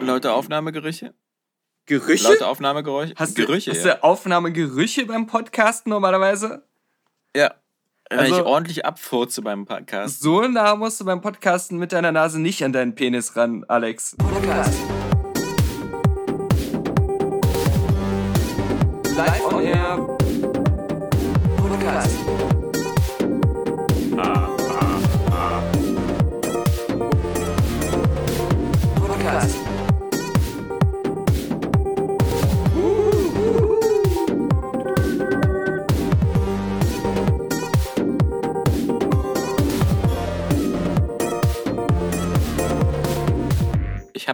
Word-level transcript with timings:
Laute 0.00 0.32
Aufnahmegerüche? 0.32 1.14
Gerüche? 1.86 2.28
Laute 2.28 2.46
Aufnahmegeräusche? 2.46 3.14
Hast 3.16 3.36
Gerüche, 3.36 3.70
du, 3.70 3.76
hast 3.76 3.84
ja. 3.84 3.94
du 3.94 4.04
Aufnahmegerüche 4.04 5.06
beim 5.06 5.26
Podcast 5.26 5.86
normalerweise? 5.86 6.64
ja. 7.34 7.54
Wenn 8.10 8.20
Also- 8.20 8.36
ich 8.36 8.42
ordentlich 8.42 8.86
abfurze 8.86 9.42
beim 9.42 9.66
Podcast. 9.66 10.20
So 10.22 10.40
nah 10.48 10.74
musst 10.76 10.98
du 10.98 11.04
beim 11.04 11.20
Podcasten 11.20 11.76
mit 11.76 11.92
deiner 11.92 12.10
Nase 12.10 12.40
nicht 12.40 12.64
an 12.64 12.72
deinen 12.72 12.94
Penis 12.94 13.36
ran, 13.36 13.66
Alex. 13.68 14.16
Podcast. 14.16 14.72
Live 19.14 19.44
on 19.52 19.62
air. 19.62 20.17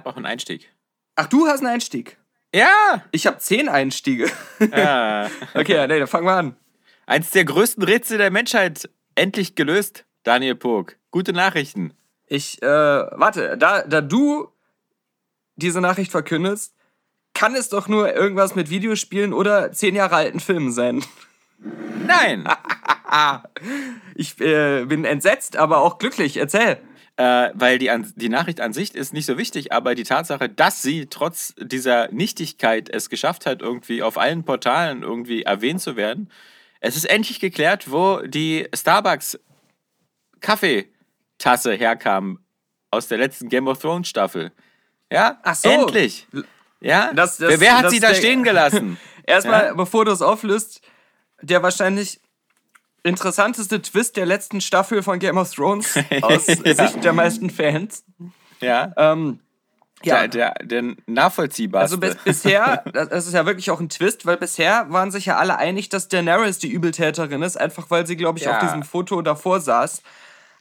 Habe 0.04 0.10
auch 0.10 0.16
einen 0.16 0.26
Einstieg. 0.26 0.70
Ach, 1.16 1.26
du 1.26 1.46
hast 1.46 1.60
einen 1.60 1.74
Einstieg. 1.74 2.18
Ja! 2.54 3.02
Ich 3.10 3.26
habe 3.26 3.38
zehn 3.38 3.68
Einstiege. 3.68 4.30
ja. 4.60 5.30
Okay, 5.54 5.74
ja, 5.74 5.86
nee, 5.86 5.98
dann 5.98 6.08
fangen 6.08 6.26
wir 6.26 6.36
an. 6.36 6.56
Eins 7.06 7.30
der 7.30 7.44
größten 7.44 7.82
Rätsel 7.82 8.18
der 8.18 8.30
Menschheit 8.30 8.88
endlich 9.14 9.54
gelöst. 9.54 10.04
Daniel 10.22 10.54
Pog. 10.54 10.96
Gute 11.10 11.32
Nachrichten. 11.32 11.94
Ich, 12.26 12.62
äh, 12.62 12.66
warte, 12.66 13.56
da, 13.58 13.82
da 13.82 14.00
du 14.00 14.48
diese 15.56 15.80
Nachricht 15.80 16.10
verkündest, 16.10 16.74
kann 17.34 17.54
es 17.54 17.68
doch 17.68 17.88
nur 17.88 18.14
irgendwas 18.14 18.54
mit 18.54 18.70
Videospielen 18.70 19.32
oder 19.32 19.72
zehn 19.72 19.94
Jahre 19.94 20.16
alten 20.16 20.40
Filmen 20.40 20.72
sein. 20.72 21.04
Nein! 22.06 22.46
Ich 24.16 24.40
äh, 24.40 24.86
bin 24.86 25.04
entsetzt, 25.04 25.56
aber 25.56 25.78
auch 25.78 25.98
glücklich. 25.98 26.36
Erzähl. 26.36 26.80
Äh, 27.16 27.50
weil 27.54 27.78
die, 27.78 27.90
an, 27.90 28.12
die 28.16 28.28
Nachricht 28.28 28.60
an 28.60 28.72
sich 28.72 28.94
ist 28.94 29.12
nicht 29.12 29.26
so 29.26 29.38
wichtig, 29.38 29.72
aber 29.72 29.94
die 29.94 30.02
Tatsache, 30.04 30.48
dass 30.48 30.82
sie 30.82 31.06
trotz 31.06 31.54
dieser 31.58 32.08
Nichtigkeit 32.12 32.88
es 32.88 33.08
geschafft 33.08 33.46
hat, 33.46 33.62
irgendwie 33.62 34.02
auf 34.02 34.18
allen 34.18 34.44
Portalen 34.44 35.02
irgendwie 35.02 35.42
erwähnt 35.42 35.80
zu 35.80 35.94
werden, 35.96 36.30
es 36.80 36.96
ist 36.96 37.04
endlich 37.04 37.40
geklärt, 37.40 37.90
wo 37.90 38.18
die 38.18 38.68
Starbucks 38.74 39.38
Kaffeetasse 40.40 41.72
herkam 41.74 42.38
aus 42.90 43.08
der 43.08 43.18
letzten 43.18 43.48
Game 43.48 43.68
of 43.68 43.78
Thrones 43.80 44.08
Staffel. 44.08 44.52
Ja? 45.10 45.38
Ach 45.42 45.54
so. 45.54 45.68
Endlich. 45.68 46.26
Ja? 46.80 47.12
Das- 47.14 47.38
das- 47.38 47.50
wer, 47.50 47.60
wer 47.60 47.78
hat 47.78 47.90
sie 47.90 48.00
da 48.00 48.14
stehen 48.14 48.42
gelassen? 48.42 48.98
Erstmal, 49.26 49.66
Ja. 49.66 49.74
bevor 49.74 50.04
du 50.04 50.12
es 50.12 50.20
auflöst, 50.22 50.82
der 51.40 51.62
wahrscheinlich 51.62 52.20
interessanteste 53.04 53.80
Twist 53.82 54.16
der 54.16 54.26
letzten 54.26 54.60
Staffel 54.60 55.02
von 55.02 55.18
Game 55.20 55.38
of 55.38 55.52
Thrones 55.54 55.96
aus 56.22 56.46
Ja. 56.46 56.74
Sicht 56.74 57.04
der 57.04 57.12
meisten 57.12 57.50
Fans. 57.50 58.04
ja? 58.60 58.92
Ähm, 58.96 59.38
ja, 60.02 60.26
Der, 60.26 60.52
der, 60.60 60.82
der 60.82 60.96
nachvollziehbarste. 61.06 61.96
Also 61.96 61.98
bis, 61.98 62.16
bisher, 62.24 62.82
das 62.92 63.08
das 63.08 63.26
ist 63.26 63.32
ja 63.32 63.46
wirklich 63.46 63.70
auch 63.70 63.80
ein 63.80 63.88
Twist, 63.88 64.26
weil 64.26 64.36
bisher 64.36 64.86
waren 64.90 65.10
sich 65.10 65.24
ja 65.26 65.36
alle 65.38 65.56
einig, 65.56 65.88
dass 65.88 66.08
Daenerys 66.08 66.58
die 66.58 66.68
Übeltäterin 66.68 67.40
ist, 67.42 67.56
einfach 67.56 67.90
weil 67.90 68.06
sie, 68.06 68.16
glaube 68.16 68.38
ich, 68.38 68.44
Ja. 68.44 68.56
auf 68.56 68.62
diesem 68.62 68.82
Foto 68.82 69.22
davor 69.22 69.60
saß. 69.60 70.02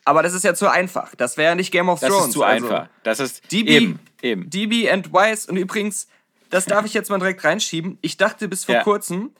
Aber 0.06 0.22
das 0.24 0.34
ist 0.34 0.44
ja 0.44 0.54
zu 0.54 0.70
einfach. 0.70 1.14
Das 1.16 1.36
wäre 1.38 1.50
ja 1.52 1.56
nicht 1.56 1.72
Game 1.72 1.90
of 1.90 2.00
das 2.00 2.10
Thrones. 2.10 2.28
ist 2.28 2.34
zu 2.34 2.44
also. 2.44 2.68
einfach. 2.68 2.88
Das 3.04 3.20
ist 3.20 3.52
DB, 3.52 3.70
eben, 3.78 4.00
eben. 4.22 4.50
DB 4.50 4.90
and 4.90 5.12
Wise. 5.12 5.50
Und 5.50 5.58
übrigens, 5.58 6.08
das 6.50 6.66
darf 6.66 6.86
ich 6.86 6.94
jetzt 6.94 7.10
mal 7.10 7.20
direkt 7.20 7.44
reinschieben. 7.44 7.98
Ich 8.02 8.16
dachte 8.18 8.48
bis 8.48 8.64
vor 8.66 8.76
Ja. 8.76 8.84
kurzem, 8.84 9.32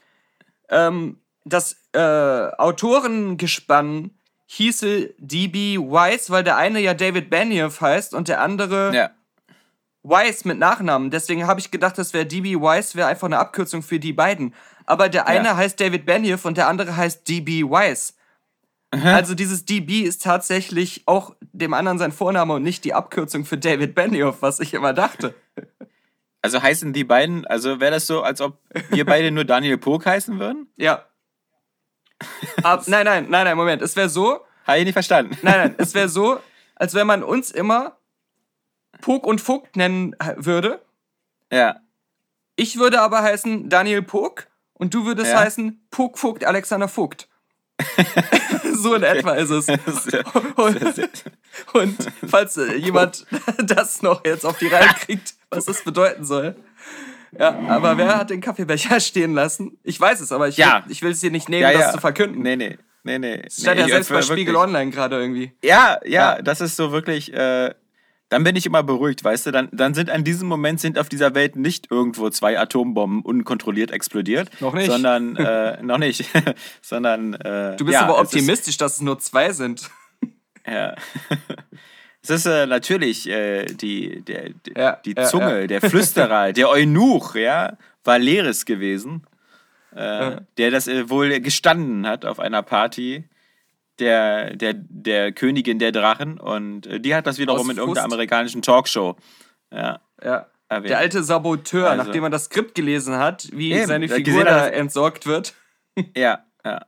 ähm, 0.68 1.18
das 1.44 1.76
äh, 1.92 1.98
Autorengespann 1.98 4.10
hieße 4.46 5.14
DB 5.18 5.78
Wise, 5.78 6.30
weil 6.32 6.44
der 6.44 6.56
eine 6.56 6.80
ja 6.80 6.94
David 6.94 7.30
Benioff 7.30 7.80
heißt 7.80 8.14
und 8.14 8.28
der 8.28 8.40
andere 8.42 8.94
Ja. 8.94 9.10
Wise 10.02 10.46
mit 10.46 10.58
Nachnamen. 10.58 11.10
Deswegen 11.10 11.46
habe 11.46 11.60
ich 11.60 11.70
gedacht, 11.70 11.96
das 11.96 12.12
wäre 12.12 12.26
DB 12.26 12.56
Wise, 12.56 12.94
wäre 12.94 13.08
einfach 13.08 13.26
eine 13.26 13.38
Abkürzung 13.38 13.82
für 13.82 13.98
die 13.98 14.12
beiden. 14.12 14.54
Aber 14.86 15.08
der 15.08 15.26
eine 15.26 15.48
Ja. 15.48 15.56
heißt 15.56 15.80
David 15.80 16.04
Benioff 16.04 16.44
und 16.44 16.58
der 16.58 16.68
andere 16.68 16.96
heißt 16.96 17.26
DB 17.28 17.64
Wise. 17.64 18.12
Also 18.90 19.34
dieses 19.34 19.64
DB 19.64 20.02
ist 20.02 20.22
tatsächlich 20.22 21.02
auch 21.06 21.34
dem 21.52 21.74
anderen 21.74 21.98
sein 21.98 22.12
Vorname 22.12 22.52
und 22.54 22.62
nicht 22.62 22.84
die 22.84 22.94
Abkürzung 22.94 23.44
für 23.44 23.58
David 23.58 23.94
Benioff, 23.96 24.40
was 24.40 24.60
ich 24.60 24.72
immer 24.72 24.92
dachte. 24.92 25.34
Also 26.42 26.62
heißen 26.62 26.92
die 26.92 27.02
beiden, 27.02 27.44
also 27.46 27.80
wäre 27.80 27.90
das 27.92 28.06
so, 28.06 28.22
als 28.22 28.40
ob 28.40 28.58
wir 28.90 29.04
beide 29.04 29.32
nur 29.32 29.44
Daniel 29.44 29.78
Pog 29.78 30.06
heißen 30.06 30.38
würden? 30.38 30.68
Ja. 30.76 31.04
Ab, 32.62 32.84
nein, 32.86 33.04
nein, 33.04 33.26
nein, 33.28 33.44
nein, 33.44 33.56
Moment. 33.56 33.82
Es 33.82 33.96
wäre 33.96 34.08
so, 34.08 34.40
Habe 34.66 34.78
ich 34.78 34.84
nicht 34.84 34.92
verstanden. 34.94 35.36
nein, 35.42 35.58
nein, 35.58 35.74
es 35.78 35.94
wäre 35.94 36.08
so, 36.08 36.40
als 36.76 36.94
wenn 36.94 37.06
man 37.06 37.22
uns 37.22 37.50
immer 37.50 37.96
Pog 39.00 39.26
und 39.26 39.40
Vogt 39.40 39.76
nennen 39.76 40.16
würde. 40.36 40.80
Ja. 41.52 41.76
Ich 42.56 42.78
würde 42.78 43.00
aber 43.00 43.22
heißen 43.22 43.68
Daniel 43.68 44.02
Pog 44.02 44.46
und 44.74 44.94
du 44.94 45.04
würdest 45.06 45.32
Ja. 45.32 45.40
heißen 45.40 45.86
Pog 45.90 46.18
Vogt 46.18 46.44
Alexander 46.44 46.88
Vogt. 46.88 47.28
so 48.74 48.94
in 48.94 49.02
etwa 49.02 49.32
ist 49.34 49.50
es. 49.50 49.66
Und, 50.56 50.80
und 51.72 52.12
falls 52.28 52.56
äh, 52.56 52.76
jemand 52.76 53.26
das 53.58 54.00
noch 54.02 54.24
jetzt 54.24 54.46
auf 54.46 54.58
die 54.58 54.68
Reihe 54.68 54.94
kriegt, 54.94 55.34
was 55.50 55.64
das 55.64 55.82
bedeuten 55.82 56.24
soll. 56.24 56.54
Ja, 57.38 57.58
aber 57.68 57.96
wer 57.98 58.16
hat 58.16 58.30
den 58.30 58.40
Kaffeebecher 58.40 59.00
stehen 59.00 59.34
lassen? 59.34 59.78
Ich 59.82 60.00
weiß 60.00 60.20
es, 60.20 60.32
aber 60.32 60.48
ich, 60.48 60.56
Ja. 60.56 60.82
will, 60.84 60.92
ich 60.92 61.02
will 61.02 61.10
es 61.12 61.20
dir 61.20 61.30
nicht 61.30 61.48
nehmen, 61.48 61.62
ja, 61.62 61.72
das 61.72 61.80
ja. 61.80 61.92
zu 61.92 61.98
verkünden. 61.98 62.42
Nee, 62.42 62.56
nee. 62.56 62.78
Nee, 63.06 63.18
nee. 63.18 63.42
Das 63.42 63.56
stand 63.60 63.76
nee, 63.76 63.82
ja 63.82 63.88
selbst 63.88 64.08
bei 64.08 64.14
wirklich- 64.16 64.28
Spiegel 64.30 64.56
Online 64.56 64.90
gerade 64.90 65.20
irgendwie. 65.20 65.52
Ja, 65.62 65.98
ja, 66.06 66.40
das 66.40 66.60
ist 66.62 66.76
so 66.76 66.90
wirklich, 66.90 67.32
äh, 67.34 67.74
dann 68.30 68.42
bin 68.44 68.56
ich 68.56 68.64
immer 68.64 68.82
beruhigt, 68.82 69.22
weißt 69.22 69.46
du, 69.46 69.50
dann, 69.50 69.68
dann 69.72 69.92
sind 69.92 70.08
an 70.08 70.24
diesem 70.24 70.48
Moment 70.48 70.80
sind 70.80 70.98
auf 70.98 71.10
dieser 71.10 71.34
Welt 71.34 71.54
nicht 71.56 71.90
irgendwo 71.90 72.30
zwei 72.30 72.58
Atombomben 72.58 73.20
unkontrolliert 73.22 73.90
explodiert. 73.90 74.50
Noch 74.60 74.72
nicht. 74.72 74.86
Sondern, 74.90 75.36
äh, 75.36 75.82
noch 75.82 75.98
nicht, 75.98 76.24
sondern, 76.82 77.34
äh, 77.34 77.76
Du 77.76 77.84
bist 77.84 77.98
aber 77.98 78.14
es 78.14 78.20
ist- 78.20 78.24
optimistisch, 78.34 78.76
dass 78.78 78.94
es 78.94 79.00
nur 79.02 79.18
zwei 79.18 79.52
sind. 79.52 79.90
Ja. 80.66 80.94
Es 82.24 82.30
ist 82.30 82.46
äh, 82.46 82.64
natürlich 82.66 83.28
äh, 83.28 83.66
die, 83.66 84.22
der, 84.22 84.50
Ja, 84.74 84.96
die 85.04 85.14
ja, 85.16 85.24
Zunge, 85.24 85.60
ja. 85.60 85.66
der 85.66 85.80
Flüsterer, 85.82 86.52
der 86.54 86.70
Eunuch, 86.70 87.34
ja, 87.34 87.76
Valeris 88.02 88.64
gewesen, 88.64 89.26
äh, 89.94 90.38
der 90.56 90.70
das 90.70 90.88
äh, 90.88 91.10
wohl 91.10 91.38
gestanden 91.40 92.06
hat 92.06 92.24
auf 92.24 92.40
einer 92.40 92.62
Party 92.62 93.28
der, 93.98 94.56
der, 94.56 94.72
der 94.74 95.32
Königin 95.32 95.78
der 95.78 95.92
Drachen 95.92 96.40
und 96.40 96.86
äh, 96.86 96.98
die 96.98 97.14
hat 97.14 97.26
das 97.26 97.38
wiederum 97.38 97.60
Aus 97.66 97.72
in 97.72 97.76
irgendeiner 97.78 98.06
amerikanischen 98.06 98.62
Talkshow 98.62 99.16
ja, 99.70 100.00
Ja. 100.22 100.46
erwähnt. 100.70 100.90
Der 100.90 100.98
alte 100.98 101.22
Saboteur, 101.22 101.90
Also- 101.90 102.04
nachdem 102.04 102.24
er 102.24 102.30
das 102.30 102.46
Skript 102.46 102.74
gelesen 102.74 103.16
hat, 103.18 103.48
wie 103.52 103.72
Eben, 103.72 103.86
seine 103.86 104.06
der 104.06 104.16
Figur 104.16 104.44
da 104.44 104.66
entsorgt 104.66 105.26
wird. 105.26 105.54
Ja, 106.16 106.44
ja. 106.64 106.80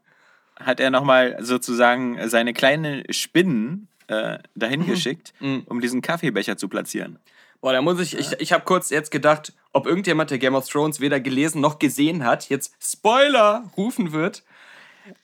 Hat 0.58 0.80
er 0.80 0.91
nochmal 0.91 1.36
sozusagen 1.41 2.19
seine 2.28 2.54
kleinen 2.54 3.04
Spinnen 3.12 3.86
äh, 4.09 4.39
dahin 4.55 4.81
Mhm. 4.81 4.87
geschickt, 4.87 5.33
um 5.41 5.81
diesen 5.81 6.03
Kaffeebecher 6.03 6.56
zu 6.56 6.69
platzieren. 6.69 7.19
Boah, 7.61 7.72
da 7.72 7.83
muss 7.83 7.99
ich, 8.00 8.17
ich, 8.17 8.33
ich 8.39 8.53
habe 8.53 8.65
kurz 8.65 8.91
jetzt 8.91 9.11
gedacht, 9.11 9.53
ob 9.72 9.87
irgendjemand, 9.87 10.31
der 10.31 10.39
Game 10.39 10.55
of 10.55 10.69
Thrones 10.69 11.00
weder 11.00 11.21
gelesen 11.21 11.61
noch 11.61 11.78
gesehen 11.78 12.25
hat, 12.25 12.49
jetzt 12.49 12.75
Spoiler 12.81 13.65
rufen 13.77 14.12
wird. 14.12 14.44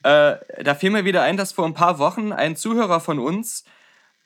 Äh, 0.01 0.35
da 0.63 0.75
fiel 0.75 0.89
mir 0.89 1.05
wieder 1.05 1.21
ein, 1.21 1.37
dass 1.37 1.51
vor 1.51 1.65
ein 1.65 1.73
paar 1.73 1.99
Wochen 1.99 2.31
ein 2.31 2.55
Zuhörer 2.55 2.99
von 2.99 3.19
uns, 3.19 3.65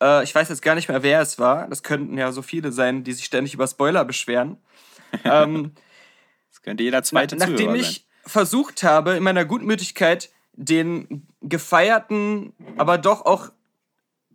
äh, 0.01 0.23
ich 0.23 0.34
weiß 0.34 0.50
jetzt 0.50 0.62
gar 0.62 0.75
nicht 0.75 0.88
mehr, 0.88 1.03
wer 1.03 1.22
es 1.22 1.38
war, 1.39 1.68
das 1.68 1.84
könnten 1.84 2.18
ja 2.18 2.31
so 2.31 2.41
viele 2.41 2.72
sein, 2.72 3.03
die 3.03 3.13
sich 3.13 3.25
ständig 3.25 3.53
über 3.53 3.68
Spoiler 3.68 4.06
beschweren. 4.06 4.57
ähm, 5.24 5.71
Das 6.50 6.62
könnte 6.62 6.83
jeder 6.83 7.03
zweite 7.03 7.36
Na, 7.36 7.45
nachdem 7.45 7.57
Zuhörer 7.68 7.75
ich 7.75 8.07
versucht 8.25 8.83
habe, 8.83 9.13
in 9.13 9.24
meiner 9.24 9.45
Gutmütigkeit 9.45 10.30
den 10.53 11.27
gefeierten, 11.42 12.53
aber 12.77 12.98
doch 12.98 13.25
auch 13.25 13.50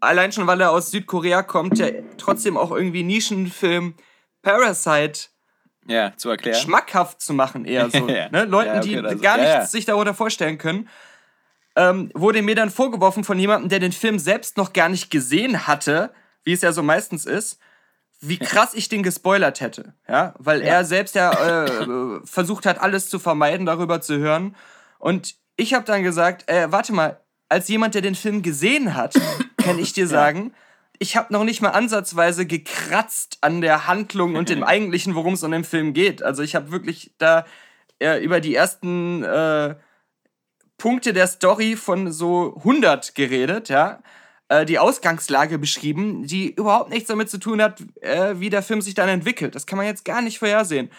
allein 0.03 0.33
schon, 0.33 0.47
weil 0.47 0.61
er 0.61 0.71
aus 0.73 0.91
Südkorea 0.91 1.43
kommt, 1.43 1.79
der 1.79 2.17
trotzdem 2.19 2.57
auch 2.57 2.71
irgendwie 2.71 3.03
Nischenfilm 3.03 3.95
Parasite. 4.43 5.29
Ja, 5.87 6.13
zu 6.17 6.31
erklären. 6.31 6.61
schmackhaft 6.61 7.21
zu 7.21 7.33
machen, 7.35 7.65
eher 7.65 7.91
so. 7.91 8.07
Ja. 8.09 8.29
ne? 8.31 8.45
Leuten, 8.45 8.69
Ja, 8.75 8.79
okay, 8.81 8.89
die 8.89 9.03
das- 9.03 9.21
gar 9.21 9.37
ja, 9.39 9.43
nichts 9.43 9.55
ja. 9.57 9.67
sich 9.67 9.85
darunter 9.85 10.15
vorstellen 10.15 10.59
können. 10.59 10.89
Ähm, 11.75 12.11
wurde 12.15 12.43
mir 12.43 12.55
dann 12.55 12.71
vorgeworfen 12.71 13.25
von 13.25 13.39
jemandem, 13.39 13.69
der 13.71 13.79
den 13.81 13.93
Film 13.93 14.19
selbst 14.19 14.57
noch 14.59 14.73
gar 14.75 14.89
nicht 14.91 15.11
gesehen 15.11 15.67
hatte, 15.67 16.13
wie 16.45 16.53
es 16.53 16.61
ja 16.61 16.73
so 16.73 16.83
meistens 16.83 17.25
ist, 17.25 17.59
wie 18.21 18.39
krass 18.39 18.75
ich 18.75 18.89
den 18.91 19.03
gespoilert 19.03 19.61
hätte. 19.61 19.95
Ja, 20.07 20.35
weil 20.39 20.61
er 20.61 20.85
selbst 20.85 21.15
ja 21.17 21.33
äh, 21.33 22.21
versucht 22.25 22.67
hat, 22.67 22.79
alles 22.81 23.09
zu 23.09 23.19
vermeiden, 23.19 23.67
darüber 23.67 24.01
zu 24.01 24.19
hören. 24.19 24.55
Und 24.99 25.35
ich 25.57 25.75
habe 25.75 25.85
dann 25.85 26.03
gesagt, 26.05 26.49
äh, 26.49 26.71
warte 26.71 26.93
mal, 26.93 27.21
als 27.53 27.69
jemand, 27.69 27.95
der 27.95 28.03
den 28.03 28.15
Film 28.15 28.43
gesehen 28.43 28.95
hat, 28.95 29.15
kann 29.59 29.79
ich 29.79 29.93
dir 29.93 30.09
sagen, 30.09 30.55
ich 30.99 31.17
habe 31.17 31.33
noch 31.33 31.45
nicht 31.45 31.61
mal 31.61 31.71
ansatzweise 31.71 32.47
gekratzt 32.47 33.39
an 33.43 33.61
der 33.61 33.87
Handlung 33.87 34.37
und 34.37 34.49
dem 34.49 34.65
eigentlichen, 34.65 35.15
worum 35.15 35.35
es 35.35 35.43
in 35.43 35.51
dem 35.51 35.65
Film 35.65 35.93
geht. 35.93 36.23
Also 36.23 36.43
ich 36.43 36.55
habe 36.55 36.71
wirklich 36.71 37.13
da 37.19 37.45
äh, 38.01 38.25
über 38.25 38.41
die 38.41 38.55
ersten 38.55 39.23
äh, 39.23 39.75
Punkte 40.79 41.13
der 41.13 41.27
Story 41.27 41.77
von 41.77 42.11
so 42.11 42.57
100 42.57 43.15
geredet, 43.15 43.69
ja 43.69 44.03
äh, 44.49 44.65
die 44.65 44.79
Ausgangslage 44.79 45.59
beschrieben, 45.59 46.27
die 46.27 46.53
überhaupt 46.53 46.89
nichts 46.89 47.09
damit 47.09 47.29
zu 47.29 47.39
tun 47.39 47.61
hat, 47.61 47.83
äh, 48.01 48.41
wie 48.41 48.49
der 48.49 48.63
Film 48.63 48.81
sich 48.81 48.95
dann 48.95 49.11
entwickelt. 49.11 49.55
Das 49.55 49.67
kann 49.67 49.77
man 49.77 49.87
jetzt 49.87 50.07
gar 50.07 50.23
nicht 50.23 50.39
vorhersehen. 50.39 50.91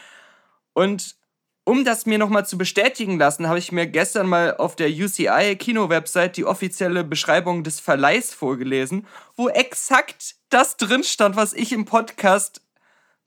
Und 0.74 1.16
um 1.66 1.86
das 1.86 2.06
mir 2.06 2.18
nochmal 2.18 2.46
zu 2.46 2.58
bestätigen 2.58 3.18
lassen, 3.18 3.48
habe 3.48 3.60
ich 3.60 3.72
mir 3.72 3.88
gestern 3.88 4.28
mal 4.28 4.58
auf 4.58 4.76
der 4.76 4.90
UCI 4.90 5.56
Kino-Website 5.58 6.36
die 6.38 6.46
offizielle 6.46 7.04
Beschreibung 7.04 7.64
des 7.64 7.80
Verleihs 7.80 8.34
vorgelesen, 8.34 9.08
wo 9.36 9.48
exakt 9.50 10.36
das 10.50 10.78
drin 10.78 11.04
stand, 11.04 11.36
was 11.36 11.54
ich 11.54 11.72
im 11.72 11.86
Podcast 11.86 12.62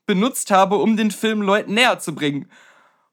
benutzt 0.05 0.51
habe, 0.51 0.77
um 0.77 0.97
den 0.97 1.11
Film 1.11 1.41
Leuten 1.41 1.73
näher 1.73 1.99
zu 1.99 2.13
bringen. 2.13 2.49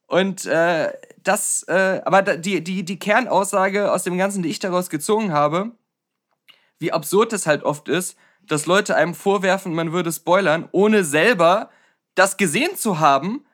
Und 0.07 0.45
äh, 0.45 0.93
das, 1.23 1.63
äh, 1.63 2.01
aber 2.05 2.21
die, 2.21 2.63
die, 2.63 2.83
die 2.83 2.99
Kernaussage 2.99 3.91
aus 3.91 4.03
dem 4.03 4.17
Ganzen, 4.17 4.43
die 4.43 4.49
ich 4.49 4.59
daraus 4.59 4.89
gezogen 4.89 5.33
habe, 5.33 5.71
wie 6.77 6.91
absurd 6.91 7.33
es 7.33 7.47
halt 7.47 7.63
oft 7.63 7.89
ist, 7.89 8.17
dass 8.43 8.67
Leute 8.67 8.95
einem 8.95 9.15
vorwerfen, 9.15 9.73
man 9.73 9.91
würde 9.91 10.11
spoilern, 10.11 10.69
ohne 10.71 11.03
selber 11.03 11.71
das 12.13 12.37
gesehen 12.37 12.75
zu 12.75 12.99
haben 12.99 13.44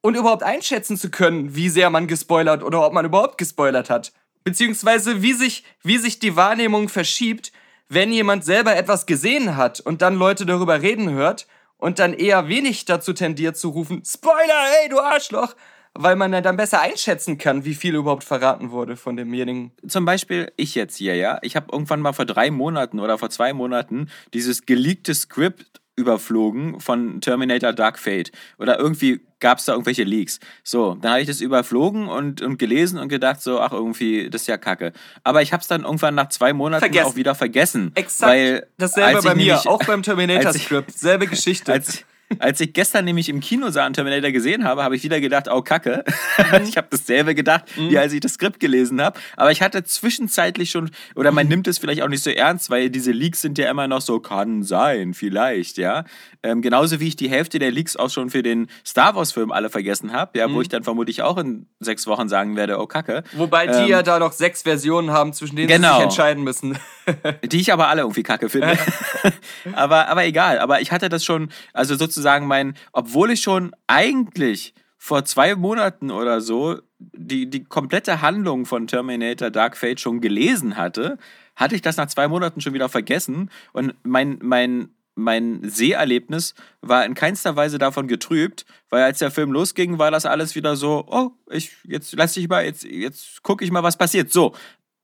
und 0.00 0.16
überhaupt 0.16 0.42
einschätzen 0.42 0.96
zu 0.96 1.10
können, 1.10 1.54
wie 1.54 1.68
sehr 1.68 1.90
man 1.90 2.06
gespoilert 2.06 2.62
oder 2.62 2.86
ob 2.86 2.92
man 2.92 3.04
überhaupt 3.04 3.38
gespoilert 3.38 3.90
hat. 3.90 4.12
Beziehungsweise 4.44 5.22
wie 5.22 5.32
sich, 5.32 5.64
wie 5.82 5.98
sich 5.98 6.18
die 6.18 6.36
Wahrnehmung 6.36 6.88
verschiebt, 6.88 7.52
wenn 7.88 8.12
jemand 8.12 8.44
selber 8.44 8.76
etwas 8.76 9.06
gesehen 9.06 9.56
hat 9.56 9.80
und 9.80 10.02
dann 10.02 10.16
Leute 10.16 10.46
darüber 10.46 10.82
reden 10.82 11.10
hört 11.10 11.46
und 11.78 11.98
dann 11.98 12.12
eher 12.12 12.48
wenig 12.48 12.84
dazu 12.84 13.12
tendiert 13.12 13.56
zu 13.56 13.70
rufen, 13.70 14.02
Spoiler, 14.04 14.64
ey, 14.82 14.88
du 14.88 14.98
Arschloch, 14.98 15.54
weil 15.94 16.16
man 16.16 16.32
dann 16.32 16.56
besser 16.56 16.80
einschätzen 16.80 17.38
kann, 17.38 17.64
wie 17.64 17.74
viel 17.74 17.94
überhaupt 17.94 18.24
verraten 18.24 18.70
wurde 18.70 18.96
von 18.96 19.16
demjenigen. 19.16 19.72
Zum 19.86 20.04
Beispiel 20.04 20.52
ich 20.56 20.74
jetzt 20.74 20.96
hier, 20.96 21.16
ja. 21.16 21.38
Ich 21.42 21.56
habe 21.56 21.68
irgendwann 21.72 22.00
mal 22.00 22.12
vor 22.12 22.26
drei 22.26 22.50
Monaten 22.50 23.00
oder 23.00 23.18
vor 23.18 23.30
zwei 23.30 23.52
Monaten 23.52 24.08
dieses 24.34 24.66
geleakte 24.66 25.14
Skript 25.14 25.80
überflogen 25.96 26.78
von 26.78 27.20
Terminator 27.20 27.72
Dark 27.72 27.98
Fate. 27.98 28.30
Oder 28.58 28.78
irgendwie 28.78 29.20
gab 29.40 29.58
es 29.58 29.64
da 29.64 29.72
irgendwelche 29.72 30.04
Leaks. 30.04 30.40
So, 30.62 30.94
dann 30.94 31.12
habe 31.12 31.20
ich 31.22 31.26
das 31.26 31.40
überflogen 31.40 32.08
und, 32.08 32.42
und 32.42 32.58
gelesen 32.58 32.98
und 32.98 33.08
gedacht, 33.08 33.42
so, 33.42 33.60
ach, 33.60 33.72
irgendwie, 33.72 34.30
das 34.30 34.42
ist 34.42 34.46
ja 34.46 34.58
kacke. 34.58 34.92
Aber 35.24 35.42
ich 35.42 35.52
habe 35.52 35.62
es 35.62 35.68
dann 35.68 35.84
irgendwann 35.84 36.14
nach 36.14 36.28
zwei 36.28 36.52
Monaten 36.52 36.80
vergessen. 36.80 37.06
auch 37.06 37.16
wieder 37.16 37.34
vergessen. 37.34 37.92
Exakt. 37.94 38.30
Weil, 38.30 38.66
dasselbe 38.78 39.22
bei 39.22 39.34
mir, 39.34 39.58
auch 39.66 39.82
beim 39.84 40.02
Terminator-Skript. 40.02 40.96
Selbe 40.96 41.26
Geschichte. 41.28 41.72
Als, 41.72 42.04
als 42.38 42.60
ich 42.60 42.72
gestern 42.72 43.04
nämlich 43.04 43.28
im 43.28 43.40
Kino 43.40 43.70
sah 43.70 43.88
Terminator 43.90 44.30
gesehen 44.30 44.64
habe, 44.64 44.82
habe 44.82 44.96
ich 44.96 45.04
wieder 45.04 45.20
gedacht, 45.20 45.48
oh 45.50 45.62
Kacke. 45.62 46.04
Mhm. 46.38 46.62
ich 46.68 46.76
habe 46.76 46.88
dasselbe 46.90 47.34
gedacht, 47.34 47.64
mhm. 47.76 47.90
wie 47.90 47.98
als 47.98 48.12
ich 48.12 48.20
das 48.20 48.34
Skript 48.34 48.60
gelesen 48.60 49.00
habe. 49.00 49.18
Aber 49.36 49.52
ich 49.52 49.62
hatte 49.62 49.84
zwischenzeitlich 49.84 50.70
schon, 50.70 50.90
oder 51.14 51.32
man 51.32 51.46
mhm. 51.46 51.50
nimmt 51.50 51.68
es 51.68 51.78
vielleicht 51.78 52.02
auch 52.02 52.08
nicht 52.08 52.22
so 52.22 52.30
ernst, 52.30 52.70
weil 52.70 52.90
diese 52.90 53.12
Leaks 53.12 53.40
sind 53.40 53.58
ja 53.58 53.70
immer 53.70 53.88
noch 53.88 54.00
so, 54.00 54.20
kann 54.20 54.62
sein, 54.62 55.14
vielleicht, 55.14 55.78
ja. 55.78 56.04
Ähm, 56.46 56.62
genauso 56.62 57.00
wie 57.00 57.08
ich 57.08 57.16
die 57.16 57.28
Hälfte 57.28 57.58
der 57.58 57.72
Leaks 57.72 57.96
auch 57.96 58.08
schon 58.08 58.30
für 58.30 58.42
den 58.42 58.68
Star 58.84 59.16
Wars-Film 59.16 59.50
alle 59.50 59.68
vergessen 59.68 60.12
habe, 60.12 60.38
ja, 60.38 60.46
mhm. 60.46 60.54
wo 60.54 60.60
ich 60.62 60.68
dann 60.68 60.84
vermutlich 60.84 61.22
auch 61.22 61.38
in 61.38 61.66
sechs 61.80 62.06
Wochen 62.06 62.28
sagen 62.28 62.54
werde, 62.54 62.78
oh 62.78 62.86
Kacke. 62.86 63.24
Wobei 63.32 63.66
die 63.66 63.72
ähm, 63.72 63.88
ja 63.88 64.02
da 64.02 64.20
noch 64.20 64.32
sechs 64.32 64.62
Versionen 64.62 65.10
haben, 65.10 65.32
zwischen 65.32 65.56
denen 65.56 65.68
genau. 65.68 65.88
sie 65.88 65.94
sich 65.94 66.04
entscheiden 66.04 66.44
müssen. 66.44 66.78
die 67.44 67.60
ich 67.60 67.72
aber 67.72 67.88
alle 67.88 68.02
irgendwie 68.02 68.22
kacke 68.22 68.48
finde. 68.48 68.78
aber, 69.72 70.08
aber 70.08 70.24
egal. 70.24 70.60
Aber 70.60 70.80
ich 70.80 70.92
hatte 70.92 71.08
das 71.08 71.24
schon, 71.24 71.50
also 71.72 71.96
sozusagen 71.96 72.46
mein, 72.46 72.74
obwohl 72.92 73.32
ich 73.32 73.42
schon 73.42 73.72
eigentlich 73.88 74.74
vor 74.98 75.24
zwei 75.24 75.54
Monaten 75.54 76.10
oder 76.10 76.40
so 76.40 76.78
die, 76.98 77.48
die 77.50 77.64
komplette 77.64 78.22
Handlung 78.22 78.66
von 78.66 78.86
Terminator 78.86 79.50
Dark 79.50 79.76
Fate 79.76 80.00
schon 80.00 80.20
gelesen 80.20 80.76
hatte, 80.76 81.18
hatte 81.54 81.74
ich 81.74 81.82
das 81.82 81.96
nach 81.96 82.06
zwei 82.06 82.28
Monaten 82.28 82.60
schon 82.60 82.74
wieder 82.74 82.88
vergessen. 82.88 83.50
Und 83.72 83.94
mein, 84.02 84.38
mein, 84.42 84.90
mein 85.16 85.68
Seherlebnis 85.68 86.54
war 86.80 87.04
in 87.04 87.14
keinster 87.14 87.56
Weise 87.56 87.78
davon 87.78 88.06
getrübt, 88.06 88.64
weil 88.90 89.02
als 89.02 89.18
der 89.18 89.32
Film 89.32 89.50
losging, 89.50 89.98
war 89.98 90.10
das 90.10 90.26
alles 90.26 90.54
wieder 90.54 90.76
so, 90.76 91.04
oh, 91.08 91.30
ich, 91.50 91.72
jetzt 91.84 92.14
lass 92.14 92.36
ich 92.36 92.48
mal, 92.48 92.64
jetzt, 92.64 92.84
jetzt 92.84 93.42
gucke 93.42 93.64
ich 93.64 93.72
mal, 93.72 93.82
was 93.82 93.96
passiert. 93.96 94.32
So. 94.32 94.54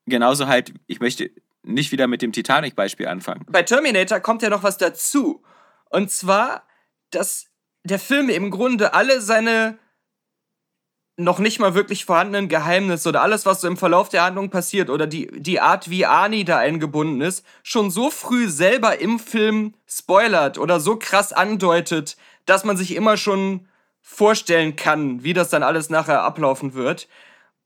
Genauso 0.07 0.47
halt, 0.47 0.73
ich 0.87 1.01
möchte 1.01 1.31
nicht 1.65 1.93
wieder 1.93 2.07
mit 2.07 2.23
dem 2.23 2.33
Titanic-Beispiel 2.33 3.09
anfangen. 3.09 3.45
Bei 3.49 3.63
Terminator 3.63 4.21
kommt 4.21 4.43
ja 4.43 4.51
noch 4.51 4.63
was 4.63 4.79
dazu. 4.79 5.43
Und 5.91 6.11
zwar 6.11 6.63
dass 7.15 7.47
der 7.85 7.99
Film 7.99 8.29
im 8.29 8.51
Grunde 8.51 8.95
alle 8.95 9.21
seine 9.21 9.79
noch 11.23 11.39
nicht 11.39 11.59
mal 11.59 11.75
wirklich 11.75 12.05
vorhandenen 12.05 12.49
Geheimnisse 12.49 13.09
oder 13.09 13.23
alles, 13.23 13.47
was 13.47 13.61
so 13.61 13.69
im 13.69 13.77
Verlauf 13.77 14.09
der 14.09 14.25
Handlung 14.25 14.51
passiert 14.51 14.91
oder 14.91 15.07
die, 15.07 15.29
die 15.33 15.61
Art, 15.61 15.91
wie 15.91 16.07
Arnie 16.07 16.45
da 16.45 16.59
eingebunden 16.59 17.21
ist, 17.21 17.45
schon 17.63 17.91
so 17.91 18.11
früh 18.11 18.49
selber 18.49 18.99
im 19.01 19.19
Film 19.19 19.75
spoilert 19.87 20.59
oder 20.59 20.81
so 20.81 20.97
krass 20.97 21.33
andeutet, 21.33 22.17
dass 22.47 22.65
man 22.65 22.77
sich 22.77 22.95
immer 22.95 23.17
schon 23.17 23.69
vorstellen 24.01 24.77
kann, 24.77 25.23
wie 25.23 25.33
das 25.33 25.51
dann 25.51 25.63
alles 25.63 25.91
nachher 25.91 26.23
ablaufen 26.23 26.75
wird. 26.75 27.09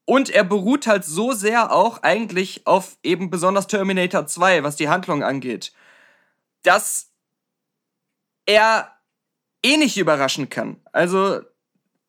Und 0.04 0.30
er 0.30 0.44
beruht 0.44 0.86
halt 0.86 1.04
so 1.04 1.32
sehr 1.32 1.72
auch 1.72 2.02
eigentlich 2.02 2.66
auf 2.66 2.96
eben 3.02 3.28
besonders 3.30 3.66
Terminator 3.66 4.26
2, 4.26 4.62
was 4.62 4.76
die 4.76 4.88
Handlung 4.88 5.24
angeht, 5.24 5.72
dass 6.62 7.10
er 8.46 8.92
eh 9.64 9.76
nicht 9.76 9.96
überraschen 9.96 10.48
kann. 10.48 10.80
Also, 10.92 11.40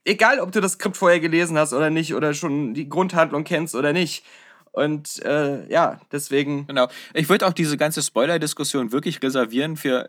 egal 0.08 0.40
ob 0.40 0.52
du 0.52 0.62
das 0.62 0.74
Skript 0.74 0.98
vorher 0.98 1.20
gelesen 1.20 1.58
hast 1.58 1.74
oder 1.74 1.90
nicht, 1.90 2.16
oder 2.16 2.34
schon 2.34 2.74
die 2.74 2.90
Grundhandlung 2.90 3.44
kennst 3.44 3.76
oder 3.76 3.94
nicht. 3.94 4.26
Und 4.72 5.24
äh, 5.26 5.68
ja, 5.72 6.00
deswegen. 6.12 6.68
Genau. 6.68 6.88
Ich 7.14 7.30
würde 7.30 7.48
auch 7.48 7.54
diese 7.54 7.78
ganze 7.78 8.02
Spoiler-Diskussion 8.02 8.92
wirklich 8.92 9.22
reservieren 9.22 9.76
für 9.76 10.08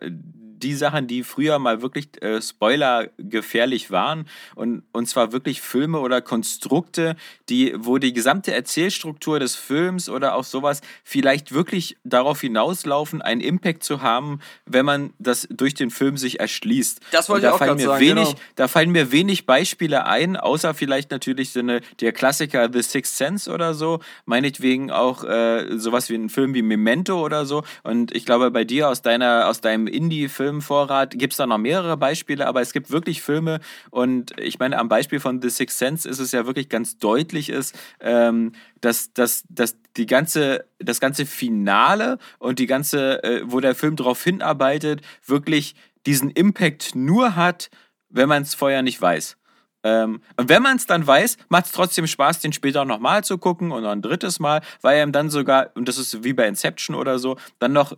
die 0.63 0.75
Sachen, 0.75 1.07
die 1.07 1.23
früher 1.23 1.59
mal 1.59 1.83
wirklich 1.83 2.09
äh, 2.23 2.43
Spoiler 2.43 3.09
gefährlich 3.17 3.91
waren 3.91 4.27
und, 4.55 4.83
und 4.93 5.07
zwar 5.07 5.33
wirklich 5.33 5.61
Filme 5.61 6.01
oder 6.01 6.21
Konstrukte, 6.21 7.17
die, 7.49 7.75
wo 7.77 7.99
die 7.99 8.13
gesamte 8.13 8.53
Erzählstruktur 8.53 9.39
des 9.39 9.55
Films 9.55 10.09
oder 10.09 10.35
auch 10.35 10.45
sowas 10.45 10.81
vielleicht 11.05 11.53
wirklich 11.53 11.97
darauf 12.05 12.41
hinauslaufen, 12.41 13.23
einen 13.23 13.41
Impact 13.41 13.85
zu 13.85 14.03
haben, 14.03 14.41
wenn 14.67 14.85
man 14.85 15.13
das 15.19 15.47
durch 15.51 15.75
den 15.75 15.91
Film 15.91 16.17
sich 16.17 16.41
erschließt. 16.41 17.01
Das 17.13 17.29
wollte 17.29 17.47
ich 17.47 17.53
auch 17.53 17.59
fallen 17.59 17.77
mir 17.77 17.87
sagen, 17.87 18.01
wenig, 18.01 18.29
genau. 18.29 18.41
Da 18.57 18.69
fallen 18.69 18.91
mir 18.91 19.13
wenig 19.13 19.47
Beispiele 19.47 20.07
ein, 20.07 20.37
außer 20.37 20.75
vielleicht 20.75 21.11
natürlich 21.11 21.50
so 21.50 21.61
eine, 21.61 21.81
der 22.00 22.12
Klassiker 22.12 22.69
The 22.73 22.83
Sixth 22.83 23.17
Sense 23.17 23.50
oder 23.50 23.75
so, 23.75 24.00
meinetwegen 24.25 24.91
auch 24.91 25.25
äh, 25.25 25.79
sowas 25.79 26.09
wie 26.11 26.15
ein 26.17 26.29
Film 26.29 26.55
wie 26.55 26.62
Memento 26.62 27.25
oder 27.25 27.47
so 27.47 27.62
und 27.83 28.15
ich 28.15 28.25
glaube 28.25 28.50
bei 28.50 28.65
dir 28.65 28.88
aus 28.88 29.03
deiner, 29.03 29.49
aus 29.49 29.61
deinem 29.61 29.87
Indie-Film 29.87 30.48
Filmvorrat 30.49 31.19
gibt 31.19 31.35
es 31.35 31.37
da 31.37 31.47
noch 31.47 31.59
mehrere 31.59 31.99
Beispiele, 31.99 32.47
aber 32.47 32.62
es 32.62 32.73
gibt 32.73 32.90
wirklich 32.90 33.21
Filme 33.21 33.61
und 33.90 34.38
ich 34.40 34.59
meine, 34.59 34.78
am 34.78 34.88
Beispiel 34.88 35.21
von 35.21 35.43
The 35.43 35.50
Sixth 35.50 35.78
Sense 35.78 36.09
ist 36.09 36.21
es 36.21 36.33
ja 36.33 36.47
wirklich 36.47 36.71
ganz 36.71 36.97
deutlich 36.97 37.50
ist, 37.50 37.78
ähm, 38.00 38.52
dass, 38.81 39.12
dass, 39.12 39.45
dass 39.50 39.76
die 39.99 40.07
ganze, 40.07 40.64
das 40.78 41.00
ganze 41.00 41.26
Finale 41.26 42.17
und 42.38 42.59
die 42.59 42.67
ganze, 42.67 43.23
äh, 43.23 43.43
wo 43.45 43.61
der 43.61 43.75
Film 43.75 43.97
darauf 43.97 44.25
hinarbeitet, 44.25 45.02
wirklich 45.26 45.75
diesen 46.07 46.31
Impact 46.31 46.95
nur 46.95 47.37
hat, 47.37 47.69
wenn 48.09 48.28
man 48.28 48.43
es 48.43 48.55
vorher 48.55 48.81
nicht 48.81 49.00
weiß. 49.02 49.37
Ähm, 49.85 50.23
und 50.37 50.49
wenn 50.49 50.62
man 50.62 50.76
es 50.76 50.87
dann 50.87 51.07
weiß, 51.07 51.37
macht 51.50 51.67
es 51.67 51.73
trotzdem 51.73 52.07
Spaß, 52.07 52.40
den 52.40 52.52
später 52.52 52.85
nochmal 52.85 53.23
zu 53.23 53.37
gucken 53.38 53.71
und 53.71 53.83
noch 53.83 53.90
ein 53.90 54.02
drittes 54.02 54.40
Mal, 54.40 54.62
weil 54.81 55.02
ihm 55.02 55.12
dann 55.12 55.28
sogar, 55.31 55.71
und 55.75 55.88
das 55.88 55.99
ist 55.99 56.25
wie 56.25 56.33
bei 56.33 56.49
Inception 56.49 56.97
oder 56.97 57.19
so, 57.19 57.37
dann 57.59 57.73
noch 57.73 57.97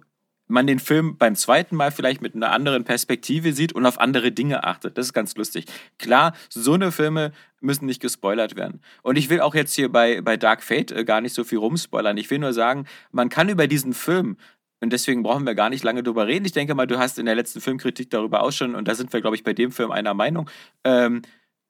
man 0.51 0.67
den 0.67 0.79
Film 0.79 1.17
beim 1.17 1.35
zweiten 1.35 1.77
Mal 1.77 1.91
vielleicht 1.91 2.23
mit 2.23 2.35
einer 2.35 2.53
anderen 2.53 2.85
Perspektive 2.85 3.53
sieht 3.53 3.73
und 3.73 3.87
auf 3.87 4.01
andere 4.01 4.33
Dinge 4.33 4.65
achtet. 4.65 4.99
Das 4.99 5.07
ist 5.07 5.13
ganz 5.13 5.37
lustig. 5.37 5.67
Klar, 5.99 6.35
so 6.49 6.75
eine 6.75 6.93
Filme 6.93 7.33
müssen 7.61 7.87
nicht 7.87 8.01
gespoilert 8.01 8.57
werden. 8.57 8.81
Und 9.03 9.17
ich 9.17 9.29
will 9.31 9.41
auch 9.41 9.55
jetzt 9.55 9.75
hier 9.75 9.91
bei, 9.91 10.21
bei 10.23 10.37
Dark 10.37 10.63
Fate 10.63 10.93
äh, 10.93 11.05
gar 11.05 11.21
nicht 11.21 11.35
so 11.35 11.45
viel 11.45 11.59
rumspoilern. 11.59 12.17
Ich 12.17 12.31
will 12.31 12.39
nur 12.39 12.53
sagen, 12.53 12.87
man 13.13 13.29
kann 13.29 13.49
über 13.49 13.67
diesen 13.67 13.93
Film 13.93 14.37
und 14.81 14.93
deswegen 14.93 15.23
brauchen 15.23 15.47
wir 15.47 15.55
gar 15.55 15.71
nicht 15.71 15.85
lange 15.85 16.03
drüber 16.03 16.27
reden. 16.27 16.47
Ich 16.47 16.53
denke 16.53 16.75
mal, 16.75 16.87
du 16.87 16.99
hast 16.99 17.19
in 17.19 17.27
der 17.27 17.35
letzten 17.35 17.61
Filmkritik 17.61 18.11
darüber 18.11 18.43
auch 18.43 18.53
schon, 18.53 18.75
und 18.75 18.89
da 18.89 18.95
sind 18.95 19.13
wir, 19.13 19.21
glaube 19.21 19.37
ich, 19.37 19.45
bei 19.45 19.53
dem 19.53 19.73
Film 19.73 19.91
einer 19.91 20.15
Meinung. 20.15 20.49
Ähm, 20.85 21.23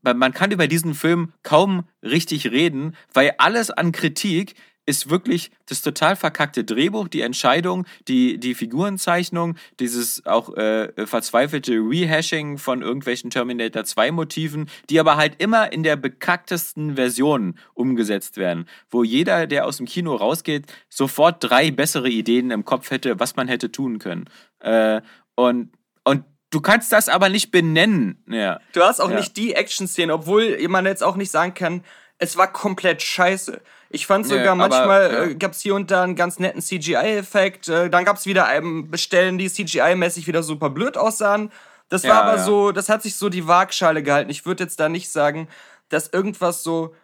man 0.02 0.32
kann 0.32 0.50
über 0.50 0.66
diesen 0.66 0.94
Film 0.94 1.32
kaum 1.42 1.84
richtig 2.02 2.50
reden, 2.50 2.96
weil 3.12 3.34
alles 3.38 3.70
an 3.70 3.92
Kritik 3.92 4.54
ist 4.90 5.08
wirklich 5.08 5.52
das 5.66 5.82
total 5.82 6.16
verkackte 6.16 6.64
Drehbuch, 6.64 7.06
die 7.06 7.20
Entscheidung, 7.20 7.86
die, 8.08 8.38
die 8.38 8.54
Figurenzeichnung, 8.54 9.56
dieses 9.78 10.26
auch 10.26 10.54
äh, 10.56 11.06
verzweifelte 11.06 11.74
Rehashing 11.74 12.58
von 12.58 12.82
irgendwelchen 12.82 13.30
Terminator 13.30 13.84
2 13.84 14.10
Motiven, 14.10 14.68
die 14.90 14.98
aber 14.98 15.16
halt 15.16 15.40
immer 15.40 15.72
in 15.72 15.84
der 15.84 15.94
bekacktesten 15.94 16.96
Version 16.96 17.56
umgesetzt 17.74 18.36
werden, 18.36 18.66
wo 18.90 19.04
jeder, 19.04 19.46
der 19.46 19.64
aus 19.64 19.76
dem 19.76 19.86
Kino 19.86 20.14
rausgeht, 20.14 20.66
sofort 20.88 21.36
drei 21.40 21.70
bessere 21.70 22.10
Ideen 22.10 22.50
im 22.50 22.64
Kopf 22.64 22.90
hätte, 22.90 23.20
was 23.20 23.36
man 23.36 23.46
hätte 23.46 23.70
tun 23.70 24.00
können. 24.00 24.24
Äh, 24.58 25.00
und, 25.36 25.70
und 26.04 26.24
Du 26.52 26.60
kannst 26.60 26.92
das 26.92 27.08
aber 27.08 27.28
nicht 27.28 27.52
benennen. 27.52 28.24
Ja. 28.28 28.58
Du 28.72 28.82
hast 28.82 28.98
auch 28.98 29.10
ja. 29.10 29.18
nicht 29.18 29.36
die 29.36 29.54
Action-Szene, 29.54 30.12
obwohl 30.12 30.58
man 30.66 30.84
jetzt 30.84 31.04
auch 31.04 31.14
nicht 31.14 31.30
sagen 31.30 31.54
kann, 31.54 31.84
es 32.20 32.36
war 32.36 32.52
komplett 32.52 33.02
scheiße. 33.02 33.60
Ich 33.88 34.06
fand 34.06 34.26
sogar 34.26 34.52
aber, 34.52 34.54
manchmal 34.56 35.12
ja. 35.12 35.24
äh, 35.24 35.34
gab 35.34 35.52
es 35.52 35.60
hier 35.60 35.74
und 35.74 35.90
da 35.90 36.04
einen 36.04 36.14
ganz 36.14 36.38
netten 36.38 36.62
CGI-Effekt. 36.62 37.68
Äh, 37.68 37.90
dann 37.90 38.04
gab 38.04 38.18
es 38.18 38.26
wieder 38.26 38.54
ähm, 38.54 38.90
Bestellen, 38.90 39.38
die 39.38 39.48
CGI-mäßig 39.48 40.26
wieder 40.26 40.42
super 40.42 40.70
blöd 40.70 40.96
aussahen. 40.96 41.50
Das 41.88 42.04
war 42.04 42.10
Ja, 42.10 42.20
aber 42.22 42.36
ja. 42.36 42.44
so, 42.44 42.70
das 42.70 42.88
hat 42.88 43.02
sich 43.02 43.16
so 43.16 43.30
die 43.30 43.48
Waagschale 43.48 44.02
gehalten. 44.02 44.30
Ich 44.30 44.46
würde 44.46 44.62
jetzt 44.62 44.78
da 44.78 44.88
nicht 44.88 45.10
sagen, 45.10 45.48
dass 45.88 46.08
irgendwas 46.08 46.62
so 46.62 46.94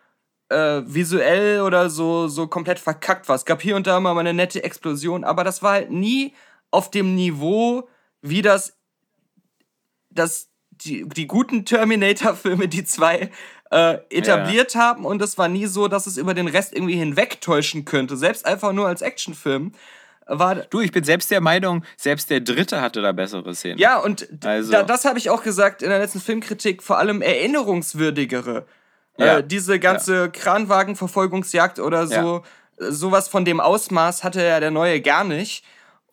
äh, 0.50 0.82
visuell 0.84 1.62
oder 1.62 1.90
so, 1.90 2.28
so 2.28 2.46
komplett 2.46 2.78
verkackt 2.78 3.28
war. 3.28 3.34
Es 3.34 3.46
gab 3.46 3.62
hier 3.62 3.74
und 3.74 3.86
da 3.86 3.98
mal 3.98 4.16
eine 4.16 4.34
nette 4.34 4.62
Explosion, 4.62 5.24
aber 5.24 5.42
das 5.42 5.62
war 5.62 5.72
halt 5.72 5.90
nie 5.90 6.34
auf 6.70 6.90
dem 6.90 7.16
Niveau, 7.16 7.88
wie 8.20 8.42
das, 8.42 8.76
das 10.10 10.50
die, 10.84 11.08
die 11.08 11.26
guten 11.26 11.64
Terminator-Filme, 11.64 12.68
die 12.68 12.84
zwei 12.84 13.30
äh, 13.70 13.98
etabliert 14.10 14.74
haben 14.76 15.04
und 15.04 15.20
es 15.22 15.38
war 15.38 15.48
nie 15.48 15.66
so, 15.66 15.88
dass 15.88 16.06
es 16.06 16.16
über 16.16 16.34
den 16.34 16.46
Rest 16.48 16.72
irgendwie 16.72 16.96
hinwegtäuschen 16.96 17.84
könnte. 17.84 18.16
Selbst 18.16 18.46
einfach 18.46 18.72
nur 18.72 18.86
als 18.86 19.02
Actionfilm 19.02 19.72
war. 20.26 20.56
Du, 20.56 20.80
ich 20.80 20.92
bin 20.92 21.04
selbst 21.04 21.30
der 21.30 21.40
Meinung, 21.40 21.84
selbst 21.96 22.30
der 22.30 22.40
dritte 22.40 22.80
hatte 22.80 23.00
da 23.02 23.12
bessere 23.12 23.54
Szenen. 23.54 23.78
Ja, 23.78 23.98
und 23.98 24.28
Also- 24.44 24.72
da, 24.72 24.82
das 24.82 25.04
habe 25.04 25.18
ich 25.18 25.30
auch 25.30 25.42
gesagt 25.42 25.82
in 25.82 25.88
der 25.88 25.98
letzten 25.98 26.20
Filmkritik, 26.20 26.82
vor 26.82 26.98
allem 26.98 27.22
erinnerungswürdigere. 27.22 28.66
Ja. 29.18 29.38
Äh, 29.38 29.46
diese 29.46 29.78
ganze 29.78 30.30
Kranwagenverfolgungsjagd 30.30 31.78
oder 31.78 32.06
so, 32.06 32.42
äh, 32.78 32.90
sowas 32.90 33.28
von 33.28 33.44
dem 33.44 33.60
Ausmaß 33.60 34.24
hatte 34.24 34.42
ja 34.44 34.60
der 34.60 34.70
neue 34.70 35.00
gar 35.00 35.24
nicht. 35.24 35.64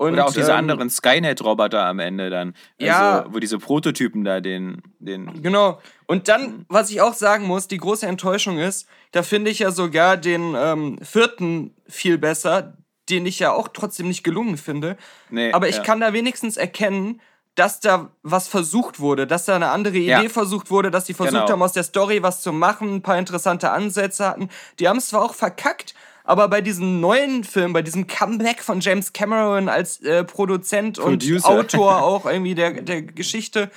Und, 0.04 0.14
Oder 0.14 0.26
auch 0.26 0.34
diese 0.34 0.52
ähm, 0.52 0.58
anderen 0.58 0.90
Skynet-Roboter 0.90 1.86
am 1.86 2.00
Ende 2.00 2.30
dann. 2.30 2.54
Ja. 2.78 3.20
Also, 3.20 3.34
wo 3.34 3.40
diese 3.40 3.58
Prototypen 3.58 4.24
da 4.24 4.42
den. 4.42 4.82
den 5.00 5.42
Genau. 5.42 5.80
Und 6.08 6.28
dann, 6.28 6.66
was 6.68 6.90
ich 6.90 7.02
auch 7.02 7.14
sagen 7.14 7.46
muss, 7.46 7.68
die 7.68 7.78
große 7.78 8.06
Enttäuschung 8.06 8.58
ist, 8.58 8.88
da 9.12 9.24
finde 9.24 9.50
ich 9.52 9.60
ja 9.60 9.72
sogar 9.72 10.18
den 10.18 10.56
ähm, 10.58 11.00
vierten 11.02 11.74
viel 11.88 12.18
besser, 12.18 12.78
den 13.10 13.26
ich 13.26 13.40
ja 13.40 13.52
auch 13.54 13.68
trotzdem 13.70 14.08
nicht 14.08 14.24
gelungen 14.24 14.58
finde. 14.58 14.98
Nee, 15.30 15.52
Aber 15.54 15.68
ich 15.70 15.78
ja. 15.78 15.84
kann 15.84 16.00
da 16.00 16.14
wenigstens 16.14 16.58
erkennen, 16.58 17.22
dass 17.56 17.80
da 17.80 18.10
was 18.24 18.48
versucht 18.48 19.00
wurde, 19.00 19.28
dass 19.28 19.46
da 19.46 19.56
eine 19.56 19.70
andere 19.70 19.98
Idee 19.98 20.10
Ja. 20.24 20.30
versucht 20.30 20.72
wurde, 20.72 20.90
dass 20.90 21.06
die 21.06 21.14
versucht 21.14 21.34
Genau. 21.34 21.50
haben, 21.50 21.62
aus 21.62 21.74
der 21.74 21.84
Story 21.84 22.24
was 22.24 22.42
zu 22.42 22.52
machen, 22.52 22.96
ein 22.96 23.02
paar 23.04 23.18
interessante 23.18 23.72
Ansätze 23.72 24.28
hatten. 24.28 24.50
Die 24.80 24.88
haben 24.88 24.98
es 24.98 25.10
zwar 25.10 25.22
auch 25.22 25.34
verkackt, 25.36 25.94
aber 26.24 26.48
bei 26.48 26.62
diesem 26.62 27.00
neuen 27.02 27.44
Film, 27.44 27.74
bei 27.74 27.82
diesem 27.82 28.08
Comeback 28.08 28.62
von 28.62 28.80
James 28.80 29.14
Cameron 29.14 29.70
als 29.70 30.02
äh, 30.02 30.24
Produzent 30.24 30.98
Producer. 30.98 31.50
und 31.50 31.60
Autor 31.60 32.02
auch 32.04 32.26
irgendwie 32.26 32.56
der, 32.56 32.82
der 32.82 33.02
Geschichte, 33.02 33.70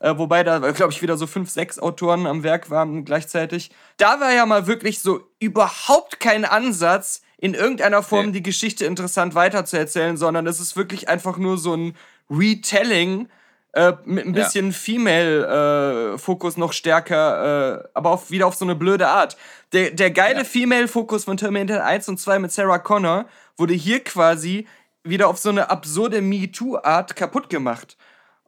äh, 0.00 0.16
wobei 0.16 0.42
da, 0.44 0.58
glaube 0.58 0.92
ich, 0.92 1.02
wieder 1.02 1.16
so 1.16 1.26
fünf, 1.26 1.50
sechs 1.50 1.78
Autoren 1.78 2.26
am 2.26 2.42
Werk 2.42 2.70
waren 2.70 3.04
gleichzeitig. 3.04 3.70
Da 3.98 4.20
war 4.20 4.32
ja 4.32 4.46
mal 4.46 4.66
wirklich 4.66 5.00
so 5.00 5.20
überhaupt 5.38 6.20
kein 6.20 6.44
Ansatz, 6.44 7.22
in 7.40 7.54
irgendeiner 7.54 8.02
Form 8.02 8.26
Nee. 8.26 8.32
die 8.32 8.42
Geschichte 8.42 8.84
interessant 8.84 9.34
weiterzuerzählen, 9.34 10.16
sondern 10.18 10.46
es 10.46 10.60
ist 10.60 10.76
wirklich 10.76 11.08
einfach 11.08 11.38
nur 11.38 11.56
so 11.56 11.74
ein 11.74 11.96
Retelling 12.28 13.28
äh, 13.72 13.92
mit 14.04 14.26
ein 14.26 14.34
Ja. 14.34 14.42
bisschen 14.44 14.72
Female-Fokus 14.72 16.56
noch 16.56 16.72
stärker, 16.72 17.82
äh, 17.84 17.88
aber 17.94 18.10
auf, 18.10 18.30
wieder 18.30 18.46
auf 18.46 18.54
so 18.54 18.64
eine 18.64 18.74
blöde 18.74 19.08
Art. 19.08 19.36
Der, 19.72 19.90
der 19.90 20.10
geile 20.10 20.38
Ja. 20.38 20.44
Female-Fokus 20.44 21.24
von 21.24 21.36
Terminator 21.36 21.84
1 21.84 22.08
und 22.08 22.18
2 22.18 22.38
mit 22.40 22.52
Sarah 22.52 22.78
Connor 22.78 23.26
wurde 23.56 23.74
hier 23.74 24.00
quasi 24.02 24.66
wieder 25.04 25.28
auf 25.28 25.38
so 25.38 25.48
eine 25.50 25.70
absurde 25.70 26.20
MeToo-Art 26.20 27.16
kaputt 27.16 27.48
gemacht. 27.48 27.96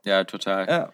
Ja, 0.04 0.24
total. 0.24 0.66
Ja. 0.68 0.92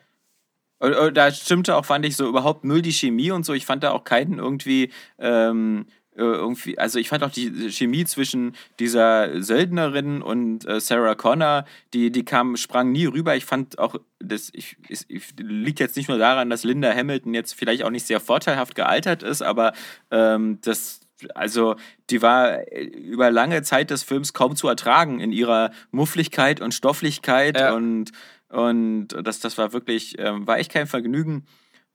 Und, 0.80 0.94
und 0.94 1.16
da 1.16 1.32
stimmte 1.32 1.74
auch, 1.74 1.84
fand 1.84 2.04
ich, 2.06 2.14
so 2.16 2.28
überhaupt 2.28 2.64
null 2.64 2.82
die 2.82 2.92
Chemie 2.92 3.30
und 3.32 3.44
so. 3.44 3.52
Ich 3.54 3.66
fand 3.66 3.82
da 3.82 3.90
auch 3.90 4.04
keinen 4.04 4.38
irgendwie. 4.38 4.92
Ähm, 5.18 5.86
äh, 5.88 5.92
irgendwie, 6.24 6.78
also 6.78 6.98
ich 6.98 7.08
fand 7.08 7.22
auch 7.22 7.30
die 7.30 7.70
Chemie 7.70 8.04
zwischen 8.04 8.54
dieser 8.78 9.42
Söldnerin 9.42 10.22
und 10.22 10.66
äh, 10.66 10.80
Sarah 10.80 11.14
Connor, 11.14 11.64
die, 11.94 12.10
die 12.10 12.24
kam, 12.24 12.56
sprang 12.56 12.92
nie 12.92 13.06
rüber. 13.06 13.36
Ich 13.36 13.44
fand 13.44 13.78
auch, 13.78 13.96
das 14.18 14.50
ich, 14.52 14.76
ich, 14.88 15.34
liegt 15.38 15.80
jetzt 15.80 15.96
nicht 15.96 16.08
nur 16.08 16.18
daran, 16.18 16.50
dass 16.50 16.64
Linda 16.64 16.92
Hamilton 16.92 17.34
jetzt 17.34 17.54
vielleicht 17.54 17.84
auch 17.84 17.90
nicht 17.90 18.06
sehr 18.06 18.20
vorteilhaft 18.20 18.74
gealtert 18.74 19.22
ist, 19.22 19.42
aber 19.42 19.72
ähm, 20.10 20.58
das, 20.62 21.00
also 21.34 21.76
die 22.10 22.20
war 22.22 22.66
äh, 22.72 22.84
über 22.84 23.30
lange 23.30 23.62
Zeit 23.62 23.90
des 23.90 24.02
Films 24.02 24.32
kaum 24.32 24.56
zu 24.56 24.68
ertragen 24.68 25.20
in 25.20 25.32
ihrer 25.32 25.70
Muffligkeit 25.90 26.60
und 26.60 26.74
Stofflichkeit 26.74 27.58
Ja. 27.58 27.74
und 27.74 28.12
und 28.50 29.08
das, 29.08 29.40
das 29.40 29.58
war 29.58 29.74
wirklich, 29.74 30.18
ähm, 30.18 30.46
war 30.46 30.58
echt 30.58 30.72
kein 30.72 30.86
Vergnügen. 30.86 31.44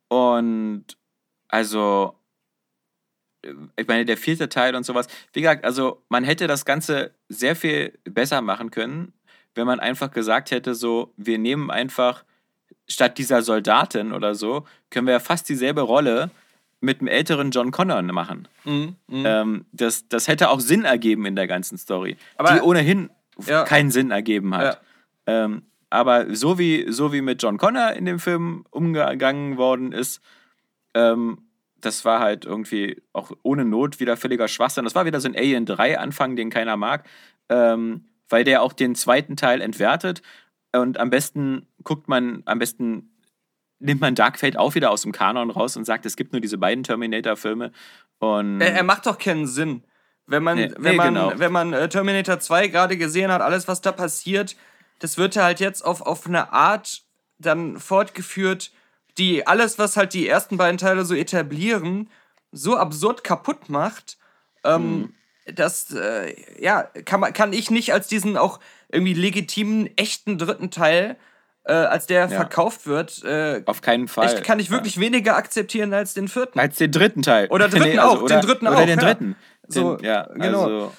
Und 0.08 0.86
also, 1.48 2.16
äh, 2.16 2.23
ich 3.76 3.88
meine, 3.88 4.06
der 4.06 4.18
vierte 4.18 4.50
Teil 4.50 4.76
und 4.76 4.86
sowas. 4.86 5.08
Wie 5.34 5.42
gesagt, 5.42 5.66
also 5.66 6.02
man 6.10 6.24
hätte 6.24 6.48
das 6.48 6.66
Ganze 6.66 7.12
sehr 7.30 7.56
viel 7.56 7.98
besser 8.06 8.42
machen 8.42 8.72
können, 8.72 9.14
wenn 9.56 9.68
man 9.68 9.80
einfach 9.80 10.12
gesagt 10.12 10.52
hätte, 10.52 10.74
so, 10.76 11.14
wir 11.18 11.38
nehmen 11.38 11.70
einfach 11.70 12.24
statt 12.88 13.18
dieser 13.18 13.42
Soldatin 13.42 14.12
oder 14.12 14.36
so, 14.36 14.66
können 14.90 15.08
wir 15.08 15.14
ja 15.14 15.20
fast 15.20 15.48
dieselbe 15.50 15.82
Rolle 15.82 16.32
mit 16.82 17.00
einem 17.00 17.08
älteren 17.08 17.52
John 17.52 17.72
Connor 17.72 18.02
machen. 18.02 18.48
Mhm. 18.66 18.96
Mhm. 19.08 19.24
Ähm, 19.26 19.66
das, 19.72 20.08
das 20.10 20.28
hätte 20.28 20.50
auch 20.50 20.60
Sinn 20.60 20.84
ergeben 20.86 21.26
in 21.26 21.36
der 21.36 21.48
ganzen 21.48 21.78
Story, 21.78 22.18
Aber- 22.38 22.54
die 22.54 22.62
ohnehin 22.62 23.10
Ja. 23.46 23.64
keinen 23.64 23.90
Sinn 23.92 24.12
ergeben 24.12 24.54
hat. 24.56 24.82
Ähm, 25.26 25.64
aber 25.90 26.36
so 26.36 26.58
wie, 26.60 26.92
so 26.92 27.14
wie 27.14 27.22
mit 27.22 27.42
John 27.42 27.58
Connor 27.58 27.94
in 27.94 28.06
dem 28.06 28.20
Film 28.20 28.66
umgegangen 28.72 29.58
worden 29.58 29.92
ist, 29.94 30.22
ähm, 30.94 31.38
das 31.86 32.06
war 32.06 32.20
halt 32.20 32.46
irgendwie 32.46 33.02
auch 33.14 33.32
ohne 33.44 33.66
Not 33.66 34.00
wieder 34.00 34.18
völliger 34.18 34.48
Schwachsinn. 34.48 34.84
Das 34.84 34.96
war 34.96 35.06
wieder 35.06 35.20
so 35.20 35.28
ein 35.28 35.36
Alien 35.36 35.66
3 35.66 36.00
Anfang, 36.00 36.36
den 36.36 36.50
keiner 36.50 36.78
mag, 36.78 37.08
ähm, 37.50 38.06
weil 38.30 38.44
der 38.44 38.62
auch 38.62 38.74
den 38.74 38.96
zweiten 38.96 39.36
Teil 39.36 39.62
entwertet. 39.62 40.22
Und 40.72 41.00
am 41.00 41.10
besten 41.10 41.68
guckt 41.84 42.08
man, 42.08 42.42
am 42.46 42.60
besten 42.60 43.12
nimmt 43.80 44.02
man 44.02 44.16
Dark 44.16 44.40
Fate 44.40 44.58
auch 44.58 44.76
wieder 44.76 44.92
aus 44.92 45.02
dem 45.02 45.12
Kanon 45.12 45.52
raus 45.52 45.78
und 45.78 45.86
sagt, 45.86 46.06
es 46.06 46.16
gibt 46.16 46.32
nur 46.32 46.42
diese 46.42 46.58
beiden 46.58 46.84
Terminator-Filme. 46.84 47.72
Und 48.20 48.62
Er, 48.62 48.74
er 48.74 48.84
macht 48.84 49.06
doch 49.06 49.18
keinen 49.18 49.46
Sinn. 49.46 49.84
Wenn 50.26 50.42
man, 50.42 50.58
Nee, 50.58 50.72
wenn 50.78 50.92
nee, 50.92 50.98
man, 50.98 51.14
genau. 51.14 51.34
wenn 51.36 51.52
man 51.52 51.74
äh, 51.74 51.90
Terminator 51.90 52.40
2 52.40 52.70
gerade 52.70 52.98
gesehen 52.98 53.32
hat, 53.32 53.42
alles, 53.42 53.68
was 53.68 53.82
da 53.82 53.92
passiert, 53.92 54.56
das 55.00 55.18
wird 55.18 55.36
halt 55.36 55.60
jetzt 55.60 55.84
auf, 55.84 56.02
auf 56.02 56.26
eine 56.26 56.54
Art 56.54 57.04
dann 57.40 57.78
fortgeführt, 57.78 58.72
die 59.18 59.46
alles, 59.48 59.78
was 59.80 59.98
halt 59.98 60.14
die 60.14 60.28
ersten 60.28 60.58
beiden 60.58 60.78
Teile 60.78 61.06
so 61.06 61.14
etablieren, 61.16 62.10
so 62.52 62.78
absurd 62.78 63.24
kaputt 63.24 63.70
macht, 63.70 64.18
ähm, 64.64 65.14
Mhm. 65.46 65.56
das, 65.56 65.92
äh, 65.92 66.36
ja, 66.60 66.84
kann, 67.06 67.20
man, 67.20 67.34
kann 67.34 67.54
ich 67.54 67.70
nicht 67.72 67.94
als 67.94 68.08
diesen 68.08 68.38
auch 68.38 68.60
irgendwie 68.90 69.14
legitimen, 69.14 69.90
echten 69.98 70.38
dritten 70.38 70.72
Teil, 70.72 71.18
äh, 71.66 71.74
als 71.74 72.08
der 72.08 72.28
verkauft 72.30 72.86
wird, 72.88 73.24
äh, 73.24 73.64
auf 73.66 73.82
keinen 73.82 74.08
Fall. 74.08 74.34
ich, 74.34 74.44
kann 74.44 74.60
ich 74.60 74.70
wirklich 74.70 75.00
weniger 75.00 75.36
akzeptieren 75.36 75.94
als 75.94 76.14
den 76.14 76.28
vierten. 76.28 76.60
Als 76.60 76.78
den 76.78 76.92
dritten 76.92 77.22
Teil. 77.22 77.48
Oder 77.48 77.70
dritten 77.70 78.00
also, 78.00 78.24
auch, 78.24 78.28
den 78.28 78.42
dritten 78.42 78.68
oder 78.68 78.78
auch, 78.78 78.86
den 78.86 79.00
ja. 79.00 79.06
dritten. 79.06 79.36
So, 79.68 79.96
den, 79.96 80.06
ja, 80.06 80.28
genau. 80.34 80.64
Also, 80.64 80.94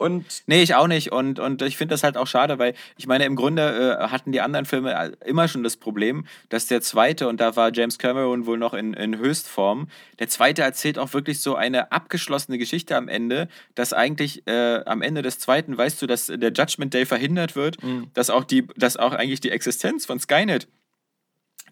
Und 0.00 0.44
nee, 0.46 0.62
ich 0.62 0.74
auch 0.74 0.86
nicht. 0.86 1.12
Und, 1.12 1.38
und 1.38 1.60
ich 1.60 1.76
finde 1.76 1.92
das 1.92 2.02
halt 2.02 2.16
auch 2.16 2.26
schade, 2.26 2.58
weil 2.58 2.72
ich 2.96 3.06
meine, 3.06 3.26
im 3.26 3.36
Grunde 3.36 3.98
äh, 4.00 4.08
hatten 4.08 4.32
die 4.32 4.40
anderen 4.40 4.64
Filme 4.64 4.94
äh, 4.94 5.10
immer 5.28 5.46
schon 5.46 5.62
das 5.62 5.76
Problem, 5.76 6.24
dass 6.48 6.66
der 6.66 6.80
zweite, 6.80 7.28
und 7.28 7.38
da 7.38 7.54
war 7.54 7.70
James 7.70 7.98
Cameron 7.98 8.46
wohl 8.46 8.56
noch 8.56 8.72
in, 8.72 8.94
in 8.94 9.18
Höchstform, 9.18 9.88
der 10.18 10.28
zweite 10.28 10.62
erzählt 10.62 10.98
auch 10.98 11.12
wirklich 11.12 11.42
so 11.42 11.54
eine 11.54 11.92
abgeschlossene 11.92 12.56
Geschichte 12.56 12.96
am 12.96 13.08
Ende, 13.08 13.48
dass 13.74 13.92
eigentlich 13.92 14.46
äh, 14.46 14.82
am 14.86 15.02
Ende 15.02 15.20
des 15.20 15.38
zweiten, 15.38 15.76
weißt 15.76 16.00
du, 16.00 16.06
dass 16.06 16.28
der 16.28 16.50
Judgment 16.50 16.94
Day 16.94 17.04
verhindert 17.04 17.54
wird, 17.54 17.76
dass 18.14 18.30
auch 18.30 18.44
die, 18.44 18.66
dass 18.76 18.96
auch 18.96 19.12
eigentlich 19.12 19.40
die 19.40 19.50
Existenz 19.50 20.06
von 20.06 20.18
Skynet 20.18 20.66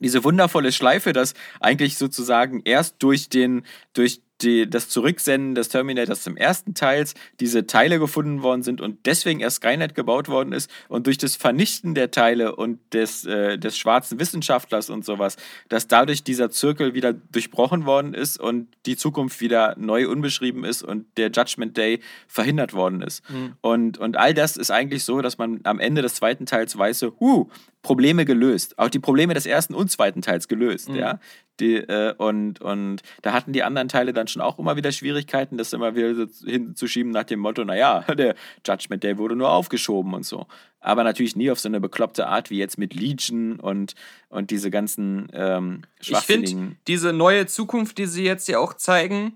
diese 0.01 0.23
wundervolle 0.23 0.71
Schleife, 0.71 1.13
dass 1.13 1.35
eigentlich 1.61 1.97
sozusagen 1.97 2.61
erst 2.65 2.97
durch 2.99 3.31
den, 3.31 3.65
durch 3.95 4.21
die, 4.41 4.69
das 4.69 4.89
Zurücksenden 4.89 5.55
des 5.55 5.69
Terminators 5.69 6.23
zum 6.23 6.37
ersten 6.37 6.75
Teils 6.75 7.15
diese 7.41 7.67
Teile 7.67 7.99
gefunden 7.99 8.43
worden 8.43 8.63
sind 8.63 8.81
und 8.81 9.07
deswegen 9.07 9.41
erst 9.41 9.57
Skynet 9.57 9.95
gebaut 9.95 10.29
worden 10.29 10.53
ist 10.53 10.71
und 10.89 11.07
durch 11.07 11.19
das 11.19 11.37
Vernichten 11.37 11.95
der 11.95 12.11
Teile 12.11 12.55
und 12.55 12.79
des, 12.93 13.25
äh, 13.25 13.59
des 13.59 13.77
schwarzen 13.77 14.21
Wissenschaftlers 14.21 14.91
und 14.91 15.05
sowas, 15.05 15.37
dass 15.69 15.89
dadurch 15.89 16.23
dieser 16.23 16.51
Zirkel 16.51 16.95
wieder 16.95 17.13
durchbrochen 17.13 17.85
worden 17.85 18.15
ist 18.15 18.39
und 18.39 18.69
die 18.87 18.97
Zukunft 18.97 19.41
wieder 19.41 19.75
neu 19.79 20.09
unbeschrieben 20.09 20.65
ist 20.65 20.83
und 20.83 21.07
der 21.17 21.31
Judgment 21.31 21.77
Day 21.77 22.01
verhindert 22.27 22.73
worden 22.73 23.03
ist. 23.03 23.29
Mhm. 23.31 23.55
Und, 23.61 23.99
und 23.99 24.17
all 24.17 24.35
das 24.35 24.57
ist 24.57 24.71
eigentlich 24.71 25.05
so, 25.05 25.21
dass 25.21 25.39
man 25.39 25.61
am 25.65 25.81
Ende 25.81 26.03
des 26.03 26.15
zweiten 26.15 26.47
Teils 26.47 26.77
weiß, 26.79 27.01
so, 27.01 27.17
huh, 27.21 27.49
Probleme 27.83 28.25
gelöst. 28.25 28.79
Auch 28.79 28.89
die 28.89 28.99
Probleme 28.99 29.35
des 29.35 29.47
ersten 29.47 29.75
und 29.75 29.91
zweiten 29.91 30.23
Teils 30.23 30.49
gelöst, 30.49 30.91
mhm. 30.91 30.97
ja. 30.97 31.21
Die, 31.61 31.77
äh, 31.77 32.15
und, 32.17 32.61
und 32.61 33.03
da 33.23 33.33
hatten 33.33 33.53
die 33.53 33.63
anderen 33.63 33.89
Teile 33.89 34.13
dann 34.13 34.29
schon 34.29 34.43
auch 34.43 34.59
immer 34.59 34.77
wieder 34.77 34.93
Schwierigkeiten, 34.93 35.59
das 35.59 35.73
immer 35.73 35.97
wieder 35.97 36.15
so 36.15 36.27
hinzuschieben 36.47 37.11
nach 37.11 37.25
dem 37.25 37.41
Motto, 37.41 37.65
naja, 37.65 38.01
der 38.15 38.35
Judgment 38.67 39.03
Day 39.03 39.19
wurde 39.19 39.37
nur 39.37 39.51
aufgeschoben 39.51 40.15
und 40.15 40.25
so. 40.25 40.47
Aber 40.81 41.03
natürlich 41.03 41.35
nie 41.35 41.51
auf 41.51 41.59
so 41.59 41.69
eine 41.69 41.81
bekloppte 41.81 42.29
Art 42.29 42.51
wie 42.51 42.59
jetzt 42.59 42.79
mit 42.79 42.95
Legion 42.95 43.59
und, 43.59 43.95
und 44.29 44.51
diese 44.51 44.71
ganzen 44.71 45.29
ähm, 45.33 45.83
Ich 46.01 46.17
finde, 46.19 46.77
diese 46.87 47.13
neue 47.13 47.47
Zukunft, 47.47 47.99
die 47.99 48.07
sie 48.07 48.25
jetzt 48.25 48.47
ja 48.49 48.61
auch 48.61 48.75
zeigen, 48.75 49.35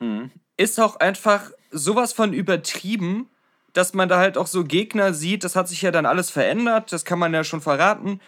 mhm. 0.00 0.30
ist 0.56 0.80
auch 0.80 0.96
einfach 0.96 1.50
sowas 1.70 2.12
von 2.12 2.32
übertrieben, 2.32 3.28
dass 3.72 3.94
man 3.94 4.08
da 4.08 4.18
halt 4.18 4.36
auch 4.38 4.46
so 4.46 4.64
Gegner 4.64 5.14
sieht, 5.14 5.44
das 5.44 5.56
hat 5.56 5.68
sich 5.68 5.82
ja 5.82 5.90
dann 5.90 6.06
alles 6.06 6.30
verändert, 6.30 6.92
das 6.92 7.04
kann 7.04 7.18
man 7.18 7.34
ja 7.34 7.44
schon 7.44 7.60
verraten 7.60 8.20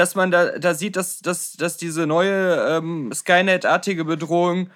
dass 0.00 0.14
man 0.14 0.30
da, 0.30 0.58
da 0.58 0.72
sieht, 0.72 0.96
dass, 0.96 1.20
dass, 1.20 1.52
dass 1.52 1.76
diese 1.76 2.06
neue 2.06 2.56
ähm, 2.78 3.12
Skynet-artige 3.12 4.06
Bedrohung, 4.06 4.70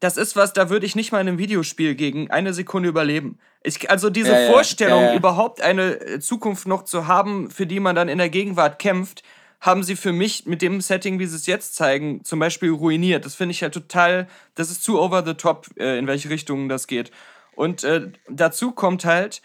das 0.00 0.16
ist 0.16 0.34
was, 0.34 0.52
da 0.52 0.70
würde 0.70 0.86
ich 0.86 0.96
nicht 0.96 1.12
mal 1.12 1.20
in 1.20 1.28
einem 1.28 1.38
Videospiel 1.38 1.94
gegen 1.94 2.32
eine 2.32 2.52
Sekunde 2.52 2.88
überleben. 2.88 3.38
Ich, 3.62 3.88
also 3.90 4.10
diese 4.10 4.32
ja, 4.32 4.50
Vorstellung, 4.50 5.02
ja, 5.02 5.10
ja, 5.12 5.16
überhaupt 5.16 5.62
eine 5.62 6.00
äh, 6.00 6.18
Zukunft 6.18 6.66
noch 6.66 6.82
zu 6.82 7.06
haben, 7.06 7.48
für 7.48 7.64
die 7.64 7.78
man 7.78 7.94
dann 7.94 8.08
in 8.08 8.18
der 8.18 8.28
Gegenwart 8.28 8.80
kämpft, 8.80 9.22
haben 9.60 9.84
sie 9.84 9.94
für 9.94 10.12
mich 10.12 10.46
mit 10.46 10.62
dem 10.62 10.80
Setting, 10.80 11.20
wie 11.20 11.26
sie 11.26 11.36
es 11.36 11.46
jetzt 11.46 11.76
zeigen, 11.76 12.24
zum 12.24 12.40
Beispiel 12.40 12.72
ruiniert. 12.72 13.24
Das 13.24 13.36
finde 13.36 13.52
ich 13.52 13.60
ja 13.60 13.68
total, 13.68 14.26
das 14.56 14.68
ist 14.68 14.82
zu 14.82 15.00
over 15.00 15.24
the 15.24 15.34
top, 15.34 15.68
äh, 15.78 15.96
in 15.96 16.08
welche 16.08 16.28
Richtungen 16.28 16.68
das 16.68 16.88
geht. 16.88 17.12
Und 17.54 17.84
äh, 17.84 18.10
dazu 18.28 18.72
kommt 18.72 19.04
halt, 19.04 19.42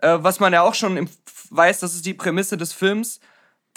äh, 0.00 0.18
was 0.18 0.40
man 0.40 0.52
ja 0.52 0.62
auch 0.62 0.74
schon 0.74 0.96
im, 0.96 1.08
weiß, 1.50 1.78
das 1.78 1.94
ist 1.94 2.06
die 2.06 2.14
Prämisse 2.14 2.56
des 2.56 2.72
Films, 2.72 3.20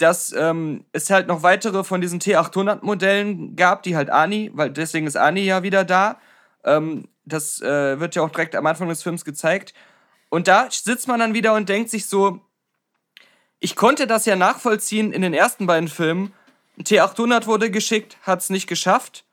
dass 0.00 0.32
ähm, 0.32 0.84
es 0.92 1.10
halt 1.10 1.26
noch 1.26 1.42
weitere 1.42 1.84
von 1.84 2.00
diesen 2.00 2.20
T800-Modellen 2.20 3.54
gab, 3.54 3.82
die 3.82 3.96
halt 3.96 4.08
Ani, 4.08 4.50
weil 4.54 4.70
deswegen 4.70 5.06
ist 5.06 5.16
Ani 5.16 5.42
ja 5.42 5.62
wieder 5.62 5.84
da. 5.84 6.18
Ähm, 6.64 7.08
das 7.26 7.60
äh, 7.60 8.00
wird 8.00 8.14
ja 8.14 8.22
auch 8.22 8.30
direkt 8.30 8.56
am 8.56 8.66
Anfang 8.66 8.88
des 8.88 9.02
Films 9.02 9.24
gezeigt. 9.24 9.74
Und 10.30 10.48
da 10.48 10.68
sitzt 10.70 11.06
man 11.06 11.20
dann 11.20 11.34
wieder 11.34 11.54
und 11.54 11.68
denkt 11.68 11.90
sich 11.90 12.06
so, 12.06 12.40
ich 13.58 13.76
konnte 13.76 14.06
das 14.06 14.24
ja 14.24 14.36
nachvollziehen 14.36 15.12
in 15.12 15.20
den 15.20 15.34
ersten 15.34 15.66
beiden 15.66 15.88
Filmen. 15.88 16.32
Ein 16.78 16.84
T800 16.84 17.46
wurde 17.46 17.70
geschickt, 17.70 18.16
hat 18.22 18.40
es 18.40 18.48
nicht 18.48 18.68
geschafft. 18.68 19.24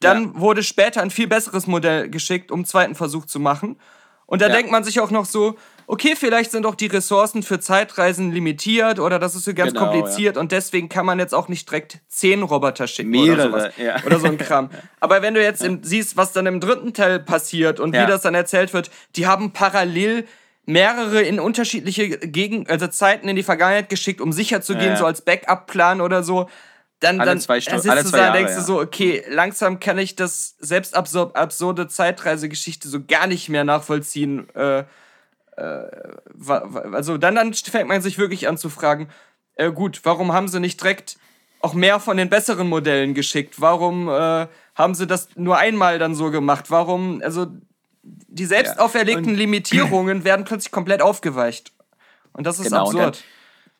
Dann 0.00 0.34
ja. 0.34 0.40
wurde 0.40 0.62
später 0.62 1.00
ein 1.00 1.10
viel 1.10 1.28
besseres 1.28 1.66
Modell 1.66 2.10
geschickt, 2.10 2.50
um 2.50 2.60
einen 2.60 2.66
zweiten 2.66 2.94
Versuch 2.94 3.24
zu 3.24 3.40
machen. 3.40 3.80
Und 4.26 4.42
da 4.42 4.48
ja. 4.48 4.52
denkt 4.52 4.70
man 4.70 4.84
sich 4.84 5.00
auch 5.00 5.10
noch 5.10 5.24
so, 5.24 5.56
okay, 5.86 6.14
vielleicht 6.16 6.50
sind 6.50 6.66
auch 6.66 6.74
die 6.74 6.86
Ressourcen 6.86 7.42
für 7.42 7.60
Zeitreisen 7.60 8.32
limitiert 8.32 8.98
oder 8.98 9.18
das 9.18 9.34
ist 9.34 9.44
so 9.44 9.54
ganz 9.54 9.72
genau, 9.72 9.90
kompliziert 9.90 10.36
ja. 10.36 10.40
und 10.40 10.52
deswegen 10.52 10.88
kann 10.88 11.06
man 11.06 11.18
jetzt 11.18 11.34
auch 11.34 11.48
nicht 11.48 11.68
direkt 11.68 11.98
zehn 12.08 12.42
Roboter 12.42 12.86
schicken 12.86 13.10
Mehrere, 13.10 13.32
oder 13.32 13.44
sowas. 13.44 13.74
Ja. 13.76 13.96
Oder 14.04 14.18
so 14.18 14.26
ein 14.26 14.38
Kram. 14.38 14.70
Aber 15.00 15.22
wenn 15.22 15.34
du 15.34 15.42
jetzt 15.42 15.62
im, 15.62 15.82
siehst, 15.82 16.16
was 16.16 16.32
dann 16.32 16.46
im 16.46 16.60
dritten 16.60 16.92
Teil 16.94 17.20
passiert 17.20 17.80
und 17.80 17.92
wie 17.92 18.06
das 18.06 18.22
dann 18.22 18.34
erzählt 18.34 18.72
wird, 18.72 18.90
die 19.16 19.26
haben 19.26 19.52
parallel 19.52 20.26
mehrere 20.66 21.20
in 21.22 21.40
unterschiedliche 21.40 22.08
Gegen 22.18 22.68
also 22.68 22.86
Zeiten 22.86 23.28
in 23.28 23.36
die 23.36 23.42
Vergangenheit 23.42 23.88
geschickt, 23.88 24.20
um 24.20 24.32
sicher 24.32 24.62
zu 24.62 24.76
gehen, 24.76 24.96
so 24.96 25.04
als 25.04 25.20
Backup-Plan 25.22 26.00
oder 26.00 26.22
so 26.22 26.48
dann, 27.00 27.20
alle 27.20 27.30
dann 27.30 27.40
zwei 27.40 27.60
Stunden, 27.60 27.88
alle 27.88 28.04
zwei 28.04 28.18
Jahre, 28.18 28.38
denkst 28.38 28.52
ja. 28.52 28.58
du 28.58 28.64
so, 28.64 28.80
okay, 28.80 29.24
langsam 29.28 29.78
kann 29.78 29.98
ich 29.98 30.16
das 30.16 30.56
selbst 30.58 30.94
absurde 30.94 31.88
Zeitreisegeschichte 31.88 32.88
so 32.88 33.04
gar 33.04 33.26
nicht 33.26 33.48
mehr 33.48 33.64
nachvollziehen. 33.64 34.48
Äh, 34.54 34.84
also 35.56 37.18
dann, 37.18 37.34
dann 37.34 37.54
fängt 37.54 37.88
man 37.88 38.02
sich 38.02 38.18
wirklich 38.18 38.48
an 38.48 38.58
zu 38.58 38.70
fragen, 38.70 39.08
äh, 39.56 39.70
gut, 39.70 40.00
warum 40.04 40.32
haben 40.32 40.48
sie 40.48 40.60
nicht 40.60 40.80
direkt 40.80 41.16
auch 41.60 41.74
mehr 41.74 42.00
von 42.00 42.16
den 42.16 42.28
besseren 42.28 42.68
Modellen 42.68 43.14
geschickt? 43.14 43.60
Warum 43.60 44.08
äh, 44.08 44.46
haben 44.74 44.94
sie 44.94 45.06
das 45.06 45.28
nur 45.36 45.56
einmal 45.56 45.98
dann 45.98 46.14
so 46.14 46.30
gemacht? 46.30 46.70
Warum, 46.70 47.22
also 47.22 47.46
die 48.02 48.44
selbst 48.44 48.76
ja. 48.76 48.82
auferlegten 48.82 49.34
Limitierungen 49.34 50.24
werden 50.24 50.44
plötzlich 50.44 50.72
komplett 50.72 51.00
aufgeweicht. 51.00 51.72
Und 52.32 52.46
das 52.46 52.58
ist 52.58 52.66
genau, 52.66 52.86
absurd. 52.86 53.24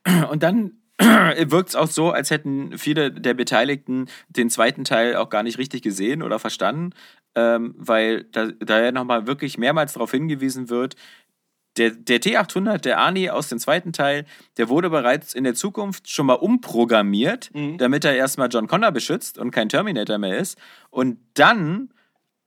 Und 0.07 0.15
dann, 0.15 0.25
und 0.31 0.43
dann 0.43 1.51
wirkt 1.51 1.71
es 1.71 1.77
auch 1.77 1.89
so, 1.89 2.11
als 2.11 2.31
hätten 2.31 2.79
viele 2.79 3.11
der 3.11 3.35
Beteiligten 3.35 4.07
den 4.29 4.49
zweiten 4.49 4.85
Teil 4.85 5.17
auch 5.17 5.29
gar 5.29 5.43
nicht 5.43 5.59
richtig 5.59 5.83
gesehen 5.83 6.23
oder 6.23 6.39
verstanden, 6.39 6.91
ähm, 7.35 7.75
weil 7.77 8.25
da, 8.25 8.47
da 8.61 8.81
ja 8.81 8.93
nochmal 8.93 9.27
wirklich 9.27 9.59
mehrmals 9.59 9.95
darauf 9.95 10.13
hingewiesen 10.13 10.71
wird, 10.71 10.95
der, 11.77 11.91
der 11.91 12.21
T800, 12.21 12.79
der 12.79 13.01
Ani 13.01 13.31
aus 13.31 13.49
dem 13.49 13.59
zweiten 13.59 13.93
Teil, 13.93 14.27
der 14.57 14.69
wurde 14.69 14.91
bereits 14.91 15.35
in 15.35 15.45
der 15.45 15.55
Zukunft 15.55 16.09
schon 16.09 16.27
mal 16.27 16.35
umprogrammiert, 16.35 17.51
mhm. 17.55 17.79
damit 17.79 18.05
er 18.05 18.15
erstmal 18.15 18.49
John 18.49 18.69
Connor 18.69 18.93
beschützt 18.93 19.39
und 19.39 19.51
kein 19.51 19.69
Terminator 19.69 20.19
mehr 20.19 20.39
ist. 20.39 20.59
Und 20.91 21.19
dann 21.35 21.91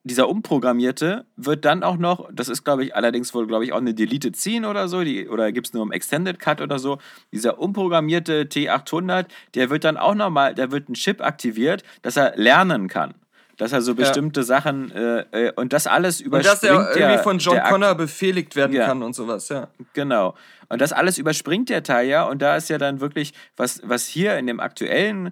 dieser 0.08 0.30
Umprogrammierte 0.30 1.26
wird 1.36 1.66
dann 1.66 1.84
auch 1.84 1.98
noch, 1.98 2.30
das 2.32 2.48
ist 2.48 2.64
glaube 2.64 2.86
ich 2.86 2.96
allerdings 2.96 3.34
wohl, 3.34 3.46
glaube 3.46 3.66
ich, 3.66 3.74
auch 3.74 3.78
eine 3.78 3.94
Deleted 3.94 4.36
Scene 4.36 4.68
oder 4.68 4.88
so, 4.88 5.04
die, 5.04 5.28
oder 5.28 5.52
gibt 5.52 5.68
es 5.68 5.74
nur 5.74 5.84
im 5.84 5.92
Extended 5.92 6.40
Cut 6.40 6.62
oder 6.62 6.80
so, 6.80 6.98
dieser 7.34 7.60
umprogrammierte 7.60 8.44
T800, 8.44 9.26
der 9.54 9.70
wird 9.70 9.84
dann 9.84 9.98
auch 9.98 10.16
nochmal, 10.16 10.56
da 10.56 10.72
wird 10.72 10.90
ein 10.90 10.94
Chip 10.94 11.22
aktiviert, 11.22 11.84
dass 12.02 12.16
er 12.16 12.36
lernen 12.38 12.88
kann. 12.88 13.14
Dass 13.58 13.72
er 13.72 13.82
so 13.82 13.96
bestimmte 13.96 14.42
ja. 14.42 14.46
Sachen 14.46 14.92
äh, 14.92 15.26
äh, 15.32 15.52
und 15.56 15.74
das 15.74 15.88
alles 15.88 16.22
überspringt. 16.22 16.54
Und 16.54 16.80
dass 16.80 16.96
er 16.96 16.96
irgendwie 16.96 17.24
von 17.24 17.40
John 17.40 17.60
Connor 17.64 17.96
befehligt 17.96 18.56
werden 18.56 18.76
ja. 18.76 18.86
kann 18.86 19.02
und 19.02 19.14
sowas, 19.14 19.50
ja. 19.50 19.68
Genau. 19.94 20.36
Und 20.70 20.80
das 20.80 20.94
alles 20.94 21.18
überspringt 21.18 21.70
der 21.70 21.82
Teil 21.82 22.08
ja 22.08 22.24
und 22.24 22.42
da 22.42 22.56
ist 22.56 22.70
ja 22.70 22.78
dann 22.78 23.00
wirklich, 23.00 23.34
was, 23.56 23.82
was 23.84 24.06
hier 24.06 24.38
in 24.38 24.48
dem 24.48 24.60
aktuellen 24.60 25.32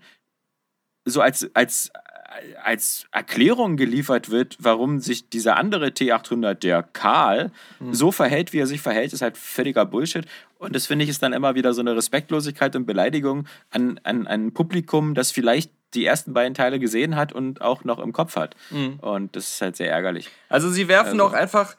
so 1.07 1.21
als, 1.21 1.47
als 1.53 1.91
als 2.63 3.07
Erklärung 3.11 3.77
geliefert 3.77 4.29
wird, 4.29 4.57
warum 4.59 4.99
sich 4.99 5.29
dieser 5.29 5.57
andere 5.57 5.87
T800, 5.87 6.55
der 6.55 6.83
Karl, 6.83 7.51
mhm. 7.79 7.93
so 7.93 8.11
verhält, 8.11 8.53
wie 8.53 8.59
er 8.59 8.67
sich 8.67 8.81
verhält, 8.81 9.13
ist 9.13 9.21
halt 9.21 9.37
völliger 9.37 9.85
Bullshit. 9.85 10.25
Und 10.57 10.75
das 10.75 10.87
finde 10.87 11.03
ich 11.03 11.09
ist 11.09 11.23
dann 11.23 11.33
immer 11.33 11.55
wieder 11.55 11.73
so 11.73 11.81
eine 11.81 11.95
Respektlosigkeit 11.95 12.75
und 12.75 12.85
Beleidigung 12.85 13.47
an, 13.71 13.99
an, 14.03 14.27
an 14.27 14.45
ein 14.45 14.53
Publikum, 14.53 15.13
das 15.13 15.31
vielleicht 15.31 15.71
die 15.95 16.05
ersten 16.05 16.33
beiden 16.33 16.53
Teile 16.53 16.79
gesehen 16.79 17.15
hat 17.15 17.33
und 17.33 17.61
auch 17.61 17.83
noch 17.83 17.99
im 17.99 18.13
Kopf 18.13 18.35
hat. 18.35 18.55
Mhm. 18.69 18.99
Und 18.99 19.35
das 19.35 19.53
ist 19.53 19.61
halt 19.61 19.75
sehr 19.75 19.91
ärgerlich. 19.91 20.29
Also 20.49 20.69
sie 20.69 20.87
werfen 20.87 21.19
also. 21.19 21.25
auch 21.25 21.33
einfach 21.33 21.75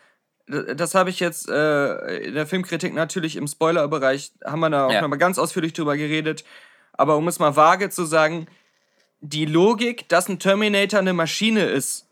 das 0.48 0.94
habe 0.94 1.10
ich 1.10 1.18
jetzt 1.18 1.48
äh, 1.48 2.18
in 2.18 2.34
der 2.34 2.46
Filmkritik 2.46 2.94
natürlich 2.94 3.36
im 3.36 3.48
Spoilerbereich, 3.48 4.32
haben 4.44 4.60
wir 4.60 4.70
da 4.70 4.86
auch 4.86 4.92
ja. 4.92 5.00
nochmal 5.00 5.18
ganz 5.18 5.38
ausführlich 5.38 5.72
drüber 5.72 5.96
geredet. 5.96 6.44
Aber 6.92 7.16
um 7.16 7.26
es 7.28 7.38
mal 7.38 7.56
vage 7.56 7.90
zu 7.90 8.04
sagen, 8.04 8.46
die 9.20 9.44
Logik, 9.44 10.08
dass 10.08 10.28
ein 10.28 10.38
Terminator 10.38 11.00
eine 11.00 11.12
Maschine 11.12 11.64
ist 11.64 12.06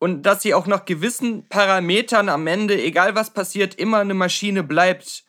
und 0.00 0.22
dass 0.24 0.42
sie 0.42 0.54
auch 0.54 0.66
nach 0.66 0.84
gewissen 0.84 1.48
Parametern 1.48 2.28
am 2.28 2.46
Ende, 2.46 2.80
egal 2.80 3.14
was 3.14 3.32
passiert, 3.32 3.74
immer 3.76 3.98
eine 3.98 4.14
Maschine 4.14 4.64
bleibt 4.64 5.24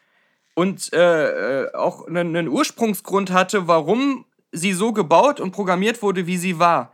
und 0.55 0.91
äh, 0.93 1.65
äh 1.65 1.73
auch 1.73 2.07
einen, 2.07 2.35
einen 2.35 2.47
Ursprungsgrund 2.47 3.31
hatte, 3.31 3.67
warum 3.67 4.25
sie 4.51 4.73
so 4.73 4.93
gebaut 4.93 5.39
und 5.39 5.51
programmiert 5.51 6.01
wurde, 6.01 6.27
wie 6.27 6.37
sie 6.37 6.59
war. 6.59 6.93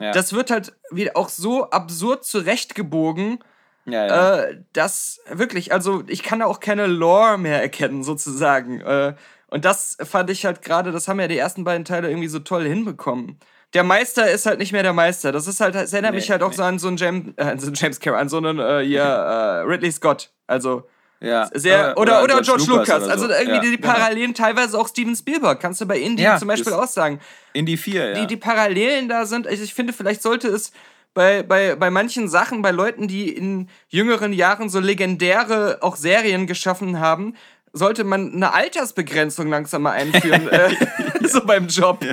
Ja. 0.00 0.12
Das 0.12 0.32
wird 0.32 0.50
halt 0.50 0.72
wieder 0.90 1.16
auch 1.16 1.28
so 1.28 1.70
absurd 1.70 2.24
zurechtgebogen, 2.24 3.38
ja, 3.84 4.06
ja. 4.06 4.38
Äh, 4.42 4.62
dass 4.72 5.20
wirklich, 5.28 5.72
also 5.72 6.04
ich 6.06 6.22
kann 6.22 6.38
da 6.38 6.46
auch 6.46 6.60
keine 6.60 6.86
Lore 6.86 7.38
mehr 7.38 7.60
erkennen, 7.60 8.04
sozusagen. 8.04 8.80
Äh, 8.80 9.14
und 9.48 9.64
das 9.64 9.96
fand 10.02 10.30
ich 10.30 10.46
halt 10.46 10.62
gerade, 10.62 10.92
das 10.92 11.08
haben 11.08 11.20
ja 11.20 11.28
die 11.28 11.36
ersten 11.36 11.64
beiden 11.64 11.84
Teile 11.84 12.08
irgendwie 12.08 12.28
so 12.28 12.38
toll 12.38 12.64
hinbekommen. 12.64 13.38
Der 13.74 13.84
Meister 13.84 14.30
ist 14.30 14.46
halt 14.46 14.58
nicht 14.58 14.72
mehr 14.72 14.82
der 14.82 14.92
Meister. 14.92 15.32
Das 15.32 15.46
ist 15.46 15.60
halt, 15.60 15.74
das 15.74 15.92
erinnert 15.92 16.12
nee, 16.12 16.18
mich 16.18 16.30
halt 16.30 16.42
auch 16.42 16.50
nee. 16.50 16.56
so 16.56 16.62
an 16.62 16.78
so 16.78 16.88
einen 16.88 16.96
James, 16.96 17.34
äh, 17.36 17.56
so 17.58 17.66
einen 17.66 17.74
James 17.74 18.00
Cameron, 18.00 18.20
an 18.20 18.28
so 18.28 18.38
einen 18.38 18.58
äh, 18.58 18.84
hier, 18.84 19.02
äh, 19.02 19.60
Ridley 19.62 19.90
Scott. 19.90 20.30
Also 20.46 20.88
ja. 21.22 21.48
Sehr, 21.54 21.96
oder, 21.96 22.22
oder, 22.22 22.24
oder, 22.24 22.42
George, 22.42 22.64
George 22.64 22.80
Lucas. 22.80 22.88
Lucas 22.88 23.08
also 23.08 23.26
so. 23.26 23.32
irgendwie 23.32 23.54
ja, 23.54 23.60
die 23.60 23.76
genau. 23.76 23.92
Parallelen, 23.92 24.34
teilweise 24.34 24.78
auch 24.78 24.88
Steven 24.88 25.14
Spielberg, 25.14 25.60
kannst 25.60 25.80
du 25.80 25.86
bei 25.86 25.98
Indie 25.98 26.22
ja, 26.22 26.38
zum 26.38 26.48
Beispiel 26.48 26.72
auch 26.72 26.86
sagen. 26.86 27.20
Indie 27.52 27.76
4, 27.76 28.08
ja. 28.08 28.20
Die, 28.20 28.26
die 28.26 28.36
Parallelen 28.36 29.08
da 29.08 29.26
sind, 29.26 29.46
also 29.46 29.62
ich 29.62 29.74
finde, 29.74 29.92
vielleicht 29.92 30.22
sollte 30.22 30.48
es 30.48 30.72
bei, 31.14 31.42
bei, 31.42 31.76
bei 31.76 31.90
manchen 31.90 32.28
Sachen, 32.28 32.62
bei 32.62 32.70
Leuten, 32.70 33.06
die 33.06 33.28
in 33.28 33.68
jüngeren 33.88 34.32
Jahren 34.32 34.68
so 34.68 34.80
legendäre 34.80 35.78
auch 35.82 35.96
Serien 35.96 36.46
geschaffen 36.46 37.00
haben, 37.00 37.34
sollte 37.72 38.04
man 38.04 38.34
eine 38.34 38.52
Altersbegrenzung 38.52 39.48
langsam 39.48 39.82
mal 39.82 39.92
einführen, 39.92 40.48
äh, 40.50 40.74
so 41.26 41.44
beim 41.44 41.68
Job. 41.68 42.04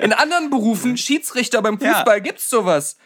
In 0.00 0.12
anderen 0.12 0.50
Berufen, 0.50 0.96
Schiedsrichter 0.96 1.62
beim 1.62 1.78
Fußball, 1.78 2.16
Ja. 2.16 2.22
gibt's 2.22 2.48
sowas. 2.48 2.96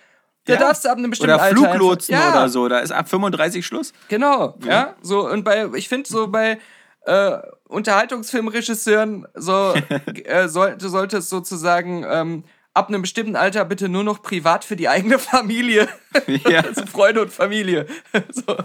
Da 0.46 0.54
Ja. 0.54 0.58
darfst 0.58 0.84
du 0.84 0.90
ab 0.90 0.98
einem 0.98 1.10
bestimmten 1.10 1.34
Oder 1.34 1.42
Alter 1.42 1.56
Fluglotsen 1.56 2.14
einfach, 2.14 2.34
ja, 2.34 2.40
oder 2.40 2.48
so. 2.48 2.68
Da 2.68 2.80
ist 2.80 2.90
ab 2.92 3.08
35 3.08 3.64
Schluss. 3.64 3.92
Genau, 4.08 4.58
ja. 4.66 4.94
So, 5.02 5.28
und 5.28 5.42
bei, 5.44 5.66
ich 5.74 5.88
finde 5.88 6.08
so 6.08 6.28
bei 6.28 6.58
äh, 7.06 7.38
Unterhaltungsfilmregisseuren 7.68 9.26
so 9.34 9.74
äh, 10.24 10.48
sollte, 10.48 10.88
sollte 10.88 11.18
es 11.18 11.28
sozusagen 11.28 12.04
ähm, 12.08 12.44
ab 12.74 12.88
einem 12.88 13.02
bestimmten 13.02 13.36
Alter 13.36 13.64
bitte 13.64 13.88
nur 13.88 14.04
noch 14.04 14.22
privat 14.22 14.64
für 14.64 14.76
die 14.76 14.88
eigene 14.88 15.18
Familie. 15.18 15.88
Ja. 16.48 16.60
also 16.60 16.84
Freunde 16.86 17.22
und 17.22 17.32
Familie. 17.32 17.86
so. 18.30 18.56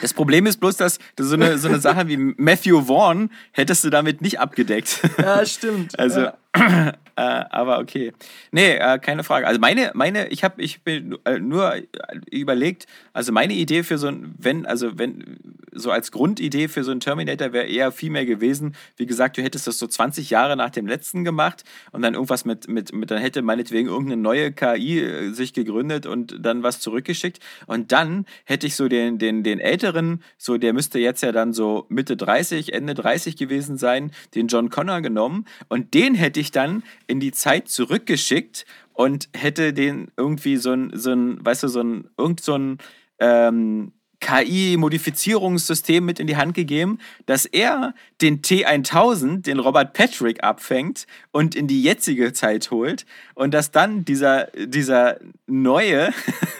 Das 0.00 0.14
Problem 0.14 0.46
ist 0.46 0.58
bloß, 0.60 0.76
dass 0.76 0.98
du 1.16 1.24
so 1.24 1.34
eine, 1.34 1.58
so 1.58 1.66
eine 1.68 1.80
Sache 1.80 2.06
wie 2.06 2.16
Matthew 2.16 2.82
Vaughn 2.86 3.30
hättest 3.50 3.82
du 3.82 3.90
damit 3.90 4.20
nicht 4.22 4.38
abgedeckt. 4.38 5.00
Ja, 5.18 5.44
stimmt. 5.44 5.98
Also, 5.98 6.20
ja. 6.20 6.34
äh, 7.20 7.44
aber 7.50 7.80
okay. 7.80 8.12
Nee, 8.50 8.76
äh, 8.76 8.98
keine 8.98 9.24
Frage. 9.24 9.46
Also 9.46 9.60
meine, 9.60 9.90
meine, 9.92 10.28
ich 10.28 10.42
habe, 10.42 10.62
ich 10.62 10.82
bin 10.82 11.18
äh, 11.26 11.38
nur 11.38 11.74
äh, 11.74 11.84
überlegt, 12.30 12.86
also 13.12 13.30
meine 13.30 13.52
Idee 13.52 13.82
für 13.82 13.98
so 13.98 14.08
ein, 14.08 14.34
wenn, 14.38 14.64
also 14.64 14.98
wenn, 14.98 15.36
so 15.72 15.90
als 15.90 16.12
Grundidee 16.12 16.68
für 16.68 16.82
so 16.82 16.90
einen 16.90 17.00
Terminator 17.00 17.52
wäre 17.52 17.66
eher 17.66 17.92
viel 17.92 18.10
mehr 18.10 18.24
gewesen, 18.24 18.74
wie 18.96 19.04
gesagt, 19.04 19.36
du 19.36 19.42
hättest 19.42 19.66
das 19.66 19.78
so 19.78 19.86
20 19.86 20.30
Jahre 20.30 20.56
nach 20.56 20.70
dem 20.70 20.86
letzten 20.86 21.22
gemacht 21.24 21.64
und 21.92 22.00
dann 22.00 22.14
irgendwas 22.14 22.46
mit, 22.46 22.68
mit, 22.68 22.92
mit 22.94 23.10
dann 23.10 23.18
hätte 23.18 23.42
meinetwegen 23.42 23.88
irgendeine 23.88 24.20
neue 24.20 24.52
KI 24.52 25.00
äh, 25.00 25.32
sich 25.32 25.52
gegründet 25.52 26.06
und 26.06 26.36
dann 26.40 26.62
was 26.62 26.80
zurückgeschickt 26.80 27.40
und 27.66 27.92
dann 27.92 28.24
hätte 28.44 28.66
ich 28.66 28.76
so 28.76 28.88
den, 28.88 29.18
den, 29.18 29.42
den 29.42 29.60
älteren, 29.60 30.22
so 30.38 30.56
der 30.56 30.72
müsste 30.72 30.98
jetzt 30.98 31.22
ja 31.22 31.32
dann 31.32 31.52
so 31.52 31.84
Mitte 31.90 32.16
30, 32.16 32.72
Ende 32.72 32.94
30 32.94 33.36
gewesen 33.36 33.76
sein, 33.76 34.10
den 34.34 34.46
John 34.46 34.70
Connor 34.70 35.02
genommen 35.02 35.44
und 35.68 35.92
den 35.92 36.14
hätte 36.14 36.40
ich 36.40 36.50
dann 36.50 36.82
in 37.10 37.20
die 37.20 37.32
Zeit 37.32 37.68
zurückgeschickt 37.68 38.64
und 38.92 39.28
hätte 39.34 39.72
den 39.72 40.08
irgendwie 40.16 40.56
so 40.56 40.72
ein, 40.72 40.92
so 40.94 41.12
ein 41.12 41.44
weißt 41.44 41.64
du, 41.64 41.68
so 41.68 41.80
ein, 41.80 42.08
irgend 42.16 42.40
so 42.40 42.54
ein 42.54 42.78
ähm, 43.18 43.92
KI-Modifizierungssystem 44.20 46.04
mit 46.04 46.20
in 46.20 46.26
die 46.26 46.36
Hand 46.36 46.54
gegeben, 46.54 46.98
dass 47.26 47.46
er 47.46 47.94
den 48.20 48.42
T1000, 48.42 49.42
den 49.42 49.58
Robert 49.58 49.94
Patrick, 49.94 50.44
abfängt 50.44 51.06
und 51.32 51.54
in 51.54 51.66
die 51.66 51.82
jetzige 51.82 52.32
Zeit 52.32 52.70
holt 52.70 53.06
und 53.34 53.54
dass 53.54 53.70
dann 53.70 54.04
dieser, 54.04 54.48
dieser 54.54 55.18
neue, 55.46 56.12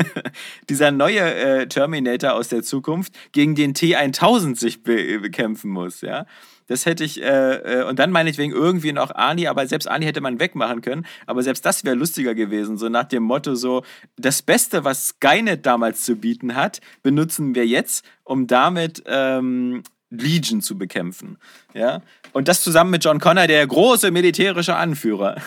dieser 0.70 0.90
neue 0.90 1.20
äh, 1.20 1.66
Terminator 1.68 2.32
aus 2.32 2.48
der 2.48 2.62
Zukunft 2.62 3.12
gegen 3.32 3.54
den 3.54 3.74
T1000 3.74 4.58
sich 4.58 4.82
be 4.82 5.20
bekämpfen 5.20 5.70
muss, 5.70 6.00
ja. 6.00 6.26
Das 6.70 6.86
hätte 6.86 7.02
ich, 7.02 7.20
äh, 7.20 7.80
äh, 7.80 7.82
und 7.82 7.98
dann 7.98 8.12
meinetwegen 8.12 8.52
irgendwie 8.52 8.92
noch 8.92 9.12
Ani, 9.12 9.48
aber 9.48 9.66
selbst 9.66 9.88
Ani 9.88 10.04
hätte 10.04 10.20
man 10.20 10.38
wegmachen 10.38 10.82
können. 10.82 11.04
Aber 11.26 11.42
selbst 11.42 11.66
das 11.66 11.82
wäre 11.82 11.96
lustiger 11.96 12.36
gewesen, 12.36 12.78
so 12.78 12.88
nach 12.88 13.08
dem 13.08 13.24
Motto: 13.24 13.56
so, 13.56 13.82
das 14.16 14.40
Beste, 14.40 14.84
was 14.84 15.08
Skynet 15.08 15.66
damals 15.66 16.04
zu 16.04 16.14
bieten 16.14 16.54
hat, 16.54 16.80
benutzen 17.02 17.56
wir 17.56 17.66
jetzt, 17.66 18.04
um 18.22 18.46
damit 18.46 19.02
ähm, 19.06 19.82
Legion 20.10 20.62
zu 20.62 20.78
bekämpfen. 20.78 21.38
Ja? 21.74 22.02
Und 22.32 22.46
das 22.46 22.62
zusammen 22.62 22.92
mit 22.92 23.04
John 23.04 23.18
Connor, 23.18 23.48
der 23.48 23.66
große 23.66 24.12
militärische 24.12 24.76
Anführer. 24.76 25.36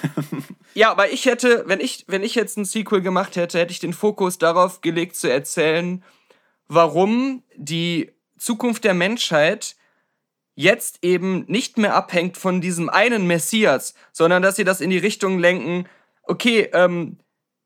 Ja, 0.76 0.90
aber 0.90 1.12
ich 1.12 1.28
hätte, 1.28 1.66
wenn 1.68 1.80
ich, 1.80 2.04
wenn 2.08 2.24
ich 2.24 2.34
jetzt 2.34 2.58
ein 2.58 2.66
Sequel 2.66 3.02
gemacht 3.02 3.36
hätte, 3.36 3.60
hätte 3.60 3.72
ich 3.72 3.80
den 3.80 3.94
Fokus 3.94 4.40
darauf 4.40 4.82
gelegt 4.82 5.16
zu 5.16 5.32
erzählen, 5.32 6.04
warum 6.68 7.44
die 7.56 8.12
Zukunft 8.40 8.84
der 8.84 8.96
Menschheit 8.96 9.76
jetzt 10.56 11.00
eben 11.02 11.46
nicht 11.48 11.78
mehr 11.78 11.96
abhängt 11.96 12.38
von 12.38 12.62
diesem 12.62 12.89
einen 12.89 13.28
Messias, 13.28 13.94
sondern 14.12 14.42
dass 14.42 14.56
sie 14.56 14.63
das 14.63 14.82
in 14.82 14.89
die 14.89 14.98
Richtung 14.98 15.39
lenken, 15.39 15.86
okay, 16.24 16.70
ähm, 16.74 17.18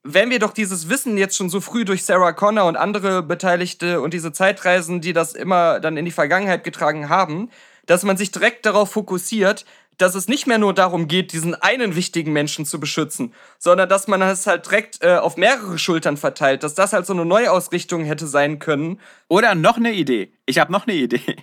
wenn 0.04 0.30
wir 0.30 0.40
doch 0.40 0.54
dieses 0.54 0.90
Wissen 0.90 1.18
jetzt 1.18 1.36
schon 1.36 1.50
so 1.50 1.60
früh 1.60 1.84
durch 1.84 2.06
Sarah 2.06 2.32
Connor 2.32 2.66
und 2.66 2.78
andere 2.78 3.24
Beteiligte 3.24 4.00
und 4.00 4.14
diese 4.14 4.32
Zeitreisen, 4.32 5.02
die 5.02 5.12
das 5.12 5.34
immer 5.34 5.80
dann 5.80 5.98
in 5.98 6.06
die 6.06 6.12
Vergangenheit 6.12 6.64
getragen 6.64 7.10
haben, 7.10 7.50
dass 7.86 8.04
man 8.04 8.16
sich 8.16 8.32
direkt 8.32 8.66
darauf 8.66 8.92
fokussiert, 8.92 9.66
dass 9.98 10.16
es 10.16 10.28
nicht 10.28 10.46
mehr 10.46 10.60
nur 10.60 10.74
darum 10.74 11.08
geht, 11.08 11.34
diesen 11.34 11.56
einen 11.56 11.96
wichtigen 11.96 12.32
Menschen 12.32 12.66
zu 12.66 12.80
beschützen, 12.80 13.34
sondern 13.58 13.90
dass 13.90 14.08
man 14.08 14.22
es 14.22 14.46
halt 14.46 14.68
direkt 14.68 15.04
äh, 15.04 15.16
auf 15.16 15.38
mehrere 15.38 15.80
Schultern 15.80 16.18
verteilt, 16.18 16.64
dass 16.64 16.76
das 16.76 16.94
halt 16.94 17.06
so 17.06 17.14
eine 17.14 17.26
Neuausrichtung 17.26 18.04
hätte 18.04 18.28
sein 18.28 18.60
können. 18.60 19.00
Oder 19.28 19.56
noch 19.56 19.78
eine 19.78 19.94
Idee. 19.94 20.32
Ich 20.46 20.60
habe 20.60 20.72
noch 20.72 20.88
eine 20.88 20.96
Idee. 20.96 21.38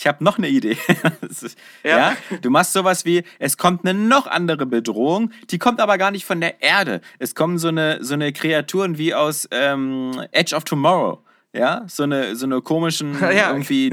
Ich 0.00 0.06
habe 0.06 0.22
noch 0.22 0.38
eine 0.38 0.48
Idee. 0.48 0.76
Ist- 1.28 1.58
Ja. 1.82 2.12
ja. 2.30 2.38
du 2.40 2.50
machst 2.50 2.72
sowas 2.72 3.04
wie, 3.04 3.24
es 3.40 3.56
kommt 3.56 3.84
eine 3.84 3.98
noch 3.98 4.28
andere 4.28 4.64
Bedrohung, 4.64 5.32
die 5.50 5.58
kommt 5.58 5.80
aber 5.80 5.98
gar 5.98 6.12
nicht 6.12 6.24
von 6.24 6.40
der 6.40 6.62
Erde. 6.62 7.00
Es 7.18 7.34
kommen 7.34 7.58
so 7.58 7.66
eine, 7.68 7.98
so 8.04 8.14
eine 8.14 8.32
Kreaturen 8.32 8.96
wie 8.96 9.12
aus 9.12 9.48
ähm, 9.50 10.12
Edge 10.30 10.54
of 10.54 10.62
Tomorrow. 10.64 11.18
Ja, 11.52 11.84
so 11.88 12.02
eine, 12.04 12.36
so 12.36 12.44
eine 12.46 12.60
komischen, 12.60 13.18
Ja. 13.20 13.48
irgendwie 13.50 13.90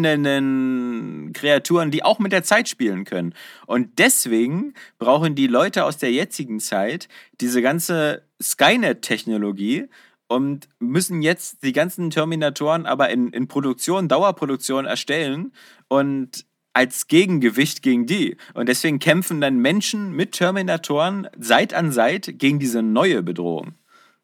dimensionswandelnden 0.00 1.32
Kreaturen, 1.34 1.90
die 1.90 2.02
auch 2.02 2.18
mit 2.18 2.32
der 2.32 2.42
Zeit 2.42 2.68
spielen 2.68 3.04
können. 3.04 3.34
Und 3.66 3.98
deswegen 3.98 4.74
brauchen 4.98 5.34
die 5.34 5.46
Leute 5.46 5.84
aus 5.84 5.98
der 5.98 6.10
jetzigen 6.12 6.58
Zeit 6.58 7.08
diese 7.40 7.62
ganze 7.62 8.22
Skynet-Technologie, 8.42 9.86
und 10.30 10.68
müssen 10.78 11.22
jetzt 11.22 11.64
die 11.64 11.72
ganzen 11.72 12.10
Terminatoren 12.10 12.86
aber 12.86 13.10
in, 13.10 13.30
in 13.30 13.48
Produktion, 13.48 14.06
Dauerproduktion 14.06 14.84
erstellen 14.86 15.52
und 15.88 16.46
als 16.72 17.08
Gegengewicht 17.08 17.82
gegen 17.82 18.06
die. 18.06 18.36
Und 18.54 18.68
deswegen 18.68 19.00
kämpfen 19.00 19.40
dann 19.40 19.56
Menschen 19.58 20.12
mit 20.12 20.30
Terminatoren 20.32 21.26
Seit 21.36 21.74
an 21.74 21.90
Seit 21.90 22.38
gegen 22.38 22.60
diese 22.60 22.80
neue 22.80 23.24
Bedrohung. 23.24 23.74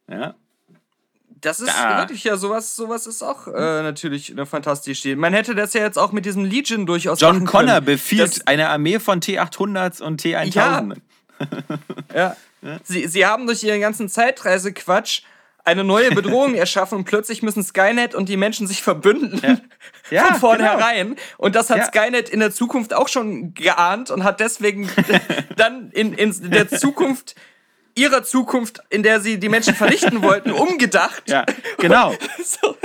Ja. 0.08 0.36
Das 1.40 1.58
ist 1.58 1.68
Da. 1.76 1.98
wirklich 1.98 2.22
ja 2.22 2.36
sowas, 2.36 2.76
sowas 2.76 3.08
ist 3.08 3.24
auch 3.24 3.48
äh, 3.48 3.82
natürlich 3.82 4.30
eine 4.30 4.46
fantastische 4.46 5.08
Idee. 5.08 5.16
Man 5.16 5.32
hätte 5.34 5.56
das 5.56 5.72
ja 5.74 5.80
jetzt 5.82 5.98
auch 5.98 6.12
mit 6.12 6.24
diesem 6.24 6.44
Legion 6.44 6.86
durchaus 6.86 7.20
John 7.20 7.44
Connor 7.44 7.80
befiehlt 7.80 8.22
Das- 8.38 8.46
eine 8.46 8.68
Armee 8.68 9.00
von 9.00 9.20
T800s 9.20 10.00
und 10.00 10.22
T1000. 10.22 10.98
Ja. 12.14 12.36
Sie, 12.84 13.06
sie 13.08 13.26
haben 13.26 13.46
durch 13.46 13.62
ihren 13.62 13.80
ganzen 13.80 14.08
Zeitreisequatsch 14.08 15.22
eine 15.66 15.84
neue 15.84 16.10
Bedrohung 16.12 16.54
erschaffen 16.64 16.98
und 16.98 17.04
plötzlich 17.04 17.42
müssen 17.42 17.62
Skynet 17.62 18.14
und 18.14 18.28
die 18.28 18.36
Menschen 18.36 18.66
sich 18.66 18.82
verbünden 18.82 19.40
Ja, 19.42 20.22
von 20.22 20.28
genau. 20.28 20.38
vornherein. 20.38 21.16
Und 21.36 21.54
das 21.54 21.70
hat 21.70 21.78
Ja. 21.78 21.84
Skynet 21.86 22.28
in 22.28 22.40
der 22.40 22.52
Zukunft 22.52 22.94
auch 22.94 23.08
schon 23.08 23.52
geahnt 23.54 24.10
und 24.10 24.24
hat 24.24 24.40
deswegen 24.40 24.88
dann 25.56 25.90
in, 25.90 26.12
in 26.14 26.50
der 26.50 26.68
Zukunft 26.68 27.34
ihrer 27.94 28.22
Zukunft, 28.22 28.80
in 28.90 29.02
der 29.02 29.20
sie 29.20 29.38
die 29.38 29.48
Menschen 29.48 29.74
vernichten 29.74 30.22
wollten, 30.22 30.52
umgedacht. 30.52 31.24
Ja, 31.28 31.44
genau. 31.78 32.14
So. 32.44 32.76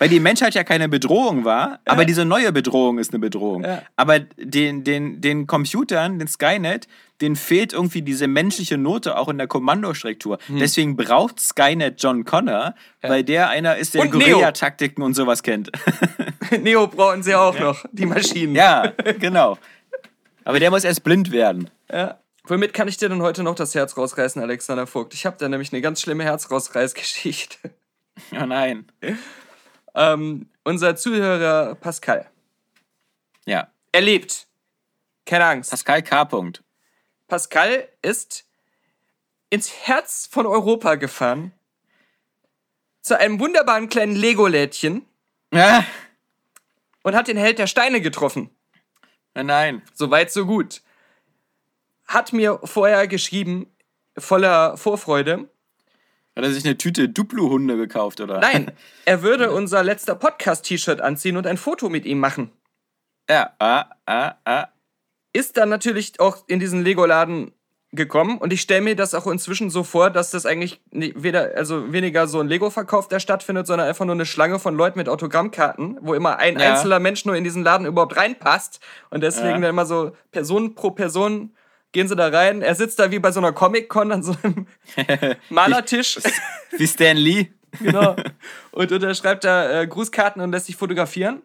Weil 0.00 0.08
die 0.08 0.18
Menschheit 0.18 0.54
ja 0.54 0.64
keine 0.64 0.88
Bedrohung 0.88 1.44
war, 1.44 1.80
aber 1.84 2.06
diese 2.06 2.24
neue 2.24 2.52
Bedrohung 2.52 2.98
ist 2.98 3.12
eine 3.12 3.18
Bedrohung. 3.18 3.64
Ja. 3.64 3.82
Aber 3.96 4.18
den, 4.18 4.82
den, 4.82 5.20
den 5.20 5.46
Computern, 5.46 6.18
den 6.18 6.26
Skynet, 6.26 6.88
denen 7.20 7.36
fehlt 7.36 7.74
irgendwie 7.74 8.00
diese 8.00 8.26
menschliche 8.26 8.78
Note 8.78 9.18
auch 9.18 9.28
in 9.28 9.36
der 9.36 9.46
Kommandostruktur. 9.46 10.38
Hm. 10.46 10.58
Deswegen 10.58 10.96
braucht 10.96 11.38
Skynet 11.38 12.02
John 12.02 12.24
Connor, 12.24 12.74
weil 13.02 13.24
der 13.24 13.50
einer 13.50 13.76
ist, 13.76 13.92
der. 13.92 14.08
Guerilla-Taktiken 14.08 15.02
und 15.02 15.12
sowas 15.12 15.42
kennt. 15.42 15.70
Neo 16.62 16.86
brauchen 16.86 17.22
sie 17.22 17.34
auch 17.34 17.60
noch, 17.60 17.84
die 17.92 18.06
Maschinen. 18.06 18.54
ja, 18.54 18.94
genau. 19.18 19.58
Aber 20.44 20.58
der 20.60 20.70
muss 20.70 20.84
erst 20.84 21.04
blind 21.04 21.30
werden. 21.30 21.68
Ja. 21.92 22.18
Womit 22.44 22.72
kann 22.72 22.88
ich 22.88 22.96
dir 22.96 23.10
denn 23.10 23.20
heute 23.20 23.42
noch 23.42 23.54
das 23.54 23.74
Herz 23.74 23.98
rausreißen, 23.98 24.40
Alexander 24.40 24.86
Vogt? 24.86 25.12
Ich 25.12 25.26
habe 25.26 25.36
da 25.38 25.46
nämlich 25.46 25.74
eine 25.74 25.82
ganz 25.82 26.00
schlimme 26.00 26.24
Herzrausreißgeschichte. 26.24 27.58
Oh 28.32 28.46
nein. 28.46 28.86
Ähm, 30.00 30.48
unser 30.64 30.96
Zuhörer 30.96 31.74
Pascal. 31.74 32.30
Ja. 33.44 33.70
Er 33.92 34.00
lebt. 34.00 34.46
Keine 35.26 35.44
Angst. 35.44 35.70
Pascal 35.70 36.02
K. 36.02 36.24
Punkt. 36.24 36.62
Pascal 37.28 37.86
ist 38.00 38.46
ins 39.50 39.70
Herz 39.86 40.26
von 40.30 40.46
Europa 40.46 40.94
gefahren. 40.94 41.52
Zu 43.02 43.18
einem 43.18 43.38
wunderbaren 43.40 43.90
kleinen 43.90 44.16
Lego-Lädchen 44.16 45.04
Ja. 45.52 45.84
und 47.02 47.14
hat 47.14 47.28
den 47.28 47.36
Held 47.36 47.58
der 47.58 47.66
Steine 47.66 48.00
getroffen. 48.00 48.48
Nein. 49.34 49.82
So 49.92 50.10
weit, 50.10 50.32
so 50.32 50.46
gut. 50.46 50.80
Hat 52.06 52.32
mir 52.32 52.58
vorher 52.64 53.06
geschrieben, 53.06 53.66
voller 54.16 54.78
Vorfreude. 54.78 55.50
Hat 56.40 56.46
er 56.46 56.54
sich 56.54 56.64
eine 56.64 56.78
Tüte 56.78 57.10
Duplo-Hunde 57.10 57.76
gekauft, 57.76 58.18
oder? 58.22 58.40
Nein, 58.40 58.72
er 59.04 59.20
würde 59.20 59.50
unser 59.50 59.84
letzter 59.84 60.14
Podcast-T-Shirt 60.14 61.02
anziehen 61.02 61.36
und 61.36 61.46
ein 61.46 61.58
Foto 61.58 61.90
mit 61.90 62.06
ihm 62.06 62.18
machen. 62.18 62.50
Ja. 63.28 63.50
Ah, 63.58 63.90
ah, 64.06 64.36
ah. 64.46 64.68
Ist 65.34 65.58
dann 65.58 65.68
natürlich 65.68 66.18
auch 66.18 66.38
in 66.46 66.58
diesen 66.58 66.82
Lego-Laden 66.82 67.52
gekommen 67.92 68.38
und 68.38 68.54
ich 68.54 68.62
stelle 68.62 68.80
mir 68.80 68.96
das 68.96 69.12
auch 69.12 69.26
inzwischen 69.26 69.68
so 69.68 69.82
vor, 69.82 70.08
dass 70.08 70.30
das 70.30 70.46
eigentlich 70.46 70.80
weder, 70.92 71.50
also 71.56 71.92
weniger 71.92 72.26
so 72.26 72.40
ein 72.40 72.48
Lego-Verkauf, 72.48 73.06
der 73.08 73.20
stattfindet, 73.20 73.66
sondern 73.66 73.86
einfach 73.86 74.06
nur 74.06 74.14
eine 74.14 74.24
Schlange 74.24 74.58
von 74.58 74.74
Leuten 74.74 74.98
mit 74.98 75.10
Autogrammkarten, 75.10 75.98
wo 76.00 76.14
immer 76.14 76.38
ein 76.38 76.58
ja. 76.58 76.70
einzelner 76.70 77.00
Mensch 77.00 77.26
nur 77.26 77.36
in 77.36 77.44
diesen 77.44 77.64
Laden 77.64 77.84
überhaupt 77.86 78.16
reinpasst 78.16 78.80
und 79.10 79.22
deswegen 79.22 79.48
ja. 79.48 79.60
dann 79.60 79.70
immer 79.70 79.84
so 79.84 80.12
Person 80.30 80.74
pro 80.74 80.92
Person 80.92 81.54
gehen 81.92 82.08
sie 82.08 82.16
da 82.16 82.28
rein. 82.28 82.62
Er 82.62 82.74
sitzt 82.74 82.98
da 82.98 83.10
wie 83.10 83.18
bei 83.18 83.32
so 83.32 83.40
einer 83.40 83.52
Comic-Con 83.52 84.12
an 84.12 84.22
so 84.22 84.36
einem 84.42 84.66
Malertisch. 85.50 86.18
wie 86.76 86.86
Stan 86.86 87.16
Lee. 87.16 87.48
genau. 87.78 88.16
Und 88.72 88.92
unterschreibt 88.92 89.44
da 89.44 89.82
äh, 89.82 89.86
Grußkarten 89.86 90.40
und 90.40 90.52
lässt 90.52 90.66
sich 90.66 90.76
fotografieren. 90.76 91.42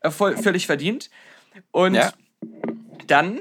Äh, 0.00 0.10
voll, 0.10 0.36
völlig 0.36 0.66
verdient. 0.66 1.10
Und 1.70 1.94
ja. 1.94 2.12
dann 3.06 3.40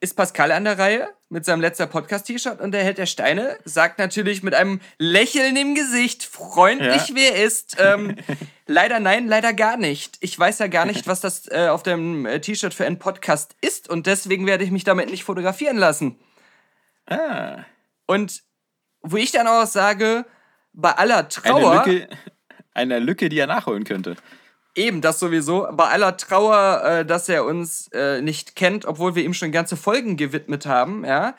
ist 0.00 0.14
Pascal 0.14 0.52
an 0.52 0.64
der 0.64 0.78
Reihe 0.78 1.08
mit 1.30 1.44
seinem 1.44 1.60
letzter 1.60 1.86
Podcast-T-Shirt 1.86 2.60
und 2.60 2.72
der 2.72 2.84
Held 2.84 2.98
der 2.98 3.06
Steine 3.06 3.58
sagt 3.64 3.98
natürlich 3.98 4.42
mit 4.42 4.54
einem 4.54 4.80
Lächeln 4.98 5.56
im 5.56 5.74
Gesicht, 5.74 6.22
freundlich 6.22 7.08
ja. 7.08 7.14
wie 7.16 7.24
er 7.24 7.44
ist, 7.44 7.76
ähm, 7.78 8.16
leider 8.66 9.00
nein, 9.00 9.28
leider 9.28 9.52
gar 9.52 9.76
nicht. 9.76 10.16
Ich 10.20 10.38
weiß 10.38 10.58
ja 10.58 10.66
gar 10.68 10.84
nicht, 10.86 11.06
was 11.06 11.20
das 11.20 11.50
äh, 11.50 11.68
auf 11.68 11.82
dem 11.82 12.26
äh, 12.26 12.40
T-Shirt 12.40 12.74
für 12.74 12.86
ein 12.86 12.98
Podcast 12.98 13.56
ist 13.60 13.88
und 13.88 14.06
deswegen 14.06 14.46
werde 14.46 14.64
ich 14.64 14.70
mich 14.70 14.84
damit 14.84 15.10
nicht 15.10 15.24
fotografieren 15.24 15.76
lassen. 15.76 16.18
Ah. 17.06 17.64
Und 18.06 18.42
wo 19.02 19.16
ich 19.16 19.32
dann 19.32 19.46
auch 19.46 19.66
sage, 19.66 20.24
bei 20.72 20.92
aller 20.92 21.28
Trauer... 21.28 21.82
Eine 21.82 21.92
Lücke, 21.92 22.08
eine 22.74 22.98
Lücke 22.98 23.28
die 23.28 23.38
er 23.38 23.46
nachholen 23.46 23.84
könnte. 23.84 24.16
Eben, 24.74 25.00
das 25.00 25.20
sowieso. 25.20 25.68
Bei 25.72 25.88
aller 25.88 26.16
Trauer, 26.16 26.82
äh, 26.84 27.06
dass 27.06 27.28
er 27.28 27.44
uns 27.44 27.88
äh, 27.92 28.20
nicht 28.20 28.56
kennt, 28.56 28.86
obwohl 28.86 29.14
wir 29.14 29.24
ihm 29.24 29.34
schon 29.34 29.52
ganze 29.52 29.76
Folgen 29.76 30.16
gewidmet 30.16 30.66
haben, 30.66 31.04
ja. 31.04 31.36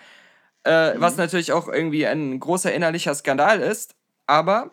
Äh, 0.64 0.96
mhm. 0.96 1.02
Was 1.02 1.18
natürlich 1.18 1.52
auch 1.52 1.68
irgendwie 1.68 2.08
ein 2.08 2.40
großer 2.40 2.74
innerlicher 2.74 3.14
Skandal 3.14 3.60
ist. 3.60 3.96
Aber 4.26 4.72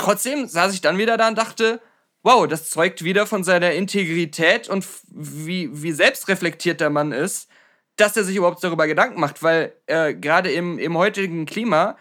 trotzdem 0.00 0.48
saß 0.48 0.72
ich 0.72 0.80
dann 0.80 0.98
wieder 0.98 1.16
da 1.16 1.28
und 1.28 1.38
dachte, 1.38 1.80
wow, 2.22 2.46
das 2.46 2.70
zeugt 2.70 3.04
wieder 3.04 3.26
von 3.26 3.44
seiner 3.44 3.72
Integrität 3.72 4.68
und 4.68 4.86
wie, 5.08 5.70
wie 5.72 5.92
selbstreflektiert 5.92 6.80
der 6.80 6.90
Mann 6.90 7.12
ist, 7.12 7.48
dass 7.96 8.16
er 8.16 8.24
sich 8.24 8.36
überhaupt 8.36 8.64
darüber 8.64 8.86
Gedanken 8.86 9.20
macht. 9.20 9.42
Weil 9.42 9.74
äh, 9.86 10.14
gerade 10.14 10.50
im, 10.50 10.78
im 10.78 10.96
heutigen 10.96 11.46
Klima 11.46 11.96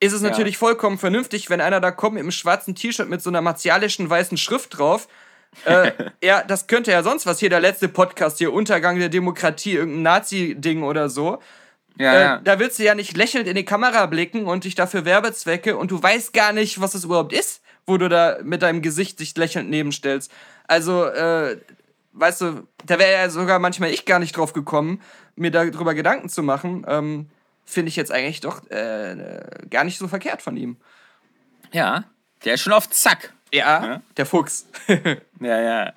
ist 0.00 0.12
es 0.12 0.22
ja. 0.22 0.28
natürlich 0.28 0.58
vollkommen 0.58 0.98
vernünftig, 0.98 1.48
wenn 1.48 1.60
einer 1.60 1.80
da 1.80 1.90
kommt 1.90 2.14
mit 2.14 2.22
einem 2.22 2.32
schwarzen 2.32 2.74
T-Shirt 2.74 3.08
mit 3.08 3.22
so 3.22 3.30
einer 3.30 3.40
martialischen 3.40 4.10
weißen 4.10 4.36
Schrift 4.36 4.78
drauf. 4.78 5.08
äh, 5.64 5.92
ja, 6.22 6.42
das 6.42 6.66
könnte 6.66 6.90
ja 6.90 7.02
sonst 7.02 7.26
was 7.26 7.38
hier, 7.38 7.50
der 7.50 7.60
letzte 7.60 7.88
Podcast 7.88 8.38
hier, 8.38 8.52
Untergang 8.52 8.98
der 8.98 9.08
Demokratie, 9.08 9.74
irgendein 9.74 10.02
Nazi-Ding 10.02 10.82
oder 10.82 11.08
so. 11.08 11.38
Ja, 11.98 12.14
äh, 12.14 12.20
ja. 12.20 12.40
Da 12.42 12.58
willst 12.58 12.78
du 12.78 12.84
ja 12.84 12.94
nicht 12.94 13.16
lächelnd 13.16 13.48
in 13.48 13.54
die 13.54 13.64
Kamera 13.64 14.06
blicken 14.06 14.46
und 14.46 14.64
dich 14.64 14.74
dafür 14.74 15.04
Werbezwecke 15.04 15.76
und 15.76 15.90
du 15.90 16.02
weißt 16.02 16.32
gar 16.32 16.52
nicht, 16.52 16.80
was 16.80 16.94
es 16.94 17.04
überhaupt 17.04 17.32
ist, 17.32 17.62
wo 17.86 17.96
du 17.96 18.08
da 18.08 18.38
mit 18.42 18.62
deinem 18.62 18.82
Gesicht 18.82 19.20
dich 19.20 19.36
lächelnd 19.36 19.70
nebenstellst. 19.70 20.30
Also, 20.66 21.04
äh, 21.04 21.58
weißt 22.12 22.40
du, 22.40 22.68
da 22.84 22.98
wäre 22.98 23.12
ja 23.12 23.30
sogar 23.30 23.58
manchmal 23.58 23.90
ich 23.90 24.04
gar 24.04 24.18
nicht 24.18 24.36
drauf 24.36 24.52
gekommen, 24.52 25.00
mir 25.36 25.50
darüber 25.50 25.94
Gedanken 25.94 26.28
zu 26.28 26.42
machen. 26.42 26.84
Ähm, 26.88 27.30
finde 27.64 27.88
ich 27.88 27.96
jetzt 27.96 28.12
eigentlich 28.12 28.40
doch 28.40 28.68
äh, 28.70 29.46
gar 29.70 29.84
nicht 29.84 29.98
so 29.98 30.08
verkehrt 30.08 30.42
von 30.42 30.56
ihm. 30.56 30.76
Ja, 31.72 32.04
der 32.44 32.54
ist 32.54 32.62
schon 32.62 32.72
auf 32.72 32.88
Zack. 32.90 33.32
Ja, 33.52 33.86
ja. 33.86 34.02
der 34.16 34.26
Fuchs. 34.26 34.66
ja, 35.40 35.60
ja. 35.60 35.92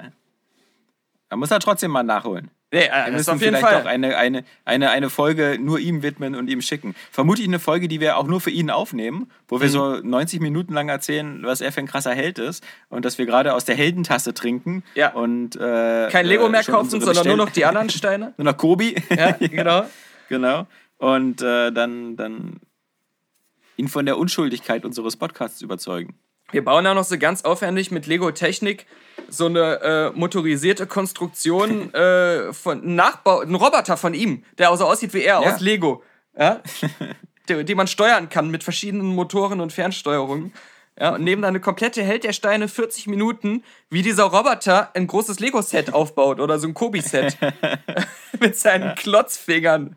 Da 1.30 1.36
muss 1.36 1.52
er 1.52 1.60
trotzdem 1.60 1.92
mal 1.92 2.04
nachholen. 2.04 2.50
Nee, 2.72 2.84
äh, 2.84 3.06
wir 3.06 3.14
müssen 3.14 3.40
vielleicht 3.40 3.66
Fall. 3.66 3.82
auch 3.82 3.86
eine, 3.86 4.16
eine, 4.18 4.44
eine, 4.64 4.92
eine 4.92 5.10
Folge 5.10 5.58
nur 5.60 5.80
ihm 5.80 6.04
widmen 6.04 6.36
und 6.36 6.50
ihm 6.50 6.62
schicken. 6.62 6.96
Vermutlich 7.12 7.48
eine 7.48 7.60
Folge, 7.60 7.88
die 7.88 8.00
wir 8.00 8.18
auch 8.18 8.28
nur 8.28 8.42
für 8.42 8.52
ihn 8.52 8.70
aufnehmen, 8.70 9.32
wo 9.48 9.60
wir 9.60 9.68
mhm. 9.68 9.72
so 9.72 9.96
90 9.98 10.40
Minuten 10.40 10.74
lang 10.74 10.88
erzählen, 10.90 11.42
was 11.44 11.62
er 11.62 11.72
für 11.72 11.80
ein 11.80 11.88
krasser 11.88 12.14
Held 12.14 12.38
ist 12.38 12.64
und 12.90 13.06
dass 13.06 13.18
wir 13.18 13.26
gerade 13.26 13.54
aus 13.56 13.66
der 13.66 13.76
Heldentasse 13.76 14.34
trinken. 14.34 14.84
Ja. 14.94 15.14
Und, 15.14 15.56
äh, 15.56 16.10
Kein 16.12 16.28
Lego 16.28 16.48
mehr 16.48 16.64
kaufen, 16.64 16.90
sondern 16.90 17.10
bestellen. 17.10 17.38
nur 17.38 17.46
noch 17.46 17.52
die 17.52 17.66
anderen 17.66 17.90
Steine. 17.90 18.34
nur 18.38 18.46
noch 18.46 18.58
Kobi. 18.58 18.96
Ja, 19.10 19.32
genau. 19.32 19.86
genau 20.30 20.68
und 21.00 21.42
äh, 21.42 21.72
dann, 21.72 22.16
dann 22.16 22.60
ihn 23.78 23.88
von 23.88 24.06
der 24.06 24.18
Unschuldigkeit 24.18 24.86
unseres 24.86 25.18
Podcasts 25.18 25.62
überzeugen. 25.62 26.20
Wir 26.52 26.64
bauen 26.64 26.84
da 26.84 26.94
noch 26.94 27.04
so 27.04 27.18
ganz 27.18 27.44
aufwendig 27.44 27.92
mit 27.92 28.08
Lego 28.08 28.32
Technik 28.32 28.86
so 29.28 29.46
eine 29.46 29.82
äh, 29.82 30.18
motorisierte 30.18 30.88
Konstruktion 30.88 31.94
äh, 31.94 32.54
von 32.54 32.96
Nachbau, 32.96 33.42
ein 33.42 33.56
Roboter 33.56 33.98
von 33.98 34.14
ihm, 34.14 34.44
der 34.58 34.76
so 34.78 34.86
aussieht 34.86 35.14
wie 35.14 35.22
er 35.22 35.42
ja. 35.42 35.54
aus 35.54 35.60
Lego, 35.60 36.04
ja? 36.38 36.62
die, 37.50 37.64
die 37.64 37.76
man 37.76 37.88
steuern 37.88 38.30
kann 38.30 38.50
mit 38.50 38.64
verschiedenen 38.64 39.16
Motoren 39.16 39.62
und 39.62 39.74
Fernsteuerungen. 39.74 40.54
Ja, 41.00 41.16
und 41.16 41.24
nehmen 41.24 41.42
dann 41.42 41.50
eine 41.50 41.62
komplette 41.62 42.04
Held 42.04 42.26
der 42.26 42.34
Steine 42.34 42.68
40 42.68 43.08
Minuten, 43.08 43.64
wie 43.90 44.02
dieser 44.02 44.26
Roboter 44.26 44.90
ein 44.94 45.08
großes 45.08 45.40
Lego-Set 45.40 45.94
aufbaut 45.94 46.42
oder 46.42 46.60
so 46.60 46.68
ein 46.68 46.74
Kobi-Set. 46.74 47.38
mit 48.40 48.58
seinen 48.58 48.96
Klotzfingern. 48.96 49.96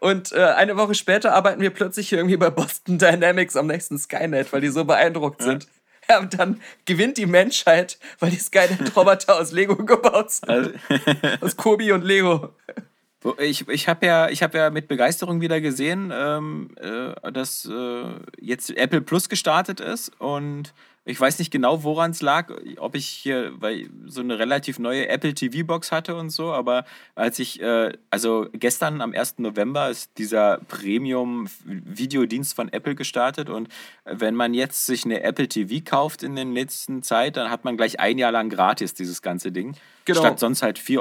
Und 0.00 0.32
äh, 0.32 0.42
eine 0.42 0.76
Woche 0.76 0.94
später 0.94 1.34
arbeiten 1.34 1.60
wir 1.60 1.70
plötzlich 1.70 2.12
irgendwie 2.12 2.38
bei 2.38 2.50
Boston 2.50 2.98
Dynamics 2.98 3.54
am 3.56 3.66
nächsten 3.66 3.98
Skynet, 3.98 4.52
weil 4.52 4.62
die 4.62 4.68
so 4.68 4.84
beeindruckt 4.84 5.42
sind. 5.42 5.68
Ja, 6.08 6.18
und 6.18 6.36
dann 6.36 6.60
gewinnt 6.86 7.18
die 7.18 7.26
Menschheit, 7.26 7.98
weil 8.18 8.30
die 8.30 8.38
Skynet-Roboter 8.38 9.38
aus 9.38 9.52
Lego 9.52 9.76
gebaut 9.76 10.32
sind. 10.32 10.48
Also 10.48 10.70
aus 11.40 11.56
Kobi 11.56 11.92
und 11.92 12.02
Lego. 12.02 12.54
Ich, 13.38 13.68
ich 13.68 13.86
habe 13.86 14.06
ja, 14.06 14.28
hab 14.28 14.54
ja 14.54 14.70
mit 14.70 14.88
Begeisterung 14.88 15.42
wieder 15.42 15.60
gesehen, 15.60 16.10
ähm, 16.12 16.70
äh, 16.80 17.30
dass 17.30 17.66
äh, 17.66 18.04
jetzt 18.40 18.70
Apple 18.70 19.02
Plus 19.02 19.28
gestartet 19.28 19.80
ist 19.80 20.10
und 20.18 20.72
ich 21.06 21.18
weiß 21.18 21.38
nicht 21.38 21.50
genau, 21.50 21.82
woran 21.82 22.10
es 22.10 22.20
lag, 22.20 22.52
ob 22.76 22.94
ich 22.94 23.06
hier 23.06 23.52
weil 23.58 23.88
so 24.06 24.20
eine 24.20 24.38
relativ 24.38 24.78
neue 24.78 25.08
Apple 25.08 25.34
TV-Box 25.34 25.92
hatte 25.92 26.14
und 26.14 26.28
so, 26.30 26.52
aber 26.52 26.84
als 27.14 27.38
ich, 27.38 27.60
äh, 27.62 27.92
also 28.10 28.48
gestern 28.52 29.00
am 29.00 29.14
1. 29.14 29.38
November 29.38 29.88
ist 29.88 30.18
dieser 30.18 30.58
Premium-Videodienst 30.68 32.54
von 32.54 32.70
Apple 32.72 32.94
gestartet 32.94 33.48
und 33.48 33.68
wenn 34.04 34.34
man 34.34 34.52
jetzt 34.52 34.84
sich 34.84 35.04
eine 35.04 35.22
Apple 35.22 35.48
TV 35.48 35.82
kauft 35.84 36.22
in 36.22 36.36
der 36.36 36.44
letzten 36.44 37.02
Zeit, 37.02 37.36
dann 37.36 37.50
hat 37.50 37.64
man 37.64 37.78
gleich 37.78 37.98
ein 37.98 38.18
Jahr 38.18 38.32
lang 38.32 38.50
gratis 38.50 38.92
dieses 38.92 39.22
ganze 39.22 39.52
Ding. 39.52 39.76
Genau. 40.04 40.20
Statt 40.20 40.38
sonst 40.38 40.62
halt 40.62 40.78
4,99 40.78 41.00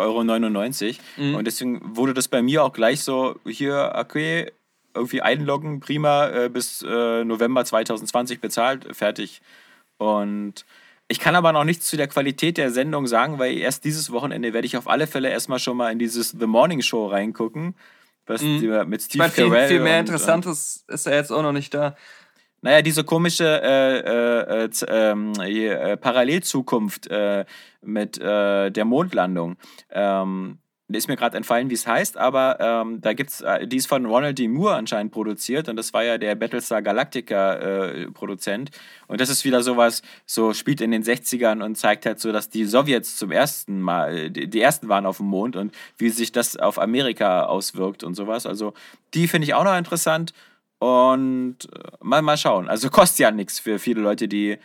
Euro. 0.88 1.30
Mhm. 1.30 1.36
Und 1.36 1.46
deswegen 1.46 1.82
wurde 1.96 2.14
das 2.14 2.28
bei 2.28 2.42
mir 2.42 2.64
auch 2.64 2.74
gleich 2.74 3.02
so, 3.02 3.36
hier, 3.46 3.94
okay, 3.96 4.52
irgendwie 4.94 5.22
einloggen, 5.22 5.80
prima, 5.80 6.30
äh, 6.30 6.50
bis 6.50 6.82
äh, 6.82 7.24
November 7.24 7.66
2020 7.66 8.40
bezahlt, 8.40 8.96
fertig. 8.96 9.42
Und 10.00 10.66
ich 11.08 11.20
kann 11.20 11.36
aber 11.36 11.52
noch 11.52 11.64
nichts 11.64 11.88
zu 11.88 11.98
der 11.98 12.08
Qualität 12.08 12.58
der 12.58 12.72
Sendung 12.72 13.06
sagen, 13.06 13.38
weil 13.38 13.58
erst 13.58 13.84
dieses 13.84 14.12
Wochenende 14.12 14.54
werde 14.54 14.66
ich 14.66 14.78
auf 14.78 14.88
alle 14.88 15.08
Fälle 15.08 15.30
erstmal 15.30 15.60
schon 15.60 15.78
mal 15.78 15.92
in 15.92 16.00
dieses 16.00 16.32
The 16.32 16.48
Morning 16.48 16.82
Show 16.82 17.08
reingucken. 17.08 17.76
Was 18.26 18.42
mhm. 18.42 18.86
mit 18.88 19.02
Steve 19.02 19.26
ich 19.26 19.38
mein, 19.38 19.52
viel, 19.52 19.68
viel 19.68 19.80
mehr 19.80 20.00
Interessantes 20.00 20.86
und, 20.88 20.94
ist 20.94 21.06
ja 21.06 21.14
jetzt 21.14 21.32
auch 21.32 21.42
noch 21.42 21.52
nicht 21.52 21.74
da. 21.74 21.96
Naja, 22.62 22.82
diese 22.82 23.04
komische 23.04 23.46
äh, 23.46 24.00
äh, 24.00 24.66
äh, 24.66 24.70
ähm, 24.88 25.34
äh 25.40 25.98
Parallelzukunft 25.98 27.08
äh, 27.08 27.46
mit 27.82 28.20
äh, 28.20 28.70
der 28.70 28.86
Mondlandung. 28.86 29.58
Ähm, 29.90 30.60
ist 30.98 31.08
mir 31.08 31.16
gerade 31.16 31.38
entfallen, 31.38 31.70
wie 31.70 31.76
es 31.76 31.86
heißt, 31.86 32.18
aber 32.18 32.60
ähm, 32.60 33.00
da 33.02 33.14
gibt's, 33.14 33.42
äh, 33.42 33.68
die 33.68 33.78
ist 33.78 33.88
von 33.88 34.06
Ronald 34.06 34.40
D. 34.40 34.48
Moore 34.48 34.76
anscheinend 34.76 35.12
produziert 35.12 35.70
und 35.70 35.76
das 35.76 35.94
war 35.94 36.04
ja 36.04 36.18
der 36.18 36.36
Battlestar 36.36 36.82
Galactica 36.82 37.56
äh. 37.56 38.08
Und 39.08 39.22
das 39.22 39.30
ist 39.30 39.46
wieder 39.46 39.62
sowas, 39.62 40.02
so 40.26 40.54
spielt 40.54 40.82
in 40.82 40.92
den 40.92 41.04
60ern 41.04 41.64
und 41.64 41.76
zeigt 41.76 42.06
halt 42.06 42.20
so, 42.20 42.32
dass 42.32 42.50
die 42.50 42.66
Sowjets 42.66 43.18
zum 43.18 43.32
ersten 43.32 43.82
Mal, 43.82 44.30
die, 44.30 44.48
die 44.48 44.62
ersten 44.62 44.90
waren 44.90 45.06
auf 45.06 45.18
dem 45.18 45.28
Mond 45.28 45.56
und 45.56 45.74
wie 45.98 46.10
sich 46.10 46.32
das 46.32 46.58
auf 46.58 46.80
Amerika 46.80 47.46
auswirkt 47.46 48.04
und 48.04 48.16
sowas. 48.16 48.46
Also 48.46 48.74
die 49.14 49.28
finde 49.28 49.46
ich 49.46 49.54
auch 49.54 49.64
noch 49.64 49.78
interessant. 49.78 50.34
Und 50.80 51.58
äh, 51.74 51.80
mal, 52.02 52.22
mal 52.22 52.38
schauen. 52.38 52.70
Also 52.70 52.90
kostet 52.90 53.20
ja 53.20 53.32
nichts 53.32 53.60
für 53.60 53.80
viele 53.80 54.02
Leute, 54.02 54.30
die 54.30 54.58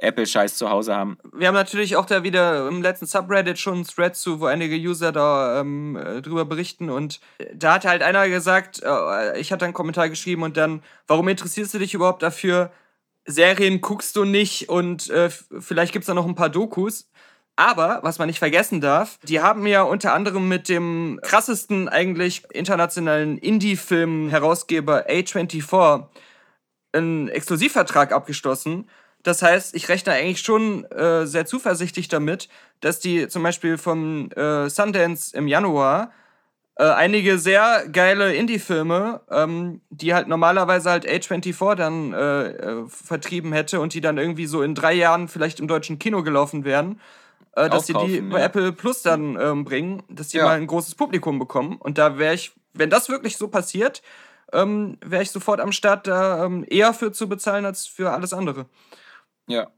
Apple-Scheiß 0.00 0.56
zu 0.56 0.70
Hause 0.70 0.94
haben. 0.94 1.18
Wir 1.32 1.48
haben 1.48 1.54
natürlich 1.54 1.96
auch 1.96 2.06
da 2.06 2.22
wieder 2.22 2.68
im 2.68 2.82
letzten 2.82 3.06
Subreddit 3.06 3.58
schon 3.58 3.74
einen 3.74 3.86
Thread 3.86 4.16
zu, 4.16 4.40
wo 4.40 4.46
einige 4.46 4.76
User 4.76 5.12
da 5.12 5.60
ähm, 5.60 5.96
äh, 5.96 6.22
drüber 6.22 6.44
berichten 6.44 6.90
und 6.90 7.20
da 7.54 7.74
hat 7.74 7.84
halt 7.84 8.02
einer 8.02 8.28
gesagt, 8.28 8.82
äh, 8.82 9.38
ich 9.38 9.52
hatte 9.52 9.64
einen 9.64 9.74
Kommentar 9.74 10.08
geschrieben 10.08 10.42
und 10.42 10.56
dann, 10.56 10.82
warum 11.06 11.28
interessierst 11.28 11.74
du 11.74 11.78
dich 11.78 11.94
überhaupt 11.94 12.22
dafür? 12.22 12.70
Serien 13.24 13.80
guckst 13.80 14.16
du 14.16 14.24
nicht 14.24 14.68
und 14.68 15.08
äh, 15.10 15.30
vielleicht 15.30 15.92
gibt 15.92 16.02
es 16.02 16.06
da 16.06 16.14
noch 16.14 16.26
ein 16.26 16.34
paar 16.34 16.50
Dokus. 16.50 17.08
Aber, 17.54 18.00
was 18.02 18.18
man 18.18 18.28
nicht 18.28 18.38
vergessen 18.38 18.80
darf, 18.80 19.18
die 19.22 19.40
haben 19.40 19.66
ja 19.66 19.82
unter 19.82 20.14
anderem 20.14 20.48
mit 20.48 20.68
dem 20.68 21.20
krassesten 21.22 21.88
eigentlich 21.88 22.44
internationalen 22.50 23.36
Indie-Film-Herausgeber 23.36 25.06
A24 25.08 26.06
einen 26.92 27.28
Exklusivvertrag 27.28 28.12
abgeschlossen 28.12 28.88
das 29.22 29.42
heißt, 29.42 29.74
ich 29.74 29.88
rechne 29.88 30.12
eigentlich 30.12 30.40
schon 30.40 30.84
äh, 30.86 31.26
sehr 31.26 31.46
zuversichtlich 31.46 32.08
damit, 32.08 32.48
dass 32.80 32.98
die 32.98 33.28
zum 33.28 33.42
Beispiel 33.42 33.78
vom 33.78 34.30
äh, 34.32 34.68
Sundance 34.68 35.36
im 35.36 35.46
Januar 35.46 36.12
äh, 36.76 36.84
einige 36.84 37.38
sehr 37.38 37.86
geile 37.88 38.34
Indie-Filme, 38.34 39.20
ähm, 39.30 39.82
die 39.90 40.14
halt 40.14 40.26
normalerweise 40.26 40.90
halt 40.90 41.06
A24 41.06 41.74
dann 41.74 42.12
äh, 42.12 42.48
äh, 42.48 42.88
vertrieben 42.88 43.52
hätte 43.52 43.80
und 43.80 43.94
die 43.94 44.00
dann 44.00 44.18
irgendwie 44.18 44.46
so 44.46 44.62
in 44.62 44.74
drei 44.74 44.94
Jahren 44.94 45.28
vielleicht 45.28 45.60
im 45.60 45.68
deutschen 45.68 45.98
Kino 45.98 46.22
gelaufen 46.22 46.64
wären, 46.64 46.98
äh, 47.54 47.68
dass 47.68 47.86
sie 47.86 47.92
die 47.92 48.22
bei 48.22 48.40
Apple 48.42 48.72
Plus 48.72 49.02
dann 49.02 49.38
ähm, 49.40 49.64
bringen, 49.64 50.02
dass 50.08 50.28
die 50.28 50.38
ja. 50.38 50.44
mal 50.44 50.56
ein 50.56 50.66
großes 50.66 50.94
Publikum 50.94 51.38
bekommen. 51.38 51.76
Und 51.76 51.98
da 51.98 52.18
wäre 52.18 52.34
ich, 52.34 52.52
wenn 52.72 52.90
das 52.90 53.08
wirklich 53.08 53.36
so 53.36 53.48
passiert, 53.48 54.02
ähm, 54.52 54.98
wäre 55.04 55.22
ich 55.22 55.30
sofort 55.30 55.60
am 55.60 55.72
Start, 55.72 56.06
da 56.06 56.44
ähm, 56.44 56.64
eher 56.68 56.94
für 56.94 57.12
zu 57.12 57.28
bezahlen 57.28 57.66
als 57.66 57.86
für 57.86 58.12
alles 58.12 58.32
andere. 58.32 58.66
Ja, 59.52 59.70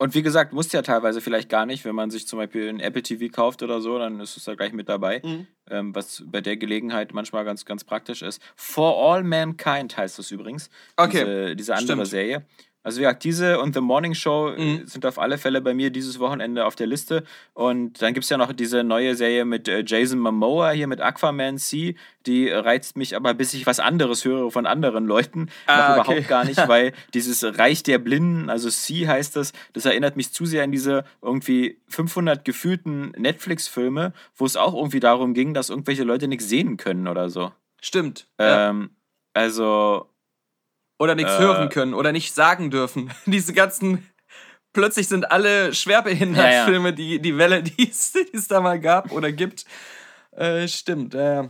und 0.00 0.14
wie 0.14 0.22
gesagt, 0.22 0.54
muss 0.54 0.72
ja 0.72 0.80
teilweise 0.80 1.20
vielleicht 1.20 1.50
gar 1.50 1.66
nicht, 1.66 1.84
wenn 1.84 1.94
man 1.94 2.10
sich 2.10 2.26
zum 2.26 2.38
Beispiel 2.38 2.70
ein 2.70 2.80
Apple 2.80 3.02
TV 3.02 3.30
kauft 3.30 3.62
oder 3.62 3.82
so, 3.82 3.98
dann 3.98 4.18
ist 4.18 4.34
es 4.34 4.44
da 4.44 4.54
gleich 4.54 4.72
mit 4.72 4.88
dabei, 4.88 5.20
mhm. 5.22 5.46
ähm, 5.68 5.94
was 5.94 6.22
bei 6.24 6.40
der 6.40 6.56
Gelegenheit 6.56 7.12
manchmal 7.12 7.44
ganz, 7.44 7.66
ganz 7.66 7.84
praktisch 7.84 8.22
ist. 8.22 8.40
For 8.56 8.96
All 8.96 9.22
Mankind 9.22 9.94
heißt 9.94 10.18
das 10.18 10.30
übrigens, 10.30 10.70
okay. 10.96 11.18
diese, 11.18 11.56
diese 11.56 11.74
andere 11.74 12.06
Stimmt. 12.06 12.08
Serie. 12.08 12.46
Also 12.82 13.02
ja, 13.02 13.12
diese 13.12 13.60
und 13.60 13.74
The 13.74 13.82
Morning 13.82 14.14
Show 14.14 14.54
mhm. 14.56 14.86
sind 14.86 15.04
auf 15.04 15.18
alle 15.18 15.36
Fälle 15.36 15.60
bei 15.60 15.74
mir 15.74 15.90
dieses 15.90 16.18
Wochenende 16.18 16.64
auf 16.64 16.76
der 16.76 16.86
Liste. 16.86 17.24
Und 17.52 18.00
dann 18.00 18.14
gibt 18.14 18.24
es 18.24 18.30
ja 18.30 18.38
noch 18.38 18.54
diese 18.54 18.82
neue 18.84 19.14
Serie 19.14 19.44
mit 19.44 19.68
äh, 19.68 19.84
Jason 19.86 20.18
Momoa 20.18 20.70
hier 20.70 20.86
mit 20.86 21.00
Aquaman 21.00 21.58
C. 21.58 21.94
Die 22.26 22.48
reizt 22.48 22.96
mich 22.96 23.16
aber, 23.16 23.34
bis 23.34 23.52
ich 23.52 23.66
was 23.66 23.80
anderes 23.80 24.24
höre 24.24 24.50
von 24.50 24.64
anderen 24.64 25.06
Leuten, 25.06 25.50
ah, 25.66 25.96
noch 25.96 26.04
okay. 26.04 26.12
überhaupt 26.12 26.28
gar 26.28 26.44
nicht, 26.44 26.56
weil 26.68 26.92
dieses 27.12 27.44
Reich 27.58 27.82
der 27.82 27.98
Blinden, 27.98 28.48
also 28.48 28.70
C 28.70 29.06
heißt 29.06 29.36
das, 29.36 29.52
das 29.74 29.84
erinnert 29.84 30.16
mich 30.16 30.32
zu 30.32 30.46
sehr 30.46 30.64
an 30.64 30.72
diese 30.72 31.04
irgendwie 31.20 31.78
500 31.88 32.46
gefühlten 32.46 33.10
Netflix-Filme, 33.10 34.14
wo 34.36 34.46
es 34.46 34.56
auch 34.56 34.74
irgendwie 34.74 35.00
darum 35.00 35.34
ging, 35.34 35.52
dass 35.52 35.68
irgendwelche 35.68 36.04
Leute 36.04 36.28
nichts 36.28 36.48
sehen 36.48 36.78
können 36.78 37.08
oder 37.08 37.28
so. 37.28 37.52
Stimmt. 37.82 38.26
Ähm, 38.38 38.90
ja. 38.90 39.42
Also 39.42 40.10
oder 41.00 41.14
nichts 41.14 41.32
äh, 41.32 41.38
hören 41.38 41.70
können 41.70 41.94
oder 41.94 42.12
nicht 42.12 42.34
sagen 42.34 42.70
dürfen. 42.70 43.10
Diese 43.26 43.54
ganzen, 43.54 44.06
plötzlich 44.72 45.08
sind 45.08 45.32
alle 45.32 45.72
schwerbehindert 45.72 46.44
ja, 46.44 46.70
ja. 46.70 46.90
Die, 46.92 47.20
die 47.20 47.38
Welle, 47.38 47.62
die 47.64 47.90
es 47.90 48.12
da 48.48 48.60
mal 48.60 48.78
gab 48.78 49.10
oder 49.10 49.32
gibt. 49.32 49.64
Äh, 50.32 50.68
stimmt, 50.68 51.14
äh. 51.14 51.48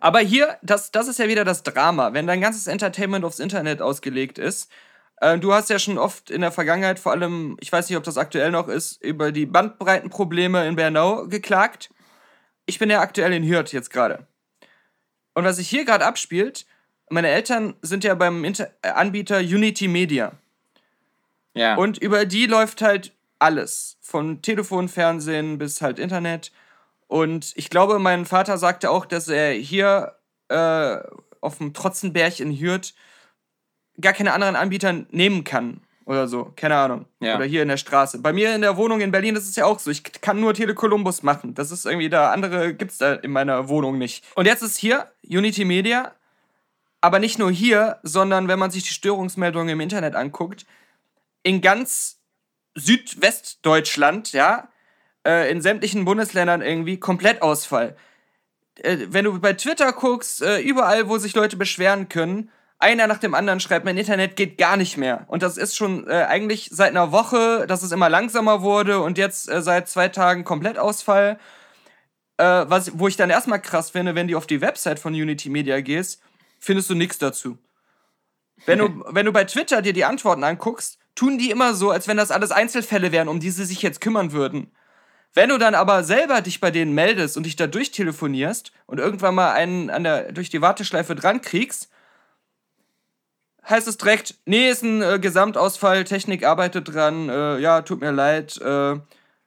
Aber 0.00 0.18
hier, 0.18 0.58
das, 0.62 0.90
das 0.90 1.08
ist 1.08 1.18
ja 1.18 1.28
wieder 1.28 1.44
das 1.44 1.62
Drama. 1.62 2.12
Wenn 2.12 2.26
dein 2.26 2.40
ganzes 2.40 2.66
Entertainment 2.66 3.24
aufs 3.24 3.38
Internet 3.38 3.80
ausgelegt 3.80 4.38
ist, 4.38 4.70
äh, 5.20 5.38
du 5.38 5.54
hast 5.54 5.70
ja 5.70 5.78
schon 5.78 5.96
oft 5.96 6.28
in 6.30 6.40
der 6.40 6.50
Vergangenheit, 6.52 6.98
vor 6.98 7.12
allem, 7.12 7.56
ich 7.60 7.70
weiß 7.70 7.88
nicht, 7.88 7.96
ob 7.96 8.04
das 8.04 8.18
aktuell 8.18 8.50
noch 8.50 8.66
ist, 8.66 9.00
über 9.00 9.30
die 9.30 9.46
Bandbreitenprobleme 9.46 10.66
in 10.66 10.74
Bernau 10.74 11.28
geklagt. 11.28 11.90
Ich 12.66 12.80
bin 12.80 12.90
ja 12.90 13.00
aktuell 13.00 13.32
in 13.32 13.44
Hürth 13.44 13.72
jetzt 13.72 13.90
gerade. 13.90 14.26
Und 15.34 15.44
was 15.44 15.56
sich 15.56 15.68
hier 15.68 15.84
gerade 15.84 16.04
abspielt, 16.04 16.66
meine 17.14 17.28
Eltern 17.28 17.74
sind 17.80 18.04
ja 18.04 18.14
beim 18.14 18.44
Inter 18.44 18.68
äh, 18.82 18.88
Anbieter 18.88 19.38
Unity 19.38 19.88
Media. 19.88 20.32
Ja. 21.54 21.76
Und 21.76 21.98
über 21.98 22.26
die 22.26 22.46
läuft 22.46 22.82
halt 22.82 23.12
alles. 23.38 23.96
Von 24.02 24.42
Telefon, 24.42 24.88
Fernsehen 24.88 25.56
bis 25.56 25.80
halt 25.80 25.98
Internet. 25.98 26.52
Und 27.06 27.52
ich 27.54 27.70
glaube, 27.70 27.98
mein 27.98 28.26
Vater 28.26 28.58
sagte 28.58 28.90
auch, 28.90 29.06
dass 29.06 29.28
er 29.28 29.52
hier 29.52 30.16
äh, 30.48 30.96
auf 31.40 31.58
dem 31.58 31.72
Trotzenberg 31.72 32.40
in 32.40 32.58
Hürth 32.58 32.94
gar 34.00 34.12
keine 34.12 34.32
anderen 34.32 34.56
Anbieter 34.56 34.92
nehmen 35.10 35.44
kann. 35.44 35.80
Oder 36.06 36.26
so, 36.26 36.52
keine 36.56 36.76
Ahnung. 36.76 37.06
Ja. 37.20 37.36
Oder 37.36 37.44
hier 37.44 37.62
in 37.62 37.68
der 37.68 37.76
Straße. 37.76 38.18
Bei 38.18 38.32
mir 38.32 38.54
in 38.54 38.60
der 38.60 38.76
Wohnung 38.76 39.00
in 39.00 39.12
Berlin 39.12 39.36
ist 39.36 39.48
es 39.48 39.56
ja 39.56 39.64
auch 39.64 39.78
so. 39.78 39.90
Ich 39.90 40.02
kann 40.02 40.40
nur 40.40 40.52
Telekolumbus 40.52 41.22
machen. 41.22 41.54
Das 41.54 41.70
ist 41.70 41.86
irgendwie 41.86 42.10
da. 42.10 42.32
Andere 42.32 42.74
gibt 42.74 42.90
es 42.90 42.98
da 42.98 43.14
in 43.14 43.30
meiner 43.30 43.68
Wohnung 43.68 43.98
nicht. 43.98 44.24
Und 44.34 44.46
jetzt 44.46 44.62
ist 44.62 44.76
hier 44.76 45.12
Unity 45.22 45.64
Media 45.64 46.12
aber 47.04 47.18
nicht 47.18 47.38
nur 47.38 47.50
hier, 47.50 47.98
sondern 48.02 48.48
wenn 48.48 48.58
man 48.58 48.70
sich 48.70 48.84
die 48.84 48.94
Störungsmeldungen 48.94 49.68
im 49.68 49.80
Internet 49.80 50.14
anguckt, 50.14 50.64
in 51.42 51.60
ganz 51.60 52.18
Südwestdeutschland, 52.74 54.32
ja, 54.32 54.68
äh, 55.26 55.50
in 55.50 55.60
sämtlichen 55.60 56.06
Bundesländern 56.06 56.62
irgendwie 56.62 56.98
Komplettausfall. 56.98 57.94
Äh, 58.76 58.96
wenn 59.10 59.26
du 59.26 59.38
bei 59.38 59.52
Twitter 59.52 59.92
guckst, 59.92 60.40
äh, 60.40 60.60
überall, 60.60 61.10
wo 61.10 61.18
sich 61.18 61.34
Leute 61.34 61.58
beschweren 61.58 62.08
können, 62.08 62.50
einer 62.78 63.06
nach 63.06 63.18
dem 63.18 63.34
anderen 63.34 63.60
schreibt, 63.60 63.84
mein 63.84 63.98
Internet 63.98 64.34
geht 64.34 64.56
gar 64.56 64.78
nicht 64.78 64.96
mehr. 64.96 65.26
Und 65.28 65.42
das 65.42 65.58
ist 65.58 65.76
schon 65.76 66.08
eigentlich 66.08 66.70
seit 66.72 66.90
einer 66.90 67.12
Woche, 67.12 67.66
dass 67.66 67.82
es 67.82 67.92
immer 67.92 68.08
langsamer 68.08 68.62
wurde 68.62 69.00
und 69.00 69.18
jetzt 69.18 69.44
seit 69.44 69.90
zwei 69.90 70.08
Tagen 70.08 70.44
Komplettausfall. 70.44 71.38
Äh, 72.38 72.64
was, 72.66 72.98
wo 72.98 73.08
ich 73.08 73.16
dann 73.16 73.28
erstmal 73.30 73.60
krass 73.60 73.90
finde, 73.90 74.14
wenn 74.14 74.26
du 74.26 74.38
auf 74.38 74.46
die 74.46 74.62
Website 74.62 74.98
von 74.98 75.12
Unity 75.12 75.50
Media 75.50 75.80
gehst, 75.80 76.22
findest 76.64 76.90
du 76.90 76.94
nichts 76.94 77.18
dazu. 77.18 77.58
Wenn 78.66 78.78
du, 78.78 79.04
wenn 79.08 79.26
du 79.26 79.32
bei 79.32 79.44
Twitter 79.44 79.82
dir 79.82 79.92
die 79.92 80.04
Antworten 80.04 80.44
anguckst, 80.44 80.98
tun 81.14 81.38
die 81.38 81.50
immer 81.50 81.74
so, 81.74 81.90
als 81.90 82.08
wenn 82.08 82.16
das 82.16 82.30
alles 82.30 82.50
Einzelfälle 82.50 83.12
wären, 83.12 83.28
um 83.28 83.40
die 83.40 83.50
sie 83.50 83.64
sich 83.64 83.82
jetzt 83.82 84.00
kümmern 84.00 84.32
würden. 84.32 84.72
Wenn 85.34 85.48
du 85.48 85.58
dann 85.58 85.74
aber 85.74 86.04
selber 86.04 86.40
dich 86.40 86.60
bei 86.60 86.70
denen 86.70 86.94
meldest 86.94 87.36
und 87.36 87.44
dich 87.44 87.56
da 87.56 87.66
durchtelefonierst 87.66 88.72
und 88.86 88.98
irgendwann 88.98 89.34
mal 89.34 89.52
einen 89.52 89.90
an 89.90 90.04
der, 90.04 90.32
durch 90.32 90.48
die 90.48 90.62
Warteschleife 90.62 91.16
dran 91.16 91.40
kriegst, 91.40 91.90
heißt 93.68 93.88
es 93.88 93.96
direkt, 93.96 94.36
nee, 94.44 94.70
ist 94.70 94.82
ein 94.82 95.02
äh, 95.02 95.18
Gesamtausfall, 95.18 96.04
Technik 96.04 96.44
arbeitet 96.44 96.94
dran, 96.94 97.28
äh, 97.28 97.58
ja, 97.58 97.82
tut 97.82 98.00
mir 98.00 98.12
leid, 98.12 98.60
äh, 98.60 98.96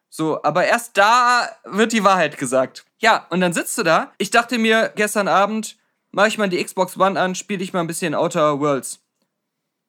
so, 0.09 0.43
aber 0.43 0.65
erst 0.65 0.97
da 0.97 1.49
wird 1.63 1.91
die 1.91 2.03
Wahrheit 2.03 2.37
gesagt. 2.37 2.85
Ja, 2.99 3.27
und 3.29 3.39
dann 3.41 3.53
sitzt 3.53 3.77
du 3.77 3.83
da. 3.83 4.11
Ich 4.17 4.31
dachte 4.31 4.57
mir 4.57 4.91
gestern 4.95 5.27
Abend, 5.27 5.77
mache 6.17 6.29
ich 6.29 6.39
mal 6.39 6.49
die 6.49 6.61
Xbox 6.63 6.97
One 6.97 7.19
an, 7.19 7.35
spiele 7.35 7.63
ich 7.63 7.73
mal 7.73 7.81
ein 7.81 7.87
bisschen 7.87 8.15
Outer 8.15 8.59
Worlds. 8.59 8.99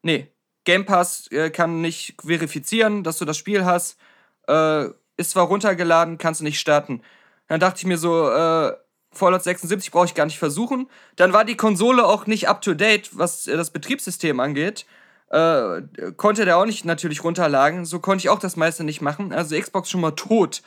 Nee, 0.02 0.30
Game 0.64 0.84
Pass 0.84 1.26
äh, 1.32 1.48
kann 1.48 1.80
nicht 1.80 2.16
verifizieren, 2.22 3.02
dass 3.02 3.16
du 3.16 3.24
das 3.24 3.38
Spiel 3.38 3.64
hast. 3.64 3.98
Äh, 4.46 4.88
ist 5.16 5.30
zwar 5.30 5.46
runtergeladen, 5.46 6.18
kannst 6.18 6.40
du 6.40 6.44
nicht 6.44 6.60
starten. 6.60 7.00
Dann 7.46 7.60
dachte 7.60 7.78
ich 7.78 7.86
mir 7.86 7.96
so, 7.96 8.28
äh, 8.28 8.76
Fallout 9.10 9.42
76 9.42 9.90
brauche 9.90 10.04
ich 10.04 10.14
gar 10.14 10.26
nicht 10.26 10.38
versuchen. 10.38 10.90
Dann 11.16 11.32
war 11.32 11.46
die 11.46 11.56
Konsole 11.56 12.04
auch 12.04 12.26
nicht 12.26 12.46
up 12.46 12.60
to 12.60 12.74
date, 12.74 13.16
was 13.16 13.46
äh, 13.46 13.56
das 13.56 13.70
Betriebssystem 13.70 14.38
angeht. 14.38 14.84
Äh, 15.30 15.80
konnte 16.18 16.44
der 16.44 16.58
auch 16.58 16.66
nicht 16.66 16.84
natürlich 16.84 17.24
runterladen. 17.24 17.86
So 17.86 18.00
konnte 18.00 18.24
ich 18.24 18.28
auch 18.28 18.38
das 18.38 18.54
meiste 18.54 18.84
nicht 18.84 19.00
machen. 19.00 19.32
Also 19.32 19.58
Xbox 19.58 19.88
schon 19.88 20.02
mal 20.02 20.10
tot. 20.10 20.60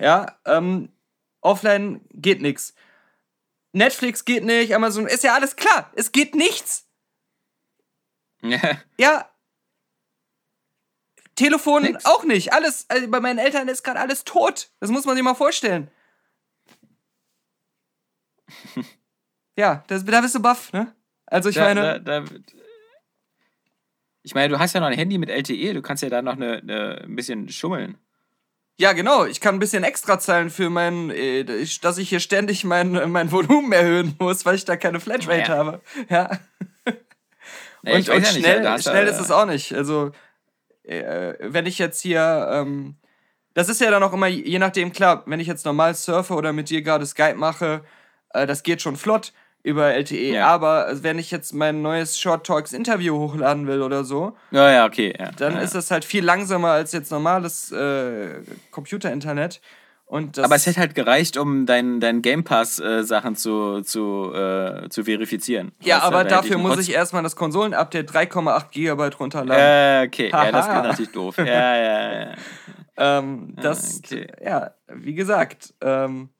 Ja, 0.00 0.38
ähm, 0.44 0.88
offline 1.40 2.00
geht 2.14 2.42
nichts. 2.42 2.74
Netflix 3.72 4.24
geht 4.24 4.44
nicht, 4.44 4.74
Amazon, 4.74 5.06
ist 5.06 5.24
ja 5.24 5.34
alles 5.34 5.56
klar. 5.56 5.90
Es 5.94 6.12
geht 6.12 6.34
nichts. 6.34 6.88
Ja. 8.42 8.58
Ja. 8.98 9.30
Telefon 11.34 11.84
Nix. 11.84 12.04
auch 12.04 12.24
nicht. 12.24 12.52
Alles, 12.52 12.86
also 12.88 13.08
bei 13.08 13.20
meinen 13.20 13.38
Eltern 13.38 13.68
ist 13.68 13.84
gerade 13.84 14.00
alles 14.00 14.24
tot. 14.24 14.70
Das 14.80 14.90
muss 14.90 15.04
man 15.04 15.14
sich 15.14 15.22
mal 15.22 15.34
vorstellen. 15.34 15.88
ja, 19.56 19.84
das, 19.86 20.04
da 20.04 20.20
bist 20.20 20.34
du 20.34 20.40
baff, 20.40 20.72
ne? 20.72 20.96
Also 21.26 21.48
ich 21.50 21.54
da, 21.54 21.62
meine. 21.62 22.00
Da, 22.00 22.20
da, 22.20 22.24
ich 24.24 24.34
meine, 24.34 24.48
du 24.48 24.58
hast 24.58 24.74
ja 24.74 24.80
noch 24.80 24.88
ein 24.88 24.98
Handy 24.98 25.16
mit 25.16 25.30
LTE, 25.30 25.74
du 25.74 25.82
kannst 25.82 26.02
ja 26.02 26.08
da 26.08 26.22
noch 26.22 26.34
eine, 26.34 26.58
eine, 26.58 27.02
ein 27.02 27.14
bisschen 27.14 27.48
schummeln. 27.48 27.98
Ja, 28.80 28.92
genau. 28.92 29.24
Ich 29.24 29.40
kann 29.40 29.56
ein 29.56 29.58
bisschen 29.58 29.82
extra 29.82 30.20
zahlen 30.20 30.50
für 30.50 30.70
mein, 30.70 31.10
äh, 31.10 31.44
dass 31.82 31.98
ich 31.98 32.08
hier 32.08 32.20
ständig 32.20 32.62
mein, 32.62 33.10
mein 33.10 33.32
Volumen 33.32 33.72
erhöhen 33.72 34.14
muss, 34.20 34.46
weil 34.46 34.54
ich 34.54 34.64
da 34.64 34.76
keine 34.76 35.00
Flatrate 35.00 35.40
ja. 35.40 35.48
habe. 35.48 35.80
Ja. 36.08 36.30
Nee, 37.84 37.94
und, 37.94 38.08
und 38.08 38.26
schnell, 38.26 38.64
ja 38.64 38.74
nicht, 38.74 38.88
schnell 38.88 39.06
ist 39.06 39.20
es 39.20 39.30
auch 39.30 39.46
nicht. 39.46 39.72
Also, 39.72 40.10
äh, 40.82 41.34
wenn 41.38 41.64
ich 41.64 41.78
jetzt 41.78 42.00
hier, 42.00 42.48
ähm, 42.50 42.96
das 43.54 43.68
ist 43.68 43.80
ja 43.80 43.88
dann 43.92 44.02
auch 44.02 44.12
immer, 44.12 44.26
je 44.26 44.58
nachdem, 44.58 44.92
klar, 44.92 45.22
wenn 45.26 45.38
ich 45.38 45.46
jetzt 45.46 45.64
normal 45.64 45.94
surfe 45.94 46.34
oder 46.34 46.52
mit 46.52 46.70
dir 46.70 46.82
gerade 46.82 47.06
Skype 47.06 47.36
mache, 47.36 47.84
äh, 48.30 48.48
das 48.48 48.64
geht 48.64 48.82
schon 48.82 48.96
flott 48.96 49.32
über 49.68 49.94
LTE. 49.94 50.34
Ja. 50.34 50.46
Aber 50.48 50.88
wenn 51.02 51.18
ich 51.18 51.30
jetzt 51.30 51.52
mein 51.52 51.82
neues 51.82 52.18
Short 52.18 52.46
Talks 52.46 52.72
Interview 52.72 53.16
hochladen 53.18 53.66
will 53.66 53.82
oder 53.82 54.04
so, 54.04 54.36
ja, 54.50 54.70
ja, 54.70 54.86
okay, 54.86 55.14
ja. 55.18 55.30
dann 55.32 55.54
ja, 55.54 55.60
ist 55.60 55.74
das 55.74 55.90
halt 55.90 56.04
viel 56.04 56.24
langsamer 56.24 56.70
als 56.70 56.92
jetzt 56.92 57.12
normales 57.12 57.70
äh, 57.70 58.40
Computer-Internet. 58.70 59.60
Aber 60.10 60.54
es 60.54 60.64
hätte 60.64 60.80
halt 60.80 60.94
gereicht, 60.94 61.36
um 61.36 61.66
deinen 61.66 62.00
dein 62.00 62.22
Game 62.22 62.42
Pass-Sachen 62.42 63.32
äh, 63.34 63.36
zu, 63.36 63.82
zu, 63.82 64.32
äh, 64.32 64.88
zu 64.88 65.04
verifizieren. 65.04 65.72
Ja, 65.82 65.96
weißt 65.96 66.06
aber 66.06 66.24
dafür 66.24 66.56
muss 66.56 66.78
ich 66.78 66.94
erstmal 66.94 67.22
das 67.22 67.36
Konsolen-Update 67.36 68.10
3,8 68.10 68.70
GB 68.70 69.10
runterladen. 69.20 69.62
Äh, 69.62 70.06
okay, 70.06 70.30
ja, 70.32 70.50
das 70.50 70.66
ist 70.68 70.72
natürlich 70.72 71.12
doof. 71.12 71.36
ja, 71.36 71.44
ja, 71.44 72.20
ja. 72.20 72.34
ähm, 72.96 73.54
das, 73.60 74.00
okay. 74.02 74.28
ja, 74.42 74.70
wie 74.88 75.12
gesagt, 75.12 75.74
ähm, 75.82 76.30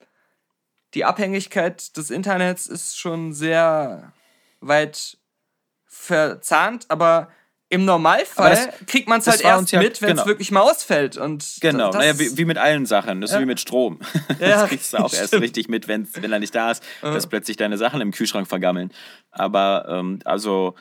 die 0.93 1.05
Abhängigkeit 1.05 1.95
des 1.97 2.09
Internets 2.09 2.67
ist 2.67 2.97
schon 2.97 3.33
sehr 3.33 4.13
weit 4.61 5.17
verzahnt, 5.85 6.85
aber 6.89 7.29
im 7.71 7.85
Normalfall 7.85 8.49
das, 8.49 8.87
kriegt 8.87 9.07
man 9.07 9.19
es 9.19 9.27
halt 9.27 9.41
erst 9.41 9.71
ja, 9.71 9.79
mit, 9.79 10.01
wenn 10.01 10.09
es 10.09 10.15
genau. 10.15 10.25
wirklich 10.25 10.51
mal 10.51 10.61
ausfällt. 10.61 11.17
Und 11.17 11.57
genau, 11.61 11.91
naja, 11.91 12.17
wie, 12.17 12.35
wie, 12.35 12.45
mit 12.45 12.57
allen 12.57 12.87
Sachen. 12.87 13.21
Das 13.21 13.31
ist 13.31 13.39
wie 13.39 13.45
mit 13.45 13.59
Strom. 13.59 13.99
Ja, 14.39 14.61
das 14.61 14.69
kriegst 14.69 14.93
du 14.93 14.97
auch 14.97 15.13
erst 15.13 15.33
richtig 15.35 15.67
mit, 15.69 15.87
wenn 15.87 16.07
er 16.15 16.39
nicht 16.39 16.55
da 16.55 16.71
ist, 16.71 16.83
dass 17.01 17.27
plötzlich 17.27 17.57
deine 17.57 17.77
Sachen 17.77 18.01
im 18.01 18.11
Kühlschrank 18.11 18.47
vergammeln. 18.47 18.91
Aber 19.31 19.85
ähm, 19.89 20.19
also 20.25 20.75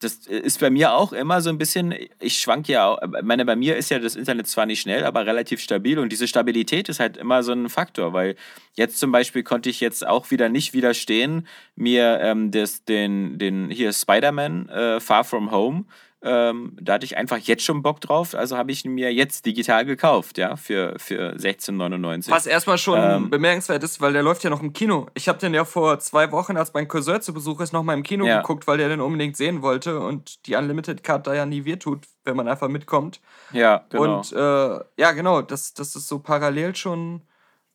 das 0.00 0.26
ist 0.26 0.60
bei 0.60 0.70
mir 0.70 0.92
auch 0.92 1.12
immer 1.12 1.40
so 1.40 1.50
ein 1.50 1.58
bisschen, 1.58 1.92
ich 2.20 2.40
schwanke 2.40 2.72
ja 2.72 2.96
ich 3.02 3.22
meine, 3.22 3.44
bei 3.44 3.56
mir 3.56 3.76
ist 3.76 3.90
ja 3.90 3.98
das 3.98 4.14
Internet 4.14 4.46
zwar 4.46 4.66
nicht 4.66 4.80
schnell, 4.80 5.04
aber 5.04 5.26
relativ 5.26 5.60
stabil 5.60 5.98
und 5.98 6.10
diese 6.12 6.28
Stabilität 6.28 6.88
ist 6.88 7.00
halt 7.00 7.16
immer 7.16 7.42
so 7.42 7.52
ein 7.52 7.68
Faktor, 7.68 8.12
weil 8.12 8.36
jetzt 8.74 8.98
zum 8.98 9.10
Beispiel 9.10 9.42
konnte 9.42 9.70
ich 9.70 9.80
jetzt 9.80 10.06
auch 10.06 10.30
wieder 10.30 10.48
nicht 10.48 10.72
widerstehen, 10.72 11.48
mir 11.74 12.20
ähm, 12.20 12.52
das, 12.52 12.84
den, 12.84 13.38
den 13.38 13.70
hier 13.70 13.92
Spider-Man 13.92 14.68
äh, 14.68 15.00
Far 15.00 15.24
From 15.24 15.50
Home 15.50 15.84
ähm, 16.20 16.76
da 16.80 16.94
hatte 16.94 17.04
ich 17.04 17.16
einfach 17.16 17.38
jetzt 17.38 17.62
schon 17.62 17.82
Bock 17.82 18.00
drauf, 18.00 18.34
also 18.34 18.56
habe 18.56 18.72
ich 18.72 18.84
ihn 18.84 18.92
mir 18.92 19.12
jetzt 19.14 19.46
digital 19.46 19.84
gekauft, 19.84 20.36
ja, 20.36 20.56
für, 20.56 20.94
für 20.98 21.36
16,99. 21.36 22.30
Was 22.30 22.46
erstmal 22.46 22.76
schon 22.76 22.98
ähm, 23.00 23.30
bemerkenswert 23.30 23.84
ist, 23.84 24.00
weil 24.00 24.12
der 24.12 24.24
läuft 24.24 24.42
ja 24.42 24.50
noch 24.50 24.60
im 24.60 24.72
Kino. 24.72 25.06
Ich 25.14 25.28
habe 25.28 25.38
den 25.38 25.54
ja 25.54 25.64
vor 25.64 26.00
zwei 26.00 26.32
Wochen, 26.32 26.56
als 26.56 26.74
mein 26.74 26.88
Cousin 26.88 27.20
zu 27.20 27.32
Besuch 27.32 27.60
ist, 27.60 27.72
nochmal 27.72 27.96
im 27.96 28.02
Kino 28.02 28.26
ja. 28.26 28.40
geguckt, 28.40 28.66
weil 28.66 28.78
der 28.78 28.88
den 28.88 29.00
unbedingt 29.00 29.36
sehen 29.36 29.62
wollte 29.62 30.00
und 30.00 30.44
die 30.46 30.56
Unlimited 30.56 31.04
Card 31.04 31.28
da 31.28 31.34
ja 31.34 31.46
nie 31.46 31.64
wehtut, 31.64 32.00
wenn 32.24 32.36
man 32.36 32.48
einfach 32.48 32.68
mitkommt. 32.68 33.20
Ja, 33.52 33.84
genau. 33.88 34.18
Und 34.18 34.32
äh, 34.32 34.80
ja, 34.96 35.12
genau, 35.12 35.42
das, 35.42 35.72
das 35.74 35.94
ist 35.94 36.08
so 36.08 36.18
parallel 36.18 36.74
schon 36.74 37.22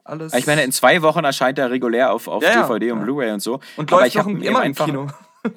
alles. 0.03 0.33
Ich 0.33 0.47
meine, 0.47 0.63
in 0.63 0.73
zwei 0.73 1.01
Wochen 1.01 1.23
erscheint 1.23 1.57
er 1.59 1.71
regulär 1.71 2.11
auf, 2.11 2.27
auf 2.27 2.43
ja, 2.43 2.61
DVD 2.61 2.91
und 2.91 3.03
Blu-ray 3.03 3.31
und 3.31 3.39
so. 3.39 3.61
Und 3.77 3.89
läuft 3.89 4.15
noch 4.15 4.27
immer 4.27 4.65
im 4.65 4.75
Kino. 4.75 5.07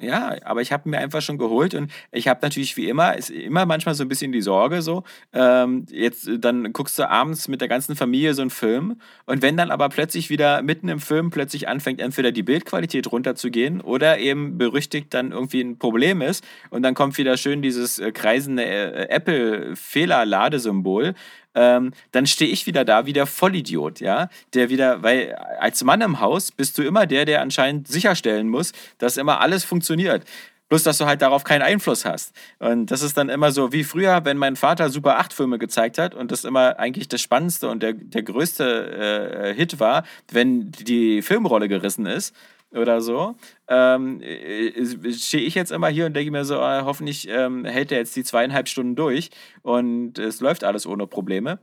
Ja, 0.01 0.35
aber 0.43 0.61
ich 0.61 0.73
habe 0.73 0.89
mir 0.89 0.97
einfach 0.99 1.21
schon 1.21 1.37
geholt 1.37 1.73
und 1.73 1.89
ich 2.11 2.27
habe 2.27 2.41
natürlich 2.41 2.75
wie 2.75 2.89
immer, 2.89 3.15
ist 3.15 3.29
immer 3.29 3.65
manchmal 3.65 3.95
so 3.95 4.03
ein 4.03 4.09
bisschen 4.09 4.33
die 4.33 4.41
Sorge 4.41 4.81
so, 4.81 5.03
ähm, 5.33 5.85
jetzt 5.89 6.29
dann 6.39 6.73
guckst 6.73 6.99
du 6.99 7.09
abends 7.09 7.47
mit 7.47 7.61
der 7.61 7.69
ganzen 7.69 7.95
Familie 7.95 8.33
so 8.33 8.41
einen 8.41 8.49
Film 8.49 8.99
und 9.25 9.41
wenn 9.41 9.55
dann 9.55 9.71
aber 9.71 9.87
plötzlich 9.87 10.29
wieder 10.29 10.61
mitten 10.61 10.89
im 10.89 10.99
Film 10.99 11.29
plötzlich 11.29 11.69
anfängt 11.69 12.01
entweder 12.01 12.33
die 12.33 12.43
Bildqualität 12.43 13.09
runterzugehen 13.11 13.79
oder 13.79 14.19
eben 14.19 14.57
berüchtigt 14.57 15.13
dann 15.13 15.31
irgendwie 15.31 15.61
ein 15.61 15.77
Problem 15.77 16.21
ist 16.21 16.43
und 16.69 16.83
dann 16.83 16.93
kommt 16.93 17.17
wieder 17.17 17.37
schön 17.37 17.61
dieses 17.61 17.97
äh, 17.97 18.11
kreisende 18.11 18.65
äh, 18.65 19.07
Apple-Fehler-Ladesymbol, 19.09 21.13
ähm, 21.57 21.91
dann 22.11 22.27
stehe 22.27 22.51
ich 22.51 22.67
wieder 22.67 22.85
da 22.85 23.07
wie 23.07 23.13
der 23.13 23.25
Vollidiot, 23.25 23.99
ja, 23.99 24.29
der 24.53 24.69
wieder, 24.69 25.01
weil 25.01 25.33
als 25.59 25.83
Mann 25.83 26.01
im 26.01 26.19
Haus 26.19 26.51
bist 26.51 26.77
du 26.77 26.83
immer 26.83 27.07
der, 27.07 27.25
der 27.25 27.41
anscheinend 27.41 27.87
sicherstellen 27.87 28.47
muss, 28.47 28.73
dass 28.99 29.17
immer 29.17 29.41
alles 29.41 29.65
funktioniert. 29.65 30.23
Bloß, 30.69 30.83
dass 30.83 30.97
du 30.97 31.05
halt 31.05 31.21
darauf 31.21 31.45
keinen 31.45 31.61
Einfluss 31.61 32.03
hast. 32.03 32.35
Und 32.59 32.91
das 32.91 33.01
ist 33.01 33.17
dann 33.17 33.29
immer 33.29 33.51
so 33.51 33.71
wie 33.71 33.85
früher, 33.85 34.25
wenn 34.25 34.37
mein 34.37 34.57
Vater 34.57 34.89
Super 34.89 35.17
8 35.17 35.33
Filme 35.33 35.57
gezeigt 35.57 35.97
hat 35.97 36.13
und 36.13 36.29
das 36.29 36.43
immer 36.43 36.77
eigentlich 36.77 37.07
das 37.07 37.21
Spannendste 37.21 37.69
und 37.69 37.81
der, 37.81 37.93
der 37.93 38.21
größte 38.21 39.47
äh, 39.47 39.53
Hit 39.55 39.79
war, 39.79 40.03
wenn 40.29 40.71
die 40.71 41.21
Filmrolle 41.21 41.69
gerissen 41.69 42.05
ist 42.05 42.35
oder 42.71 43.01
so, 43.01 43.35
ähm, 43.67 44.21
äh, 44.21 45.13
stehe 45.13 45.43
ich 45.43 45.55
jetzt 45.55 45.71
immer 45.71 45.87
hier 45.87 46.05
und 46.05 46.13
denke 46.13 46.31
mir 46.31 46.45
so, 46.45 46.55
äh, 46.55 46.81
hoffentlich 46.83 47.27
ähm, 47.29 47.65
hält 47.65 47.91
er 47.91 47.99
jetzt 47.99 48.15
die 48.15 48.23
zweieinhalb 48.23 48.67
Stunden 48.67 48.95
durch 48.95 49.29
und 49.61 50.19
es 50.19 50.41
läuft 50.41 50.63
alles 50.63 50.85
ohne 50.85 51.07
Probleme, 51.07 51.59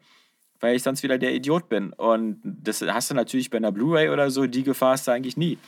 weil 0.61 0.77
ich 0.77 0.83
sonst 0.83 1.03
wieder 1.03 1.19
der 1.19 1.35
Idiot 1.35 1.69
bin. 1.69 1.93
Und 1.93 2.41
das 2.43 2.81
hast 2.83 3.11
du 3.11 3.15
natürlich 3.15 3.51
bei 3.51 3.59
einer 3.59 3.73
Blu-ray 3.73 4.09
oder 4.09 4.31
so, 4.31 4.47
die 4.47 4.63
Gefahr 4.63 4.93
hast 4.93 5.07
du 5.07 5.11
eigentlich 5.13 5.37
nie. 5.37 5.59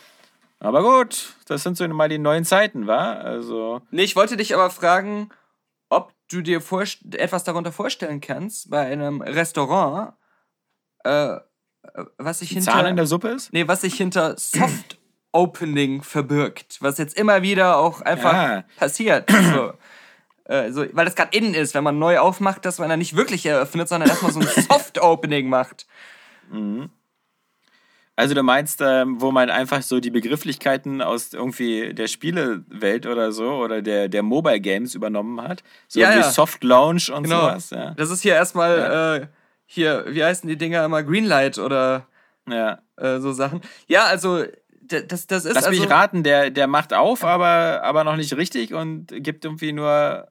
Aber 0.58 0.82
gut, 0.82 1.34
das 1.46 1.62
sind 1.62 1.76
so 1.76 1.86
mal 1.88 2.08
die 2.08 2.18
neuen 2.18 2.44
Zeiten, 2.44 2.86
wa? 2.86 3.12
Also. 3.12 3.82
Nee, 3.90 4.04
ich 4.04 4.16
wollte 4.16 4.38
dich 4.38 4.54
aber 4.54 4.70
fragen, 4.70 5.28
ob 5.90 6.12
du 6.30 6.40
dir 6.40 6.62
etwas 7.12 7.44
darunter 7.44 7.72
vorstellen 7.72 8.22
kannst, 8.22 8.70
bei 8.70 8.86
einem 8.86 9.20
Restaurant, 9.20 10.14
äh, 11.04 11.36
was 12.16 12.38
sich 12.38 12.50
hinter. 12.50 12.72
Zahn 12.72 12.86
in 12.86 12.96
der 12.96 13.06
Suppe 13.06 13.28
ist? 13.28 13.52
Nee, 13.52 13.68
was 13.68 13.82
sich 13.82 13.94
hinter 13.94 14.34
Soft 14.38 14.98
Opening 15.36 16.02
verbirgt, 16.02 16.78
was 16.80 16.98
jetzt 16.98 17.16
immer 17.16 17.42
wieder 17.42 17.78
auch 17.78 18.00
einfach 18.00 18.32
ja. 18.32 18.64
passiert. 18.76 19.30
So. 19.54 19.72
Äh, 20.48 20.70
so, 20.70 20.86
weil 20.92 21.04
das 21.04 21.16
gerade 21.16 21.36
innen 21.36 21.54
ist, 21.54 21.74
wenn 21.74 21.82
man 21.82 21.98
neu 21.98 22.18
aufmacht, 22.18 22.64
dass 22.64 22.78
man 22.78 22.88
dann 22.88 23.00
nicht 23.00 23.16
wirklich 23.16 23.44
eröffnet, 23.46 23.88
sondern 23.88 24.08
erstmal 24.08 24.32
so 24.32 24.40
ein 24.40 24.46
Soft-Opening 24.68 25.48
macht. 25.48 25.86
Mhm. 26.50 26.90
Also 28.14 28.34
du 28.34 28.42
meinst, 28.42 28.80
ähm, 28.80 29.20
wo 29.20 29.30
man 29.30 29.50
einfach 29.50 29.82
so 29.82 30.00
die 30.00 30.10
Begrifflichkeiten 30.10 31.02
aus 31.02 31.34
irgendwie 31.34 31.92
der 31.92 32.06
Spielewelt 32.06 33.06
oder 33.06 33.32
so 33.32 33.56
oder 33.56 33.82
der, 33.82 34.08
der 34.08 34.22
Mobile 34.22 34.60
Games 34.60 34.94
übernommen 34.94 35.42
hat. 35.42 35.62
So 35.88 36.00
ja, 36.00 36.12
wie 36.12 36.18
ja. 36.18 36.30
Soft 36.30 36.64
Launch 36.64 37.10
und 37.10 37.24
genau. 37.24 37.40
sowas. 37.40 37.70
Ja. 37.70 37.90
Das 37.94 38.10
ist 38.10 38.22
hier 38.22 38.34
erstmal, 38.34 38.78
ja. 38.78 39.16
äh, 39.16 39.26
hier, 39.66 40.04
wie 40.08 40.24
heißen 40.24 40.48
die 40.48 40.56
Dinger 40.56 40.84
immer? 40.84 41.02
Greenlight 41.02 41.58
oder 41.58 42.06
äh, 42.96 43.18
so 43.18 43.32
Sachen. 43.32 43.60
Ja, 43.86 44.04
also 44.04 44.44
das, 44.88 45.26
das 45.26 45.44
ist 45.44 45.54
Lass 45.54 45.64
also 45.64 45.80
mich 45.80 45.90
raten, 45.90 46.22
der, 46.22 46.50
der 46.50 46.66
macht 46.66 46.92
auf, 46.92 47.24
aber, 47.24 47.82
aber 47.82 48.04
noch 48.04 48.16
nicht 48.16 48.36
richtig 48.36 48.74
und 48.74 49.08
gibt 49.08 49.44
irgendwie 49.44 49.72
nur. 49.72 50.28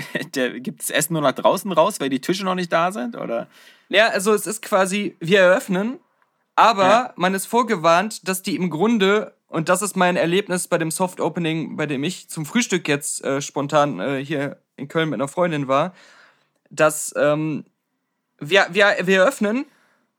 Der 0.36 0.60
gibt 0.60 0.80
das 0.80 0.90
Essen 0.90 1.14
nur 1.14 1.22
nach 1.22 1.32
draußen 1.32 1.72
raus, 1.72 1.98
weil 1.98 2.08
die 2.08 2.20
Tische 2.20 2.44
noch 2.44 2.54
nicht 2.54 2.72
da 2.72 2.92
sind, 2.92 3.16
oder? 3.16 3.48
Ja, 3.88 4.06
also 4.10 4.32
es 4.32 4.46
ist 4.46 4.62
quasi, 4.62 5.16
wir 5.18 5.40
eröffnen, 5.40 5.98
aber 6.54 6.84
ja. 6.84 7.12
man 7.16 7.34
ist 7.34 7.46
vorgewarnt, 7.46 8.28
dass 8.28 8.42
die 8.42 8.54
im 8.54 8.70
Grunde, 8.70 9.34
und 9.48 9.68
das 9.68 9.82
ist 9.82 9.96
mein 9.96 10.14
Erlebnis 10.14 10.68
bei 10.68 10.78
dem 10.78 10.92
Soft 10.92 11.20
Opening, 11.20 11.76
bei 11.76 11.86
dem 11.86 12.04
ich 12.04 12.28
zum 12.28 12.46
Frühstück 12.46 12.86
jetzt 12.86 13.24
äh, 13.24 13.40
spontan 13.40 13.98
äh, 13.98 14.24
hier 14.24 14.58
in 14.76 14.86
Köln 14.86 15.08
mit 15.08 15.20
einer 15.20 15.26
Freundin 15.26 15.66
war, 15.66 15.94
dass 16.70 17.12
ähm, 17.16 17.64
wir, 18.38 18.66
wir, 18.70 18.96
wir 19.04 19.18
eröffnen, 19.18 19.66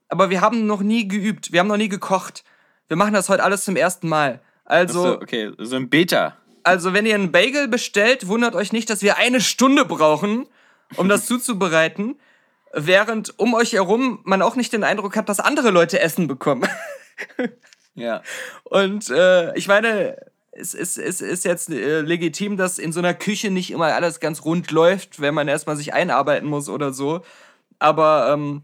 aber 0.08 0.30
wir 0.30 0.42
haben 0.42 0.66
noch 0.66 0.82
nie 0.82 1.08
geübt, 1.08 1.52
wir 1.52 1.60
haben 1.60 1.68
noch 1.68 1.78
nie 1.78 1.90
gekocht. 1.90 2.44
Wir 2.90 2.98
machen 2.98 3.14
das 3.14 3.30
heute 3.30 3.44
alles 3.44 3.64
zum 3.64 3.76
ersten 3.76 4.10
Mal. 4.10 4.42
Also. 4.66 5.04
So, 5.04 5.22
okay, 5.22 5.52
so 5.60 5.76
ein 5.76 5.90
Beta. 5.90 6.36
Also, 6.64 6.92
wenn 6.92 7.06
ihr 7.06 7.16
einen 7.16 7.32
Bagel 7.32 7.68
bestellt, 7.68 8.28
wundert 8.28 8.56
euch 8.56 8.74
nicht, 8.74 8.90
dass 8.90 9.02
wir 9.02 9.18
eine 9.18 9.42
Stunde 9.42 9.86
brauchen, 9.86 10.48
um 10.98 11.08
das 11.08 11.26
zuzubereiten. 11.28 12.20
Während 12.74 13.40
um 13.40 13.54
euch 13.54 13.74
herum 13.74 14.20
man 14.24 14.42
auch 14.42 14.56
nicht 14.56 14.74
den 14.74 14.84
Eindruck 14.84 15.16
hat, 15.16 15.30
dass 15.30 15.40
andere 15.40 15.72
Leute 15.72 16.00
Essen 16.00 16.28
bekommen. 16.28 16.68
ja. 17.96 18.22
Und 18.64 19.10
äh, 19.10 19.56
ich 19.56 19.68
meine, 19.68 20.18
es 20.52 20.74
ist, 20.74 20.98
es 20.98 21.22
ist 21.22 21.46
jetzt 21.46 21.70
äh, 21.70 22.02
legitim, 22.02 22.58
dass 22.58 22.78
in 22.78 22.92
so 22.92 23.00
einer 23.00 23.14
Küche 23.14 23.50
nicht 23.50 23.72
immer 23.72 23.94
alles 23.94 24.20
ganz 24.20 24.46
rund 24.46 24.70
läuft, 24.72 25.20
wenn 25.20 25.34
man 25.34 25.48
erstmal 25.48 25.78
sich 25.78 25.94
einarbeiten 25.94 26.48
muss 26.48 26.70
oder 26.70 26.92
so. 26.94 27.22
Aber 27.80 28.32
ähm, 28.34 28.64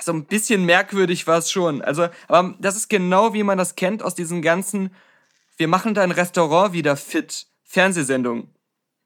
so 0.00 0.12
ein 0.12 0.24
bisschen 0.24 0.64
merkwürdig 0.64 1.26
war 1.26 1.38
es 1.38 1.50
schon. 1.50 1.82
Also, 1.82 2.08
aber 2.28 2.54
das 2.58 2.76
ist 2.76 2.88
genau 2.88 3.34
wie 3.34 3.42
man 3.42 3.58
das 3.58 3.76
kennt 3.76 4.02
aus 4.02 4.14
diesen 4.14 4.42
ganzen, 4.42 4.90
wir 5.56 5.68
machen 5.68 5.94
dein 5.94 6.10
Restaurant 6.10 6.72
wieder 6.72 6.96
fit, 6.96 7.46
Fernsehsendungen. 7.64 8.48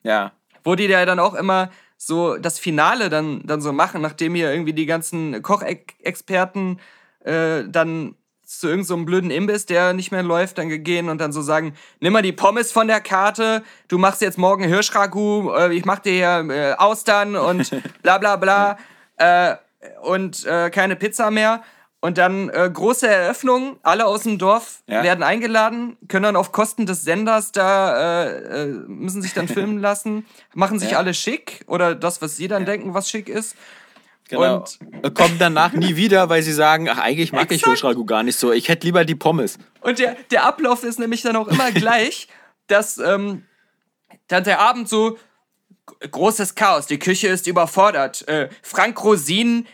Ja. 0.03 0.33
Wo 0.65 0.75
die 0.75 0.85
ja 0.85 1.05
dann 1.07 1.19
auch 1.19 1.35
immer 1.35 1.71
so 1.97 2.37
das 2.37 2.59
Finale 2.59 3.11
dann, 3.11 3.43
dann 3.45 3.61
so 3.61 3.73
machen, 3.73 4.01
nachdem 4.01 4.35
hier 4.35 4.51
irgendwie 4.51 4.73
die 4.73 4.87
ganzen 4.87 5.43
Kochexperten 5.43 6.81
äh, 7.25 7.65
dann 7.69 8.15
zu 8.45 8.67
irgendeinem 8.67 9.01
so 9.01 9.05
blöden 9.05 9.31
Imbiss, 9.31 9.67
der 9.67 9.93
nicht 9.93 10.11
mehr 10.11 10.25
läuft, 10.25 10.59
dann 10.59 10.83
gehen 10.83 11.09
und 11.09 11.21
dann 11.21 11.33
so 11.33 11.41
sagen, 11.41 11.75
nimm 12.01 12.13
mal 12.13 12.23
die 12.23 12.33
Pommes 12.33 12.73
von 12.73 12.89
der 12.89 13.01
Karte, 13.01 13.63
du 13.87 13.97
machst 13.97 14.23
jetzt 14.23 14.39
morgen 14.39 14.65
Hirschragout, 14.65 15.55
äh, 15.57 15.73
ich 15.73 15.85
mach 15.85 16.01
dir 16.01 16.13
hier 16.13 16.51
äh, 16.51 16.73
Austern 16.73 17.37
und 17.37 17.71
bla 18.03 18.19
bla 18.19 18.37
bla. 18.37 18.79
äh, 19.19 19.57
und 20.03 20.45
äh, 20.47 20.71
keine 20.71 20.97
Pizza 20.97 21.31
mehr. 21.31 21.63
Und 22.03 22.17
dann 22.17 22.49
äh, 22.49 22.71
große 22.73 23.07
Eröffnung, 23.07 23.79
alle 23.83 24.07
aus 24.07 24.23
dem 24.23 24.39
Dorf 24.39 24.83
ja. 24.87 25.03
werden 25.03 25.23
eingeladen, 25.23 25.99
können 26.09 26.23
dann 26.23 26.37
auf 26.37 26.51
Kosten 26.51 26.87
des 26.87 27.03
Senders 27.03 27.53
da, 27.53 28.25
äh, 28.25 28.63
äh 28.63 28.67
müssen 28.87 29.21
sich 29.21 29.35
dann 29.35 29.49
filmen 29.49 29.79
lassen, 29.79 30.27
machen 30.55 30.79
sich 30.79 30.93
ja. 30.93 30.99
alle 30.99 31.13
schick 31.13 31.63
oder 31.67 31.95
das, 31.95 32.23
was 32.23 32.39
sie 32.39 32.49
dann 32.49 32.63
ja. 32.63 32.67
denken, 32.67 32.95
was 32.95 33.11
schick 33.11 33.29
ist. 33.29 33.55
Genau. 34.31 34.65
Und 35.03 35.15
kommen 35.15 35.37
danach 35.39 35.73
nie 35.73 35.97
wieder, 35.97 36.29
weil 36.29 36.43
sie 36.43 36.53
sagen, 36.53 36.89
ach, 36.89 36.99
eigentlich 36.99 37.33
mag 37.33 37.43
Exakt. 37.43 37.61
ich 37.61 37.65
Hirschragout 37.65 38.07
gar 38.07 38.23
nicht 38.23 38.39
so, 38.39 38.53
ich 38.53 38.69
hätte 38.69 38.87
lieber 38.87 39.05
die 39.05 39.17
Pommes. 39.17 39.59
Und 39.81 39.99
der, 39.99 40.17
der 40.31 40.45
Ablauf 40.45 40.85
ist 40.85 41.01
nämlich 41.01 41.23
dann 41.23 41.37
auch 41.37 41.49
immer 41.49 41.71
gleich, 41.75 42.29
dass 42.69 42.97
ähm, 42.97 43.45
dann 44.29 44.45
der 44.45 44.61
Abend 44.61 44.89
so, 44.89 45.19
großes 46.11 46.55
Chaos, 46.55 46.87
die 46.87 46.99
Küche 46.99 47.29
ist 47.29 47.47
überfordert. 47.47 48.27
Äh, 48.29 48.49
Frank 48.63 49.03
Rosin 49.03 49.67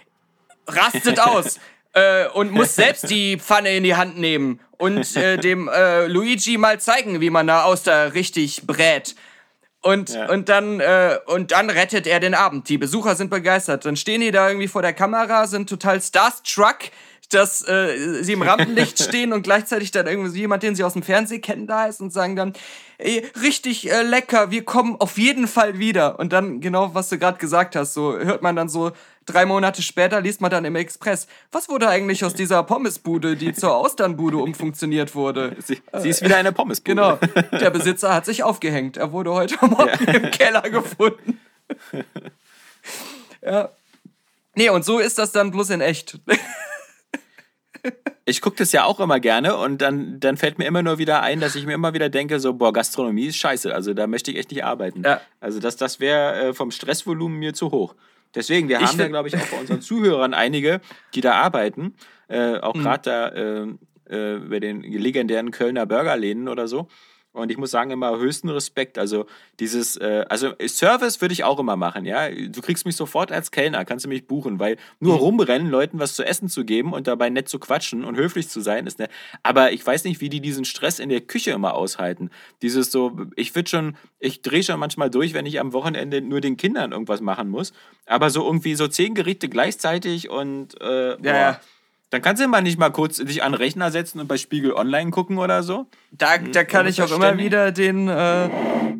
rastet 0.67 1.21
aus 1.21 1.59
äh, 1.93 2.29
und 2.29 2.53
muss 2.53 2.75
selbst 2.75 3.11
die 3.11 3.39
Pfanne 3.39 3.77
in 3.77 3.85
die 3.85 3.97
Hand 3.97 4.19
nehmen 4.19 4.61
und 4.79 5.17
äh, 5.17 5.39
dem 5.39 5.69
äh, 5.69 6.07
Luigi 6.07 6.59
mal 6.59 6.81
zeigen, 6.81 7.21
wie 7.21 7.31
man 7.31 7.47
da 7.47 7.64
aus 7.64 7.83
da 7.83 8.05
richtig 8.07 8.67
brät. 8.67 9.14
Und, 9.83 10.11
ja. 10.11 10.29
und, 10.29 10.49
dann, 10.49 10.81
äh, 10.81 11.19
und 11.27 11.53
dann 11.53 11.71
rettet 11.71 12.09
er 12.09 12.19
den 12.19 12.35
Abend. 12.35 12.69
Die 12.69 12.77
Besucher 12.77 13.14
sind 13.14 13.31
begeistert. 13.31 13.85
Dann 13.85 13.95
stehen 13.95 14.21
die 14.21 14.33
da 14.33 14.49
irgendwie 14.49 14.67
vor 14.67 14.83
der 14.83 14.93
Kamera, 14.93 15.47
sind 15.47 15.69
total 15.69 16.03
starstruck, 16.03 16.79
dass 17.29 17.66
äh, 17.66 18.22
sie 18.22 18.33
im 18.33 18.43
Rampenlicht 18.43 19.03
stehen 19.03 19.33
und 19.33 19.43
gleichzeitig 19.43 19.91
dann 19.91 20.07
irgendwie 20.07 20.39
jemand, 20.39 20.62
den 20.62 20.74
sie 20.74 20.85
aus 20.85 20.93
dem 20.93 21.03
Fernsehen 21.03 21.41
kennen, 21.41 21.66
da 21.66 21.87
ist 21.87 22.01
und 22.01 22.12
sagen 22.12 22.37
dann, 22.37 22.53
ey, 22.99 23.24
richtig 23.43 23.91
äh, 23.91 24.03
lecker, 24.03 24.51
wir 24.51 24.64
kommen 24.64 24.97
auf 25.01 25.18
jeden 25.18 25.49
Fall 25.49 25.79
wieder. 25.79 26.18
Und 26.18 26.33
dann 26.33 26.61
genau, 26.61 26.95
was 26.95 27.09
du 27.09 27.18
gerade 27.18 27.39
gesagt 27.39 27.77
hast, 27.77 27.95
so 27.95 28.16
hört 28.18 28.43
man 28.43 28.57
dann 28.57 28.68
so 28.68 28.93
drei 29.27 29.45
Monate 29.45 29.83
später, 29.83 30.20
liest 30.20 30.41
man 30.41 30.51
dann 30.51 30.64
im 30.64 30.77
Express, 30.77 31.27
was 31.53 31.68
wurde 31.68 31.89
eigentlich 31.89 32.24
aus 32.24 32.35
dieser 32.35 32.62
Pommesbude, 32.62 33.37
die 33.37 33.53
zur 33.53 33.74
Austernbude 33.74 34.39
umfunktioniert 34.39 35.14
wurde? 35.14 35.57
Sie, 35.59 35.83
sie 35.99 36.09
ist 36.09 36.22
wieder 36.22 36.37
eine 36.37 36.53
Pommesbude. 36.53 36.87
Genau, 36.87 37.18
der 37.51 37.70
Besitzer 37.70 38.14
hat 38.14 38.24
sich 38.24 38.45
aufgehängt. 38.45 38.97
Er 38.97 39.12
wurde 39.12 39.33
heute 39.33 39.57
Morgen 39.66 40.05
ja. 40.07 40.12
im 40.12 40.31
Keller 40.31 40.62
gefunden. 40.62 41.41
ja. 43.43 43.70
Nee, 44.55 44.70
und 44.70 44.85
so 44.85 45.01
ist 45.01 45.18
das 45.18 45.33
dann 45.33 45.51
bloß 45.51 45.70
in 45.70 45.81
echt. 45.81 46.18
Ich 48.24 48.41
gucke 48.41 48.57
das 48.57 48.72
ja 48.72 48.84
auch 48.84 48.99
immer 48.99 49.20
gerne 49.20 49.57
und 49.57 49.80
dann, 49.80 50.18
dann 50.18 50.37
fällt 50.37 50.59
mir 50.59 50.64
immer 50.66 50.82
nur 50.82 50.99
wieder 50.99 51.22
ein, 51.22 51.41
dass 51.41 51.55
ich 51.55 51.64
mir 51.64 51.74
immer 51.74 51.95
wieder 51.95 52.09
denke, 52.09 52.41
so, 52.41 52.55
boah, 52.55 52.72
Gastronomie 52.72 53.26
ist 53.26 53.37
scheiße, 53.37 53.72
also 53.72 53.95
da 53.95 54.07
möchte 54.07 54.32
ich 54.32 54.39
echt 54.39 54.51
nicht 54.51 54.64
arbeiten. 54.64 55.03
Ja. 55.05 55.20
Also 55.41 55.61
das, 55.61 55.76
das 55.76 56.01
wäre 56.01 56.49
äh, 56.49 56.55
vom 56.55 56.70
Stressvolumen 56.70 57.39
mir 57.39 57.55
zu 57.55 57.70
hoch. 57.70 57.95
Deswegen, 58.34 58.68
wir 58.68 58.80
haben 58.80 58.99
ja, 58.99 59.09
glaube 59.09 59.28
ich, 59.28 59.37
auch 59.37 59.47
bei 59.47 59.59
unseren 59.59 59.80
Zuhörern 59.80 60.34
einige, 60.34 60.80
die 61.14 61.20
da 61.20 61.34
arbeiten, 61.34 61.95
äh, 62.28 62.59
auch 62.59 62.74
gerade 62.74 63.30
mhm. 63.34 63.78
da 64.09 64.14
äh, 64.14 64.34
äh, 64.34 64.39
bei 64.39 64.61
den 64.61 64.82
legendären 64.82 65.51
Kölner 65.51 65.87
Burgerläden 65.87 66.49
oder 66.49 66.68
so. 66.68 66.89
Und 67.37 67.51
ich 67.51 67.59
muss 67.59 67.70
sagen, 67.70 67.91
immer 67.91 68.16
höchsten 68.18 68.49
Respekt. 68.49 68.99
Also 68.99 69.26
dieses, 69.61 69.97
äh, 69.97 70.24
also 70.28 70.55
Service 70.66 71.20
würde 71.20 71.32
ich 71.32 71.45
auch 71.45 71.59
immer 71.59 71.76
machen, 71.76 72.05
ja. 72.07 72.30
Du 72.30 72.62
kriegst 72.62 72.87
mich 72.87 72.97
sofort 72.97 73.30
als 73.30 73.51
Kellner, 73.51 73.84
kannst 73.84 74.07
du 74.07 74.09
mich 74.09 74.26
buchen, 74.26 74.59
weil 74.59 74.78
nur 75.01 75.14
mhm. 75.14 75.20
rumrennen, 75.20 75.70
Leuten 75.70 75.99
was 75.99 76.14
zu 76.14 76.24
essen 76.24 76.49
zu 76.49 76.64
geben 76.64 76.93
und 76.93 77.07
dabei 77.07 77.28
nett 77.28 77.49
zu 77.49 77.59
quatschen 77.59 78.05
und 78.05 78.16
höflich 78.16 78.49
zu 78.49 78.61
sein, 78.61 78.87
ist 78.87 78.99
ne. 78.99 79.09
Aber 79.43 79.72
ich 79.72 79.87
weiß 79.87 80.05
nicht, 80.05 80.20
wie 80.20 80.30
die 80.30 80.41
diesen 80.41 80.64
Stress 80.64 80.99
in 80.99 81.11
der 81.11 81.20
Küche 81.20 81.51
immer 81.51 81.74
aushalten. 81.74 82.30
Dieses 82.62 82.91
so, 82.91 83.16
ich 83.37 83.55
würde 83.55 83.68
schon, 83.68 83.97
ich 84.18 84.41
drehe 84.43 84.62
schon 84.62 84.80
manchmal 84.80 85.11
durch, 85.11 85.34
wenn 85.34 85.47
ich 85.47 85.61
am 85.61 85.72
Wochenende 85.72 86.22
nur 86.22 86.41
den 86.41 86.57
Kindern 86.57 86.93
irgendwas 86.93 87.20
machen 87.20 87.49
muss. 87.49 87.72
Aber 88.07 88.30
so 88.30 88.47
irgendwie 88.47 88.74
so 88.74 88.89
zehn 88.89 89.14
Gerichte 89.14 89.49
gleichzeitig 89.49 90.30
und 90.30 90.80
äh, 90.80 91.20
ja, 91.22 91.37
ja. 91.37 91.61
Dann 92.11 92.23
kannst 92.23 92.43
du 92.43 92.47
mal 92.47 92.63
nicht 92.63 92.79
mal 92.79 92.91
kurz 92.91 93.17
dich 93.17 93.43
an 93.43 93.53
den 93.53 93.59
Rechner 93.59 93.91
setzen 93.91 94.21
und 94.21 94.29
bei 94.29 94.37
Spiegel 94.37 94.73
Online 94.73 95.11
gucken 95.11 95.39
oder 95.39 95.63
so. 95.63 95.87
Da, 96.13 96.39
da 96.39 96.63
kann 96.65 96.87
ich 96.87 97.03
auch 97.03 97.11
immer 97.11 97.37
wieder 97.37 97.73
den 97.73 98.09
äh, 98.09 98.49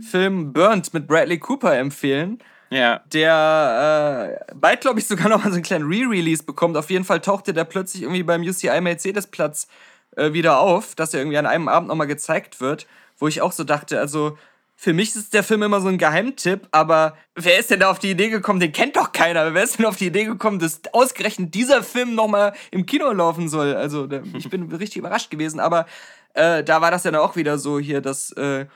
Film 0.01 0.53
Burnt 0.53 0.93
mit 0.93 1.07
Bradley 1.07 1.39
Cooper 1.39 1.77
empfehlen. 1.77 2.39
Ja. 2.71 3.03
Der 3.13 4.39
äh, 4.51 4.55
bald, 4.55 4.81
glaube 4.81 4.99
ich, 4.99 5.07
sogar 5.07 5.29
noch 5.29 5.45
mal 5.45 5.51
so 5.51 5.55
einen 5.55 5.63
kleinen 5.63 5.87
Re-Release 5.87 6.43
bekommt. 6.43 6.77
Auf 6.77 6.91
jeden 6.91 7.05
Fall 7.05 7.21
tauchte 7.21 7.55
der 7.55 7.65
plötzlich 7.65 8.03
irgendwie 8.03 8.25
beim 8.25 8.43
UCI 8.43 8.81
Mercedes-Platz 8.81 9.69
äh, 10.17 10.33
wieder 10.33 10.59
auf, 10.59 10.97
dass 10.97 11.15
er 11.15 11.21
irgendwie 11.21 11.39
an 11.39 11.47
einem 11.47 11.69
Abend 11.69 11.89
nochmal 11.89 12.09
gezeigt 12.09 12.61
wird. 12.61 12.87
Wo 13.19 13.29
ich 13.29 13.41
auch 13.41 13.53
so 13.53 13.65
dachte, 13.65 13.99
also 13.99 14.37
für 14.79 14.93
mich 14.93 15.17
ist 15.17 15.33
der 15.33 15.43
Film 15.43 15.63
immer 15.63 15.81
so 15.81 15.89
ein 15.89 15.97
Geheimtipp, 15.97 16.69
aber 16.71 17.17
wer 17.35 17.59
ist 17.59 17.71
denn 17.71 17.81
da 17.81 17.91
auf 17.91 17.99
die 17.99 18.11
Idee 18.11 18.29
gekommen? 18.29 18.61
Den 18.61 18.73
kennt 18.73 18.97
doch 18.97 19.11
keiner. 19.13 19.55
Wer 19.55 19.63
ist 19.63 19.79
denn 19.79 19.87
auf 19.87 19.97
die 19.97 20.07
Idee 20.07 20.27
gekommen, 20.27 20.59
dass 20.59 20.83
ausgerechnet 20.93 21.55
dieser 21.55 21.83
Film 21.83 22.15
nochmal 22.15 22.53
im 22.71 22.85
Kino 22.85 23.11
laufen 23.11 23.49
soll? 23.49 23.75
Also, 23.75 24.07
ich 24.37 24.51
bin 24.51 24.71
richtig 24.71 24.99
überrascht 24.99 25.31
gewesen, 25.31 25.61
aber 25.61 25.87
äh, 26.35 26.63
da 26.63 26.83
war 26.83 26.91
das 26.91 27.05
ja 27.05 27.11
dann 27.11 27.23
auch 27.23 27.37
wieder 27.37 27.59
so 27.59 27.79
hier, 27.79 28.03
dass 28.03 28.33
äh, 28.33 28.67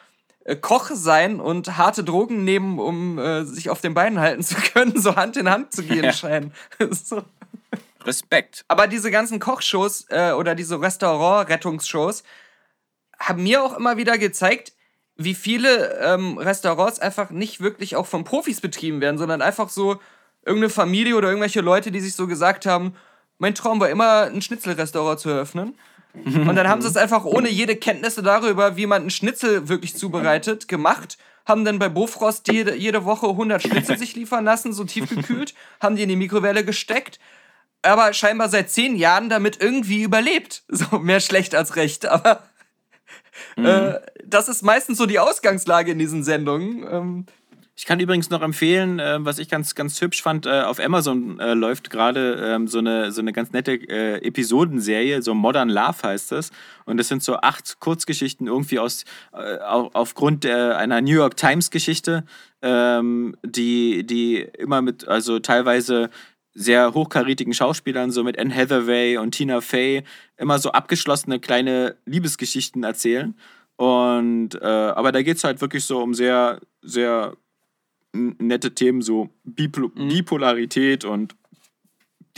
Koch 0.62 0.90
sein 0.94 1.38
und 1.38 1.76
harte 1.76 2.02
Drogen 2.02 2.44
nehmen, 2.44 2.78
um 2.78 3.18
äh, 3.18 3.44
sich 3.44 3.68
auf 3.68 3.82
den 3.82 3.92
Beinen 3.92 4.18
halten 4.18 4.42
zu 4.42 4.54
können, 4.72 4.98
so 4.98 5.16
Hand 5.16 5.36
in 5.36 5.50
Hand 5.50 5.72
zu 5.72 5.82
gehen 5.82 6.04
ja. 6.04 6.12
scheinen. 6.14 6.52
so. 6.90 7.22
Respekt. 8.04 8.64
Aber 8.68 8.86
diese 8.86 9.10
ganzen 9.10 9.38
Kochshows 9.38 10.06
äh, 10.08 10.32
oder 10.32 10.54
diese 10.54 10.80
Restaurant-Rettungsshows 10.80 12.22
haben 13.18 13.42
mir 13.42 13.62
auch 13.62 13.76
immer 13.76 13.98
wieder 13.98 14.16
gezeigt, 14.16 14.72
wie 15.24 15.34
viele 15.34 15.98
ähm, 16.00 16.38
Restaurants 16.38 16.98
einfach 16.98 17.30
nicht 17.30 17.60
wirklich 17.60 17.94
auch 17.96 18.06
von 18.06 18.24
Profis 18.24 18.60
betrieben 18.60 19.00
werden, 19.00 19.18
sondern 19.18 19.42
einfach 19.42 19.68
so 19.68 20.00
irgendeine 20.44 20.70
Familie 20.70 21.16
oder 21.16 21.28
irgendwelche 21.28 21.60
Leute, 21.60 21.90
die 21.90 22.00
sich 22.00 22.14
so 22.14 22.26
gesagt 22.26 22.64
haben, 22.64 22.94
mein 23.38 23.54
Traum 23.54 23.80
war 23.80 23.90
immer, 23.90 24.22
ein 24.22 24.40
Schnitzelrestaurant 24.40 25.20
zu 25.20 25.28
eröffnen. 25.28 25.74
Und 26.14 26.56
dann 26.56 26.68
haben 26.68 26.82
sie 26.82 26.88
es 26.88 26.96
einfach 26.96 27.24
ohne 27.24 27.48
jede 27.50 27.76
Kenntnisse 27.76 28.22
darüber, 28.22 28.76
wie 28.76 28.86
man 28.86 29.02
einen 29.02 29.10
Schnitzel 29.10 29.68
wirklich 29.68 29.96
zubereitet, 29.96 30.68
gemacht. 30.68 31.18
Haben 31.46 31.64
dann 31.64 31.78
bei 31.78 31.88
Bofrost 31.88 32.50
jede, 32.50 32.74
jede 32.74 33.04
Woche 33.04 33.28
100 33.28 33.62
Schnitzel 33.62 33.98
sich 33.98 34.16
liefern 34.16 34.44
lassen, 34.44 34.72
so 34.72 34.84
tiefgekühlt. 34.84 35.54
haben 35.80 35.96
die 35.96 36.02
in 36.02 36.08
die 36.08 36.16
Mikrowelle 36.16 36.64
gesteckt. 36.64 37.20
Aber 37.82 38.12
scheinbar 38.12 38.48
seit 38.48 38.70
zehn 38.70 38.96
Jahren 38.96 39.28
damit 39.28 39.62
irgendwie 39.62 40.02
überlebt. 40.02 40.64
So 40.68 40.98
mehr 40.98 41.20
schlecht 41.20 41.54
als 41.54 41.76
recht. 41.76 42.06
Aber 42.06 42.42
Mhm. 43.56 43.66
Äh, 43.66 44.00
das 44.24 44.48
ist 44.48 44.62
meistens 44.62 44.98
so 44.98 45.06
die 45.06 45.18
Ausgangslage 45.18 45.92
in 45.92 45.98
diesen 45.98 46.24
Sendungen. 46.24 46.86
Ähm, 46.90 47.26
ich 47.80 47.86
kann 47.86 47.98
übrigens 47.98 48.28
noch 48.28 48.42
empfehlen, 48.42 48.98
äh, 48.98 49.24
was 49.24 49.38
ich 49.38 49.48
ganz, 49.48 49.74
ganz 49.74 49.98
hübsch 50.02 50.22
fand, 50.22 50.44
äh, 50.44 50.64
auf 50.64 50.78
Amazon 50.78 51.40
äh, 51.40 51.54
läuft 51.54 51.88
gerade 51.88 52.34
ähm, 52.34 52.68
so, 52.68 52.76
eine, 52.76 53.10
so 53.10 53.22
eine 53.22 53.32
ganz 53.32 53.52
nette 53.52 53.72
äh, 53.72 54.22
Episodenserie, 54.22 55.22
so 55.22 55.32
Modern 55.32 55.70
Love 55.70 56.02
heißt 56.02 56.30
das. 56.30 56.50
Und 56.84 56.98
das 56.98 57.08
sind 57.08 57.22
so 57.22 57.36
acht 57.36 57.80
Kurzgeschichten 57.80 58.48
irgendwie 58.48 58.78
aus, 58.78 59.06
äh, 59.32 59.56
aufgrund 59.62 60.44
einer 60.44 61.00
New 61.00 61.14
York 61.14 61.38
Times 61.38 61.70
Geschichte, 61.70 62.24
ähm, 62.60 63.34
die, 63.42 64.04
die 64.04 64.40
immer 64.58 64.82
mit, 64.82 65.08
also 65.08 65.38
teilweise 65.38 66.10
sehr 66.52 66.94
hochkarätigen 66.94 67.54
Schauspielern, 67.54 68.10
so 68.10 68.24
mit 68.24 68.38
Anne 68.38 68.54
Hathaway 68.54 69.16
und 69.18 69.32
Tina 69.32 69.60
Fey, 69.60 70.02
immer 70.36 70.58
so 70.58 70.72
abgeschlossene 70.72 71.40
kleine 71.40 71.96
Liebesgeschichten 72.06 72.82
erzählen. 72.82 73.34
Und 73.76 74.56
äh, 74.60 74.66
aber 74.66 75.12
da 75.12 75.22
geht 75.22 75.38
es 75.38 75.44
halt 75.44 75.60
wirklich 75.60 75.84
so 75.84 76.02
um 76.02 76.12
sehr, 76.12 76.60
sehr 76.82 77.34
nette 78.12 78.74
Themen, 78.74 79.02
so 79.02 79.30
Bipol 79.44 79.90
mhm. 79.94 80.08
Bipolarität 80.08 81.04
und 81.04 81.36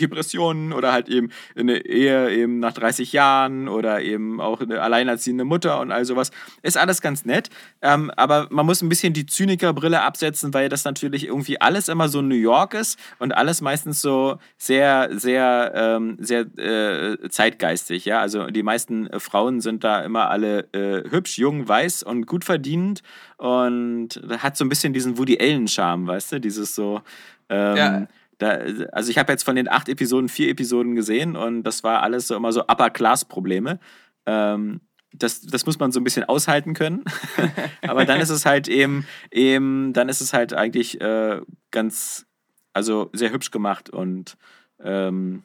Depressionen 0.01 0.72
oder 0.72 0.93
halt 0.93 1.09
eben 1.09 1.30
eine 1.57 1.84
Ehe 1.84 2.30
eben 2.30 2.59
nach 2.61 2.72
30 2.72 3.12
Jahren 3.12 3.68
oder 3.68 4.01
eben 4.01 4.40
auch 4.40 4.61
eine 4.61 4.80
alleinerziehende 4.80 5.45
Mutter 5.45 5.80
und 5.80 5.93
all 5.93 6.05
sowas. 6.05 6.30
Ist 6.62 6.78
alles 6.78 7.01
ganz 7.01 7.24
nett, 7.24 7.51
ähm, 7.82 8.11
aber 8.16 8.49
man 8.51 8.64
muss 8.66 8.82
ein 8.82 8.88
bisschen 8.88 9.12
die 9.12 9.26
Zynikerbrille 9.26 10.03
absetzen, 10.03 10.55
weil 10.55 10.68
das 10.68 10.84
natürlich 10.84 11.26
irgendwie 11.26 11.61
alles 11.61 11.88
immer 11.88 12.09
so 12.09 12.22
New 12.22 12.34
York 12.34 12.74
ist 12.74 12.99
und 13.18 13.32
alles 13.32 13.61
meistens 13.61 14.01
so 14.01 14.38
sehr, 14.57 15.11
sehr, 15.12 15.72
ähm, 15.74 16.16
sehr 16.20 16.47
äh, 16.59 17.28
zeitgeistig. 17.28 18.05
Ja, 18.05 18.20
also 18.20 18.47
die 18.47 18.62
meisten 18.62 19.09
Frauen 19.20 19.61
sind 19.61 19.84
da 19.84 20.01
immer 20.03 20.30
alle 20.30 20.68
äh, 20.72 21.09
hübsch, 21.11 21.38
jung, 21.38 21.68
weiß 21.68 22.03
und 22.03 22.26
gut 22.26 22.45
verdienend 22.45 23.03
und 23.36 24.20
hat 24.38 24.57
so 24.57 24.64
ein 24.64 24.68
bisschen 24.68 24.93
diesen 24.93 25.18
Woody 25.18 25.38
Allen-Charme, 25.38 26.07
weißt 26.07 26.32
du, 26.32 26.40
dieses 26.40 26.74
so. 26.74 27.03
Ähm, 27.49 27.76
ja 27.76 28.07
da, 28.43 28.59
also 28.93 29.11
ich 29.11 29.18
habe 29.18 29.32
jetzt 29.32 29.45
von 29.45 29.57
den 29.57 29.68
acht 29.68 29.88
Episoden 29.88 30.28
vier 30.28 30.49
Episoden 30.49 30.95
gesehen 30.95 31.36
und 31.36 31.62
das 31.62 31.84
war 31.84 32.03
alles 32.03 32.26
so 32.26 32.34
immer 32.34 32.53
so 32.53 32.62
Upper-Class-Probleme. 32.62 33.78
Ähm, 34.26 34.80
das, 35.12 35.43
das 35.43 35.64
muss 35.66 35.78
man 35.78 35.93
so 35.93 36.01
ein 36.01 36.05
bisschen 36.05 36.24
aushalten 36.24 36.74
können. 36.74 37.05
Aber 37.82 38.05
dann 38.05 38.20
ist 38.20 38.30
es 38.30 38.45
halt 38.45 38.66
eben, 38.66 39.07
eben, 39.30 39.93
dann 39.93 40.09
ist 40.09 40.20
es 40.20 40.32
halt 40.32 40.55
eigentlich 40.55 41.01
äh, 41.01 41.40
ganz, 41.70 42.26
also 42.72 43.11
sehr 43.12 43.32
hübsch 43.32 43.51
gemacht 43.51 43.90
und 43.90 44.36
ähm, 44.82 45.45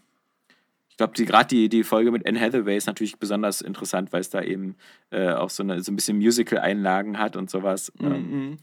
ich 0.89 0.98
glaube, 0.98 1.14
gerade 1.14 1.48
die, 1.48 1.70
die 1.70 1.84
Folge 1.84 2.10
mit 2.10 2.28
Anne 2.28 2.39
Hathaway 2.39 2.76
ist 2.76 2.88
natürlich 2.88 3.20
besonders 3.20 3.62
interessant, 3.62 4.12
weil 4.12 4.22
es 4.22 4.32
da 4.32 4.41
eben 4.41 4.76
äh, 5.12 5.30
auch 5.30 5.52
so, 5.52 5.62
eine, 5.62 5.84
so 5.84 5.91
ein 5.91 5.95
bisschen 5.95 6.18
Musical-Einlagen 6.18 7.20
hat 7.20 7.36
und 7.36 7.52
sowas. 7.52 7.93
Mhm. 8.00 8.12
Ähm, 8.12 8.58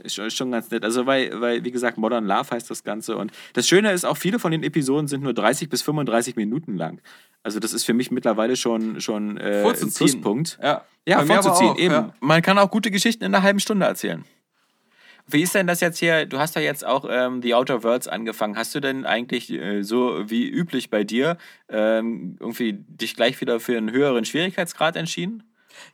ist 0.00 0.36
schon 0.36 0.50
ganz 0.52 0.70
nett. 0.70 0.84
Also, 0.84 1.06
weil, 1.06 1.40
weil, 1.40 1.64
wie 1.64 1.70
gesagt, 1.70 1.98
Modern 1.98 2.26
Love 2.26 2.50
heißt 2.50 2.70
das 2.70 2.84
Ganze. 2.84 3.16
Und 3.16 3.32
das 3.52 3.68
Schöne 3.68 3.92
ist 3.92 4.04
auch, 4.04 4.16
viele 4.16 4.38
von 4.38 4.52
den 4.52 4.62
Episoden 4.62 5.08
sind 5.08 5.22
nur 5.22 5.34
30 5.34 5.68
bis 5.68 5.82
35 5.82 6.36
Minuten 6.36 6.76
lang. 6.76 7.00
Also, 7.42 7.60
das 7.60 7.72
ist 7.72 7.84
für 7.84 7.94
mich 7.94 8.10
mittlerweile 8.10 8.56
schon, 8.56 9.00
schon 9.00 9.36
äh, 9.38 9.64
ein 9.64 9.92
Pluspunkt. 9.92 10.58
Ja, 10.62 10.84
ja 11.06 11.24
vorzuziehen. 11.24 11.70
Auch, 11.70 11.78
eben. 11.78 11.94
Ja. 11.94 12.14
Man 12.20 12.42
kann 12.42 12.58
auch 12.58 12.70
gute 12.70 12.90
Geschichten 12.90 13.24
in 13.24 13.34
einer 13.34 13.42
halben 13.42 13.60
Stunde 13.60 13.86
erzählen. 13.86 14.24
Wie 15.30 15.42
ist 15.42 15.54
denn 15.54 15.66
das 15.66 15.80
jetzt 15.80 15.98
hier? 15.98 16.24
Du 16.24 16.38
hast 16.38 16.56
ja 16.56 16.62
jetzt 16.62 16.86
auch 16.86 17.04
ähm, 17.08 17.42
The 17.42 17.54
Outer 17.54 17.82
Worlds 17.82 18.08
angefangen. 18.08 18.56
Hast 18.56 18.74
du 18.74 18.80
denn 18.80 19.04
eigentlich 19.04 19.52
äh, 19.52 19.82
so 19.82 20.22
wie 20.30 20.48
üblich 20.48 20.88
bei 20.88 21.04
dir 21.04 21.36
ähm, 21.68 22.36
irgendwie 22.40 22.72
dich 22.72 23.14
gleich 23.14 23.38
wieder 23.42 23.60
für 23.60 23.76
einen 23.76 23.92
höheren 23.92 24.24
Schwierigkeitsgrad 24.24 24.96
entschieden? 24.96 25.42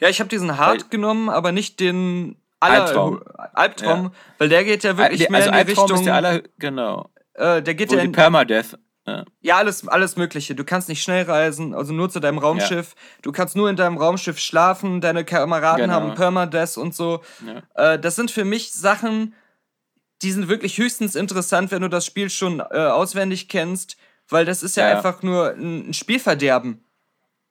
Ja, 0.01 0.09
ich 0.09 0.21
habe 0.21 0.31
diesen 0.31 0.57
Hard 0.57 0.85
Weil, 0.85 0.89
genommen, 0.91 1.29
aber 1.29 1.51
nicht 1.51 1.81
den 1.81 2.37
aller 2.65 2.85
Albtraum, 2.85 3.23
Albtraum 3.53 4.05
ja. 4.05 4.13
weil 4.39 4.49
der 4.49 4.65
geht 4.65 4.85
ja 4.85 4.97
wirklich 4.97 5.29
mehr 5.29 5.41
also 5.41 5.51
in 5.51 5.55
die 5.55 5.59
Albtraum 5.59 5.85
Richtung. 5.85 5.99
Ist 5.99 6.07
der 6.07 6.15
aller, 6.15 6.43
genau. 6.59 7.11
Äh, 7.35 7.63
der 7.63 7.75
geht 7.75 7.91
Wo 7.91 7.97
ja 7.97 8.03
in 8.03 8.13
Permadeath. 8.13 8.79
Ja. 9.07 9.25
ja, 9.43 9.57
alles, 9.59 9.87
alles 9.87 10.17
Mögliche. 10.17 10.55
Du 10.55 10.65
kannst 10.65 10.89
nicht 10.89 11.03
schnell 11.03 11.25
reisen, 11.25 11.75
also 11.75 11.93
nur 11.93 12.09
zu 12.09 12.21
deinem 12.21 12.39
Raumschiff. 12.39 12.95
Ja. 12.95 13.03
Du 13.23 13.33
kannst 13.33 13.55
nur 13.55 13.69
in 13.69 13.77
deinem 13.77 13.99
Raumschiff 13.99 14.39
schlafen. 14.39 15.03
Deine 15.03 15.25
Kameraden 15.25 15.83
genau. 15.83 15.95
haben 15.95 16.15
Permadeath 16.15 16.79
und 16.79 16.95
so. 16.95 17.21
Äh, 17.75 17.99
das 17.99 18.17
sind 18.17 18.31
für 18.31 18.47
mich 18.47 18.73
Sachen, 18.73 19.35
die 20.23 20.33
sind 20.33 20.49
wirklich 20.49 20.79
höchstens 20.79 21.17
interessant, 21.17 21.71
wenn 21.71 21.83
du 21.83 21.89
das 21.89 22.07
Spiel 22.07 22.31
schon 22.31 22.61
äh, 22.61 22.79
auswendig 22.79 23.49
kennst. 23.49 23.97
weil 24.29 24.45
das 24.45 24.63
ist 24.63 24.77
ja, 24.77 24.89
ja. 24.89 24.97
einfach 24.97 25.23
nur 25.23 25.51
ein 25.51 25.93
Spielverderben. 25.93 26.84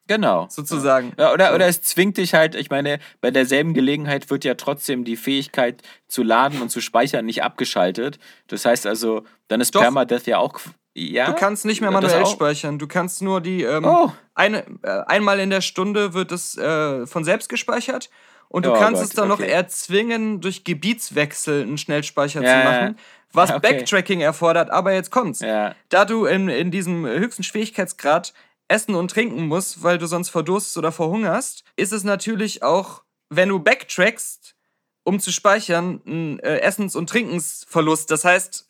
Genau. 0.08 0.48
Sozusagen. 0.50 1.14
Ja, 1.18 1.32
oder, 1.32 1.56
oder 1.56 1.68
es 1.68 1.82
zwingt 1.82 2.18
dich 2.18 2.34
halt, 2.34 2.56
ich 2.56 2.70
meine, 2.70 3.00
bei 3.22 3.32
derselben 3.32 3.74
Gelegenheit 3.74 4.30
wird 4.30 4.44
ja 4.44 4.56
trotzdem 4.56 5.06
die 5.06 5.16
Fähigkeit 5.16 5.82
zu 6.08 6.24
laden 6.24 6.62
und 6.62 6.70
zu 6.70 6.82
speichern 6.82 7.26
nicht 7.26 7.44
abgeschaltet. 7.44 8.20
Das 8.48 8.66
heißt 8.66 8.86
also, 8.86 9.24
dann 9.48 9.62
ist 9.62 9.76
Doch. 9.76 9.82
Permadeath 9.82 10.28
ja 10.28 10.40
auch. 10.40 10.60
Ja, 10.96 11.26
du 11.26 11.34
kannst 11.34 11.66
nicht 11.66 11.82
mehr 11.82 11.90
manuell 11.90 12.26
speichern. 12.26 12.78
Du 12.78 12.88
kannst 12.88 13.22
nur 13.22 13.42
die. 13.42 13.64
Ähm, 13.64 13.86
oh. 13.86 14.12
eine, 14.36 14.64
äh, 14.84 15.02
einmal 15.08 15.40
in 15.40 15.50
der 15.50 15.62
Stunde 15.62 16.14
wird 16.14 16.32
es 16.32 16.56
äh, 16.58 17.08
von 17.08 17.24
selbst 17.24 17.50
gespeichert. 17.50 18.10
Und 18.50 18.68
du 18.68 18.72
oh 18.72 18.78
kannst 18.78 19.02
Gott, 19.02 19.10
es 19.10 19.16
dann 19.16 19.32
okay. 19.32 19.42
noch 19.42 19.50
erzwingen, 19.50 20.40
durch 20.40 20.64
Gebietswechsel 20.64 21.64
einen 21.64 21.80
Schnellspeicher 21.80 22.44
ja, 22.44 22.62
zu 22.62 22.70
machen. 22.70 22.98
Was 23.32 23.50
okay. 23.50 23.60
Backtracking 23.62 24.22
erfordert, 24.22 24.70
aber 24.70 24.94
jetzt 24.94 25.10
kommt's. 25.10 25.40
Ja. 25.40 25.74
Da 25.90 26.06
du 26.06 26.26
in, 26.26 26.50
in 26.50 26.70
diesem 26.70 27.08
höchsten 27.08 27.42
Schwierigkeitsgrad 27.42 28.34
essen 28.68 28.96
und 28.96 29.12
trinken 29.12 29.48
musst, 29.48 29.84
weil 29.84 29.98
du 29.98 30.08
sonst 30.08 30.30
verdurstest 30.30 30.78
oder 30.78 30.92
verhungerst, 30.92 31.64
ist 31.76 31.94
es 31.94 32.04
natürlich 32.04 32.64
auch, 32.64 33.04
wenn 33.30 33.50
du 33.50 33.60
backtrackst, 33.60 34.56
um 35.04 35.20
zu 35.20 35.32
speichern, 35.32 36.02
ein 36.06 36.40
äh, 36.40 36.60
Essens- 36.60 36.96
und 36.96 37.10
Trinkensverlust. 37.10 38.10
Das 38.10 38.26
heißt, 38.26 38.70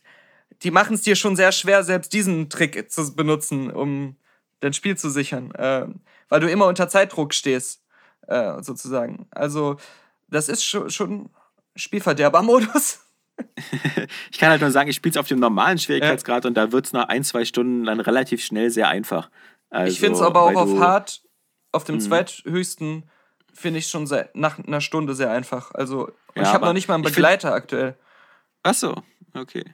die 0.62 0.72
machen 0.72 0.96
es 0.96 1.02
dir 1.02 1.16
schon 1.16 1.36
sehr 1.36 1.52
schwer, 1.52 1.84
selbst 1.84 2.14
diesen 2.14 2.50
Trick 2.50 2.92
zu 2.92 3.16
benutzen, 3.16 3.72
um 3.72 4.16
dein 4.60 4.74
Spiel 4.74 4.98
zu 4.98 5.10
sichern, 5.10 5.52
äh, 5.56 5.86
weil 6.30 6.40
du 6.40 6.50
immer 6.50 6.68
unter 6.68 6.88
Zeitdruck 6.88 7.34
stehst, 7.34 7.84
äh, 8.28 8.62
sozusagen. 8.62 9.28
Also, 9.32 9.78
das 10.30 10.50
ist 10.50 10.64
schon, 10.64 10.90
schon 10.90 11.30
Spielverderber-Modus. 11.76 13.00
ich 14.32 14.40
kann 14.40 14.50
halt 14.50 14.62
nur 14.62 14.72
sagen, 14.72 14.90
ich 14.90 14.96
spiele 14.96 15.12
es 15.12 15.18
auf 15.18 15.28
dem 15.28 15.40
normalen 15.40 15.78
Schwierigkeitsgrad 15.78 16.44
ja. 16.44 16.48
und 16.48 16.54
da 16.56 16.72
wird 16.72 16.86
es 16.86 16.94
nach 16.94 17.10
ein, 17.10 17.24
zwei 17.24 17.46
Stunden 17.46 17.84
dann 17.86 18.00
relativ 18.00 18.44
schnell 18.44 18.70
sehr 18.70 18.90
einfach. 18.90 19.30
Also, 19.74 19.92
ich 19.92 20.00
finde 20.00 20.16
es 20.16 20.22
aber 20.22 20.44
auch 20.44 20.56
auf 20.56 20.80
hart, 20.80 21.24
auf 21.72 21.84
dem 21.84 21.96
mh. 21.96 22.02
zweithöchsten, 22.02 23.10
finde 23.54 23.80
ich 23.80 23.88
schon 23.88 24.06
sehr, 24.06 24.30
nach 24.36 24.60
einer 24.60 24.82
Stunde 24.82 25.16
sehr 25.16 25.32
einfach. 25.32 25.72
Also, 25.74 26.12
ja, 26.36 26.44
ich 26.44 26.48
habe 26.50 26.66
noch 26.66 26.74
nicht 26.74 26.88
mal 26.88 26.96
einen 26.96 27.04
Begleiter 27.04 27.50
find, 27.50 27.58
aktuell. 27.58 27.98
Ach 28.62 28.76
so, 28.76 28.96
okay. 29.34 29.66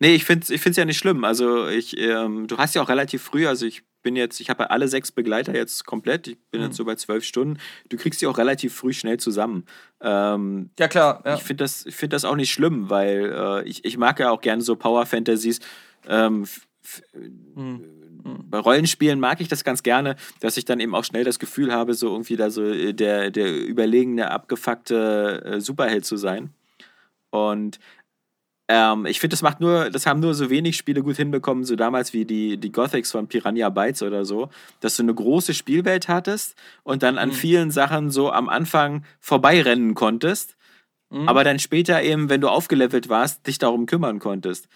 Nee, 0.00 0.16
ich 0.16 0.24
finde 0.24 0.42
es 0.42 0.50
ich 0.50 0.76
ja 0.76 0.84
nicht 0.84 0.98
schlimm. 0.98 1.22
Also, 1.22 1.68
ich, 1.68 1.96
ähm, 1.98 2.48
du 2.48 2.58
hast 2.58 2.74
ja 2.74 2.82
auch 2.82 2.88
relativ 2.88 3.22
früh, 3.22 3.46
also 3.46 3.64
ich 3.64 3.84
bin 4.02 4.16
jetzt, 4.16 4.40
ich 4.40 4.50
habe 4.50 4.72
alle 4.72 4.88
sechs 4.88 5.12
Begleiter 5.12 5.54
jetzt 5.54 5.86
komplett. 5.86 6.26
Ich 6.26 6.38
bin 6.50 6.60
mhm. 6.60 6.66
jetzt 6.66 6.76
so 6.76 6.84
bei 6.84 6.96
zwölf 6.96 7.22
Stunden. 7.22 7.60
Du 7.90 7.96
kriegst 7.96 8.20
die 8.20 8.26
auch 8.26 8.38
relativ 8.38 8.74
früh 8.74 8.92
schnell 8.92 9.18
zusammen. 9.18 9.66
Ähm, 10.00 10.70
ja, 10.80 10.88
klar. 10.88 11.22
Ja. 11.24 11.36
Ich 11.36 11.44
finde 11.44 11.62
das, 11.62 11.86
find 11.88 12.12
das 12.12 12.24
auch 12.24 12.34
nicht 12.34 12.52
schlimm, 12.52 12.90
weil 12.90 13.32
äh, 13.32 13.68
ich, 13.68 13.84
ich 13.84 13.96
mag 13.98 14.18
ja 14.18 14.32
auch 14.32 14.40
gerne 14.40 14.62
so 14.62 14.74
Power 14.74 15.06
Fantasies. 15.06 15.60
Ähm, 16.08 16.46
mhm 17.54 18.01
bei 18.52 18.58
Rollenspielen 18.58 19.18
mag 19.18 19.40
ich 19.40 19.48
das 19.48 19.64
ganz 19.64 19.82
gerne, 19.82 20.14
dass 20.40 20.58
ich 20.58 20.66
dann 20.66 20.78
eben 20.78 20.94
auch 20.94 21.04
schnell 21.04 21.24
das 21.24 21.38
Gefühl 21.38 21.72
habe, 21.72 21.94
so 21.94 22.10
irgendwie 22.10 22.36
da 22.36 22.50
so 22.50 22.62
äh, 22.62 22.92
der, 22.92 23.30
der 23.30 23.66
überlegene, 23.66 24.30
abgefuckte 24.30 25.42
äh, 25.44 25.60
Superheld 25.60 26.04
zu 26.04 26.18
sein. 26.18 26.50
Und 27.30 27.80
ähm, 28.68 29.06
ich 29.06 29.20
finde, 29.20 29.32
das 29.32 29.40
macht 29.40 29.60
nur, 29.60 29.88
das 29.88 30.04
haben 30.04 30.20
nur 30.20 30.34
so 30.34 30.50
wenig 30.50 30.76
Spiele 30.76 31.02
gut 31.02 31.16
hinbekommen, 31.16 31.64
so 31.64 31.76
damals 31.76 32.12
wie 32.12 32.26
die, 32.26 32.58
die 32.58 32.70
Gothics 32.70 33.10
von 33.10 33.26
Piranha 33.26 33.70
Bytes 33.70 34.02
oder 34.02 34.26
so, 34.26 34.50
dass 34.80 34.96
du 34.96 35.02
eine 35.02 35.14
große 35.14 35.54
Spielwelt 35.54 36.08
hattest 36.08 36.54
und 36.82 37.02
dann 37.02 37.16
an 37.16 37.30
mhm. 37.30 37.34
vielen 37.34 37.70
Sachen 37.70 38.10
so 38.10 38.30
am 38.30 38.50
Anfang 38.50 39.02
vorbeirennen 39.18 39.94
konntest, 39.94 40.56
mhm. 41.08 41.26
aber 41.26 41.42
dann 41.42 41.58
später 41.58 42.02
eben, 42.02 42.28
wenn 42.28 42.42
du 42.42 42.48
aufgelevelt 42.48 43.08
warst, 43.08 43.46
dich 43.46 43.56
darum 43.56 43.86
kümmern 43.86 44.18
konntest. 44.18 44.68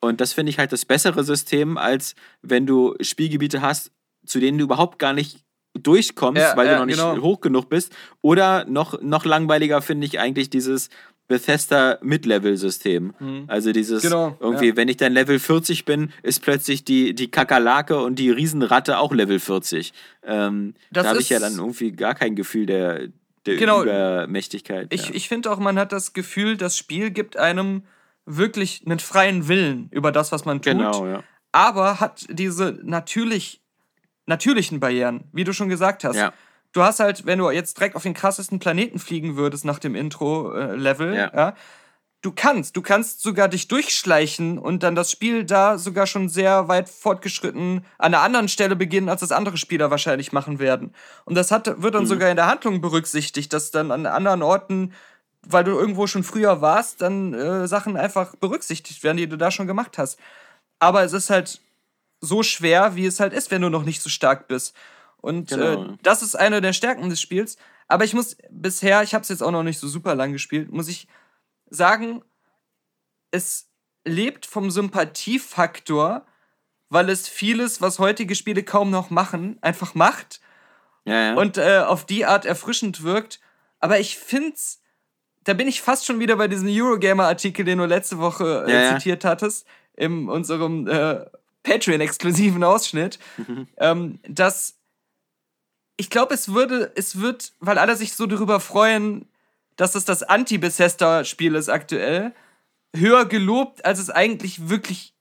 Und 0.00 0.20
das 0.20 0.32
finde 0.32 0.50
ich 0.50 0.58
halt 0.58 0.72
das 0.72 0.84
bessere 0.84 1.24
System, 1.24 1.78
als 1.78 2.14
wenn 2.42 2.66
du 2.66 2.94
Spielgebiete 3.00 3.62
hast, 3.62 3.92
zu 4.24 4.40
denen 4.40 4.58
du 4.58 4.64
überhaupt 4.64 4.98
gar 4.98 5.12
nicht 5.12 5.44
durchkommst, 5.74 6.40
ja, 6.40 6.56
weil 6.56 6.66
ja, 6.66 6.74
du 6.74 6.78
noch 6.80 6.86
nicht 6.86 6.98
genau. 6.98 7.20
hoch 7.22 7.40
genug 7.40 7.68
bist. 7.68 7.94
Oder 8.22 8.64
noch, 8.66 9.00
noch 9.02 9.24
langweiliger 9.24 9.82
finde 9.82 10.06
ich 10.06 10.18
eigentlich 10.18 10.50
dieses 10.50 10.88
Bethesda 11.28 11.98
Mid-Level-System. 12.02 13.14
Mhm. 13.18 13.44
Also 13.48 13.72
dieses 13.72 14.02
genau, 14.02 14.36
irgendwie, 14.40 14.68
ja. 14.68 14.76
wenn 14.76 14.88
ich 14.88 14.96
dann 14.96 15.12
Level 15.12 15.38
40 15.38 15.84
bin, 15.84 16.12
ist 16.22 16.40
plötzlich 16.42 16.84
die, 16.84 17.14
die 17.14 17.30
Kakerlake 17.30 17.98
und 18.00 18.18
die 18.18 18.30
Riesenratte 18.30 18.98
auch 18.98 19.12
Level 19.12 19.40
40. 19.40 19.92
Ähm, 20.24 20.74
da 20.92 21.04
habe 21.04 21.20
ich 21.20 21.28
ja 21.28 21.38
dann 21.38 21.54
irgendwie 21.54 21.92
gar 21.92 22.14
kein 22.14 22.36
Gefühl 22.36 22.66
der, 22.66 23.08
der 23.44 23.56
genau. 23.56 23.82
Übermächtigkeit. 23.82 24.92
Ich, 24.92 25.14
ich 25.14 25.28
finde 25.28 25.50
auch, 25.50 25.58
man 25.58 25.78
hat 25.78 25.92
das 25.92 26.12
Gefühl, 26.12 26.56
das 26.56 26.76
Spiel 26.76 27.10
gibt 27.10 27.36
einem 27.36 27.82
wirklich 28.26 28.82
einen 28.84 28.98
freien 28.98 29.48
Willen 29.48 29.88
über 29.90 30.12
das, 30.12 30.32
was 30.32 30.44
man 30.44 30.60
tut. 30.60 30.72
Genau, 30.72 31.06
ja. 31.06 31.22
Aber 31.52 32.00
hat 32.00 32.26
diese 32.28 32.78
natürlich, 32.82 33.62
natürlichen 34.26 34.80
Barrieren, 34.80 35.24
wie 35.32 35.44
du 35.44 35.54
schon 35.54 35.68
gesagt 35.68 36.04
hast. 36.04 36.16
Ja. 36.16 36.32
Du 36.72 36.82
hast 36.82 37.00
halt, 37.00 37.24
wenn 37.24 37.38
du 37.38 37.50
jetzt 37.50 37.78
direkt 37.78 37.96
auf 37.96 38.02
den 38.02 38.12
krassesten 38.12 38.58
Planeten 38.58 38.98
fliegen 38.98 39.36
würdest 39.36 39.64
nach 39.64 39.78
dem 39.78 39.94
Intro-Level, 39.94 41.14
ja. 41.14 41.30
ja. 41.34 41.54
du 42.20 42.32
kannst, 42.32 42.76
du 42.76 42.82
kannst 42.82 43.22
sogar 43.22 43.48
dich 43.48 43.68
durchschleichen 43.68 44.58
und 44.58 44.82
dann 44.82 44.94
das 44.94 45.10
Spiel 45.10 45.44
da 45.44 45.78
sogar 45.78 46.06
schon 46.06 46.28
sehr 46.28 46.68
weit 46.68 46.90
fortgeschritten 46.90 47.86
an 47.96 48.12
einer 48.12 48.22
anderen 48.22 48.48
Stelle 48.48 48.76
beginnen, 48.76 49.08
als 49.08 49.20
das 49.20 49.32
andere 49.32 49.56
Spieler 49.56 49.90
wahrscheinlich 49.90 50.32
machen 50.32 50.58
werden. 50.58 50.92
Und 51.24 51.36
das 51.36 51.50
hat, 51.50 51.80
wird 51.80 51.94
dann 51.94 52.02
mhm. 52.02 52.08
sogar 52.08 52.28
in 52.28 52.36
der 52.36 52.48
Handlung 52.48 52.82
berücksichtigt, 52.82 53.52
dass 53.54 53.70
dann 53.70 53.90
an 53.90 54.04
anderen 54.04 54.42
Orten 54.42 54.92
weil 55.48 55.64
du 55.64 55.72
irgendwo 55.78 56.06
schon 56.06 56.24
früher 56.24 56.60
warst, 56.60 57.02
dann 57.02 57.34
äh, 57.34 57.68
Sachen 57.68 57.96
einfach 57.96 58.34
berücksichtigt 58.36 59.02
werden, 59.04 59.16
die 59.16 59.28
du 59.28 59.36
da 59.36 59.50
schon 59.50 59.66
gemacht 59.66 59.98
hast. 59.98 60.18
Aber 60.78 61.04
es 61.04 61.12
ist 61.12 61.30
halt 61.30 61.60
so 62.20 62.42
schwer, 62.42 62.96
wie 62.96 63.06
es 63.06 63.20
halt 63.20 63.32
ist, 63.32 63.50
wenn 63.50 63.62
du 63.62 63.68
noch 63.68 63.84
nicht 63.84 64.02
so 64.02 64.08
stark 64.08 64.48
bist. 64.48 64.74
Und 65.18 65.52
äh, 65.52 65.56
genau. 65.56 65.84
äh, 65.84 65.96
das 66.02 66.22
ist 66.22 66.34
eine 66.34 66.60
der 66.60 66.72
Stärken 66.72 67.08
des 67.08 67.20
Spiels. 67.20 67.56
Aber 67.88 68.04
ich 68.04 68.14
muss 68.14 68.36
bisher, 68.50 69.02
ich 69.02 69.14
habe 69.14 69.22
es 69.22 69.28
jetzt 69.28 69.42
auch 69.42 69.52
noch 69.52 69.62
nicht 69.62 69.78
so 69.78 69.86
super 69.86 70.14
lang 70.14 70.32
gespielt, 70.32 70.72
muss 70.72 70.88
ich 70.88 71.06
sagen, 71.70 72.22
es 73.30 73.68
lebt 74.04 74.46
vom 74.46 74.70
Sympathiefaktor, 74.70 76.26
weil 76.88 77.10
es 77.10 77.28
vieles, 77.28 77.80
was 77.80 77.98
heutige 77.98 78.34
Spiele 78.34 78.62
kaum 78.62 78.90
noch 78.90 79.10
machen, 79.10 79.58
einfach 79.60 79.94
macht. 79.94 80.40
Ja, 81.04 81.30
ja. 81.30 81.34
Und 81.34 81.58
äh, 81.58 81.82
auf 81.86 82.04
die 82.04 82.24
Art 82.24 82.44
erfrischend 82.44 83.02
wirkt. 83.02 83.40
Aber 83.78 84.00
ich 84.00 84.18
finde 84.18 84.54
es 84.54 84.80
da 85.46 85.54
bin 85.54 85.68
ich 85.68 85.80
fast 85.80 86.04
schon 86.04 86.18
wieder 86.18 86.36
bei 86.36 86.48
diesem 86.48 86.68
Eurogamer-Artikel, 86.68 87.64
den 87.64 87.78
du 87.78 87.84
letzte 87.84 88.18
Woche 88.18 88.64
äh, 88.66 88.72
ja, 88.72 88.98
zitiert 88.98 89.24
hattest, 89.24 89.64
in 89.94 90.28
unserem 90.28 90.88
äh, 90.88 91.24
Patreon-exklusiven 91.62 92.64
Ausschnitt, 92.64 93.20
mhm. 93.36 93.68
ähm, 93.78 94.18
dass 94.28 94.74
ich 95.96 96.10
glaube, 96.10 96.34
es 96.34 96.52
würde, 96.52 96.92
es 96.96 97.20
wird, 97.20 97.52
weil 97.60 97.78
alle 97.78 97.96
sich 97.96 98.14
so 98.14 98.26
darüber 98.26 98.58
freuen, 98.58 99.28
dass 99.76 99.94
es 99.94 100.04
das 100.04 100.24
Anti-Bethesda-Spiel 100.24 101.54
ist 101.54 101.68
aktuell, 101.68 102.34
höher 102.94 103.24
gelobt, 103.24 103.84
als 103.84 104.00
es 104.00 104.10
eigentlich 104.10 104.68
wirklich 104.68 105.14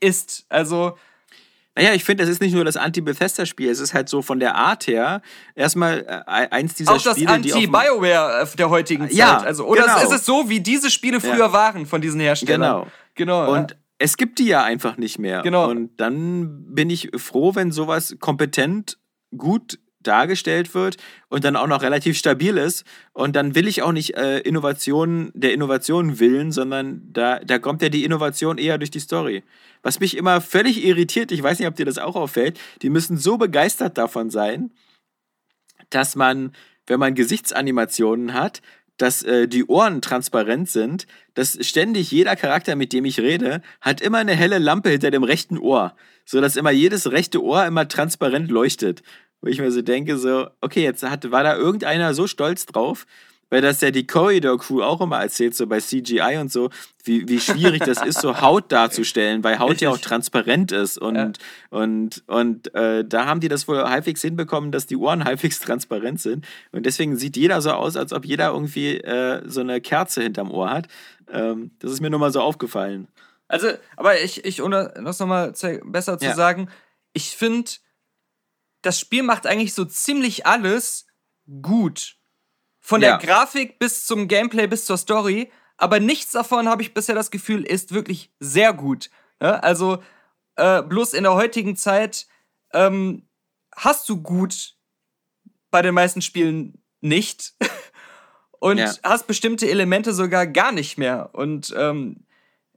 ist. 0.00 0.46
Also, 0.48 0.98
naja, 1.76 1.92
ich 1.92 2.04
finde, 2.04 2.22
es 2.22 2.30
ist 2.30 2.40
nicht 2.40 2.54
nur 2.54 2.64
das 2.64 2.76
Anti-Bethesda-Spiel, 2.76 3.68
es 3.68 3.80
ist 3.80 3.94
halt 3.94 4.08
so 4.08 4.22
von 4.22 4.38
der 4.38 4.54
Art 4.54 4.86
her 4.86 5.22
erstmal 5.56 6.04
äh, 6.06 6.48
eins 6.50 6.74
dieser 6.74 6.92
auch 6.92 7.00
Spiele, 7.00 7.26
das 7.26 7.34
Anti-BioWare 7.34 8.48
der 8.56 8.70
heutigen 8.70 9.08
Zeit. 9.08 9.16
Ja, 9.16 9.38
also, 9.38 9.66
oder 9.66 9.82
genau. 9.82 10.02
ist 10.02 10.12
es 10.12 10.24
so, 10.24 10.48
wie 10.48 10.60
diese 10.60 10.90
Spiele 10.90 11.20
früher 11.20 11.36
ja. 11.36 11.52
waren 11.52 11.86
von 11.86 12.00
diesen 12.00 12.20
Herstellern? 12.20 12.60
Genau. 12.60 12.86
Genau. 13.16 13.52
Und 13.52 13.72
ja. 13.72 13.76
es 13.98 14.16
gibt 14.16 14.38
die 14.38 14.46
ja 14.46 14.62
einfach 14.62 14.96
nicht 14.96 15.18
mehr. 15.18 15.42
Genau. 15.42 15.68
Und 15.68 15.96
dann 15.96 16.74
bin 16.74 16.90
ich 16.90 17.10
froh, 17.16 17.54
wenn 17.54 17.72
sowas 17.72 18.16
kompetent, 18.20 18.98
gut 19.36 19.78
dargestellt 20.06 20.74
wird 20.74 20.96
und 21.28 21.44
dann 21.44 21.56
auch 21.56 21.66
noch 21.66 21.82
relativ 21.82 22.16
stabil 22.16 22.56
ist. 22.56 22.84
Und 23.12 23.36
dann 23.36 23.54
will 23.54 23.68
ich 23.68 23.82
auch 23.82 23.92
nicht 23.92 24.16
äh, 24.16 24.38
Innovation 24.38 25.30
der 25.34 25.52
Innovation 25.52 26.20
willen, 26.20 26.52
sondern 26.52 27.02
da, 27.12 27.40
da 27.40 27.58
kommt 27.58 27.82
ja 27.82 27.88
die 27.88 28.04
Innovation 28.04 28.58
eher 28.58 28.78
durch 28.78 28.90
die 28.90 29.00
Story. 29.00 29.42
Was 29.82 30.00
mich 30.00 30.16
immer 30.16 30.40
völlig 30.40 30.84
irritiert, 30.84 31.32
ich 31.32 31.42
weiß 31.42 31.58
nicht, 31.58 31.68
ob 31.68 31.76
dir 31.76 31.86
das 31.86 31.98
auch 31.98 32.16
auffällt, 32.16 32.58
die 32.82 32.90
müssen 32.90 33.16
so 33.16 33.36
begeistert 33.36 33.98
davon 33.98 34.30
sein, 34.30 34.70
dass 35.90 36.16
man, 36.16 36.52
wenn 36.86 37.00
man 37.00 37.14
Gesichtsanimationen 37.14 38.34
hat, 38.34 38.62
dass 38.96 39.22
äh, 39.22 39.48
die 39.48 39.64
Ohren 39.66 40.02
transparent 40.02 40.70
sind, 40.70 41.06
dass 41.34 41.58
ständig 41.66 42.10
jeder 42.10 42.36
Charakter, 42.36 42.76
mit 42.76 42.92
dem 42.92 43.04
ich 43.04 43.20
rede, 43.20 43.60
hat 43.80 44.00
immer 44.00 44.18
eine 44.18 44.34
helle 44.34 44.58
Lampe 44.58 44.90
hinter 44.90 45.10
dem 45.10 45.24
rechten 45.24 45.58
Ohr, 45.58 45.96
so 46.24 46.40
dass 46.40 46.56
immer 46.56 46.70
jedes 46.70 47.10
rechte 47.10 47.42
Ohr 47.42 47.66
immer 47.66 47.88
transparent 47.88 48.50
leuchtet 48.50 49.02
wo 49.44 49.48
ich 49.50 49.60
mir 49.60 49.70
so 49.70 49.82
denke, 49.82 50.16
so, 50.16 50.48
okay, 50.62 50.82
jetzt 50.82 51.02
hat, 51.02 51.30
war 51.30 51.44
da 51.44 51.54
irgendeiner 51.54 52.14
so 52.14 52.26
stolz 52.26 52.64
drauf, 52.64 53.04
weil 53.50 53.60
das 53.60 53.82
ja 53.82 53.90
die 53.90 54.06
Corridor 54.06 54.58
Crew 54.58 54.82
auch 54.82 55.02
immer 55.02 55.20
erzählt, 55.20 55.54
so 55.54 55.66
bei 55.66 55.80
CGI 55.80 56.38
und 56.40 56.50
so, 56.50 56.70
wie, 57.04 57.28
wie 57.28 57.38
schwierig 57.38 57.84
das 57.84 58.00
ist, 58.02 58.22
so 58.22 58.40
Haut 58.40 58.72
darzustellen, 58.72 59.44
weil 59.44 59.58
Haut 59.58 59.72
Richtig. 59.72 59.82
ja 59.82 59.90
auch 59.90 59.98
transparent 59.98 60.72
ist. 60.72 60.96
Und, 60.96 61.16
ja. 61.16 61.30
und, 61.68 62.24
und 62.26 62.74
äh, 62.74 63.04
da 63.04 63.26
haben 63.26 63.40
die 63.40 63.48
das 63.48 63.68
wohl 63.68 63.84
halbwegs 63.84 64.22
hinbekommen, 64.22 64.72
dass 64.72 64.86
die 64.86 64.96
Ohren 64.96 65.24
halbwegs 65.26 65.60
transparent 65.60 66.22
sind. 66.22 66.46
Und 66.72 66.86
deswegen 66.86 67.16
sieht 67.16 67.36
jeder 67.36 67.60
so 67.60 67.72
aus, 67.72 67.98
als 67.98 68.14
ob 68.14 68.24
jeder 68.24 68.48
irgendwie 68.48 68.96
äh, 68.96 69.42
so 69.44 69.60
eine 69.60 69.82
Kerze 69.82 70.22
hinterm 70.22 70.50
Ohr 70.50 70.70
hat. 70.70 70.88
Ähm, 71.30 71.72
das 71.80 71.92
ist 71.92 72.00
mir 72.00 72.08
nur 72.08 72.20
mal 72.20 72.32
so 72.32 72.40
aufgefallen. 72.40 73.08
Also, 73.46 73.68
aber 73.96 74.22
ich, 74.22 74.42
ich 74.46 74.62
um 74.62 74.70
das 74.70 75.18
nochmal 75.18 75.52
besser 75.84 76.18
zu 76.18 76.24
ja. 76.24 76.34
sagen, 76.34 76.70
ich 77.12 77.36
finde, 77.36 77.70
das 78.84 79.00
Spiel 79.00 79.22
macht 79.22 79.46
eigentlich 79.46 79.74
so 79.74 79.84
ziemlich 79.84 80.46
alles 80.46 81.06
gut. 81.62 82.16
Von 82.80 83.00
ja. 83.00 83.16
der 83.16 83.26
Grafik 83.26 83.78
bis 83.78 84.06
zum 84.06 84.28
Gameplay 84.28 84.66
bis 84.66 84.84
zur 84.84 84.98
Story. 84.98 85.50
Aber 85.76 86.00
nichts 86.00 86.32
davon, 86.32 86.68
habe 86.68 86.82
ich 86.82 86.94
bisher 86.94 87.14
das 87.14 87.30
Gefühl, 87.30 87.64
ist 87.64 87.92
wirklich 87.92 88.30
sehr 88.38 88.72
gut. 88.72 89.10
Ja, 89.40 89.56
also, 89.56 90.02
äh, 90.56 90.82
bloß 90.82 91.14
in 91.14 91.24
der 91.24 91.34
heutigen 91.34 91.76
Zeit 91.76 92.26
ähm, 92.72 93.26
hast 93.74 94.08
du 94.08 94.22
gut 94.22 94.74
bei 95.70 95.82
den 95.82 95.94
meisten 95.94 96.22
Spielen 96.22 96.82
nicht. 97.00 97.54
Und 98.60 98.78
ja. 98.78 98.92
hast 99.02 99.26
bestimmte 99.26 99.68
Elemente 99.68 100.14
sogar 100.14 100.46
gar 100.46 100.72
nicht 100.72 100.96
mehr. 100.96 101.30
Und 101.32 101.74
ähm, 101.76 102.24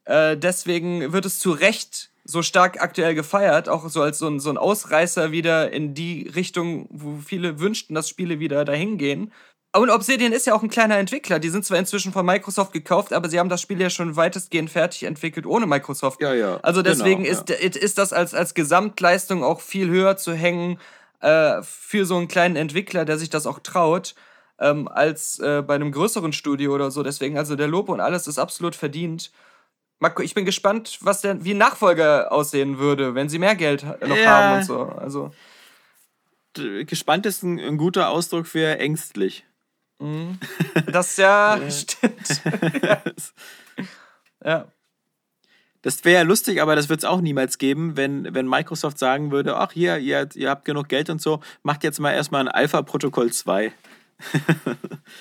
äh, 0.06 0.36
deswegen 0.36 1.14
wird 1.14 1.26
es 1.26 1.40
zu 1.40 1.52
Recht 1.52 2.12
so 2.28 2.42
stark 2.42 2.82
aktuell 2.82 3.16
gefeiert, 3.16 3.70
auch 3.70 3.88
so 3.90 4.02
als 4.02 4.20
so 4.20 4.28
ein, 4.28 4.40
so 4.40 4.50
ein 4.50 4.58
Ausreißer 4.58 5.32
wieder 5.32 5.72
in 5.72 5.94
die 5.94 6.30
Richtung, 6.36 6.88
wo 6.92 7.20
viele 7.26 7.60
wünschten, 7.60 7.96
dass 7.96 8.10
Spiele 8.10 8.40
wieder 8.40 8.66
dahin 8.66 8.98
gehen. 8.98 9.32
Und 9.76 9.90
Obsidian 9.90 10.34
ist 10.34 10.48
ja 10.48 10.54
auch 10.54 10.64
ein 10.64 10.70
kleiner 10.70 10.98
Entwickler. 10.98 11.40
Die 11.40 11.50
sind 11.50 11.64
zwar 11.64 11.78
inzwischen 11.78 12.12
von 12.12 12.26
Microsoft 12.26 12.74
gekauft, 12.74 13.14
aber 13.14 13.30
sie 13.30 13.40
haben 13.40 13.50
das 13.50 13.62
Spiel 13.62 13.80
ja 13.80 13.90
schon 13.90 14.16
weitestgehend 14.16 14.70
fertig 14.70 15.04
entwickelt 15.04 15.46
ohne 15.46 15.68
Microsoft. 15.68 16.22
Ja, 16.22 16.34
ja. 16.34 16.60
Also 16.64 16.82
deswegen 16.82 17.24
genau, 17.24 17.34
ist, 17.34 17.50
ja. 17.50 17.56
ist 17.56 17.98
das 17.98 18.12
als, 18.12 18.34
als 18.34 18.54
Gesamtleistung 18.54 19.44
auch 19.44 19.62
viel 19.62 19.90
höher 19.90 20.18
zu 20.18 20.34
hängen 20.34 20.80
äh, 21.22 21.62
für 21.62 22.06
so 22.06 22.18
einen 22.18 22.28
kleinen 22.28 22.56
Entwickler, 22.56 23.06
der 23.06 23.18
sich 23.18 23.30
das 23.30 23.46
auch 23.46 23.60
traut, 23.60 24.16
ähm, 24.60 24.88
als 24.88 25.40
äh, 25.40 25.62
bei 25.62 25.76
einem 25.76 25.92
größeren 25.92 26.34
Studio 26.34 26.74
oder 26.74 26.92
so. 26.92 27.04
Deswegen, 27.04 27.38
also 27.38 27.56
der 27.56 27.68
Lob 27.68 27.90
und 27.90 28.00
alles 28.00 28.28
ist 28.28 28.40
absolut 28.40 28.76
verdient. 28.76 29.32
Ich 30.22 30.36
bin 30.36 30.46
gespannt, 30.46 31.00
was 31.02 31.22
der, 31.22 31.44
wie 31.44 31.54
ein 31.54 31.58
Nachfolger 31.58 32.32
aussehen 32.32 32.78
würde, 32.78 33.16
wenn 33.16 33.30
sie 33.30 33.40
mehr 33.40 33.56
Geld 33.56 33.84
noch 33.84 34.16
ja. 34.16 34.26
haben 34.26 34.58
und 34.60 34.66
so. 34.66 34.84
Also. 34.84 35.32
Gespannt 36.54 37.26
ist 37.26 37.44
ein, 37.44 37.60
ein 37.60 37.78
guter 37.78 38.10
Ausdruck 38.10 38.48
für 38.48 38.80
ängstlich. 38.80 39.46
Mhm. 40.00 40.40
Das 40.92 41.18
ja, 41.18 41.60
stimmt. 41.70 42.42
ja. 42.82 43.02
ja. 44.46 44.68
Das 45.82 46.04
wäre 46.06 46.18
ja 46.18 46.22
lustig, 46.24 46.62
aber 46.62 46.76
das 46.76 46.90
wird 46.90 47.00
es 47.00 47.06
auch 47.06 47.22
niemals 47.22 47.58
geben, 47.58 47.98
wenn, 47.98 48.34
wenn 48.34 48.48
Microsoft 48.48 48.98
sagen 48.98 49.32
würde, 49.32 49.58
ach 49.58 49.72
hier, 49.72 49.98
ihr, 49.98 50.28
ihr 50.34 50.50
habt 50.50 50.66
genug 50.66 50.90
Geld 50.90 51.10
und 51.10 51.22
so, 51.22 51.40
macht 51.64 51.84
jetzt 51.84 52.00
mal 52.00 52.14
erstmal 52.14 52.42
ein 52.42 52.48
Alpha-Protokoll 52.48 53.32
2. 53.32 53.72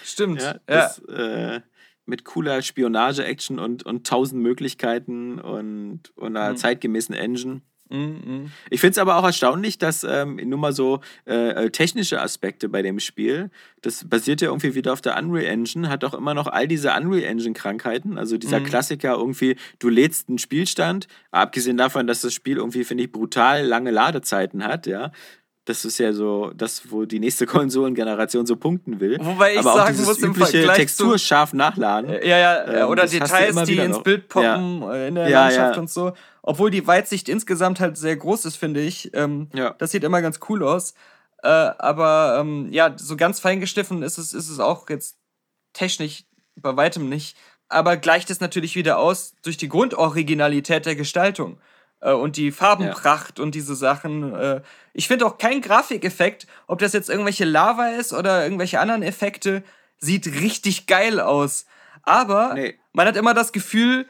Stimmt. 0.03 0.43
ja, 0.43 0.57
das, 0.67 1.03
ja. 1.09 1.55
Äh, 1.55 1.61
mit 2.07 2.25
cooler 2.25 2.63
Spionage-Action 2.63 3.59
und, 3.59 3.85
und 3.85 4.07
tausend 4.07 4.43
Möglichkeiten 4.43 5.39
und, 5.39 6.17
und 6.17 6.37
einer 6.37 6.53
mhm. 6.53 6.57
zeitgemäßen 6.57 7.15
Engine. 7.15 7.61
Mhm. 7.89 8.51
Ich 8.71 8.81
finde 8.81 8.93
es 8.93 8.99
aber 8.99 9.17
auch 9.17 9.25
erstaunlich, 9.25 9.79
dass 9.79 10.05
ähm, 10.05 10.37
nur 10.45 10.59
mal 10.59 10.73
so 10.73 11.01
äh, 11.27 11.67
äh, 11.67 11.71
technische 11.71 12.21
Aspekte 12.21 12.69
bei 12.69 12.83
dem 12.83 12.99
Spiel, 12.99 13.51
das 13.83 14.09
basiert 14.09 14.41
ja 14.41 14.49
irgendwie 14.49 14.75
wieder 14.75 14.93
auf 14.93 15.01
der 15.01 15.17
Unreal 15.17 15.45
Engine, 15.45 15.89
hat 15.89 16.05
auch 16.05 16.15
immer 16.15 16.35
noch 16.35 16.49
all 16.49 16.67
diese 16.67 16.93
Unreal 16.93 17.23
Engine-Krankheiten. 17.23 18.19
Also 18.19 18.39
dieser 18.39 18.61
mhm. 18.61 18.65
Klassiker 18.65 19.15
irgendwie, 19.15 19.57
du 19.79 19.89
lädst 19.89 20.29
einen 20.29 20.39
Spielstand, 20.39 21.07
abgesehen 21.31 21.77
davon, 21.77 22.07
dass 22.07 22.23
das 22.23 22.35
Spiel 22.35 22.57
irgendwie, 22.57 22.85
finde 22.85 23.05
ich, 23.05 23.13
brutal 23.13 23.65
lange 23.65 23.91
Ladezeiten 23.91 24.65
hat, 24.65 24.87
ja. 24.87 25.13
Das 25.67 25.85
ist 25.85 25.99
ja 25.99 26.13
so 26.13 26.53
das, 26.55 26.91
wo 26.91 27.05
die 27.05 27.19
nächste 27.19 27.45
Konsolengeneration 27.47 28.47
so 28.47 28.57
punkten 28.57 29.01
will. 29.01 29.19
Wobei 29.21 29.55
ich 29.55 29.59
Aber 29.59 29.75
sagen 29.75 30.03
muss, 30.03 30.19
im 30.19 30.35
Vergleich 30.35 30.77
Textur 30.77 31.19
scharf 31.19 31.53
nachladen. 31.53 32.11
Ja, 32.23 32.39
ja, 32.39 32.83
ähm, 32.85 32.89
oder 32.89 33.07
Details, 33.07 33.63
die 33.65 33.77
ins 33.77 34.03
Bild 34.03 34.29
poppen 34.29 34.83
ja. 34.83 34.95
Äh, 34.95 35.09
in 35.09 35.17
der 35.17 35.29
ja, 35.29 35.43
Landschaft 35.43 35.75
ja. 35.75 35.81
und 35.81 35.91
so. 35.91 36.13
Obwohl 36.43 36.71
die 36.71 36.87
Weitsicht 36.87 37.29
insgesamt 37.29 37.81
halt 37.81 37.99
sehr 37.99 38.17
groß 38.17 38.45
ist, 38.45 38.57
finde 38.57 38.81
ich. 38.81 39.11
Ähm, 39.13 39.49
ja. 39.53 39.75
Das 39.79 39.91
sieht 39.91 40.05
immer 40.05 40.23
ganz 40.23 40.39
cool 40.49 40.63
aus. 40.63 40.95
Äh, 41.43 41.49
aber 41.49 42.39
ähm, 42.41 42.69
ja, 42.71 42.95
so 42.97 43.17
ganz 43.17 43.41
fein 43.41 43.61
gestiffen 43.61 44.05
ist 44.05 44.19
es, 44.19 44.33
ist 44.33 44.49
es 44.49 44.61
auch 44.61 44.89
jetzt 44.89 45.19
technisch 45.73 46.25
bei 46.55 46.77
weitem 46.77 47.09
nicht. 47.09 47.37
Aber 47.69 47.97
gleicht 47.97 48.31
es 48.31 48.39
natürlich 48.39 48.77
wieder 48.77 48.99
aus 48.99 49.35
durch 49.43 49.57
die 49.57 49.69
Grundoriginalität 49.69 50.87
der 50.87 50.95
Gestaltung 50.95 51.59
äh, 52.01 52.13
und 52.13 52.37
die 52.37 52.53
Farbenpracht 52.53 53.39
ja. 53.39 53.45
und 53.45 53.55
diese 53.55 53.75
Sachen. 53.75 54.35
Äh, 54.35 54.61
ich 54.93 55.09
finde 55.09 55.27
auch 55.27 55.39
kein 55.39 55.61
Grafikeffekt, 55.61 56.47
ob 56.67 56.79
das 56.79 56.93
jetzt 56.93 57.11
irgendwelche 57.11 57.45
Lava 57.45 57.89
ist 57.89 58.13
oder 58.13 58.43
irgendwelche 58.45 58.81
anderen 58.81 59.03
Effekte, 59.03 59.63
sieht 59.99 60.27
richtig 60.27 60.87
geil 60.87 61.21
aus. 61.21 61.67
Aber 62.03 62.55
nee. 62.55 62.79
man 62.93 63.07
hat 63.07 63.17
immer 63.17 63.35
das 63.35 63.53
Gefühl, 63.53 64.07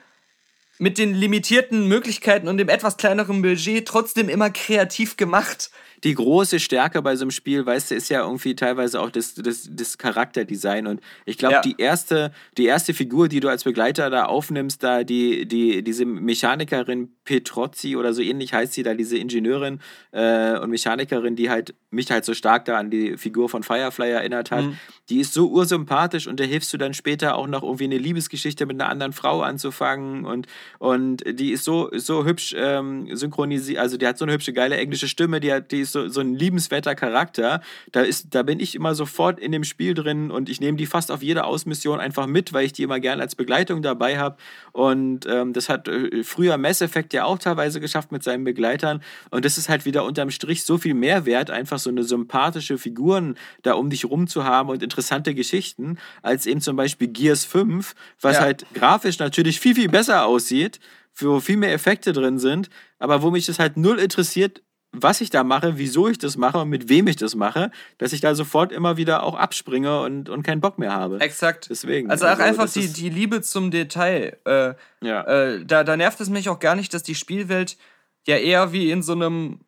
mit 0.79 0.99
den 0.99 1.15
limitierten 1.15 1.89
Möglichkeiten 1.89 2.49
und 2.49 2.59
dem 2.59 2.69
etwas 2.69 2.97
kleineren 2.97 3.41
Budget 3.43 3.89
trotzdem 3.89 4.29
immer 4.29 4.51
kreativ 4.51 5.17
gemacht 5.17 5.71
die 6.07 6.15
große 6.15 6.61
Stärke 6.61 7.03
bei 7.03 7.17
so 7.17 7.25
einem 7.25 7.33
Spiel, 7.33 7.67
weißt 7.67 7.91
du, 7.91 7.97
ist 7.97 8.09
ja 8.11 8.23
irgendwie 8.23 8.55
teilweise 8.55 9.01
auch 9.01 9.11
das, 9.11 9.35
das, 9.35 9.69
das 9.69 9.99
Charakterdesign. 9.99 10.87
Und 10.87 11.01
ich 11.25 11.37
glaube, 11.37 11.57
ja. 11.57 11.61
die, 11.63 11.75
erste, 11.79 12.31
die 12.57 12.67
erste 12.67 12.95
Figur, 12.95 13.29
die 13.29 13.41
du 13.41 13.49
als 13.49 13.65
Begleiter 13.65 14.09
da 14.09 14.27
aufnimmst, 14.27 14.85
da 14.85 15.03
die, 15.03 15.49
die, 15.49 15.83
diese 15.83 16.05
Mechanikerin 16.05 17.11
Petrozzi 17.25 17.97
oder 17.97 18.15
so 18.15 18.23
ähnlich 18.23 18.55
heißt 18.55 18.75
sie, 18.75 18.85
da 18.85 18.95
diese 18.95 19.19
Ingenieurin 19.19 19.81
äh, 20.13 20.57
und 20.61 20.71
Mechanikerin, 20.71 21.35
die 21.35 21.51
halt 21.51 21.75
mich 21.91 22.09
halt 22.13 22.25
so 22.25 22.35
stark 22.35 22.67
da 22.67 22.79
an 22.79 22.91
die 22.91 23.17
Figur 23.17 23.49
von 23.49 23.65
Firefly 23.65 24.11
erinnert 24.11 24.53
hat, 24.53 24.65
mhm. 24.65 24.79
die 25.09 25.19
ist 25.19 25.33
so 25.33 25.51
ursympathisch 25.51 26.29
und 26.29 26.39
da 26.39 26.45
hilfst 26.45 26.73
du 26.73 26.79
dann 26.79 26.95
später 26.95 27.35
auch 27.35 27.49
noch 27.49 27.65
irgendwie 27.65 27.85
eine 27.85 27.99
Liebesgeschichte 27.99 28.65
mit 28.65 28.81
einer 28.81 28.91
anderen 28.91 29.13
Frau 29.13 29.43
anzufangen 29.43 30.25
und, 30.25 30.47
und 30.79 31.25
die 31.27 31.51
ist 31.51 31.65
so, 31.65 31.91
so 31.95 32.25
hübsch 32.25 32.55
ähm, 32.57 33.09
synchronisiert, 33.17 33.81
also 33.81 33.97
die 33.97 34.07
hat 34.07 34.19
so 34.19 34.25
eine 34.25 34.35
hübsche, 34.35 34.53
geile 34.53 34.77
englische 34.77 35.09
Stimme, 35.09 35.41
die, 35.41 35.53
hat, 35.53 35.73
die 35.73 35.81
ist 35.81 35.96
so, 35.97 36.09
so 36.09 36.21
ein 36.21 36.35
liebenswerter 36.35 36.95
Charakter. 36.95 37.63
Da, 37.93 38.03
ist, 38.03 38.35
da 38.35 38.43
bin 38.43 38.61
ich 38.61 38.75
immer 38.75 38.95
sofort 38.95 39.39
in 39.39 39.53
dem 39.53 39.65
Spiel 39.65 39.95
drin 39.95 40.31
und 40.31 40.49
ich 40.49 40.61
nehme 40.61 40.77
die 40.77 40.87
fast 40.87 41.11
auf 41.11 41.23
jede 41.23 41.45
Ausmission 41.45 42.01
einfach 42.01 42.27
mit, 42.27 42.53
weil 42.53 42.67
ich 42.67 42.73
die 42.73 42.83
immer 42.83 43.01
gerne 43.01 43.23
als 43.23 43.35
Begleitung 43.35 43.83
dabei 43.83 44.19
habe. 44.19 44.37
Und 44.73 45.27
ähm, 45.27 45.53
das 45.53 45.69
hat 45.69 45.89
äh, 45.89 46.23
früher 46.23 46.59
Mass 46.59 46.81
Effect 46.81 47.15
ja 47.15 47.25
auch 47.25 47.39
teilweise 47.39 47.81
geschafft 47.81 48.13
mit 48.13 48.23
seinen 48.23 48.45
Begleitern. 48.45 49.03
Und 49.31 49.45
das 49.45 49.57
ist 49.57 49.69
halt 49.69 49.87
wieder 49.87 50.05
unterm 50.05 50.31
Strich 50.31 50.65
so 50.65 50.77
viel 50.77 50.95
Mehrwert, 50.95 51.51
einfach 51.51 51.79
so 51.79 51.91
eine 51.91 52.05
sympathische 52.05 52.77
Figuren 52.77 53.37
da 53.63 53.75
um 53.75 53.89
dich 53.89 54.05
rum 54.05 54.27
zu 54.27 54.45
haben 54.45 54.69
und 54.69 54.83
interessante 54.83 55.35
Geschichten, 55.35 55.99
als 56.23 56.47
eben 56.47 56.61
zum 56.61 56.77
Beispiel 56.77 57.09
Gears 57.09 57.45
5, 57.45 57.95
was 58.21 58.37
ja. 58.37 58.43
halt 58.43 58.67
grafisch 58.75 59.19
natürlich 59.19 59.61
viel, 59.61 59.75
viel 59.75 59.89
besser 59.89 60.27
aussieht 60.27 60.81
wo 61.19 61.41
viel 61.41 61.57
mehr 61.57 61.73
Effekte 61.73 62.13
drin 62.13 62.39
sind, 62.39 62.69
aber 62.99 63.23
wo 63.23 63.31
mich 63.31 63.47
das 63.47 63.59
halt 63.59 63.77
null 63.77 63.99
interessiert, 63.99 64.63
was 65.03 65.21
ich 65.21 65.31
da 65.31 65.45
mache, 65.45 65.79
wieso 65.79 66.09
ich 66.09 66.19
das 66.19 66.37
mache 66.37 66.59
und 66.59 66.69
mit 66.69 66.89
wem 66.89 67.07
ich 67.07 67.17
das 67.17 67.35
mache, 67.35 67.71
dass 67.99 68.13
ich 68.13 68.21
da 68.21 68.35
sofort 68.35 68.73
immer 68.73 68.97
wieder 68.97 69.23
auch 69.23 69.35
abspringe 69.35 70.01
und, 70.01 70.29
und 70.29 70.43
keinen 70.43 70.61
Bock 70.61 70.79
mehr 70.79 70.93
habe. 70.93 71.21
Exakt. 71.21 71.69
Deswegen. 71.71 72.11
Also 72.11 72.27
auch 72.27 72.31
also, 72.31 72.43
einfach 72.43 72.73
die, 72.73 72.93
die 72.93 73.11
Liebe 73.11 73.43
zum 73.43 73.71
Detail. 73.71 74.39
Äh, 74.45 74.75
ja. 75.03 75.23
Äh, 75.23 75.65
da, 75.65 75.85
da 75.85 75.97
nervt 75.97 76.21
es 76.21 76.31
mich 76.31 76.49
auch 76.49 76.59
gar 76.59 76.75
nicht, 76.75 76.95
dass 76.95 77.03
die 77.03 77.15
Spielwelt 77.15 77.77
ja 78.27 78.37
eher 78.37 78.73
wie 78.73 78.91
in 78.91 79.03
so 79.03 79.13
einem 79.13 79.61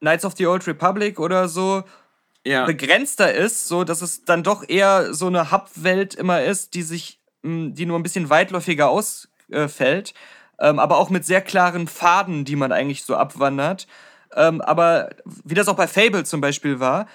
Knights 0.00 0.24
of 0.24 0.34
the 0.36 0.46
Old 0.46 0.66
Republic 0.66 1.18
oder 1.18 1.48
so 1.48 1.84
ja. 2.44 2.64
begrenzter 2.64 3.34
ist, 3.34 3.68
so 3.68 3.84
dass 3.84 4.02
es 4.02 4.24
dann 4.24 4.42
doch 4.42 4.68
eher 4.68 5.12
so 5.14 5.26
eine 5.26 5.50
Hub-Welt 5.50 6.14
immer 6.14 6.42
ist, 6.42 6.74
die 6.74 6.82
sich, 6.82 7.20
hm, 7.42 7.74
die 7.74 7.86
nur 7.86 7.98
ein 7.98 8.02
bisschen 8.02 8.30
weitläufiger 8.30 8.88
ausfällt, 8.88 10.14
ähm, 10.60 10.78
aber 10.78 10.98
auch 10.98 11.10
mit 11.10 11.24
sehr 11.24 11.40
klaren 11.40 11.88
Faden, 11.88 12.44
die 12.44 12.56
man 12.56 12.72
eigentlich 12.72 13.04
so 13.04 13.16
abwandert. 13.16 13.86
Ähm, 14.34 14.60
aber 14.60 15.10
wie 15.44 15.54
das 15.54 15.68
auch 15.68 15.76
bei 15.76 15.86
Fable 15.86 16.24
zum 16.24 16.40
Beispiel 16.40 16.80
war. 16.80 17.06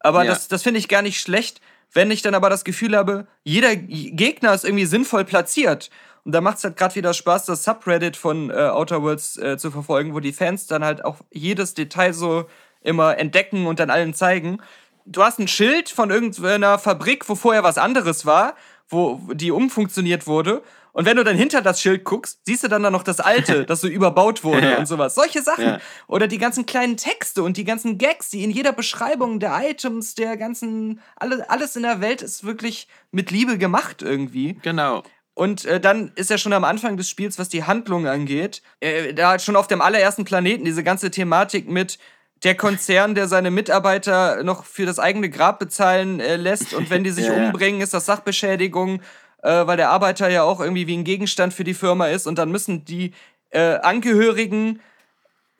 Aber 0.00 0.24
ja. 0.24 0.30
das, 0.30 0.48
das 0.48 0.62
finde 0.62 0.78
ich 0.78 0.88
gar 0.88 1.02
nicht 1.02 1.20
schlecht, 1.20 1.60
wenn 1.92 2.10
ich 2.10 2.22
dann 2.22 2.34
aber 2.34 2.50
das 2.50 2.64
Gefühl 2.64 2.96
habe, 2.96 3.26
jeder 3.44 3.76
Gegner 3.76 4.54
ist 4.54 4.64
irgendwie 4.64 4.86
sinnvoll 4.86 5.24
platziert. 5.24 5.90
Und 6.24 6.32
da 6.32 6.40
macht 6.40 6.58
es 6.58 6.64
halt 6.64 6.76
gerade 6.76 6.94
wieder 6.94 7.14
Spaß, 7.14 7.46
das 7.46 7.64
Subreddit 7.64 8.16
von 8.16 8.50
äh, 8.50 8.54
Outer 8.54 9.02
Worlds 9.02 9.36
äh, 9.38 9.58
zu 9.58 9.70
verfolgen, 9.70 10.14
wo 10.14 10.20
die 10.20 10.32
Fans 10.32 10.66
dann 10.66 10.84
halt 10.84 11.04
auch 11.04 11.16
jedes 11.32 11.74
Detail 11.74 12.12
so 12.12 12.46
immer 12.80 13.18
entdecken 13.18 13.66
und 13.66 13.80
dann 13.80 13.90
allen 13.90 14.14
zeigen. 14.14 14.58
Du 15.04 15.22
hast 15.22 15.40
ein 15.40 15.48
Schild 15.48 15.88
von 15.88 16.10
irgendeiner 16.10 16.78
Fabrik, 16.78 17.28
wo 17.28 17.34
vorher 17.34 17.64
was 17.64 17.76
anderes 17.76 18.24
war, 18.24 18.54
wo 18.88 19.20
die 19.32 19.50
umfunktioniert 19.50 20.26
wurde. 20.26 20.62
Und 20.92 21.06
wenn 21.06 21.16
du 21.16 21.24
dann 21.24 21.36
hinter 21.36 21.62
das 21.62 21.80
Schild 21.80 22.04
guckst, 22.04 22.40
siehst 22.44 22.64
du 22.64 22.68
dann 22.68 22.82
da 22.82 22.90
noch 22.90 23.02
das 23.02 23.20
alte, 23.20 23.64
das 23.66 23.80
so 23.80 23.88
überbaut 23.88 24.44
wurde 24.44 24.72
ja. 24.72 24.78
und 24.78 24.86
sowas. 24.86 25.14
Solche 25.14 25.42
Sachen. 25.42 25.64
Ja. 25.64 25.78
Oder 26.06 26.28
die 26.28 26.38
ganzen 26.38 26.66
kleinen 26.66 26.96
Texte 26.96 27.42
und 27.42 27.56
die 27.56 27.64
ganzen 27.64 27.98
Gags, 27.98 28.30
die 28.30 28.44
in 28.44 28.50
jeder 28.50 28.72
Beschreibung 28.72 29.40
der 29.40 29.58
Items, 29.62 30.14
der 30.14 30.36
ganzen, 30.36 31.00
alle, 31.16 31.48
alles 31.48 31.76
in 31.76 31.82
der 31.82 32.00
Welt 32.00 32.22
ist 32.22 32.44
wirklich 32.44 32.88
mit 33.10 33.30
Liebe 33.30 33.58
gemacht 33.58 34.02
irgendwie. 34.02 34.54
Genau. 34.62 35.02
Und 35.34 35.64
äh, 35.64 35.80
dann 35.80 36.12
ist 36.14 36.28
ja 36.28 36.36
schon 36.36 36.52
am 36.52 36.64
Anfang 36.64 36.98
des 36.98 37.08
Spiels, 37.08 37.38
was 37.38 37.48
die 37.48 37.64
Handlung 37.64 38.06
angeht, 38.06 38.60
äh, 38.80 39.14
da 39.14 39.38
schon 39.38 39.56
auf 39.56 39.66
dem 39.66 39.80
allerersten 39.80 40.26
Planeten 40.26 40.66
diese 40.66 40.84
ganze 40.84 41.10
Thematik 41.10 41.70
mit, 41.70 41.98
der 42.42 42.56
Konzern, 42.56 43.14
der 43.14 43.28
seine 43.28 43.50
Mitarbeiter 43.50 44.42
noch 44.42 44.64
für 44.64 44.84
das 44.84 44.98
eigene 44.98 45.30
Grab 45.30 45.58
bezahlen 45.58 46.20
äh, 46.20 46.36
lässt 46.36 46.74
und 46.74 46.90
wenn 46.90 47.04
die 47.04 47.10
sich 47.10 47.26
ja, 47.28 47.34
umbringen, 47.34 47.80
ist 47.80 47.94
das 47.94 48.06
Sachbeschädigung 48.06 49.00
äh, 49.42 49.66
weil 49.66 49.76
der 49.76 49.90
Arbeiter 49.90 50.28
ja 50.28 50.42
auch 50.42 50.60
irgendwie 50.60 50.86
wie 50.86 50.96
ein 50.96 51.04
Gegenstand 51.04 51.54
für 51.54 51.64
die 51.64 51.74
Firma 51.74 52.06
ist 52.06 52.26
und 52.26 52.38
dann 52.38 52.50
müssen 52.50 52.84
die 52.84 53.12
äh, 53.50 53.78
Angehörigen 53.80 54.80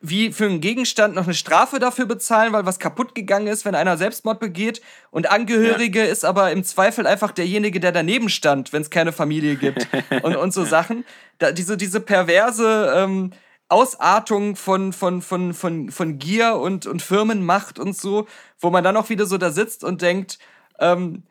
wie 0.04 0.32
für 0.32 0.46
einen 0.46 0.60
Gegenstand 0.60 1.14
noch 1.14 1.24
eine 1.24 1.34
Strafe 1.34 1.78
dafür 1.78 2.06
bezahlen, 2.06 2.52
weil 2.52 2.66
was 2.66 2.80
kaputt 2.80 3.14
gegangen 3.14 3.46
ist, 3.46 3.64
wenn 3.64 3.76
einer 3.76 3.96
Selbstmord 3.96 4.40
begeht. 4.40 4.82
Und 5.12 5.30
Angehörige 5.30 6.00
ja. 6.00 6.06
ist 6.06 6.24
aber 6.24 6.50
im 6.50 6.64
Zweifel 6.64 7.06
einfach 7.06 7.30
derjenige, 7.30 7.78
der 7.78 7.92
daneben 7.92 8.28
stand, 8.28 8.72
wenn 8.72 8.82
es 8.82 8.90
keine 8.90 9.12
Familie 9.12 9.54
gibt 9.54 9.86
und, 10.22 10.34
und 10.34 10.52
so 10.52 10.64
Sachen. 10.64 11.04
Da, 11.38 11.52
diese, 11.52 11.76
diese 11.76 12.00
perverse 12.00 12.92
ähm, 12.96 13.30
Ausartung 13.68 14.56
von, 14.56 14.92
von, 14.92 15.22
von, 15.22 15.54
von, 15.54 15.90
von 15.90 16.18
Gier 16.18 16.56
und, 16.56 16.86
und 16.86 17.00
Firmenmacht 17.00 17.78
und 17.78 17.96
so, 17.96 18.26
wo 18.58 18.70
man 18.70 18.82
dann 18.82 18.96
auch 18.96 19.08
wieder 19.08 19.26
so 19.26 19.38
da 19.38 19.52
sitzt 19.52 19.84
und 19.84 20.02
denkt, 20.02 20.40
ähm, 20.80 21.22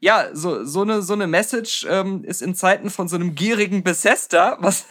ja, 0.00 0.28
so, 0.32 0.64
so, 0.64 0.82
eine, 0.82 1.02
so 1.02 1.12
eine 1.12 1.26
Message 1.26 1.86
ähm, 1.88 2.22
ist 2.24 2.40
in 2.40 2.54
Zeiten 2.54 2.88
von 2.88 3.08
so 3.08 3.16
einem 3.16 3.34
gierigen 3.34 3.82
Bethesda, 3.82 4.56
was 4.60 4.86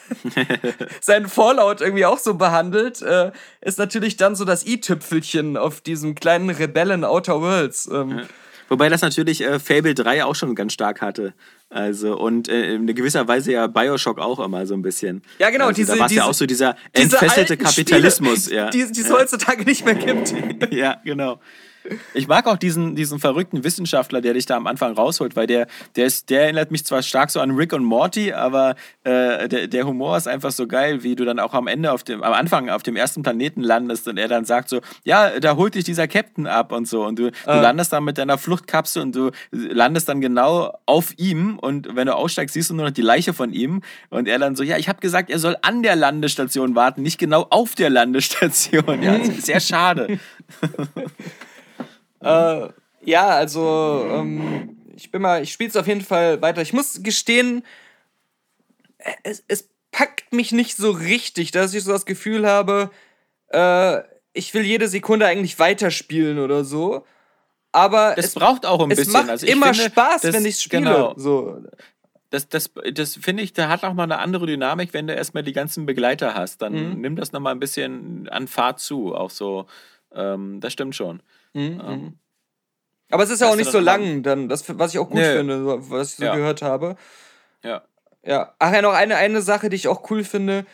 seinen 1.01 1.29
Fallout 1.29 1.79
irgendwie 1.79 2.05
auch 2.05 2.19
so 2.19 2.33
behandelt, 2.33 3.01
äh, 3.01 3.31
ist 3.61 3.79
natürlich 3.79 4.17
dann 4.17 4.35
so 4.35 4.43
das 4.43 4.65
i-Tüpfelchen 4.65 5.55
auf 5.55 5.79
diesem 5.79 6.13
kleinen 6.15 6.49
Rebellen 6.49 7.05
Outer 7.05 7.41
Worlds. 7.41 7.89
Ähm. 7.91 8.21
Wobei 8.69 8.89
das 8.89 9.01
natürlich 9.01 9.41
äh, 9.41 9.59
Fable 9.59 9.93
3 9.93 10.25
auch 10.25 10.35
schon 10.35 10.53
ganz 10.55 10.73
stark 10.73 11.01
hatte. 11.01 11.33
Also, 11.69 12.17
und 12.17 12.49
äh, 12.49 12.75
in 12.75 12.87
gewisser 12.87 13.27
Weise 13.27 13.53
ja 13.53 13.67
Bioshock 13.67 14.19
auch 14.19 14.39
immer 14.39 14.65
so 14.65 14.73
ein 14.73 14.81
bisschen. 14.81 15.21
Ja, 15.39 15.49
genau, 15.49 15.67
also, 15.67 15.75
diese. 15.75 15.93
Da 15.93 15.99
war 15.99 16.11
ja 16.11 16.25
auch 16.25 16.33
so 16.33 16.45
dieser 16.45 16.75
entfesselte 16.93 17.57
Kapitalismus, 17.57 18.45
Spiele, 18.45 18.55
ja. 18.55 18.69
Die, 18.69 18.91
die 18.91 19.01
es 19.01 19.09
ja. 19.09 19.15
heutzutage 19.15 19.63
nicht 19.63 19.85
mehr 19.85 19.95
gibt. 19.95 20.33
ja, 20.73 20.99
genau. 21.03 21.39
Ich 22.13 22.27
mag 22.27 22.47
auch 22.47 22.57
diesen, 22.57 22.95
diesen 22.95 23.19
verrückten 23.19 23.63
Wissenschaftler, 23.63 24.21
der 24.21 24.33
dich 24.33 24.45
da 24.45 24.57
am 24.57 24.67
Anfang 24.67 24.93
rausholt, 24.93 25.35
weil 25.35 25.47
der, 25.47 25.67
der, 25.95 26.05
ist, 26.05 26.29
der 26.29 26.43
erinnert 26.43 26.71
mich 26.71 26.85
zwar 26.85 27.01
stark 27.01 27.29
so 27.29 27.39
an 27.39 27.51
Rick 27.51 27.73
und 27.73 27.83
Morty, 27.83 28.33
aber 28.33 28.75
äh, 29.03 29.47
der, 29.47 29.67
der 29.67 29.85
Humor 29.85 30.17
ist 30.17 30.27
einfach 30.27 30.51
so 30.51 30.67
geil, 30.67 31.03
wie 31.03 31.15
du 31.15 31.25
dann 31.25 31.39
auch 31.39 31.53
am 31.53 31.67
Ende 31.67 31.91
auf 31.91 32.03
dem, 32.03 32.23
am 32.23 32.33
Anfang 32.33 32.69
auf 32.69 32.83
dem 32.83 32.95
ersten 32.95 33.23
Planeten 33.23 33.61
landest 33.61 34.07
und 34.07 34.17
er 34.17 34.27
dann 34.27 34.45
sagt 34.45 34.69
so, 34.69 34.81
ja, 35.03 35.39
da 35.39 35.55
holt 35.55 35.75
dich 35.75 35.83
dieser 35.83 36.07
Captain 36.07 36.47
ab 36.47 36.71
und 36.71 36.87
so. 36.87 37.05
Und 37.05 37.19
du, 37.19 37.31
du 37.31 37.51
äh. 37.51 37.61
landest 37.61 37.93
dann 37.93 38.03
mit 38.03 38.17
deiner 38.17 38.37
Fluchtkapsel 38.37 39.01
und 39.01 39.15
du 39.15 39.31
landest 39.51 40.09
dann 40.09 40.21
genau 40.21 40.73
auf 40.85 41.13
ihm 41.17 41.57
und 41.59 41.95
wenn 41.95 42.07
du 42.07 42.15
aussteigst, 42.15 42.53
siehst 42.53 42.69
du 42.69 42.73
nur 42.75 42.85
noch 42.85 42.93
die 42.93 43.01
Leiche 43.01 43.33
von 43.33 43.53
ihm. 43.53 43.81
Und 44.09 44.27
er 44.27 44.39
dann 44.39 44.55
so, 44.55 44.63
ja, 44.63 44.77
ich 44.77 44.89
habe 44.89 44.99
gesagt, 44.99 45.29
er 45.29 45.39
soll 45.39 45.57
an 45.61 45.83
der 45.83 45.95
Landestation 45.95 46.75
warten, 46.75 47.01
nicht 47.01 47.17
genau 47.17 47.47
auf 47.49 47.75
der 47.75 47.89
Landestation. 47.89 49.01
Ja, 49.01 49.23
sehr 49.39 49.59
schade. 49.59 50.19
Äh, 52.21 52.69
ja, 53.03 53.27
also 53.27 54.05
ähm, 54.09 54.77
ich 54.95 55.11
bin 55.11 55.21
mal, 55.21 55.43
ich 55.43 55.53
spiele 55.53 55.69
es 55.69 55.75
auf 55.75 55.87
jeden 55.87 56.01
Fall 56.01 56.41
weiter. 56.41 56.61
Ich 56.61 56.73
muss 56.73 57.03
gestehen, 57.03 57.63
es, 59.23 59.43
es 59.47 59.69
packt 59.91 60.33
mich 60.33 60.51
nicht 60.51 60.75
so 60.75 60.91
richtig, 60.91 61.51
dass 61.51 61.73
ich 61.73 61.83
so 61.83 61.91
das 61.91 62.05
Gefühl 62.05 62.47
habe, 62.47 62.91
äh, 63.49 64.01
ich 64.33 64.53
will 64.53 64.63
jede 64.63 64.87
Sekunde 64.87 65.25
eigentlich 65.25 65.57
weiterspielen 65.59 66.39
oder 66.39 66.63
so. 66.63 67.05
Aber 67.71 68.13
das 68.15 68.25
es 68.25 68.33
braucht 68.33 68.65
auch 68.65 68.83
ein 68.83 68.91
es 68.91 68.97
bisschen. 68.97 69.13
Macht 69.13 69.29
also 69.29 69.45
immer 69.45 69.73
finde, 69.73 69.89
Spaß, 69.91 70.21
das, 70.21 70.33
wenn 70.33 70.45
ich 70.45 70.59
spiele. 70.59 70.83
Genau. 70.83 71.13
So. 71.17 71.61
Das, 72.29 72.49
das, 72.49 72.71
das 72.93 73.15
finde 73.15 73.43
ich, 73.43 73.53
da 73.53 73.69
hat 73.69 73.83
auch 73.83 73.93
mal 73.93 74.03
eine 74.03 74.19
andere 74.19 74.47
Dynamik, 74.47 74.93
wenn 74.93 75.07
du 75.07 75.13
erstmal 75.13 75.43
die 75.43 75.53
ganzen 75.53 75.85
Begleiter 75.85 76.33
hast. 76.33 76.61
Dann 76.61 76.73
mhm. 76.73 77.01
nimm 77.01 77.15
das 77.15 77.31
nochmal 77.31 77.53
ein 77.53 77.59
bisschen 77.59 78.27
an 78.29 78.47
Fahrt 78.47 78.79
zu. 78.79 79.15
Auch 79.15 79.29
so, 79.29 79.67
ähm, 80.13 80.59
das 80.59 80.73
stimmt 80.73 80.95
schon. 80.95 81.21
Mhm. 81.57 81.81
Ähm, 81.83 82.01
mhm. 82.01 82.19
aber 83.09 83.23
es 83.23 83.31
ist 83.31 83.41
ja 83.41 83.49
auch 83.49 83.55
nicht 83.55 83.71
so 83.71 83.79
lang, 83.79 84.21
dann, 84.21 84.47
das, 84.47 84.63
was 84.77 84.93
ich 84.93 84.99
auch 84.99 85.09
gut 85.09 85.17
nee. 85.17 85.37
finde, 85.37 85.65
was 85.89 86.11
ich 86.11 86.15
so 86.17 86.25
ja. 86.25 86.35
gehört 86.35 86.61
habe. 86.61 86.95
Ja. 87.63 87.83
Ja. 88.23 88.53
Ach 88.59 88.73
ja, 88.73 88.81
noch 88.81 88.93
eine, 88.93 89.15
eine 89.15 89.41
Sache, 89.41 89.69
die 89.69 89.75
ich 89.75 89.87
auch 89.87 90.09
cool 90.11 90.23
finde. 90.23 90.65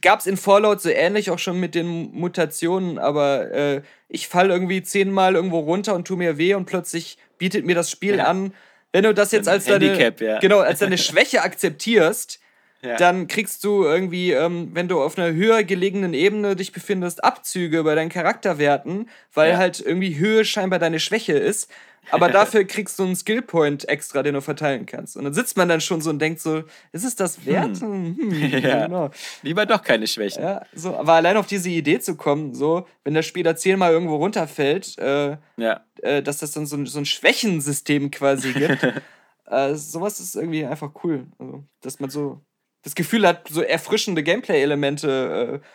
Gab 0.00 0.20
es 0.20 0.26
in 0.26 0.36
Fallout 0.36 0.80
so 0.80 0.88
ähnlich 0.88 1.30
auch 1.30 1.38
schon 1.38 1.60
mit 1.60 1.74
den 1.74 2.10
Mutationen, 2.12 2.98
aber 2.98 3.50
äh, 3.52 3.82
ich 4.08 4.28
falle 4.28 4.52
irgendwie 4.52 4.82
zehnmal 4.82 5.34
irgendwo 5.34 5.60
runter 5.60 5.94
und 5.94 6.06
tu 6.06 6.16
mir 6.16 6.38
weh 6.38 6.54
und 6.54 6.64
plötzlich 6.64 7.18
bietet 7.36 7.66
mir 7.66 7.74
das 7.74 7.90
Spiel 7.90 8.16
ja. 8.16 8.24
an, 8.24 8.54
wenn 8.92 9.04
du 9.04 9.12
das 9.12 9.32
jetzt 9.32 9.48
als 9.48 9.66
deine, 9.66 10.14
ja. 10.20 10.38
genau, 10.38 10.60
als 10.60 10.78
deine 10.78 10.98
Schwäche 10.98 11.42
akzeptierst, 11.42 12.40
ja. 12.84 12.96
dann 12.96 13.26
kriegst 13.26 13.64
du 13.64 13.84
irgendwie, 13.84 14.32
ähm, 14.32 14.70
wenn 14.72 14.88
du 14.88 15.02
auf 15.02 15.18
einer 15.18 15.32
höher 15.32 15.64
gelegenen 15.64 16.14
Ebene 16.14 16.54
dich 16.54 16.72
befindest, 16.72 17.24
Abzüge 17.24 17.82
bei 17.82 17.94
deinen 17.94 18.10
Charakterwerten, 18.10 19.08
weil 19.32 19.52
ja. 19.52 19.56
halt 19.56 19.80
irgendwie 19.80 20.16
Höhe 20.16 20.44
scheinbar 20.44 20.78
deine 20.78 21.00
Schwäche 21.00 21.32
ist. 21.32 21.70
Aber 22.10 22.28
dafür 22.30 22.64
kriegst 22.64 22.98
du 22.98 23.04
einen 23.04 23.16
Skillpoint 23.16 23.88
extra, 23.88 24.22
den 24.22 24.34
du 24.34 24.42
verteilen 24.42 24.84
kannst. 24.84 25.16
Und 25.16 25.24
dann 25.24 25.32
sitzt 25.32 25.56
man 25.56 25.68
dann 25.68 25.80
schon 25.80 26.02
so 26.02 26.10
und 26.10 26.18
denkt 26.18 26.40
so, 26.40 26.62
ist 26.92 27.04
es 27.04 27.16
das 27.16 27.46
wert? 27.46 27.80
Hm. 27.80 28.16
Hm, 28.18 28.50
ja. 28.60 28.86
genau. 28.86 29.10
Lieber 29.42 29.64
doch 29.64 29.82
keine 29.82 30.06
Schwächen. 30.06 30.42
Ja, 30.42 30.66
so, 30.74 30.94
aber 30.96 31.14
allein 31.14 31.38
auf 31.38 31.46
diese 31.46 31.70
Idee 31.70 32.00
zu 32.00 32.16
kommen, 32.16 32.54
so, 32.54 32.86
wenn 33.02 33.14
der 33.14 33.22
Spieler 33.22 33.56
zehnmal 33.56 33.92
irgendwo 33.92 34.16
runterfällt, 34.16 34.98
äh, 34.98 35.38
ja. 35.56 35.80
äh, 36.02 36.22
dass 36.22 36.38
das 36.38 36.52
dann 36.52 36.66
so 36.66 36.76
ein, 36.76 36.86
so 36.86 36.98
ein 36.98 37.06
Schwächensystem 37.06 38.10
quasi 38.10 38.52
gibt. 38.52 38.82
äh, 39.46 39.74
sowas 39.74 40.20
ist 40.20 40.36
irgendwie 40.36 40.66
einfach 40.66 40.92
cool. 41.02 41.26
Also, 41.38 41.64
dass 41.80 42.00
man 42.00 42.10
so 42.10 42.42
das 42.84 42.94
Gefühl 42.94 43.26
hat, 43.26 43.48
so 43.48 43.62
erfrischende 43.62 44.22
Gameplay-Elemente 44.22 45.60
äh, 45.62 45.66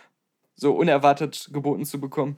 so 0.55 0.73
unerwartet 0.73 1.49
geboten 1.51 1.85
zu 1.85 1.99
bekommen. 1.99 2.37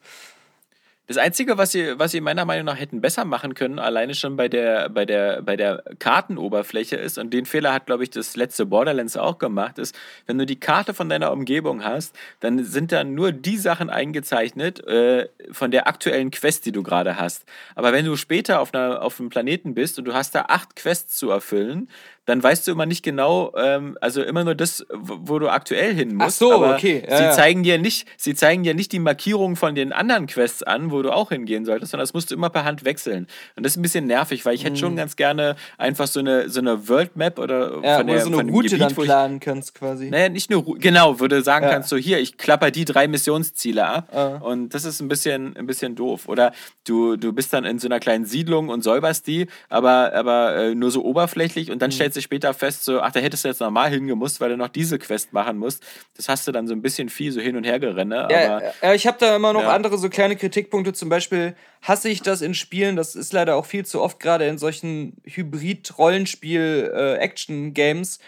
Das 1.07 1.17
Einzige, 1.17 1.57
was 1.57 1.74
sie, 1.74 1.99
was 1.99 2.11
sie 2.11 2.22
meiner 2.22 2.45
Meinung 2.45 2.63
nach 2.63 2.80
hätten 2.80 3.01
besser 3.01 3.26
machen 3.26 3.53
können, 3.53 3.80
alleine 3.80 4.15
schon 4.15 4.38
bei 4.38 4.47
der, 4.47 4.88
bei 4.88 5.05
der, 5.05 5.41
bei 5.41 5.57
der 5.57 5.84
Kartenoberfläche 5.99 6.95
ist, 6.95 7.17
und 7.17 7.34
den 7.34 7.45
Fehler 7.45 7.74
hat, 7.74 7.88
glaube 7.88 8.03
ich, 8.03 8.11
das 8.11 8.38
letzte 8.38 8.65
Borderlands 8.65 9.17
auch 9.17 9.38
gemacht, 9.38 9.78
ist, 9.78 9.93
wenn 10.26 10.38
du 10.38 10.45
die 10.45 10.59
Karte 10.59 10.93
von 10.93 11.09
deiner 11.09 11.34
Umgebung 11.34 11.84
hast, 11.84 12.15
dann 12.39 12.63
sind 12.63 12.93
da 12.93 13.03
nur 13.03 13.34
die 13.34 13.57
Sachen 13.57 13.89
eingezeichnet 13.89 14.88
äh, 14.88 15.28
von 15.51 15.72
der 15.72 15.88
aktuellen 15.88 16.32
Quest, 16.32 16.65
die 16.65 16.72
du 16.72 16.82
gerade 16.82 17.17
hast. 17.17 17.43
Aber 17.76 17.91
wenn 17.91 18.05
du 18.05 18.15
später 18.15 18.61
auf, 18.61 18.74
einer, 18.74 19.01
auf 19.01 19.19
einem 19.19 19.30
Planeten 19.30 19.74
bist 19.74 19.99
und 19.99 20.05
du 20.05 20.13
hast 20.13 20.34
da 20.34 20.45
acht 20.47 20.78
Quests 20.78 21.17
zu 21.17 21.30
erfüllen, 21.30 21.89
dann 22.32 22.41
weißt 22.41 22.65
du 22.65 22.71
immer 22.71 22.86
nicht 22.86 23.03
genau, 23.03 23.51
ähm, 23.57 23.97
also 23.99 24.23
immer 24.23 24.45
nur 24.45 24.55
das, 24.55 24.86
wo 24.89 25.38
du 25.38 25.49
aktuell 25.49 25.93
hin 25.93 26.15
musst. 26.15 26.41
Ach 26.41 26.47
so, 26.47 26.53
aber 26.53 26.75
okay. 26.75 27.03
Ja, 27.05 27.17
sie, 27.17 27.23
ja. 27.23 27.32
Zeigen 27.32 27.63
dir 27.63 27.77
nicht, 27.77 28.07
sie 28.15 28.36
zeigen 28.36 28.63
dir 28.63 28.73
nicht 28.73 28.93
die 28.93 28.99
Markierung 28.99 29.57
von 29.57 29.75
den 29.75 29.91
anderen 29.91 30.27
Quests 30.27 30.63
an, 30.63 30.91
wo 30.91 31.01
du 31.01 31.11
auch 31.11 31.29
hingehen 31.29 31.65
solltest, 31.65 31.91
sondern 31.91 32.03
das 32.03 32.13
musst 32.13 32.32
du 32.32 32.36
immer 32.36 32.49
per 32.49 32.63
Hand 32.63 32.86
wechseln. 32.86 33.27
Und 33.57 33.65
das 33.65 33.73
ist 33.73 33.77
ein 33.77 33.82
bisschen 33.82 34.07
nervig, 34.07 34.45
weil 34.45 34.55
ich 34.55 34.63
hätte 34.63 34.77
schon 34.77 34.93
mhm. 34.93 34.97
ganz 34.97 35.17
gerne 35.17 35.57
einfach 35.77 36.07
so 36.07 36.21
eine, 36.21 36.47
so 36.47 36.61
eine 36.61 36.88
World 36.88 37.17
Map 37.17 37.38
oder 37.38 37.84
ja, 37.84 37.97
von 37.97 38.07
der, 38.07 38.21
so 38.21 38.27
eine 38.27 38.38
von 38.38 38.49
Route 38.49 38.69
Gebiet, 38.69 38.82
dann 38.82 38.95
planen 38.95 39.36
ich, 39.36 39.41
kannst 39.41 39.75
quasi. 39.75 40.09
Naja, 40.09 40.29
nicht 40.29 40.49
nur, 40.49 40.63
genau, 40.79 41.15
du 41.15 41.41
sagen 41.41 41.67
kannst, 41.69 41.89
so 41.89 41.97
hier, 41.97 42.19
ich 42.19 42.38
klapper 42.38 42.71
die 42.71 42.86
drei 42.86 43.09
Missionsziele 43.09 43.86
ab. 43.86 44.07
Ah. 44.15 44.38
Und 44.38 44.69
das 44.69 44.86
ist 44.86 45.01
ein 45.01 45.09
bisschen, 45.09 45.57
ein 45.57 45.67
bisschen 45.67 45.95
doof. 45.95 46.29
Oder 46.29 46.53
du, 46.88 47.17
du 47.17 47.34
bist 47.34 47.51
dann 47.51 47.65
in 47.65 47.77
so 47.77 47.89
einer 47.89 47.99
kleinen 47.99 48.23
Siedlung 48.23 48.69
und 48.69 48.86
säuberst 48.86 49.27
die, 49.27 49.47
aber, 49.67 50.13
aber 50.13 50.55
äh, 50.55 50.75
nur 50.75 50.91
so 50.91 51.03
oberflächlich 51.03 51.71
und 51.71 51.82
dann 51.82 51.89
mhm. 51.89 51.95
Stellst 52.22 52.32
später 52.32 52.53
fest, 52.53 52.86
so, 52.86 53.01
ach, 53.01 53.11
da 53.11 53.19
hättest 53.19 53.43
du 53.43 53.49
jetzt 53.49 53.59
normal 53.59 53.89
hingemusst, 53.89 54.39
weil 54.39 54.49
du 54.49 54.57
noch 54.57 54.69
diese 54.69 54.99
Quest 54.99 55.34
machen 55.34 55.57
musst. 55.57 55.84
Das 56.15 56.30
hast 56.30 56.47
du 56.47 56.51
dann 56.51 56.67
so 56.67 56.74
ein 56.74 56.82
bisschen 56.82 57.09
viel 57.09 57.32
so 57.32 57.41
hin 57.41 57.55
und 57.55 57.63
her 57.63 57.80
gerenne. 57.80 58.28
Ja, 58.32 58.61
aber, 58.82 58.95
ich 58.95 59.05
habe 59.07 59.17
da 59.19 59.36
immer 59.36 59.53
noch 59.53 59.63
ja. 59.63 59.74
andere 59.74 59.97
so 59.97 60.09
kleine 60.09 60.36
Kritikpunkte. 60.36 60.93
Zum 60.93 61.09
Beispiel 61.09 61.55
hasse 61.82 62.09
ich 62.09 62.22
das 62.22 62.41
in 62.41 62.53
Spielen, 62.53 62.95
das 62.95 63.15
ist 63.15 63.34
leider 63.34 63.55
auch 63.55 63.65
viel 63.65 63.86
zu 63.86 64.01
oft, 64.01 64.19
gerade 64.19 64.47
in 64.47 64.57
solchen 64.57 65.17
Hybrid-Rollenspiel-Action-Games. 65.26 68.17
Äh, 68.17 68.22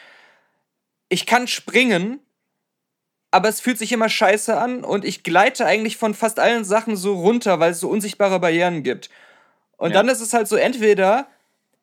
ich 1.09 1.25
kann 1.25 1.47
springen, 1.47 2.19
aber 3.31 3.49
es 3.49 3.59
fühlt 3.61 3.77
sich 3.77 3.91
immer 3.91 4.09
scheiße 4.09 4.57
an 4.57 4.83
und 4.83 5.05
ich 5.05 5.23
gleite 5.23 5.65
eigentlich 5.65 5.97
von 5.97 6.13
fast 6.13 6.39
allen 6.39 6.63
Sachen 6.63 6.95
so 6.95 7.15
runter, 7.15 7.59
weil 7.59 7.71
es 7.71 7.79
so 7.79 7.89
unsichtbare 7.89 8.39
Barrieren 8.39 8.83
gibt. 8.83 9.09
Und 9.77 9.91
ja. 9.91 9.97
dann 9.97 10.09
ist 10.09 10.21
es 10.21 10.33
halt 10.33 10.47
so, 10.47 10.55
entweder 10.55 11.27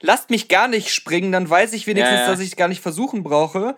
lasst 0.01 0.31
mich 0.31 0.49
gar 0.49 0.69
nicht 0.69 0.93
springen, 0.93 1.33
dann 1.33 1.49
weiß 1.49 1.73
ich 1.73 1.87
wenigstens, 1.87 2.19
ja, 2.19 2.25
ja. 2.25 2.31
dass 2.31 2.41
ich 2.41 2.51
es 2.51 2.57
gar 2.57 2.69
nicht 2.69 2.83
versuchen 2.83 3.23
brauche. 3.23 3.77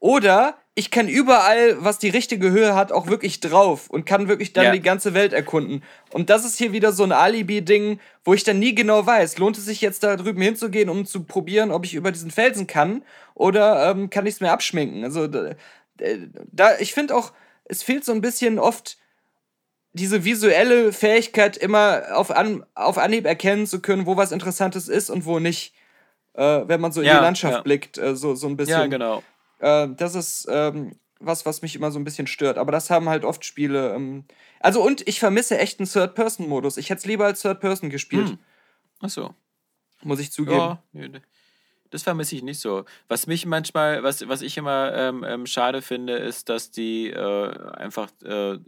Oder 0.00 0.56
ich 0.74 0.90
kann 0.90 1.08
überall, 1.08 1.76
was 1.84 1.98
die 1.98 2.08
richtige 2.08 2.50
Höhe 2.50 2.74
hat, 2.74 2.90
auch 2.90 3.08
wirklich 3.08 3.40
drauf 3.40 3.90
und 3.90 4.06
kann 4.06 4.28
wirklich 4.28 4.54
dann 4.54 4.64
ja. 4.64 4.72
die 4.72 4.80
ganze 4.80 5.12
Welt 5.12 5.34
erkunden. 5.34 5.82
Und 6.12 6.30
das 6.30 6.46
ist 6.46 6.56
hier 6.56 6.72
wieder 6.72 6.92
so 6.92 7.04
ein 7.04 7.12
Alibi-Ding, 7.12 8.00
wo 8.24 8.32
ich 8.32 8.42
dann 8.42 8.58
nie 8.58 8.74
genau 8.74 9.04
weiß, 9.04 9.36
lohnt 9.36 9.58
es 9.58 9.66
sich 9.66 9.82
jetzt 9.82 10.02
da 10.02 10.16
drüben 10.16 10.40
hinzugehen, 10.40 10.88
um 10.88 11.04
zu 11.04 11.24
probieren, 11.24 11.70
ob 11.70 11.84
ich 11.84 11.94
über 11.94 12.12
diesen 12.12 12.30
Felsen 12.30 12.66
kann 12.66 13.02
oder 13.34 13.90
ähm, 13.90 14.08
kann 14.08 14.24
ich 14.24 14.34
es 14.34 14.40
mir 14.40 14.52
abschminken. 14.52 15.04
Also 15.04 15.26
da, 15.26 16.78
ich 16.78 16.94
finde 16.94 17.14
auch, 17.14 17.32
es 17.64 17.82
fehlt 17.82 18.04
so 18.04 18.12
ein 18.12 18.22
bisschen 18.22 18.58
oft 18.58 18.96
diese 19.92 20.24
visuelle 20.24 20.92
Fähigkeit, 20.92 21.56
immer 21.56 22.02
auf, 22.14 22.30
An 22.30 22.64
auf 22.74 22.98
Anhieb 22.98 23.26
erkennen 23.26 23.66
zu 23.66 23.80
können, 23.80 24.06
wo 24.06 24.16
was 24.16 24.32
Interessantes 24.32 24.88
ist 24.88 25.10
und 25.10 25.24
wo 25.24 25.38
nicht. 25.38 25.74
Äh, 26.34 26.68
wenn 26.68 26.80
man 26.80 26.92
so 26.92 27.00
in 27.00 27.08
ja, 27.08 27.18
die 27.18 27.24
Landschaft 27.24 27.54
ja. 27.54 27.60
blickt, 27.62 27.98
äh, 27.98 28.14
so, 28.14 28.34
so 28.34 28.46
ein 28.46 28.56
bisschen. 28.56 28.80
Ja, 28.80 28.86
genau. 28.86 29.22
Äh, 29.58 29.88
das 29.96 30.14
ist 30.14 30.46
ähm, 30.48 30.92
was, 31.18 31.44
was 31.44 31.62
mich 31.62 31.74
immer 31.74 31.90
so 31.90 31.98
ein 31.98 32.04
bisschen 32.04 32.26
stört. 32.26 32.56
Aber 32.56 32.72
das 32.72 32.88
haben 32.90 33.08
halt 33.08 33.24
oft 33.24 33.44
Spiele. 33.44 33.94
Ähm 33.94 34.24
also, 34.60 34.82
und 34.82 35.06
ich 35.06 35.18
vermisse 35.20 35.58
echt 35.58 35.80
einen 35.80 35.88
Third-Person-Modus. 35.88 36.76
Ich 36.76 36.90
hätte 36.90 37.00
es 37.00 37.06
lieber 37.06 37.26
als 37.26 37.42
Third-Person 37.42 37.90
gespielt. 37.90 38.30
Hm. 38.30 38.38
Ach 39.00 39.10
so. 39.10 39.34
Muss 40.02 40.20
ich 40.20 40.32
zugeben. 40.32 40.56
Ja, 40.56 40.82
nee, 40.92 41.08
Das 41.90 42.02
vermisse 42.02 42.36
ich 42.36 42.42
nicht 42.42 42.60
so. 42.60 42.84
Was 43.08 43.26
mich 43.26 43.46
manchmal, 43.46 44.02
was, 44.02 44.26
was 44.28 44.42
ich 44.42 44.56
immer 44.56 44.92
ähm, 44.94 45.24
ähm, 45.26 45.46
schade 45.46 45.82
finde, 45.82 46.14
ist, 46.14 46.48
dass 46.48 46.70
die 46.70 47.10
äh, 47.10 47.72
einfach 47.74 48.08
äh, 48.24 48.54
äh, 48.54 48.58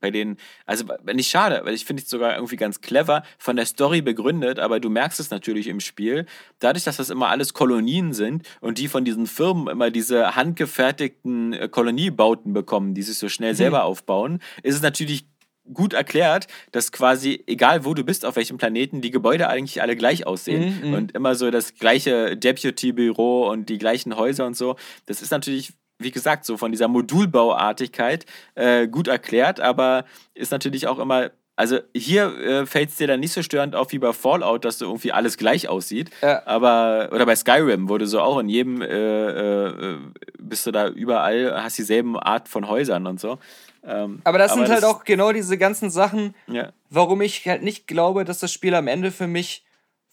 bei 0.00 0.10
denen, 0.10 0.36
also 0.66 0.84
nicht 1.12 1.28
schade, 1.28 1.62
weil 1.64 1.74
ich 1.74 1.84
finde 1.84 2.02
es 2.02 2.08
sogar 2.08 2.36
irgendwie 2.36 2.56
ganz 2.56 2.80
clever 2.80 3.22
von 3.38 3.56
der 3.56 3.66
Story 3.66 4.02
begründet, 4.02 4.58
aber 4.58 4.78
du 4.78 4.88
merkst 4.88 5.18
es 5.18 5.30
natürlich 5.30 5.66
im 5.66 5.80
Spiel, 5.80 6.26
dadurch, 6.60 6.84
dass 6.84 6.98
das 6.98 7.10
immer 7.10 7.28
alles 7.28 7.54
Kolonien 7.54 8.12
sind 8.12 8.46
und 8.60 8.78
die 8.78 8.88
von 8.88 9.04
diesen 9.04 9.26
Firmen 9.26 9.68
immer 9.68 9.90
diese 9.90 10.36
handgefertigten 10.36 11.52
äh, 11.52 11.68
Koloniebauten 11.68 12.52
bekommen, 12.52 12.94
die 12.94 13.02
sich 13.02 13.18
so 13.18 13.28
schnell 13.28 13.52
mhm. 13.52 13.56
selber 13.56 13.84
aufbauen, 13.84 14.40
ist 14.62 14.76
es 14.76 14.82
natürlich 14.82 15.26
gut 15.72 15.92
erklärt, 15.92 16.46
dass 16.72 16.92
quasi, 16.92 17.42
egal 17.46 17.84
wo 17.84 17.94
du 17.94 18.04
bist, 18.04 18.24
auf 18.24 18.36
welchem 18.36 18.58
Planeten, 18.58 19.00
die 19.00 19.10
Gebäude 19.10 19.48
eigentlich 19.48 19.82
alle 19.82 19.96
gleich 19.96 20.26
aussehen 20.26 20.80
mhm, 20.82 20.88
mhm. 20.88 20.94
und 20.94 21.12
immer 21.12 21.34
so 21.34 21.50
das 21.50 21.74
gleiche 21.74 22.36
Deputy-Büro 22.36 23.48
und 23.48 23.68
die 23.68 23.78
gleichen 23.78 24.16
Häuser 24.16 24.46
und 24.46 24.56
so. 24.56 24.76
Das 25.06 25.22
ist 25.22 25.30
natürlich 25.30 25.72
wie 25.98 26.10
gesagt, 26.10 26.44
so 26.44 26.56
von 26.56 26.72
dieser 26.72 26.88
Modulbauartigkeit 26.88 28.26
äh, 28.54 28.86
gut 28.86 29.08
erklärt, 29.08 29.60
aber 29.60 30.04
ist 30.34 30.52
natürlich 30.52 30.86
auch 30.86 30.98
immer. 30.98 31.30
Also 31.58 31.78
hier 31.96 32.38
äh, 32.38 32.66
fällt 32.66 32.90
es 32.90 32.96
dir 32.96 33.06
dann 33.06 33.20
nicht 33.20 33.32
so 33.32 33.42
störend 33.42 33.74
auf 33.74 33.90
wie 33.92 33.98
bei 33.98 34.12
Fallout, 34.12 34.66
dass 34.66 34.78
so 34.78 34.84
irgendwie 34.84 35.12
alles 35.12 35.38
gleich 35.38 35.70
aussieht. 35.70 36.10
Ja. 36.20 36.42
Aber, 36.44 37.08
oder 37.12 37.24
bei 37.24 37.34
Skyrim, 37.34 37.88
wo 37.88 37.96
du 37.96 38.06
so 38.06 38.20
auch 38.20 38.38
in 38.40 38.50
jedem 38.50 38.82
äh, 38.82 39.68
äh, 39.68 39.98
bist 40.38 40.66
du 40.66 40.70
da 40.70 40.88
überall, 40.88 41.62
hast 41.62 41.78
dieselben 41.78 42.18
Art 42.18 42.48
von 42.48 42.68
Häusern 42.68 43.06
und 43.06 43.18
so. 43.18 43.38
Ähm, 43.86 44.20
aber 44.24 44.38
das 44.38 44.52
aber 44.52 44.60
sind 44.60 44.68
das 44.68 44.82
halt 44.82 44.84
auch 44.84 45.04
genau 45.04 45.32
diese 45.32 45.56
ganzen 45.56 45.90
Sachen, 45.90 46.34
ja. 46.48 46.72
warum 46.90 47.20
ich 47.20 47.46
halt 47.46 47.62
nicht 47.62 47.86
glaube, 47.86 48.24
dass 48.24 48.40
das 48.40 48.52
Spiel 48.52 48.74
am 48.74 48.88
Ende 48.88 49.12
für 49.12 49.28
mich 49.28 49.64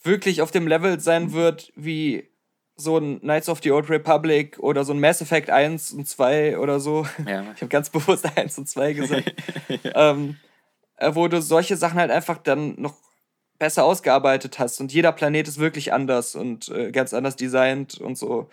wirklich 0.03 0.41
auf 0.41 0.51
dem 0.51 0.67
Level 0.67 0.99
sein 0.99 1.33
wird 1.33 1.71
wie 1.75 2.29
so 2.75 2.97
ein 2.97 3.19
Knights 3.21 3.49
of 3.49 3.61
the 3.63 3.71
Old 3.71 3.89
Republic 3.89 4.59
oder 4.59 4.83
so 4.83 4.93
ein 4.93 4.99
Mass 4.99 5.21
Effect 5.21 5.49
1 5.49 5.93
und 5.93 6.07
2 6.07 6.57
oder 6.57 6.79
so. 6.79 7.07
Ja. 7.27 7.43
Ich 7.55 7.61
habe 7.61 7.67
ganz 7.67 7.89
bewusst 7.89 8.25
1 8.37 8.57
und 8.57 8.69
2 8.69 8.93
gesagt. 8.93 9.33
ja. 9.83 10.11
ähm, 10.11 10.37
äh, 10.97 11.15
wo 11.15 11.27
du 11.27 11.41
solche 11.41 11.77
Sachen 11.77 11.99
halt 11.99 12.11
einfach 12.11 12.37
dann 12.37 12.75
noch 12.79 12.95
besser 13.59 13.85
ausgearbeitet 13.85 14.59
hast 14.59 14.81
und 14.81 14.91
jeder 14.91 15.11
Planet 15.11 15.47
ist 15.47 15.59
wirklich 15.59 15.93
anders 15.93 16.35
und 16.35 16.69
äh, 16.69 16.91
ganz 16.91 17.13
anders 17.13 17.35
designt 17.35 17.99
und 17.99 18.17
so. 18.17 18.49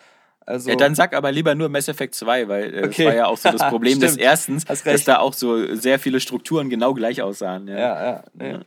Also, 0.51 0.69
ja, 0.69 0.77
dann 0.77 0.95
sag 0.95 1.15
aber 1.15 1.31
lieber 1.31 1.55
nur 1.55 1.69
Mass 1.69 1.89
Effect 1.89 2.15
2, 2.15 2.49
weil 2.49 2.75
äh, 2.75 2.79
okay. 2.79 2.87
das 2.89 2.99
war 3.07 3.15
ja 3.15 3.27
auch 3.27 3.37
so 3.39 3.51
das 3.51 3.69
Problem 3.71 4.01
des 4.01 4.17
ersten, 4.17 4.59
dass 4.67 5.05
da 5.05 5.19
auch 5.19 5.33
so 5.33 5.75
sehr 5.77 5.99
viele 5.99 6.21
Strukturen 6.21 6.69
genau 6.69 6.93
gleich 6.93 7.23
aussahen. 7.23 7.69
Ja, 7.69 7.79
ja. 7.79 8.05
ja 8.05 8.25
nee. 8.35 8.59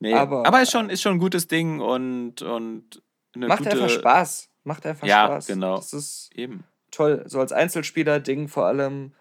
Nee. 0.00 0.14
Aber, 0.14 0.46
aber 0.46 0.62
ist 0.62 0.72
schon, 0.72 0.90
ist 0.90 1.02
schon 1.02 1.12
ein 1.12 1.18
gutes 1.18 1.46
Ding 1.46 1.80
und, 1.80 2.42
und 2.42 3.02
macht 3.36 3.58
gute, 3.58 3.72
einfach 3.72 3.90
Spaß. 3.90 4.48
Macht 4.64 4.86
einfach 4.86 5.06
ja, 5.06 5.26
Spaß. 5.26 5.48
Ja, 5.48 5.54
genau. 5.54 5.76
Das 5.76 5.92
ist 5.92 6.30
eben 6.34 6.64
toll. 6.90 7.22
So 7.26 7.38
als 7.38 7.52
Einzelspieler-Ding 7.52 8.48
vor 8.48 8.66
allem. 8.66 9.12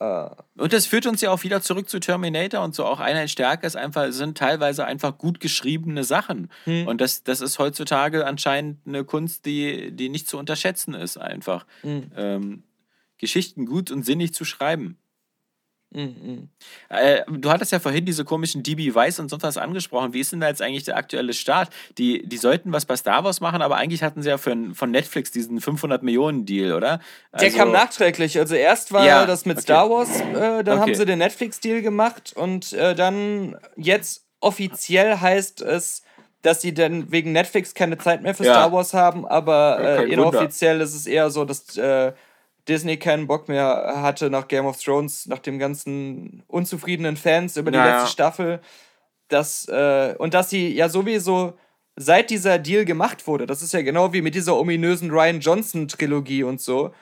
Äh 0.00 0.30
und 0.56 0.72
das 0.72 0.86
führt 0.86 1.06
uns 1.06 1.20
ja 1.20 1.30
auch 1.30 1.44
wieder 1.44 1.62
zurück 1.62 1.88
zu 1.88 2.00
Terminator 2.00 2.64
und 2.64 2.74
so. 2.74 2.84
Auch 2.84 2.98
eine 2.98 3.28
Stärke 3.28 3.66
ist 3.66 3.76
einfach, 3.76 4.10
sind 4.10 4.36
teilweise 4.36 4.84
einfach 4.84 5.16
gut 5.18 5.38
geschriebene 5.38 6.02
Sachen. 6.02 6.50
Hm. 6.64 6.86
Und 6.86 7.00
das, 7.00 7.22
das 7.22 7.40
ist 7.40 7.58
heutzutage 7.58 8.26
anscheinend 8.26 8.86
eine 8.86 9.04
Kunst, 9.04 9.46
die, 9.46 9.92
die 9.92 10.08
nicht 10.08 10.28
zu 10.28 10.38
unterschätzen 10.38 10.94
ist, 10.94 11.18
einfach. 11.18 11.66
Hm. 11.82 12.10
Ähm, 12.16 12.62
Geschichten 13.18 13.66
gut 13.66 13.90
und 13.90 14.04
sinnig 14.04 14.32
zu 14.32 14.44
schreiben. 14.44 14.96
Mhm. 15.92 16.48
Äh, 16.88 17.22
du 17.28 17.50
hattest 17.50 17.72
ja 17.72 17.80
vorhin 17.80 18.04
diese 18.04 18.24
komischen 18.24 18.62
DB 18.62 18.94
Weiss 18.94 19.18
und 19.18 19.28
sonst 19.28 19.42
was 19.42 19.56
angesprochen. 19.56 20.12
Wie 20.12 20.20
ist 20.20 20.30
denn 20.30 20.40
da 20.40 20.48
jetzt 20.48 20.62
eigentlich 20.62 20.84
der 20.84 20.96
aktuelle 20.96 21.32
Start? 21.32 21.70
Die, 21.98 22.26
die 22.26 22.36
sollten 22.36 22.72
was 22.72 22.84
bei 22.84 22.96
Star 22.96 23.24
Wars 23.24 23.40
machen, 23.40 23.60
aber 23.60 23.76
eigentlich 23.76 24.02
hatten 24.02 24.22
sie 24.22 24.28
ja 24.28 24.38
für, 24.38 24.56
von 24.74 24.90
Netflix 24.90 25.32
diesen 25.32 25.60
500 25.60 26.02
Millionen 26.02 26.46
Deal, 26.46 26.72
oder? 26.72 27.00
Also, 27.32 27.46
der 27.46 27.56
kam 27.56 27.72
nachträglich. 27.72 28.38
Also 28.38 28.54
erst 28.54 28.92
war 28.92 29.04
ja, 29.04 29.26
das 29.26 29.46
mit 29.46 29.56
okay. 29.56 29.62
Star 29.62 29.90
Wars, 29.90 30.20
äh, 30.20 30.62
dann 30.62 30.78
okay. 30.78 30.78
haben 30.78 30.94
sie 30.94 31.06
den 31.06 31.18
Netflix-Deal 31.18 31.82
gemacht 31.82 32.32
und 32.36 32.72
äh, 32.72 32.94
dann 32.94 33.56
jetzt 33.76 34.24
offiziell 34.40 35.18
heißt 35.18 35.60
es, 35.62 36.02
dass 36.42 36.62
sie 36.62 36.72
dann 36.72 37.10
wegen 37.10 37.32
Netflix 37.32 37.74
keine 37.74 37.98
Zeit 37.98 38.22
mehr 38.22 38.34
für 38.34 38.44
ja. 38.44 38.54
Star 38.54 38.72
Wars 38.72 38.94
haben, 38.94 39.26
aber 39.26 39.78
äh, 39.80 40.12
inoffiziell 40.12 40.74
Wunder. 40.74 40.84
ist 40.84 40.94
es 40.94 41.06
eher 41.06 41.30
so, 41.30 41.44
dass 41.44 41.76
äh, 41.76 42.12
Disney 42.70 42.96
keinen 42.96 43.26
Bock 43.26 43.48
mehr 43.48 43.94
hatte 43.96 44.30
nach 44.30 44.48
Game 44.48 44.64
of 44.64 44.82
Thrones, 44.82 45.26
nach 45.26 45.40
dem 45.40 45.58
ganzen 45.58 46.44
unzufriedenen 46.46 47.16
Fans 47.16 47.56
über 47.56 47.70
die 47.70 47.78
ja, 47.78 47.98
letzte. 47.98 48.12
Staffel. 48.12 48.60
Dass, 49.28 49.68
äh, 49.68 50.14
und 50.18 50.34
dass 50.34 50.50
sie 50.50 50.74
ja 50.74 50.88
sowieso 50.88 51.58
seit 51.96 52.30
dieser 52.30 52.58
Deal 52.58 52.84
gemacht 52.84 53.26
wurde, 53.26 53.46
das 53.46 53.62
ist 53.62 53.72
ja 53.72 53.82
genau 53.82 54.12
wie 54.12 54.22
mit 54.22 54.34
dieser 54.34 54.56
ominösen 54.56 55.10
Ryan 55.10 55.40
Johnson-Trilogie 55.40 56.44
und 56.44 56.60
so, 56.60 56.94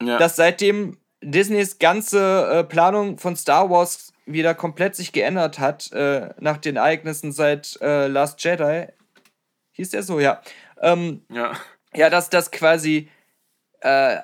ja. 0.00 0.18
dass 0.18 0.36
seitdem 0.36 0.98
Disneys 1.22 1.78
ganze 1.78 2.48
äh, 2.50 2.64
Planung 2.64 3.18
von 3.18 3.36
Star 3.36 3.68
Wars 3.70 4.12
wieder 4.26 4.54
komplett 4.54 4.96
sich 4.96 5.12
geändert 5.12 5.58
hat, 5.58 5.90
äh, 5.92 6.30
nach 6.38 6.58
den 6.58 6.76
Ereignissen 6.76 7.32
seit 7.32 7.78
äh, 7.80 8.06
Last 8.06 8.42
Jedi. 8.44 8.86
Hieß 9.72 9.90
der 9.90 10.02
so, 10.02 10.20
ja. 10.20 10.40
Ähm, 10.80 11.22
ja. 11.30 11.52
Ja, 11.94 12.10
dass 12.10 12.28
das 12.28 12.50
quasi 12.50 13.08
äh, 13.80 14.18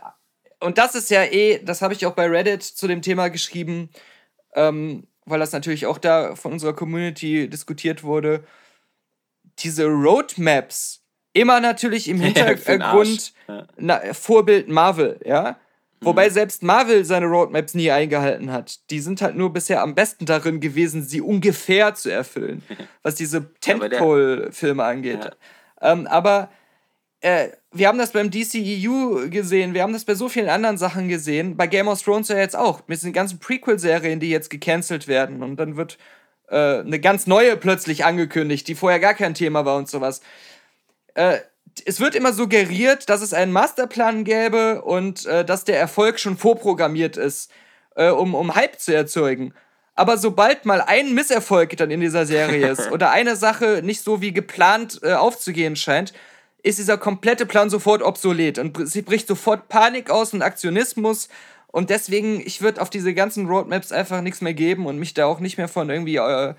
und 0.62 0.78
das 0.78 0.94
ist 0.94 1.10
ja 1.10 1.24
eh, 1.24 1.62
das 1.62 1.82
habe 1.82 1.94
ich 1.94 2.06
auch 2.06 2.14
bei 2.14 2.26
Reddit 2.28 2.62
zu 2.62 2.86
dem 2.86 3.02
Thema 3.02 3.28
geschrieben, 3.28 3.90
ähm, 4.54 5.06
weil 5.24 5.40
das 5.40 5.52
natürlich 5.52 5.86
auch 5.86 5.98
da 5.98 6.34
von 6.34 6.52
unserer 6.52 6.72
Community 6.72 7.48
diskutiert 7.48 8.02
wurde. 8.02 8.44
Diese 9.58 9.86
Roadmaps, 9.86 11.02
immer 11.32 11.60
natürlich 11.60 12.08
im 12.08 12.20
Hintergrund 12.20 13.32
ja. 13.48 13.66
na, 13.76 14.14
Vorbild 14.14 14.68
Marvel, 14.68 15.20
ja. 15.24 15.58
Wobei 16.00 16.28
mhm. 16.28 16.32
selbst 16.32 16.62
Marvel 16.64 17.04
seine 17.04 17.26
Roadmaps 17.26 17.74
nie 17.74 17.90
eingehalten 17.90 18.50
hat. 18.50 18.90
Die 18.90 18.98
sind 18.98 19.22
halt 19.22 19.36
nur 19.36 19.52
bisher 19.52 19.82
am 19.82 19.94
besten 19.94 20.26
darin 20.26 20.58
gewesen, 20.58 21.04
sie 21.04 21.20
ungefähr 21.20 21.94
zu 21.94 22.10
erfüllen, 22.10 22.62
was 23.02 23.14
diese 23.14 23.54
Tentpole-Filme 23.60 24.82
angeht. 24.82 25.24
Ja. 25.80 25.92
Ähm, 25.92 26.08
aber 26.08 26.50
äh, 27.22 27.48
wir 27.70 27.88
haben 27.88 27.98
das 27.98 28.12
beim 28.12 28.30
DCEU 28.30 29.30
gesehen, 29.30 29.74
wir 29.74 29.82
haben 29.82 29.92
das 29.92 30.04
bei 30.04 30.14
so 30.14 30.28
vielen 30.28 30.48
anderen 30.48 30.76
Sachen 30.76 31.08
gesehen, 31.08 31.56
bei 31.56 31.66
Game 31.66 31.88
of 31.88 32.02
Thrones 32.02 32.28
ja 32.28 32.36
jetzt 32.36 32.56
auch, 32.56 32.82
mit 32.88 33.02
den 33.02 33.12
ganzen 33.12 33.38
Prequel-Serien, 33.38 34.20
die 34.20 34.28
jetzt 34.28 34.50
gecancelt 34.50 35.08
werden 35.08 35.42
und 35.42 35.56
dann 35.56 35.76
wird 35.76 35.98
äh, 36.48 36.80
eine 36.80 37.00
ganz 37.00 37.26
neue 37.26 37.56
plötzlich 37.56 38.04
angekündigt, 38.04 38.68
die 38.68 38.74
vorher 38.74 39.00
gar 39.00 39.14
kein 39.14 39.34
Thema 39.34 39.64
war 39.64 39.76
und 39.76 39.88
sowas. 39.88 40.20
Äh, 41.14 41.38
es 41.86 42.00
wird 42.00 42.14
immer 42.14 42.32
suggeriert, 42.32 43.08
dass 43.08 43.22
es 43.22 43.32
einen 43.32 43.52
Masterplan 43.52 44.24
gäbe 44.24 44.82
und 44.82 45.24
äh, 45.26 45.44
dass 45.44 45.64
der 45.64 45.78
Erfolg 45.78 46.18
schon 46.18 46.36
vorprogrammiert 46.36 47.16
ist, 47.16 47.50
äh, 47.94 48.10
um, 48.10 48.34
um 48.34 48.54
Hype 48.54 48.78
zu 48.78 48.94
erzeugen. 48.94 49.54
Aber 49.94 50.18
sobald 50.18 50.64
mal 50.64 50.80
ein 50.80 51.14
Misserfolg 51.14 51.76
dann 51.76 51.90
in 51.90 52.00
dieser 52.00 52.26
Serie 52.26 52.68
ist 52.72 52.90
oder 52.90 53.10
eine 53.10 53.36
Sache 53.36 53.80
nicht 53.82 54.02
so 54.02 54.20
wie 54.20 54.32
geplant 54.32 55.00
äh, 55.02 55.12
aufzugehen 55.12 55.76
scheint, 55.76 56.12
ist 56.62 56.78
dieser 56.78 56.98
komplette 56.98 57.46
Plan 57.46 57.70
sofort 57.70 58.02
obsolet 58.02 58.58
und 58.58 58.88
sie 58.88 59.02
bricht 59.02 59.26
sofort 59.26 59.68
Panik 59.68 60.10
aus 60.10 60.32
und 60.32 60.42
Aktionismus. 60.42 61.28
Und 61.68 61.90
deswegen, 61.90 62.40
ich 62.40 62.60
würde 62.60 62.80
auf 62.82 62.90
diese 62.90 63.14
ganzen 63.14 63.46
Roadmaps 63.46 63.92
einfach 63.92 64.20
nichts 64.20 64.42
mehr 64.42 64.54
geben 64.54 64.86
und 64.86 64.98
mich 64.98 65.14
da 65.14 65.26
auch 65.26 65.40
nicht 65.40 65.56
mehr 65.56 65.68
von 65.68 65.88
irgendwie 65.88 66.16
äh, 66.16 66.54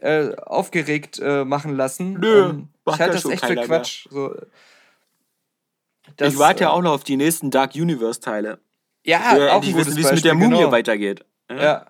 äh, 0.00 0.36
aufgeregt 0.36 1.18
äh, 1.18 1.44
machen 1.44 1.74
lassen. 1.76 2.14
Nö, 2.14 2.50
um, 2.50 2.68
ich 2.86 2.98
halte 2.98 3.14
das 3.14 3.24
echt 3.24 3.44
für 3.44 3.56
Quatsch. 3.56 4.06
So, 4.10 4.34
das, 6.16 6.34
ich 6.34 6.38
warte 6.38 6.64
ja 6.64 6.70
äh, 6.70 6.72
auch 6.72 6.82
noch 6.82 6.92
auf 6.92 7.04
die 7.04 7.16
nächsten 7.16 7.50
Dark 7.50 7.74
Universe-Teile. 7.74 8.58
Ja, 9.04 9.36
ja 9.36 9.52
auch 9.54 9.62
ein 9.62 9.74
wissen, 9.74 9.96
wie 9.96 10.02
es 10.02 10.12
mit 10.12 10.24
der 10.24 10.34
Mumie 10.34 10.58
genau. 10.58 10.72
weitergeht. 10.72 11.24
Ja. 11.50 11.62
ja. 11.62 11.86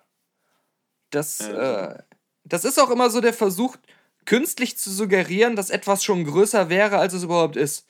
Das. 1.09 1.41
Äh, 1.41 1.95
das 2.43 2.65
ist 2.65 2.79
auch 2.79 2.89
immer 2.89 3.09
so 3.09 3.21
der 3.21 3.33
Versuch, 3.33 3.77
künstlich 4.25 4.77
zu 4.77 4.91
suggerieren, 4.91 5.55
dass 5.55 5.69
etwas 5.69 6.03
schon 6.03 6.25
größer 6.25 6.69
wäre, 6.69 6.97
als 6.97 7.13
es 7.13 7.23
überhaupt 7.23 7.55
ist. 7.55 7.87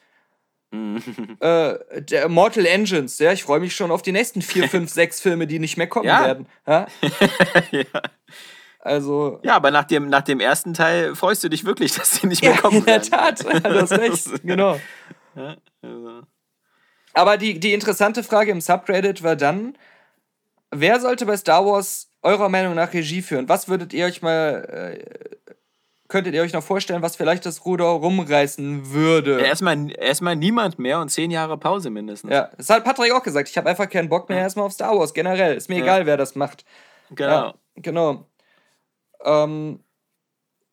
äh, 0.71 2.01
der 2.01 2.29
Mortal 2.29 2.65
Engines, 2.65 3.19
ja, 3.19 3.33
ich 3.33 3.43
freue 3.43 3.59
mich 3.59 3.75
schon 3.75 3.91
auf 3.91 4.01
die 4.01 4.13
nächsten 4.13 4.41
vier, 4.41 4.69
fünf, 4.69 4.89
sechs 4.93 5.19
Filme, 5.19 5.47
die 5.47 5.59
nicht 5.59 5.77
mehr 5.77 5.87
kommen 5.87 6.07
ja. 6.07 6.25
werden. 6.25 6.47
Ja? 6.65 6.87
ja. 7.71 7.83
Also. 8.79 9.39
Ja, 9.43 9.55
aber 9.55 9.69
nach 9.69 9.83
dem, 9.83 10.09
nach 10.09 10.23
dem 10.23 10.39
ersten 10.39 10.73
Teil 10.73 11.15
freust 11.15 11.43
du 11.43 11.49
dich 11.49 11.65
wirklich, 11.65 11.93
dass 11.93 12.19
die 12.19 12.27
nicht 12.27 12.41
mehr 12.41 12.57
kommen. 12.57 12.77
in 12.77 12.85
der 12.85 13.01
Tat, 13.01 13.43
du 13.43 13.81
hast 13.81 13.91
recht, 13.91 14.27
genau. 14.43 14.79
Ja, 15.35 15.55
also. 15.81 16.21
Aber 17.13 17.37
die, 17.37 17.59
die 17.59 17.73
interessante 17.73 18.23
Frage 18.23 18.51
im 18.51 18.61
Subreddit 18.61 19.21
war 19.21 19.35
dann: 19.35 19.77
Wer 20.71 20.99
sollte 20.99 21.25
bei 21.25 21.37
Star 21.37 21.65
Wars 21.65 22.09
eurer 22.23 22.49
Meinung 22.49 22.73
nach 22.73 22.93
Regie 22.93 23.21
führen? 23.21 23.47
Was 23.49 23.67
würdet 23.67 23.93
ihr 23.93 24.05
euch 24.05 24.21
mal 24.21 24.97
äh, 24.97 25.35
könntet 26.11 26.35
ihr 26.35 26.41
euch 26.41 26.51
noch 26.51 26.63
vorstellen, 26.63 27.01
was 27.01 27.15
vielleicht 27.15 27.45
das 27.45 27.65
Ruder 27.65 27.85
rumreißen 27.85 28.91
würde? 28.91 29.39
Erstmal, 29.39 29.89
erstmal 29.97 30.35
niemand 30.35 30.77
mehr 30.77 30.99
und 30.99 31.09
zehn 31.09 31.31
Jahre 31.31 31.57
Pause 31.57 31.89
mindestens. 31.89 32.31
Ja, 32.31 32.51
das 32.57 32.69
hat 32.69 32.83
Patrick 32.83 33.13
auch 33.13 33.23
gesagt. 33.23 33.49
Ich 33.49 33.57
habe 33.57 33.69
einfach 33.69 33.89
keinen 33.89 34.09
Bock 34.09 34.27
mehr 34.27 34.39
erstmal 34.39 34.65
auf 34.65 34.73
Star 34.73 34.97
Wars 34.99 35.13
generell. 35.13 35.55
Ist 35.55 35.69
mir 35.69 35.77
ja. 35.77 35.83
egal, 35.83 36.05
wer 36.05 36.17
das 36.17 36.35
macht. 36.35 36.65
Genau. 37.11 37.29
Ja, 37.29 37.53
genau. 37.75 38.25
Ähm, 39.23 39.79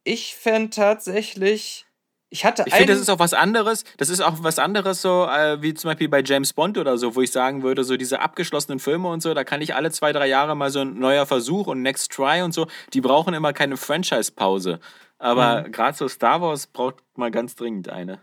ich 0.03 0.35
fände 0.35 0.71
tatsächlich 0.71 1.87
Ich 2.31 2.45
hatte 2.45 2.65
Ich 2.67 2.75
finde, 2.75 2.93
das 2.93 3.01
ist 3.01 3.09
auch 3.09 3.19
was 3.21 3.33
anderes. 3.33 3.85
Das 3.97 4.11
ist 4.11 4.21
auch 4.21 4.35
was 4.43 4.59
anderes, 4.59 5.01
so 5.01 5.25
äh, 5.27 5.63
wie 5.63 5.73
zum 5.73 5.89
Beispiel 5.89 6.11
bei 6.11 6.23
James 6.23 6.53
Bond 6.53 6.77
oder 6.77 6.99
so, 6.99 7.15
wo 7.17 7.23
ich 7.23 7.33
sagen 7.33 7.63
würde, 7.63 7.85
so 7.85 7.97
diese 7.97 8.21
abgeschlossenen 8.21 8.81
Filme 8.81 9.09
und 9.09 9.23
so, 9.23 9.33
da 9.33 9.45
kann 9.45 9.63
ich 9.63 9.75
alle 9.75 9.91
zwei, 9.91 10.13
drei 10.13 10.27
Jahre 10.27 10.55
mal 10.55 10.71
so 10.71 10.81
ein 10.81 10.99
neuer 10.99 11.25
Versuch 11.25 11.67
und 11.69 11.81
Next 11.81 12.13
Try 12.13 12.43
und 12.43 12.53
so. 12.53 12.67
Die 12.93 13.01
brauchen 13.01 13.33
immer 13.33 13.55
keine 13.55 13.79
Franchise-Pause. 13.79 14.79
Aber 15.19 15.63
Mhm. 15.67 15.73
gerade 15.73 15.97
so 15.97 16.07
Star 16.07 16.43
Wars 16.43 16.67
braucht 16.67 16.97
mal 17.17 17.31
ganz 17.31 17.55
dringend 17.57 17.89
eine. 17.89 18.21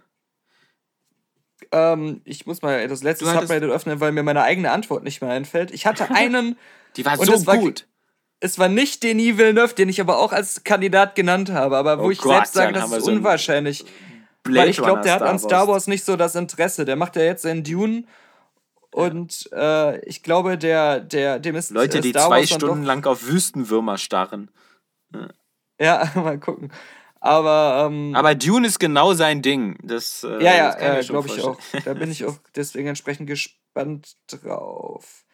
Ähm, 1.71 2.21
ich 2.25 2.45
muss 2.45 2.61
mal 2.61 2.87
das 2.87 3.01
letzte 3.01 3.25
Subreddit 3.25 3.69
öffnen, 3.69 3.99
weil 3.99 4.11
mir 4.11 4.23
meine 4.23 4.43
eigene 4.43 4.71
Antwort 4.71 5.03
nicht 5.03 5.21
mehr 5.21 5.31
einfällt. 5.31 5.71
Ich 5.71 5.85
hatte 5.85 6.09
einen, 6.13 6.57
Die 6.95 7.05
war 7.05 7.17
so 7.17 7.33
es 7.33 7.47
war- 7.47 7.57
gut. 7.57 7.87
Es 8.39 8.59
war 8.59 8.69
nicht 8.69 9.03
Denis 9.03 9.37
Villeneuve, 9.37 9.73
den 9.73 9.89
ich 9.89 10.01
aber 10.01 10.19
auch 10.19 10.31
als 10.31 10.63
Kandidat 10.63 11.15
genannt 11.15 11.51
habe, 11.51 11.77
aber 11.77 11.99
wo 11.99 12.05
Oh 12.05 12.11
ich 12.11 12.19
Gott, 12.19 12.33
selbst 12.33 12.53
sage, 12.53 12.73
das 12.73 12.91
ist 12.91 13.05
so 13.05 13.11
ein 13.11 13.17
unwahrscheinlich. 13.17 13.85
Blade 14.43 14.59
weil 14.59 14.69
ich 14.69 14.77
glaube, 14.77 15.01
der 15.01 15.13
hat 15.13 15.21
an 15.23 15.39
Star 15.39 15.67
Wars 15.67 15.87
nicht 15.87 16.05
so 16.05 16.15
das 16.15 16.35
Interesse. 16.35 16.85
Der 16.85 16.95
macht 16.95 17.15
ja 17.15 17.23
jetzt 17.23 17.45
in 17.45 17.63
Dune 17.63 18.03
und 18.91 19.49
äh, 19.51 19.99
ich 20.05 20.23
glaube, 20.23 20.57
der, 20.57 20.99
der, 20.99 21.39
dem 21.39 21.55
ist 21.55 21.71
Leute, 21.71 21.97
äh, 21.97 22.01
die 22.01 22.11
Star 22.11 22.27
zwei 22.27 22.39
Wars 22.39 22.49
Stunden 22.49 22.83
lang 22.83 23.05
auf 23.05 23.27
Wüstenwürmer 23.27 23.97
starren. 23.97 24.51
Ja, 25.79 26.09
mal 26.15 26.39
gucken. 26.39 26.71
Aber, 27.19 27.87
ähm, 27.87 28.15
Aber 28.15 28.35
Dune 28.35 28.67
ist 28.67 28.79
genau 28.79 29.13
sein 29.13 29.41
Ding. 29.41 29.77
Das, 29.83 30.23
äh, 30.23 30.43
ja, 30.43 30.55
ja, 30.55 30.73
kann 30.73 30.97
äh, 30.97 31.03
glaube 31.03 31.27
ich 31.27 31.41
auch. 31.41 31.59
Da 31.83 31.93
bin 31.95 32.11
ich 32.11 32.23
auch 32.23 32.37
deswegen 32.55 32.87
entsprechend 32.87 33.27
gespannt 33.27 34.15
drauf. 34.27 35.24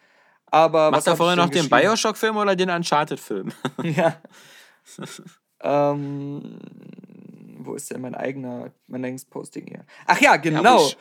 Aber 0.52 0.90
er 0.92 1.04
hab 1.04 1.16
vorher 1.16 1.34
noch 1.36 1.48
den? 1.48 1.68
Bioshock-Film 1.68 2.36
oder 2.36 2.54
den 2.54 2.70
Uncharted-Film? 2.70 3.52
Ja. 3.82 4.16
ähm, 5.62 6.58
wo 7.58 7.74
ist 7.74 7.90
denn 7.90 8.00
mein 8.00 8.14
eigener, 8.14 8.70
mein 8.88 9.04
eigenes 9.04 9.24
Posting 9.24 9.66
hier? 9.66 9.84
Ach 10.06 10.20
ja, 10.20 10.36
genau. 10.36 10.86
ich- 10.86 10.96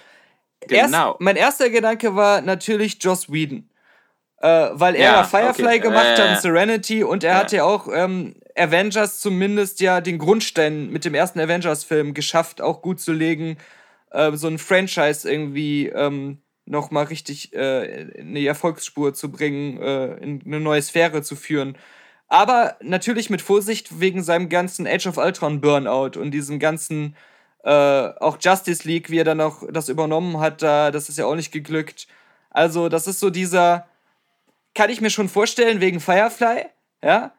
Genau. 0.68 1.08
Erst, 1.10 1.22
mein 1.22 1.36
erster 1.38 1.72
Gedanke 1.72 2.16
war 2.16 2.40
natürlich 2.42 2.98
Joss 3.04 3.32
Whedon. 3.32 3.68
Äh, 4.38 4.70
weil 4.74 4.94
er 4.96 5.02
Ja, 5.04 5.12
ja, 5.18 5.24
Firefly 5.24 5.66
okay. 5.66 5.80
gemacht 5.80 6.06
Äh, 6.06 6.22
hat 6.22 6.30
und 6.30 6.40
Serenity 6.42 7.04
und 7.04 7.24
er 7.24 7.32
ja. 7.34 7.40
hat 7.40 7.52
ja 7.52 7.64
auch 7.64 7.88
ähm, 7.92 8.36
Avengers 8.56 9.20
zumindest 9.22 9.82
ja 9.82 10.02
den 10.02 10.20
Grundstein 10.20 10.92
mit 10.92 11.04
dem 11.04 11.16
ersten 11.16 11.40
Avengers-Film 11.40 12.14
geschafft, 12.14 12.62
auch 12.62 12.84
gut 12.84 13.00
zu 13.02 13.12
legen, 13.12 13.58
äh, 14.12 14.32
so 14.34 14.48
ein 14.48 14.60
Franchise 14.60 15.28
irgendwie 15.32 15.88
ähm, 15.88 16.44
nochmal 16.66 17.06
richtig 17.06 17.54
äh, 17.54 18.04
in 18.12 18.36
die 18.36 18.48
Erfolgsspur 18.48 19.14
zu 19.14 19.32
bringen, 19.32 19.82
äh, 19.82 20.14
in 20.18 20.42
eine 20.46 20.60
neue 20.60 20.82
Sphäre 20.82 21.22
zu 21.22 21.36
führen. 21.36 21.78
Aber 22.28 22.78
natürlich 22.82 23.30
mit 23.30 23.42
Vorsicht 23.42 24.00
wegen 24.00 24.24
seinem 24.24 24.48
ganzen 24.48 24.88
Age 24.88 25.08
of 25.08 25.18
Ultron 25.18 25.60
Burnout 25.60 26.18
und 26.20 26.32
diesem 26.32 26.60
ganzen 26.60 27.16
äh, 27.64 27.70
auch 28.20 28.38
Justice 28.40 28.88
League, 28.88 29.10
wie 29.10 29.20
er 29.20 29.26
dann 29.26 29.42
auch 29.42 29.64
das 29.70 29.90
übernommen 29.90 30.40
hat, 30.40 30.62
da, 30.62 30.92
das 30.92 31.10
ist 31.10 31.18
ja 31.18 31.26
auch 31.26 31.36
nicht 31.36 31.52
geglückt. 31.52 32.08
Also, 32.50 32.90
das 32.90 33.08
ist 33.08 33.20
so 33.20 33.30
dieser, 33.30 33.88
kann 34.74 34.90
ich 34.90 35.02
mir 35.02 35.10
schon 35.10 35.30
vorstellen, 35.30 35.82
wegen 35.82 36.00
Firefly, 36.00 36.66
ja, 37.04 37.34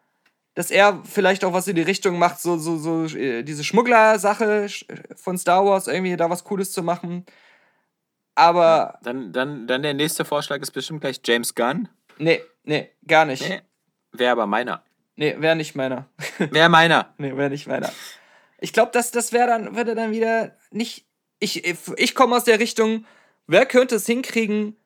dass 0.54 0.70
er 0.70 1.00
vielleicht 1.04 1.44
auch 1.44 1.54
was 1.54 1.68
in 1.68 1.76
die 1.76 1.82
Richtung 1.82 2.18
macht, 2.18 2.38
so, 2.40 2.58
so, 2.58 2.76
so 2.76 3.04
äh, 3.16 3.42
diese 3.42 3.64
Schmuggler-Sache 3.64 4.66
sch- 4.66 4.84
von 5.16 5.38
Star 5.38 5.64
Wars, 5.64 5.86
irgendwie 5.86 6.16
da 6.16 6.28
was 6.28 6.44
Cooles 6.44 6.72
zu 6.72 6.82
machen. 6.82 7.24
Aber, 8.34 8.98
Dann, 9.02 9.32
dann, 9.32 9.66
dann 9.66 9.82
der 9.82 9.94
nächste 9.94 10.24
Vorschlag 10.24 10.60
ist 10.62 10.70
bestimmt 10.70 11.00
gleich 11.02 11.20
James 11.24 11.54
Gunn. 11.54 11.88
nee, 12.18 12.42
nee, 12.64 12.90
gar 13.06 13.24
nicht. 13.24 13.46
Nee. 13.48 13.60
Wäre 14.12 14.32
aber 14.32 14.46
meiner. 14.46 14.82
Nee, 15.16 15.36
wäre 15.38 15.56
nicht 15.56 15.74
meiner. 15.74 16.08
Wäre 16.38 16.68
meiner. 16.70 17.14
Nee, 17.18 17.36
wäre 17.36 17.50
nicht 17.50 17.66
meiner. 17.66 17.92
Ich 18.58 18.72
glaube, 18.72 18.90
das, 18.92 19.10
das 19.10 19.32
wäre 19.32 19.46
dann, 19.46 19.76
würde 19.76 19.94
dann 19.94 20.12
wieder 20.12 20.56
nicht. 20.70 21.06
Ich, 21.38 21.64
ich 21.96 22.14
komme 22.14 22.36
aus 22.36 22.44
der 22.44 22.58
Richtung, 22.60 23.04
wer 23.46 23.66
könnte 23.66 23.96
es 23.96 24.06
hinkriegen, 24.06 24.76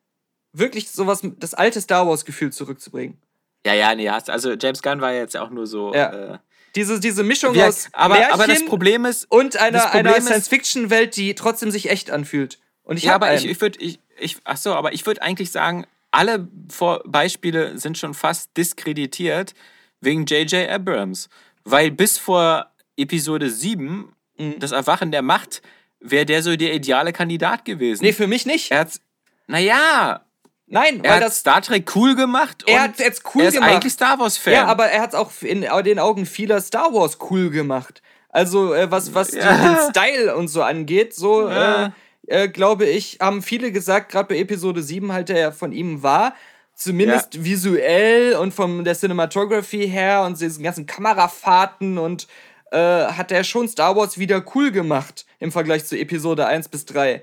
wirklich 0.53 0.91
sowas, 0.91 1.21
das 1.39 1.55
alte 1.55 1.81
Star 1.81 2.07
Wars-Gefühl 2.09 2.53
zurückzubringen? 2.53 3.21
Ja, 3.67 3.75
ja, 3.75 3.95
nee, 3.95 4.09
hast, 4.09 4.31
also 4.31 4.53
James 4.55 4.83
Gunn 4.83 5.01
war 5.01 5.13
jetzt 5.13 5.37
auch 5.37 5.51
nur 5.51 5.67
so. 5.67 5.93
Ja. 5.95 6.35
Äh, 6.35 6.39
Diese, 6.75 6.99
diese 6.99 7.23
Mischung 7.23 7.55
wir, 7.55 7.69
aus 7.69 7.89
aber, 7.93 8.15
Märchen 8.15 8.33
aber 8.33 8.47
das 8.47 8.65
Problem 8.65 9.05
ist. 9.05 9.31
und 9.31 9.57
einer, 9.57 9.93
einer 9.93 10.21
Science-Fiction-Welt, 10.21 11.17
die 11.17 11.35
trotzdem 11.35 11.71
sich 11.71 11.91
echt 11.91 12.11
anfühlt. 12.11 12.59
Und 12.87 12.97
ich 12.97 13.05
ja, 13.05 13.13
habe 13.13 13.27
aber 13.27 13.35
ich, 13.35 13.43
einen. 13.43 13.51
ich 13.51 13.61
würde, 13.61 13.79
ich, 13.81 14.01
ich, 14.19 14.37
ach 14.45 14.57
so, 14.57 14.75
aber 14.75 14.95
ich 14.95 15.05
würde 15.05 15.21
eigentlich 15.21 15.51
sagen, 15.51 15.87
alle 16.11 16.49
Vor 16.71 17.03
Beispiele 17.05 17.77
sind 17.79 17.99
schon 17.99 18.15
fast 18.15 18.57
diskreditiert 18.57 19.53
wegen 20.01 20.25
J.J. 20.25 20.69
Abrams. 20.71 21.29
Weil 21.65 21.91
bis 21.91 22.17
vor 22.17 22.71
Episode 22.97 23.51
7, 23.51 24.13
Mhm. 24.39 24.59
das 24.59 24.73
Erwachen 24.73 25.11
der 25.13 25.23
Macht, 25.23 25.63
wäre 26.01 26.25
der 26.27 26.43
so 26.43 26.57
der 26.57 26.73
ideale 26.75 27.13
Kandidat 27.13 27.65
gewesen. 27.65 28.03
nee, 28.05 28.13
für 28.13 28.27
mich 28.27 28.47
nicht. 28.47 28.71
er 28.71 28.81
hat, 28.81 29.01
naja, 29.47 30.23
Nein, 30.69 31.01
er 31.05 31.11
weil 31.11 31.17
hat 31.19 31.23
das. 31.29 31.39
Star 31.39 31.63
Trek 31.63 31.95
cool 31.97 32.15
gemacht. 32.17 32.65
Er 32.67 32.83
hat 32.83 32.99
jetzt 32.99 33.23
cool 33.35 33.43
er 33.43 33.49
ist 33.49 33.55
gemacht. 33.55 33.71
eigentlich 33.71 33.93
Star 33.93 34.19
Wars-Fan. 34.19 34.53
Ja, 34.53 34.67
aber 34.67 34.87
er 34.89 35.01
hat 35.03 35.11
es 35.11 35.15
auch 35.15 35.31
in 35.43 35.61
den 35.63 35.99
Augen 36.01 36.27
vieler 36.27 36.61
Star 36.61 36.93
Wars 36.93 37.19
cool 37.31 37.51
gemacht. 37.51 38.03
Also, 38.29 38.75
äh, 38.75 38.91
was, 38.91 39.15
was 39.15 39.29
die- 39.29 39.39
Ja. 39.39 39.57
den 39.57 39.91
Style 39.91 40.35
und 40.37 40.49
so 40.49 40.63
angeht, 40.63 41.15
so 41.15 41.49
Ja. 41.49 41.87
äh, 41.87 41.91
äh, 42.27 42.49
glaube 42.49 42.87
ich, 42.87 43.19
haben 43.21 43.43
viele 43.43 43.73
gesagt, 43.73 44.11
gerade 44.13 44.29
bei 44.29 44.39
Episode 44.39 44.83
7 44.83 45.13
halt, 45.13 45.29
der 45.29 45.39
ja 45.39 45.53
von 45.53 45.73
ihm 45.73 46.03
war, 46.03 46.35
zumindest 46.75 47.45
visuell 47.45 48.35
und 48.35 48.53
von 48.53 48.85
der 48.85 48.95
Cinematography 48.95 49.89
her 49.89 50.23
und 50.23 50.41
diesen 50.41 50.63
ganzen 50.63 50.87
Kamerafahrten 50.87 51.99
und 51.99 52.27
äh, 52.71 52.79
hat 52.79 53.33
er 53.33 53.45
schon 53.45 53.69
Star 53.69 53.97
Wars 53.97 54.19
wieder 54.19 54.45
cool 54.55 54.71
gemacht 54.73 55.25
im 55.39 55.53
Vergleich 55.53 55.85
zu 55.87 55.97
Episode 55.97 56.47
1 56.47 56.69
bis 56.69 56.85
3. 56.87 57.23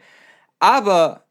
Aber 0.60 1.26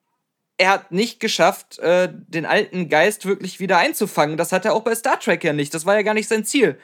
er 0.59 0.71
hat 0.71 0.93
nicht 0.93 1.19
geschafft, 1.19 1.79
äh, 1.81 2.09
den 2.13 2.47
alten 2.47 2.89
Geist 2.89 3.27
wirklich 3.27 3.59
wieder 3.59 3.79
einzufangen. 3.79 4.37
Das 4.37 4.53
hat 4.53 4.65
er 4.65 4.75
auch 4.75 4.83
bei 4.83 4.95
Star 4.95 5.19
Trek 5.19 5.43
ja 5.43 5.53
nicht. 5.53 5.75
Das 5.75 5.87
war 5.87 5.97
ja 5.97 6.03
gar 6.03 6.15
nicht 6.15 6.29
sein 6.29 6.45
Ziel. 6.45 6.79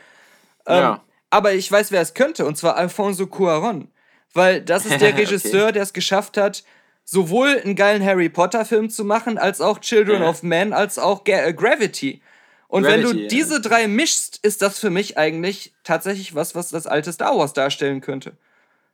Ähm, 0.66 0.76
Ja. 0.80 1.04
Aber 1.30 1.52
ich 1.52 1.70
weiß, 1.70 1.92
wer 1.92 2.00
es 2.00 2.14
könnte, 2.14 2.46
und 2.46 2.56
zwar 2.56 2.76
Alfonso 2.76 3.26
Cuaron. 3.26 3.88
Weil 4.32 4.62
das 4.62 4.86
ist 4.86 5.00
der 5.00 5.10
Okay. 5.12 5.20
Regisseur, 5.24 5.72
der 5.72 5.82
es 5.82 5.92
geschafft 5.92 6.36
hat, 6.38 6.64
sowohl 7.10 7.58
einen 7.64 7.74
geilen 7.74 8.04
Harry 8.04 8.28
Potter-Film 8.28 8.90
zu 8.90 9.02
machen, 9.02 9.38
als 9.38 9.62
auch 9.62 9.78
Children 9.78 10.20
Ja. 10.20 10.28
of 10.28 10.42
Men, 10.42 10.74
als 10.74 10.98
auch 10.98 11.24
Ga 11.24 11.46
äh, 11.46 11.54
Gravity. 11.54 12.20
Und 12.66 12.84
wenn 12.84 13.00
Gravity, 13.00 13.16
du 13.16 13.22
ja. 13.22 13.28
diese 13.28 13.60
drei 13.62 13.88
mischst, 13.88 14.40
ist 14.42 14.60
das 14.60 14.78
für 14.78 14.90
mich 14.90 15.16
eigentlich 15.16 15.72
tatsächlich 15.84 16.34
was, 16.34 16.54
was 16.54 16.68
das 16.68 16.86
alte 16.86 17.10
Star 17.10 17.34
Wars 17.38 17.54
darstellen 17.54 18.02
könnte. 18.02 18.32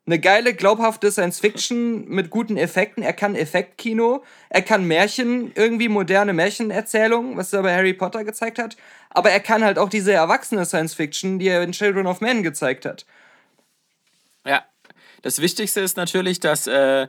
Eine 0.06 0.20
geile, 0.20 0.54
glaubhafte 0.54 1.10
Science-Fiction 1.10 2.06
mit 2.06 2.30
guten 2.30 2.56
Effekten. 2.56 3.02
Er 3.02 3.14
kann 3.14 3.34
Effektkino, 3.34 4.22
er 4.48 4.62
kann 4.62 4.84
Märchen, 4.84 5.50
irgendwie 5.56 5.88
moderne 5.88 6.34
Märchenerzählungen, 6.34 7.36
was 7.36 7.52
er 7.52 7.62
bei 7.62 7.74
Harry 7.74 7.94
Potter 7.94 8.22
gezeigt 8.22 8.60
hat. 8.60 8.76
Aber 9.10 9.30
er 9.30 9.40
kann 9.40 9.64
halt 9.64 9.76
auch 9.76 9.88
diese 9.88 10.12
erwachsene 10.12 10.64
Science-Fiction, 10.66 11.40
die 11.40 11.48
er 11.48 11.64
in 11.64 11.72
Children 11.72 12.06
of 12.06 12.20
Men 12.20 12.44
gezeigt 12.44 12.86
hat. 12.86 13.06
Ja, 14.46 14.62
das 15.22 15.40
Wichtigste 15.40 15.80
ist 15.80 15.96
natürlich, 15.96 16.38
dass 16.38 16.68
äh, 16.68 17.08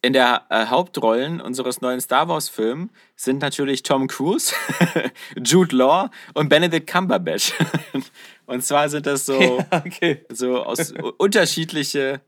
in 0.00 0.12
der 0.12 0.46
äh, 0.48 0.66
Hauptrollen 0.66 1.40
unseres 1.40 1.80
neuen 1.80 2.00
Star 2.00 2.28
Wars 2.28 2.48
Films 2.48 2.92
sind 3.16 3.42
natürlich 3.42 3.82
Tom 3.82 4.06
Cruise, 4.06 4.54
Jude 5.44 5.74
Law 5.74 6.08
und 6.34 6.48
Benedict 6.48 6.88
Cumberbatch. 6.88 7.52
und 8.46 8.62
zwar 8.62 8.88
sind 8.88 9.06
das 9.06 9.26
so, 9.26 9.58
Okay. 9.70 10.24
so 10.28 10.62
aus 10.62 10.94
unterschiedliche. 11.16 12.20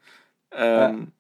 Ähm, 0.53 1.13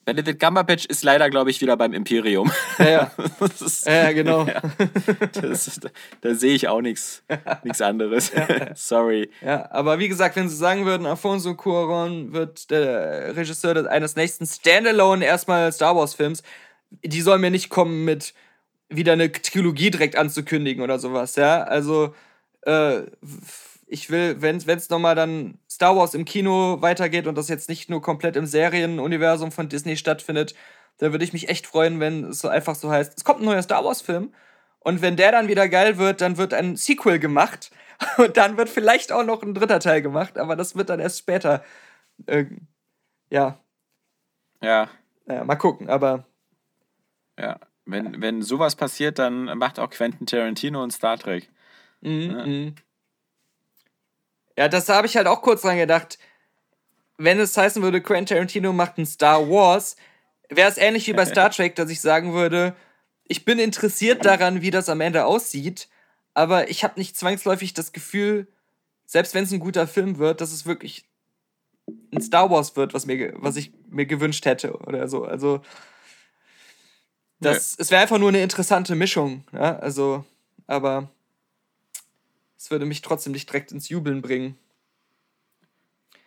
Benedict 0.05 0.39
Cumberbatch 0.39 0.85
ist 0.85 1.03
leider, 1.03 1.29
glaube 1.31 1.49
ich, 1.49 1.59
wieder 1.61 1.75
beim 1.75 1.91
Imperium. 1.93 2.51
Ja, 2.77 2.89
ja. 2.89 3.11
das 3.39 3.61
ist, 3.61 3.87
Ja, 3.87 4.11
genau. 4.11 4.45
das 5.33 5.67
ist, 5.67 5.89
da 6.21 6.35
sehe 6.35 6.53
ich 6.53 6.67
auch 6.67 6.81
nichts 6.81 7.23
nichts 7.63 7.81
anderes. 7.81 8.31
Sorry. 8.75 9.29
Ja, 9.41 9.69
aber 9.71 9.97
wie 9.97 10.07
gesagt, 10.07 10.35
wenn 10.35 10.47
sie 10.47 10.55
sagen 10.55 10.85
würden, 10.85 11.07
Alfonso 11.07 11.51
Cuarón 11.51 12.33
wird 12.33 12.69
der 12.69 13.35
Regisseur 13.35 13.89
eines 13.89 14.15
nächsten 14.15 14.45
Standalone 14.45 15.25
erstmal 15.25 15.71
Star 15.71 15.95
Wars 15.95 16.13
Films, 16.13 16.43
die 17.03 17.21
sollen 17.21 17.41
mir 17.41 17.51
nicht 17.51 17.69
kommen 17.69 18.05
mit 18.05 18.33
wieder 18.89 19.13
eine 19.13 19.31
Trilogie 19.31 19.89
direkt 19.89 20.15
anzukündigen 20.15 20.83
oder 20.83 20.99
sowas, 20.99 21.35
ja? 21.35 21.63
Also 21.63 22.13
äh, 22.61 23.01
ich 23.95 24.09
will, 24.09 24.41
wenn 24.41 24.57
es 24.57 24.89
nochmal 24.89 25.15
dann 25.15 25.57
Star 25.69 25.95
Wars 25.95 26.13
im 26.13 26.25
Kino 26.25 26.81
weitergeht 26.81 27.27
und 27.27 27.37
das 27.37 27.47
jetzt 27.47 27.69
nicht 27.69 27.89
nur 27.89 28.01
komplett 28.01 28.35
im 28.35 28.45
Serienuniversum 28.45 29.53
von 29.53 29.69
Disney 29.69 29.95
stattfindet, 29.95 30.53
dann 30.97 31.13
würde 31.13 31.23
ich 31.23 31.31
mich 31.31 31.47
echt 31.47 31.65
freuen, 31.65 32.01
wenn 32.01 32.25
es 32.25 32.39
so 32.39 32.49
einfach 32.49 32.75
so 32.75 32.91
heißt, 32.91 33.13
es 33.15 33.23
kommt 33.23 33.39
ein 33.39 33.45
neuer 33.45 33.63
Star 33.63 33.85
Wars 33.85 34.01
Film 34.01 34.33
und 34.79 35.01
wenn 35.01 35.15
der 35.15 35.31
dann 35.31 35.47
wieder 35.47 35.69
geil 35.69 35.97
wird, 35.97 36.19
dann 36.19 36.35
wird 36.35 36.53
ein 36.53 36.75
Sequel 36.75 37.19
gemacht 37.19 37.71
und 38.17 38.35
dann 38.35 38.57
wird 38.57 38.67
vielleicht 38.67 39.13
auch 39.13 39.23
noch 39.23 39.41
ein 39.43 39.53
dritter 39.53 39.79
Teil 39.79 40.01
gemacht, 40.01 40.37
aber 40.37 40.57
das 40.57 40.75
wird 40.75 40.89
dann 40.89 40.99
erst 40.99 41.19
später. 41.19 41.63
Äh, 42.25 42.45
ja. 43.29 43.57
Ja. 44.61 44.89
naja, 45.25 45.45
mal 45.45 45.55
gucken, 45.55 45.89
aber. 45.89 46.25
Ja, 47.39 47.59
wenn, 47.85 48.21
wenn 48.21 48.41
sowas 48.41 48.75
passiert, 48.75 49.19
dann 49.19 49.57
macht 49.57 49.79
auch 49.79 49.89
Quentin 49.89 50.27
Tarantino 50.27 50.83
und 50.83 50.91
Star 50.91 51.17
Trek. 51.17 51.49
Mhm, 52.01 52.21
ja. 52.21 52.84
Ja, 54.57 54.67
das 54.69 54.89
habe 54.89 55.07
ich 55.07 55.17
halt 55.17 55.27
auch 55.27 55.41
kurz 55.41 55.61
dran 55.61 55.77
gedacht. 55.77 56.17
Wenn 57.17 57.39
es 57.39 57.55
heißen 57.57 57.81
würde, 57.81 58.01
Quentin 58.01 58.35
Tarantino 58.37 58.73
macht 58.73 58.97
ein 58.97 59.05
Star 59.05 59.49
Wars, 59.49 59.95
wäre 60.49 60.69
es 60.69 60.77
ähnlich 60.77 61.07
wie 61.07 61.13
bei 61.13 61.25
Star 61.25 61.49
Trek, 61.51 61.75
dass 61.75 61.89
ich 61.89 62.01
sagen 62.01 62.33
würde, 62.33 62.75
ich 63.27 63.45
bin 63.45 63.59
interessiert 63.59 64.25
daran, 64.25 64.61
wie 64.61 64.71
das 64.71 64.89
am 64.89 65.01
Ende 65.01 65.25
aussieht, 65.25 65.89
aber 66.33 66.69
ich 66.69 66.83
habe 66.83 66.99
nicht 66.99 67.17
zwangsläufig 67.17 67.73
das 67.73 67.91
Gefühl, 67.91 68.47
selbst 69.05 69.33
wenn 69.33 69.43
es 69.43 69.51
ein 69.51 69.59
guter 69.59 69.87
Film 69.87 70.17
wird, 70.17 70.41
dass 70.41 70.51
es 70.51 70.65
wirklich 70.65 71.05
ein 72.13 72.21
Star 72.21 72.49
Wars 72.49 72.75
wird, 72.75 72.93
was, 72.93 73.05
mir, 73.05 73.33
was 73.37 73.55
ich 73.55 73.71
mir 73.89 74.05
gewünscht 74.05 74.45
hätte 74.45 74.73
oder 74.73 75.07
so. 75.07 75.23
Also, 75.23 75.61
das, 77.39 77.77
nee. 77.77 77.83
es 77.83 77.91
wäre 77.91 78.01
einfach 78.01 78.17
nur 78.17 78.29
eine 78.29 78.41
interessante 78.41 78.95
Mischung. 78.95 79.43
Ja? 79.51 79.77
Also, 79.77 80.25
aber 80.67 81.09
es 82.57 82.71
würde 82.71 82.85
mich 82.85 83.01
trotzdem 83.01 83.33
nicht 83.33 83.49
direkt 83.49 83.71
ins 83.71 83.89
Jubeln 83.89 84.21
bringen. 84.21 84.57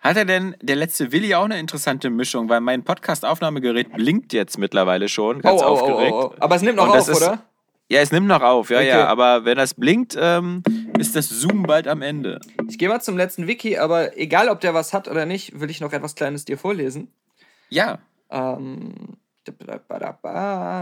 Hat 0.01 0.17
er 0.17 0.25
denn 0.25 0.55
der 0.63 0.77
letzte 0.77 1.11
Willi 1.11 1.35
auch 1.35 1.45
eine 1.45 1.59
interessante 1.59 2.09
Mischung? 2.09 2.49
Weil 2.49 2.61
mein 2.61 2.85
Podcast-Aufnahmegerät 2.85 3.93
blinkt 3.93 4.33
jetzt 4.33 4.57
mittlerweile 4.57 5.09
schon, 5.09 5.41
ganz 5.41 5.61
oh, 5.61 5.65
oh, 5.65 5.69
aufgeregt. 5.69 6.13
Oh, 6.13 6.33
oh, 6.33 6.35
Aber 6.39 6.57
es 6.57 6.63
nimmt 6.63 6.77
noch 6.77 6.89
auf, 6.89 7.09
ist, 7.09 7.17
oder? 7.17 7.43
Ja, 7.91 8.01
es 8.01 8.13
nimmt 8.13 8.29
noch 8.29 8.43
auf, 8.43 8.71
ja, 8.71 8.79
okay. 8.79 8.89
ja. 8.89 9.07
Aber 9.07 9.45
wenn 9.45 9.57
das 9.57 9.75
blinkt, 9.75 10.17
ähm, 10.21 10.63
ist 10.99 11.17
das 11.17 11.29
Zoom 11.29 11.63
bald 11.65 11.89
am 11.89 12.03
Ende. 12.03 12.39
Ich 12.69 12.79
gehe 12.79 12.89
mal 12.89 13.01
zum 13.01 13.17
letzten 13.17 13.47
Wiki, 13.47 13.79
aber 13.79 14.17
egal, 14.17 14.51
ob 14.51 14.61
der 14.61 14.75
was 14.75 14.93
hat 14.93 15.09
oder 15.09 15.27
nicht, 15.27 15.59
will 15.59 15.71
ich 15.71 15.81
noch 15.81 15.93
etwas 15.93 16.15
Kleines 16.15 16.45
dir 16.45 16.59
vorlesen. 16.59 17.11
Ja. 17.71 17.99
Ähm, 18.31 19.17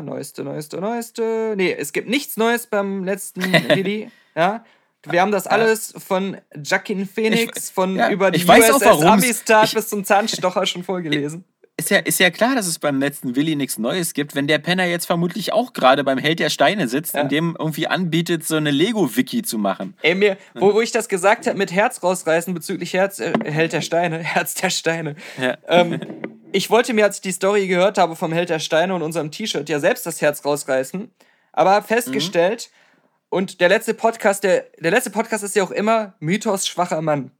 neueste, 0.04 0.44
neueste, 0.44 0.80
neueste. 0.80 1.54
Nee, 1.56 1.72
es 1.72 1.92
gibt 1.92 2.08
nichts 2.08 2.36
Neues 2.36 2.66
beim 2.66 3.04
letzten 3.04 3.40
Willi. 3.68 4.10
ja. 4.34 4.64
Wir 5.10 5.20
haben 5.20 5.32
das 5.32 5.46
alles 5.46 5.94
von 5.96 6.36
Jackin 6.62 7.06
Phoenix, 7.06 7.70
von 7.70 7.96
ja, 7.96 8.10
über 8.10 8.30
die 8.30 8.44
USS 8.44 8.82
Amistad 8.82 9.72
bis 9.74 9.88
zum 9.88 10.04
Zahnstocher 10.04 10.66
schon 10.66 10.84
vorgelesen 10.84 11.44
ist 11.78 11.90
ja, 11.90 11.98
ist 11.98 12.18
ja 12.20 12.30
klar, 12.30 12.54
dass 12.54 12.66
es 12.66 12.78
beim 12.78 12.98
letzten 13.00 13.36
Willi 13.36 13.54
nichts 13.54 13.78
Neues 13.78 14.14
gibt, 14.14 14.34
wenn 14.34 14.46
der 14.46 14.58
Penner 14.58 14.86
jetzt 14.86 15.04
vermutlich 15.04 15.52
auch 15.52 15.74
gerade 15.74 16.04
beim 16.04 16.16
Held 16.16 16.38
der 16.38 16.48
Steine 16.48 16.88
sitzt 16.88 17.14
ja. 17.14 17.22
und 17.22 17.32
dem 17.32 17.54
irgendwie 17.58 17.86
anbietet, 17.86 18.46
so 18.46 18.56
eine 18.56 18.70
Lego-Wiki 18.70 19.42
zu 19.42 19.58
machen. 19.58 19.94
Ey, 20.00 20.14
mir, 20.14 20.38
wo, 20.54 20.72
wo 20.72 20.80
ich 20.80 20.90
das 20.90 21.08
gesagt 21.08 21.46
habe 21.46 21.58
mit 21.58 21.72
Herz 21.72 22.02
rausreißen 22.02 22.54
bezüglich 22.54 22.94
Herz, 22.94 23.20
äh, 23.20 23.32
Held 23.44 23.74
der 23.74 23.82
Steine, 23.82 24.18
Herz 24.22 24.54
der 24.54 24.70
Steine. 24.70 25.16
Ja. 25.38 25.58
Ähm, 25.68 26.00
ich 26.52 26.70
wollte 26.70 26.94
mir, 26.94 27.04
als 27.04 27.16
ich 27.16 27.22
die 27.22 27.32
Story 27.32 27.66
gehört 27.66 27.98
habe 27.98 28.16
vom 28.16 28.32
Held 28.32 28.48
der 28.48 28.58
Steine 28.58 28.94
und 28.94 29.02
unserem 29.02 29.30
T-Shirt, 29.30 29.68
ja 29.68 29.78
selbst 29.78 30.06
das 30.06 30.22
Herz 30.22 30.44
rausreißen, 30.44 31.10
aber 31.52 31.72
habe 31.72 31.86
festgestellt, 31.86 32.70
mhm. 32.70 32.85
Und 33.28 33.60
der 33.60 33.68
letzte 33.68 33.94
Podcast, 33.94 34.44
der, 34.44 34.66
der 34.78 34.90
letzte 34.90 35.10
Podcast 35.10 35.44
ist 35.44 35.56
ja 35.56 35.62
auch 35.62 35.70
immer 35.70 36.14
Mythos 36.20 36.66
schwacher 36.66 37.02
Mann. 37.02 37.30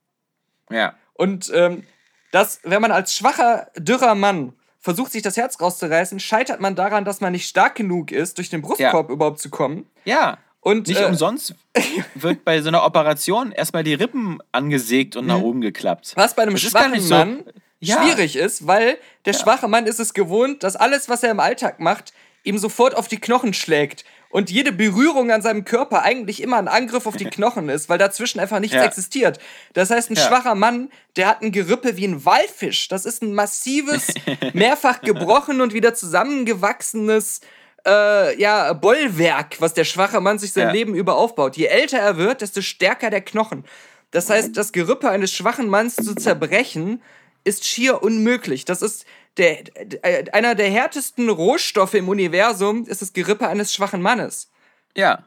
Ja. 0.70 0.94
Und 1.14 1.50
ähm, 1.54 1.84
dass, 2.32 2.60
wenn 2.64 2.82
man 2.82 2.92
als 2.92 3.14
schwacher, 3.14 3.68
dürrer 3.76 4.14
Mann 4.14 4.52
versucht, 4.80 5.12
sich 5.12 5.22
das 5.22 5.36
Herz 5.36 5.60
rauszureißen, 5.60 6.20
scheitert 6.20 6.60
man 6.60 6.74
daran, 6.74 7.04
dass 7.04 7.20
man 7.20 7.32
nicht 7.32 7.48
stark 7.48 7.76
genug 7.76 8.12
ist, 8.12 8.38
durch 8.38 8.50
den 8.50 8.62
Brustkorb 8.62 9.08
ja. 9.08 9.12
überhaupt 9.12 9.40
zu 9.40 9.50
kommen. 9.50 9.86
Ja. 10.04 10.38
Und, 10.60 10.88
nicht 10.88 11.00
äh, 11.00 11.04
umsonst 11.04 11.54
wird 12.14 12.44
bei 12.44 12.60
so 12.60 12.68
einer 12.68 12.84
Operation 12.84 13.52
erstmal 13.52 13.84
die 13.84 13.94
Rippen 13.94 14.38
angesägt 14.50 15.14
und 15.14 15.26
nach 15.26 15.38
mhm. 15.38 15.44
oben 15.44 15.60
geklappt. 15.60 16.12
Was 16.16 16.34
bei 16.34 16.42
einem 16.42 16.54
das 16.54 16.62
schwachen 16.62 17.00
so, 17.00 17.14
Mann 17.14 17.44
ja. 17.78 18.02
schwierig 18.02 18.36
ist, 18.36 18.66
weil 18.66 18.98
der 19.24 19.32
ja. 19.32 19.38
schwache 19.38 19.68
Mann 19.68 19.86
ist 19.86 20.00
es 20.00 20.12
gewohnt, 20.12 20.62
dass 20.62 20.74
alles, 20.74 21.08
was 21.08 21.22
er 21.22 21.30
im 21.30 21.40
Alltag 21.40 21.78
macht, 21.78 22.12
ihm 22.42 22.58
sofort 22.58 22.96
auf 22.96 23.08
die 23.08 23.18
Knochen 23.18 23.54
schlägt 23.54 24.04
und 24.36 24.50
jede 24.50 24.70
Berührung 24.70 25.30
an 25.30 25.40
seinem 25.40 25.64
Körper 25.64 26.02
eigentlich 26.02 26.42
immer 26.42 26.58
ein 26.58 26.68
Angriff 26.68 27.06
auf 27.06 27.16
die 27.16 27.24
Knochen 27.30 27.70
ist, 27.70 27.88
weil 27.88 27.96
dazwischen 27.96 28.38
einfach 28.38 28.60
nichts 28.60 28.76
ja. 28.76 28.84
existiert. 28.84 29.38
Das 29.72 29.88
heißt, 29.88 30.10
ein 30.10 30.14
ja. 30.14 30.26
schwacher 30.26 30.54
Mann, 30.54 30.90
der 31.16 31.28
hat 31.28 31.40
ein 31.40 31.52
Gerippe 31.52 31.96
wie 31.96 32.06
ein 32.06 32.22
Walfisch. 32.22 32.88
Das 32.88 33.06
ist 33.06 33.22
ein 33.22 33.32
massives, 33.32 34.12
mehrfach 34.52 35.00
gebrochen 35.00 35.62
und 35.62 35.72
wieder 35.72 35.94
zusammengewachsenes 35.94 37.40
äh, 37.86 38.38
ja, 38.38 38.74
Bollwerk, 38.74 39.56
was 39.60 39.72
der 39.72 39.84
schwache 39.84 40.20
Mann 40.20 40.38
sich 40.38 40.52
sein 40.52 40.66
ja. 40.66 40.72
Leben 40.72 40.94
über 40.94 41.16
aufbaut. 41.16 41.56
Je 41.56 41.68
älter 41.68 41.98
er 41.98 42.18
wird, 42.18 42.42
desto 42.42 42.60
stärker 42.60 43.08
der 43.08 43.22
Knochen. 43.22 43.64
Das 44.10 44.28
heißt, 44.28 44.54
das 44.54 44.72
Gerippe 44.72 45.08
eines 45.08 45.32
schwachen 45.32 45.70
Manns 45.70 45.96
zu 45.96 46.14
zerbrechen, 46.14 47.00
ist 47.44 47.64
schier 47.64 48.02
unmöglich. 48.02 48.66
Das 48.66 48.82
ist 48.82 49.06
der, 49.36 49.62
der, 49.64 50.34
einer 50.34 50.54
der 50.54 50.70
härtesten 50.70 51.28
Rohstoffe 51.28 51.94
im 51.94 52.08
Universum, 52.08 52.86
ist 52.86 53.02
das 53.02 53.12
Gerippe 53.12 53.48
eines 53.48 53.74
schwachen 53.74 54.02
Mannes. 54.02 54.50
Ja. 54.96 55.26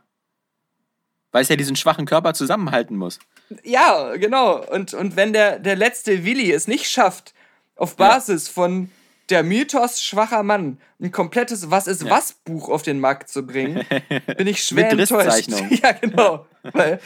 Weil 1.31 1.44
es 1.44 1.49
ja 1.49 1.56
diesen 1.56 1.76
schwachen 1.76 2.06
Körper 2.06 2.34
zusammenhalten 2.34 2.98
muss. 2.98 3.19
Ja, 3.64 4.15
genau. 4.15 4.65
Und, 4.65 4.94
und 4.94 5.15
wenn 5.15 5.34
der, 5.34 5.60
der 5.60 5.76
letzte 5.76 6.23
Willi 6.26 6.52
es 6.52 6.68
nicht 6.68 6.90
schafft, 6.90 7.34
auf 7.76 7.95
Basis 7.95 8.48
ja. 8.48 8.53
von 8.53 8.91
der 9.30 9.44
Mythos 9.44 10.02
schwacher 10.02 10.44
Mann 10.44 10.80
ein 10.99 11.11
komplettes 11.11 11.69
Was 11.69 11.88
ist 11.88 12.03
ja. 12.03 12.10
was 12.10 12.34
Buch 12.34 12.69
auf 12.69 12.81
den 12.81 12.99
Markt 12.99 13.30
zu 13.30 13.45
bringen, 13.45 13.86
bin 14.38 14.48
ich 14.48 14.64
schwer 14.64 14.95
Mit 14.95 15.11
enttäuscht. 15.11 15.49
ja, 15.69 15.91
genau. 15.94 16.48
Weil 16.64 16.99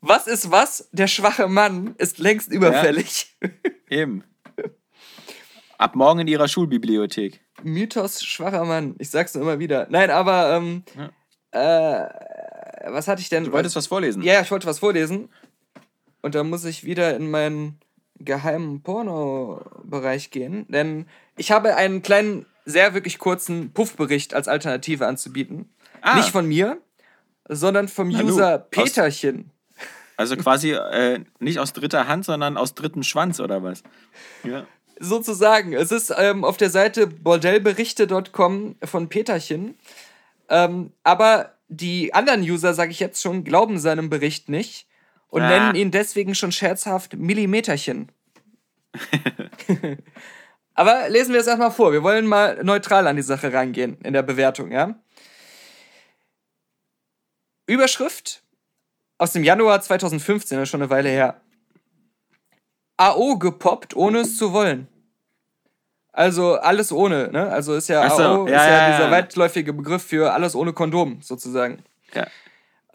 was 0.00 0.26
ist 0.26 0.50
was, 0.50 0.88
der 0.92 1.06
schwache 1.06 1.48
Mann 1.48 1.94
ist 1.98 2.18
längst 2.18 2.50
überfällig. 2.50 3.34
Ja. 3.40 3.48
Eben. 3.88 4.24
Ab 5.82 5.96
morgen 5.96 6.20
in 6.20 6.28
ihrer 6.28 6.46
Schulbibliothek. 6.46 7.40
Mythos 7.64 8.22
schwacher 8.22 8.64
Mann. 8.64 8.94
Ich 9.00 9.10
sag's 9.10 9.34
nur 9.34 9.42
immer 9.42 9.58
wieder. 9.58 9.88
Nein, 9.90 10.10
aber 10.10 10.52
ähm, 10.54 10.84
ja. 11.50 12.06
äh, 12.84 12.92
was 12.92 13.08
hatte 13.08 13.20
ich 13.20 13.28
denn? 13.28 13.42
Du 13.46 13.52
wolltest 13.52 13.74
was 13.74 13.88
vorlesen? 13.88 14.22
Ja, 14.22 14.40
ich 14.40 14.50
wollte 14.52 14.68
was 14.68 14.78
vorlesen. 14.78 15.28
Und 16.20 16.36
da 16.36 16.44
muss 16.44 16.64
ich 16.66 16.84
wieder 16.84 17.16
in 17.16 17.32
meinen 17.32 17.80
geheimen 18.14 18.84
Porno-Bereich 18.84 20.30
gehen. 20.30 20.66
Denn 20.68 21.06
ich 21.36 21.50
habe 21.50 21.74
einen 21.74 22.02
kleinen, 22.02 22.46
sehr 22.64 22.94
wirklich 22.94 23.18
kurzen 23.18 23.72
Puffbericht 23.72 24.34
als 24.34 24.46
Alternative 24.46 25.08
anzubieten. 25.08 25.68
Ah. 26.00 26.14
Nicht 26.14 26.30
von 26.30 26.46
mir, 26.46 26.80
sondern 27.48 27.88
vom 27.88 28.10
Na, 28.10 28.22
User 28.22 28.58
du, 28.58 28.64
Peterchen. 28.70 29.50
also 30.16 30.36
quasi 30.36 30.74
äh, 30.74 31.24
nicht 31.40 31.58
aus 31.58 31.72
dritter 31.72 32.06
Hand, 32.06 32.24
sondern 32.24 32.56
aus 32.56 32.76
dritten 32.76 33.02
Schwanz 33.02 33.40
oder 33.40 33.64
was? 33.64 33.82
Ja 34.44 34.64
sozusagen. 35.02 35.72
Es 35.72 35.90
ist 35.90 36.14
ähm, 36.16 36.44
auf 36.44 36.56
der 36.56 36.70
Seite 36.70 37.06
bordellberichte.com 37.06 38.76
von 38.84 39.08
Peterchen. 39.08 39.76
Ähm, 40.48 40.92
aber 41.02 41.54
die 41.68 42.14
anderen 42.14 42.42
User, 42.42 42.72
sage 42.72 42.92
ich 42.92 43.00
jetzt 43.00 43.20
schon, 43.20 43.44
glauben 43.44 43.78
seinem 43.78 44.08
Bericht 44.10 44.48
nicht 44.48 44.86
und 45.28 45.42
ah. 45.42 45.48
nennen 45.48 45.74
ihn 45.74 45.90
deswegen 45.90 46.34
schon 46.34 46.52
scherzhaft 46.52 47.16
Millimeterchen. 47.16 48.12
aber 50.74 51.08
lesen 51.08 51.32
wir 51.32 51.40
es 51.40 51.46
erstmal 51.46 51.72
vor. 51.72 51.92
Wir 51.92 52.02
wollen 52.02 52.26
mal 52.26 52.62
neutral 52.62 53.06
an 53.06 53.16
die 53.16 53.22
Sache 53.22 53.52
rangehen 53.52 53.98
in 54.02 54.12
der 54.12 54.22
Bewertung, 54.22 54.70
ja? 54.70 54.94
Überschrift 57.66 58.42
aus 59.18 59.32
dem 59.32 59.44
Januar 59.44 59.80
2015, 59.80 60.58
das 60.58 60.64
ist 60.64 60.70
schon 60.70 60.82
eine 60.82 60.90
Weile 60.90 61.08
her. 61.08 61.40
AO 63.10 63.36
gepoppt, 63.38 63.96
ohne 63.96 64.20
es 64.20 64.36
zu 64.36 64.52
wollen. 64.52 64.88
Also 66.12 66.54
alles 66.54 66.92
ohne, 66.92 67.30
ne? 67.32 67.50
Also 67.50 67.74
ist 67.74 67.88
ja 67.88 68.08
so, 68.10 68.22
AO, 68.22 68.46
ja, 68.48 68.56
ist 68.62 68.66
ja, 68.66 68.88
ja, 68.90 68.96
dieser 68.96 69.10
weitläufige 69.10 69.72
Begriff 69.72 70.02
für 70.02 70.32
alles 70.32 70.54
ohne 70.54 70.72
Kondom, 70.72 71.22
sozusagen. 71.22 71.82
Ja. 72.14 72.26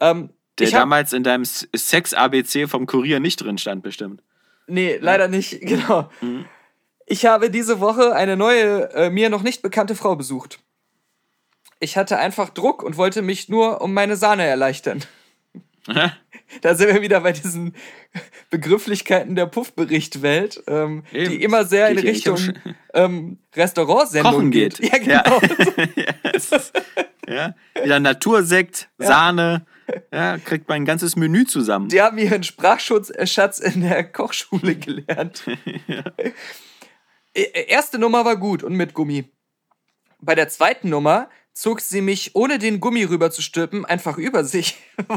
Ähm, 0.00 0.30
Der 0.58 0.70
damals 0.70 1.12
in 1.12 1.24
deinem 1.24 1.44
Sex-ABC 1.44 2.68
vom 2.68 2.86
Kurier 2.86 3.18
nicht 3.18 3.36
drin 3.42 3.58
stand, 3.58 3.82
bestimmt. 3.82 4.22
Nee, 4.68 4.98
leider 5.00 5.26
nicht, 5.26 5.60
genau. 5.62 6.08
Mhm. 6.20 6.44
Ich 7.06 7.26
habe 7.26 7.50
diese 7.50 7.80
Woche 7.80 8.14
eine 8.14 8.36
neue, 8.36 8.92
äh, 8.92 9.10
mir 9.10 9.30
noch 9.30 9.42
nicht 9.42 9.62
bekannte 9.62 9.96
Frau 9.96 10.14
besucht. 10.14 10.60
Ich 11.80 11.96
hatte 11.96 12.18
einfach 12.18 12.50
Druck 12.50 12.82
und 12.82 12.96
wollte 12.96 13.22
mich 13.22 13.48
nur 13.48 13.80
um 13.80 13.94
meine 13.94 14.16
Sahne 14.16 14.44
erleichtern. 14.44 15.02
Da 16.62 16.74
sind 16.74 16.92
wir 16.92 17.02
wieder 17.02 17.20
bei 17.20 17.32
diesen 17.32 17.74
Begrifflichkeiten 18.50 19.34
der 19.34 19.46
Puffberichtwelt, 19.46 20.62
ähm, 20.66 21.04
die 21.12 21.42
immer 21.42 21.64
sehr 21.64 21.88
in 21.88 21.98
Richtung 21.98 22.38
ähm, 22.94 23.38
Restaurantsendung 23.54 24.50
geht. 24.50 24.78
Ja, 24.80 24.98
genau. 24.98 25.40
Ja. 27.28 27.54
ja. 27.74 27.82
Wieder 27.82 28.00
Natursekt, 28.00 28.88
ja. 28.98 29.06
Sahne, 29.06 29.66
ja, 30.12 30.38
kriegt 30.38 30.68
man 30.68 30.76
ein 30.76 30.84
ganzes 30.84 31.16
Menü 31.16 31.44
zusammen. 31.44 31.88
Die 31.88 32.00
haben 32.00 32.18
ihren 32.18 32.42
Sprachschutzschatz 32.42 33.58
in 33.58 33.82
der 33.82 34.04
Kochschule 34.04 34.76
gelernt. 34.76 35.44
ja. 35.86 36.04
E, 37.34 37.42
e, 37.42 37.66
erste 37.68 37.98
Nummer 37.98 38.24
war 38.24 38.36
gut 38.36 38.62
und 38.62 38.74
mit 38.74 38.94
Gummi. 38.94 39.30
Bei 40.20 40.34
der 40.34 40.48
zweiten 40.48 40.88
Nummer 40.88 41.28
zog 41.52 41.80
sie 41.80 42.00
mich, 42.00 42.34
ohne 42.34 42.58
den 42.58 42.80
Gummi 42.80 43.04
rüberzustülpen, 43.04 43.84
einfach 43.84 44.18
über 44.18 44.44
sich. 44.44 44.76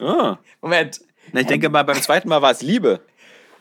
oh. 0.00 0.36
Moment. 0.60 1.00
Na, 1.32 1.40
ich 1.40 1.46
denke 1.46 1.68
mal, 1.68 1.82
beim 1.82 2.00
zweiten 2.00 2.28
Mal 2.28 2.42
war 2.42 2.50
es 2.50 2.62
Liebe. 2.62 3.00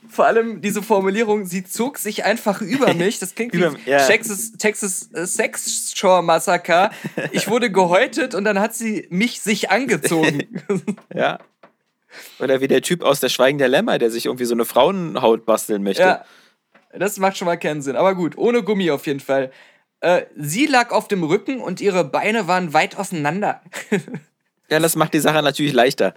Vor 0.10 0.26
allem 0.26 0.62
diese 0.62 0.84
Formulierung, 0.84 1.46
sie 1.46 1.64
zog 1.64 1.98
sich 1.98 2.26
einfach 2.26 2.62
über 2.62 2.94
mich. 2.94 3.20
Das 3.20 3.36
klingt 3.36 3.54
wie 3.54 3.90
ja. 3.90 4.06
Texas, 4.06 4.54
Texas 4.58 5.10
äh, 5.14 5.26
Sex 5.26 5.94
Shore 5.96 6.22
Massaker. 6.22 6.92
Ich 7.32 7.48
wurde 7.48 7.72
gehäutet 7.72 8.36
und 8.36 8.44
dann 8.44 8.60
hat 8.60 8.76
sie 8.76 9.08
mich 9.10 9.42
sich 9.42 9.72
angezogen. 9.72 10.62
ja. 11.14 11.40
Oder 12.40 12.62
wie 12.62 12.68
der 12.68 12.82
Typ 12.82 13.02
aus 13.02 13.20
der 13.22 13.30
Schweigen 13.30 13.58
der 13.58 13.70
Lämmer, 13.70 13.98
der 13.98 14.12
sich 14.12 14.26
irgendwie 14.26 14.46
so 14.46 14.54
eine 14.54 14.66
Frauenhaut 14.66 15.46
basteln 15.46 15.84
möchte. 15.84 16.04
Ja. 16.04 16.26
Das 16.92 17.18
macht 17.18 17.38
schon 17.38 17.48
mal 17.48 17.58
keinen 17.58 17.82
Sinn. 17.82 17.96
Aber 17.96 18.14
gut, 18.14 18.38
ohne 18.38 18.62
Gummi 18.62 18.92
auf 18.92 19.08
jeden 19.08 19.20
Fall. 19.20 19.52
Äh, 20.02 20.26
sie 20.36 20.66
lag 20.66 20.92
auf 20.92 21.08
dem 21.08 21.24
Rücken 21.24 21.60
und 21.60 21.82
ihre 21.82 22.04
Beine 22.04 22.48
waren 22.48 22.74
weit 22.74 22.98
auseinander. 22.98 23.62
Ja, 24.70 24.80
das 24.80 24.96
macht 24.96 25.14
die 25.14 25.20
Sache 25.20 25.44
natürlich 25.44 25.74
leichter. 25.74 26.14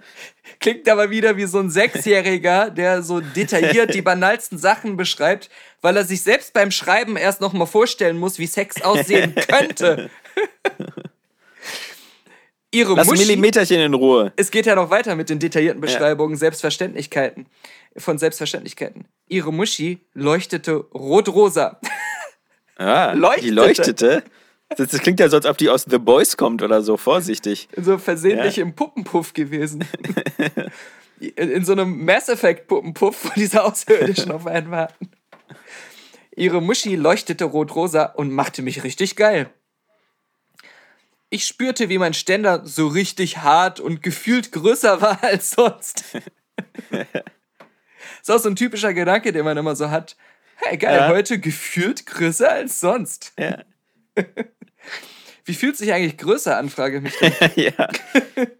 Klingt 0.59 0.87
aber 0.89 1.09
wieder 1.09 1.37
wie 1.37 1.45
so 1.45 1.59
ein 1.59 1.69
Sechsjähriger, 1.69 2.69
der 2.69 3.03
so 3.03 3.19
detailliert 3.19 3.93
die 3.93 4.01
banalsten 4.03 4.57
Sachen 4.57 4.97
beschreibt, 4.97 5.49
weil 5.81 5.97
er 5.97 6.05
sich 6.05 6.21
selbst 6.21 6.53
beim 6.53 6.71
Schreiben 6.71 7.17
erst 7.17 7.41
noch 7.41 7.53
mal 7.53 7.65
vorstellen 7.65 8.17
muss, 8.17 8.39
wie 8.39 8.47
Sex 8.47 8.81
aussehen 8.81 9.35
könnte. 9.47 10.09
Ihre 12.71 12.95
Lass 12.95 13.07
Muschi, 13.07 13.25
Millimeterchen 13.25 13.79
in 13.79 13.93
Ruhe. 13.93 14.33
Es 14.35 14.51
geht 14.51 14.65
ja 14.65 14.75
noch 14.75 14.89
weiter 14.89 15.15
mit 15.15 15.29
den 15.29 15.39
detaillierten 15.39 15.81
Beschreibungen, 15.81 16.35
ja. 16.35 16.39
Selbstverständlichkeiten, 16.39 17.47
von 17.95 18.17
Selbstverständlichkeiten. 18.17 19.05
Ihre 19.27 19.53
Muschi 19.53 19.99
leuchtete 20.13 20.75
rot-rosa. 20.93 21.79
Ah, 22.77 23.13
leuchtete. 23.13 23.45
die 23.45 23.51
leuchtete? 23.51 24.23
Das, 24.69 24.89
das, 24.89 25.01
klingt 25.01 25.19
ja 25.19 25.29
so, 25.29 25.37
als 25.37 25.45
ob 25.45 25.57
die 25.57 25.69
aus 25.69 25.85
The 25.89 25.97
Boys 25.97 26.35
kommt 26.35 26.61
oder 26.61 26.81
so, 26.81 26.97
vorsichtig. 26.97 27.69
So 27.75 27.97
versehentlich 27.97 28.57
ja. 28.57 28.63
im 28.63 28.73
Puppenpuff 28.73 29.33
gewesen. 29.33 29.85
In 31.19 31.65
so 31.65 31.71
einem 31.71 32.05
Mass 32.05 32.29
Effect 32.29 32.67
Puppenpuff, 32.67 33.25
wo 33.25 33.29
diese 33.35 33.63
Außerirdischen 33.63 34.31
auf 34.33 34.45
einen 34.45 34.69
warten. 34.69 35.09
Ihre 36.35 36.61
Muschi 36.61 36.95
leuchtete 36.95 37.45
rot-rosa 37.45 38.05
und 38.05 38.31
machte 38.31 38.61
mich 38.61 38.83
richtig 38.83 39.15
geil. 39.15 39.49
Ich 41.29 41.45
spürte, 41.45 41.89
wie 41.89 41.97
mein 41.97 42.13
Ständer 42.13 42.65
so 42.65 42.87
richtig 42.87 43.39
hart 43.39 43.79
und 43.79 44.03
gefühlt 44.03 44.51
größer 44.51 45.01
war 45.01 45.23
als 45.23 45.49
sonst. 45.49 46.03
ist 48.21 48.31
auch 48.31 48.39
so 48.39 48.49
ein 48.49 48.55
typischer 48.55 48.93
Gedanke, 48.93 49.31
den 49.31 49.43
man 49.43 49.57
immer 49.57 49.75
so 49.75 49.89
hat. 49.89 50.15
Hey, 50.57 50.77
geil, 50.77 50.99
ja. 50.99 51.09
heute 51.09 51.39
gefühlt 51.39 52.05
größer 52.05 52.51
als 52.51 52.79
sonst. 52.79 53.33
Ja. 53.39 53.63
Wie 55.47 55.53
fühlt 55.53 55.77
sich 55.77 55.93
eigentlich 55.93 56.17
größer 56.17 56.57
an, 56.57 56.69
frage 56.69 56.99
mich. 56.99 57.13
ja. 57.55 57.71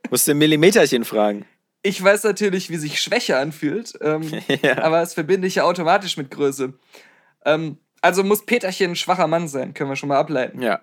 Musst 0.09 0.25
du 0.25 0.31
ein 0.31 0.37
Millimeterchen 0.37 1.03
fragen. 1.03 1.45
Ich 1.83 2.01
weiß 2.01 2.23
natürlich, 2.23 2.69
wie 2.69 2.77
sich 2.77 3.01
Schwäche 3.01 3.37
anfühlt, 3.37 3.93
ähm, 4.01 4.23
ja. 4.61 4.77
aber 4.79 5.01
das 5.01 5.13
verbinde 5.13 5.47
ich 5.47 5.55
ja 5.55 5.63
automatisch 5.63 6.15
mit 6.15 6.31
Größe. 6.31 6.73
Ähm, 7.45 7.77
also 7.99 8.23
muss 8.23 8.45
Peterchen 8.45 8.91
ein 8.91 8.95
schwacher 8.95 9.27
Mann 9.27 9.49
sein, 9.49 9.73
können 9.73 9.89
wir 9.89 9.97
schon 9.97 10.07
mal 10.07 10.17
ableiten. 10.17 10.61
Ja. 10.61 10.79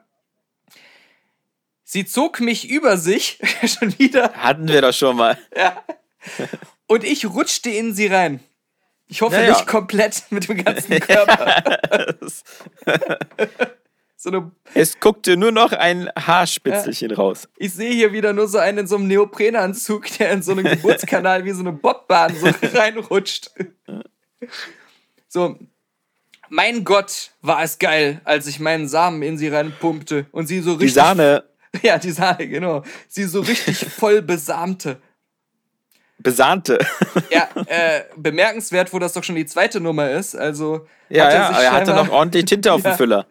Sie 1.85 2.05
zog 2.05 2.39
mich 2.41 2.69
über 2.69 2.99
sich, 2.99 3.39
schon 3.65 3.99
wieder. 3.99 4.35
Hatten 4.35 4.69
wir 4.69 4.83
doch 4.83 4.93
schon 4.93 5.17
mal. 5.17 5.39
Ja. 5.57 5.83
Und 6.87 7.03
ich 7.03 7.25
rutschte 7.25 7.71
in 7.71 7.95
sie 7.95 8.09
rein. 8.09 8.41
Ich 9.07 9.23
hoffe 9.23 9.37
naja. 9.37 9.53
nicht 9.53 9.67
komplett 9.67 10.25
mit 10.31 10.49
dem 10.49 10.63
ganzen 10.63 11.01
Körper. 11.01 11.63
So 14.25 14.31
eine 14.31 14.51
es 14.73 14.99
guckte 15.01 15.37
nur 15.37 15.53
noch 15.53 15.73
ein 15.73 16.09
Haarspitzelchen 16.17 17.11
ja. 17.11 17.17
raus. 17.17 17.47
Ich 17.59 17.75
sehe 17.75 17.93
hier 17.93 18.15
wieder 18.15 18.33
nur 18.33 18.49
so 18.49 18.57
einen 18.57 18.79
in 18.79 18.87
so 18.87 18.97
einem 18.97 19.07
Neoprenanzug, 19.07 20.07
der 20.17 20.33
in 20.33 20.43
so 20.43 20.53
einen 20.53 20.65
Geburtskanal 20.65 21.45
wie 21.45 21.51
so 21.51 21.61
eine 21.61 21.73
Bobbahn 21.73 22.35
so 22.35 22.47
reinrutscht. 22.73 23.51
So, 25.29 25.59
mein 26.49 26.85
Gott, 26.85 27.33
war 27.43 27.63
es 27.63 27.79
geil, 27.79 28.23
als 28.25 28.47
ich 28.47 28.61
meinen 28.61 28.89
Samen 28.89 29.21
in 29.23 29.37
sie 29.37 29.49
reinpumpte 29.49 30.25
und 30.33 30.47
sie 30.47 30.61
so 30.61 30.71
richtig. 30.71 30.89
Die 30.89 30.95
Sahne. 30.95 31.45
Ja, 31.83 31.99
die 31.99 32.13
Sahne, 32.13 32.49
genau. 32.49 32.83
Sie 33.09 33.25
so 33.25 33.41
richtig 33.41 33.85
voll 33.85 34.23
besamte. 34.23 35.03
Besahnte. 36.25 36.79
ja, 37.31 37.49
äh, 37.67 38.05
bemerkenswert, 38.17 38.93
wo 38.93 38.99
das 38.99 39.13
doch 39.13 39.23
schon 39.23 39.37
die 39.37 39.47
zweite 39.47 39.79
Nummer 39.79 40.11
ist. 40.11 40.35
Also 40.35 40.89
ja, 41.11 41.31
ja, 41.31 41.61
er 41.61 41.73
hatte 41.73 41.95
noch 41.95 42.09
ordentlich 42.09 42.47
Tinte 42.47 42.73
auf 42.73 42.83
dem 42.83 42.95
Füller. 42.97 43.27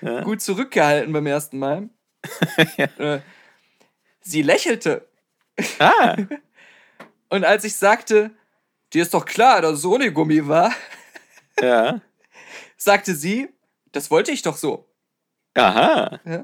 Ja. 0.00 0.22
Gut 0.22 0.40
zurückgehalten 0.40 1.12
beim 1.12 1.26
ersten 1.26 1.58
Mal. 1.58 1.90
ja. 2.76 2.86
äh, 2.98 3.20
sie 4.22 4.42
lächelte. 4.42 5.06
Ah. 5.78 6.16
Und 7.28 7.44
als 7.44 7.64
ich 7.64 7.76
sagte, 7.76 8.30
dir 8.92 9.02
ist 9.02 9.14
doch 9.14 9.26
klar, 9.26 9.60
dass 9.60 9.78
es 9.78 9.84
ohne 9.84 10.10
Gummi 10.10 10.48
war, 10.48 10.72
ja. 11.60 12.00
sagte 12.76 13.14
sie, 13.14 13.50
das 13.92 14.10
wollte 14.10 14.32
ich 14.32 14.40
doch 14.42 14.56
so. 14.56 14.88
Aha. 15.54 16.18
Ja. 16.24 16.42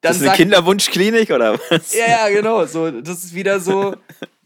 das 0.00 0.16
ist 0.16 0.22
eine 0.22 0.26
sagt, 0.28 0.36
Kinderwunschklinik 0.36 1.30
oder 1.30 1.58
was? 1.58 1.92
Ja, 1.92 2.06
ja, 2.06 2.28
genau. 2.28 2.64
So, 2.66 2.90
das 2.90 3.24
ist 3.24 3.34
wieder 3.34 3.58
so, 3.58 3.96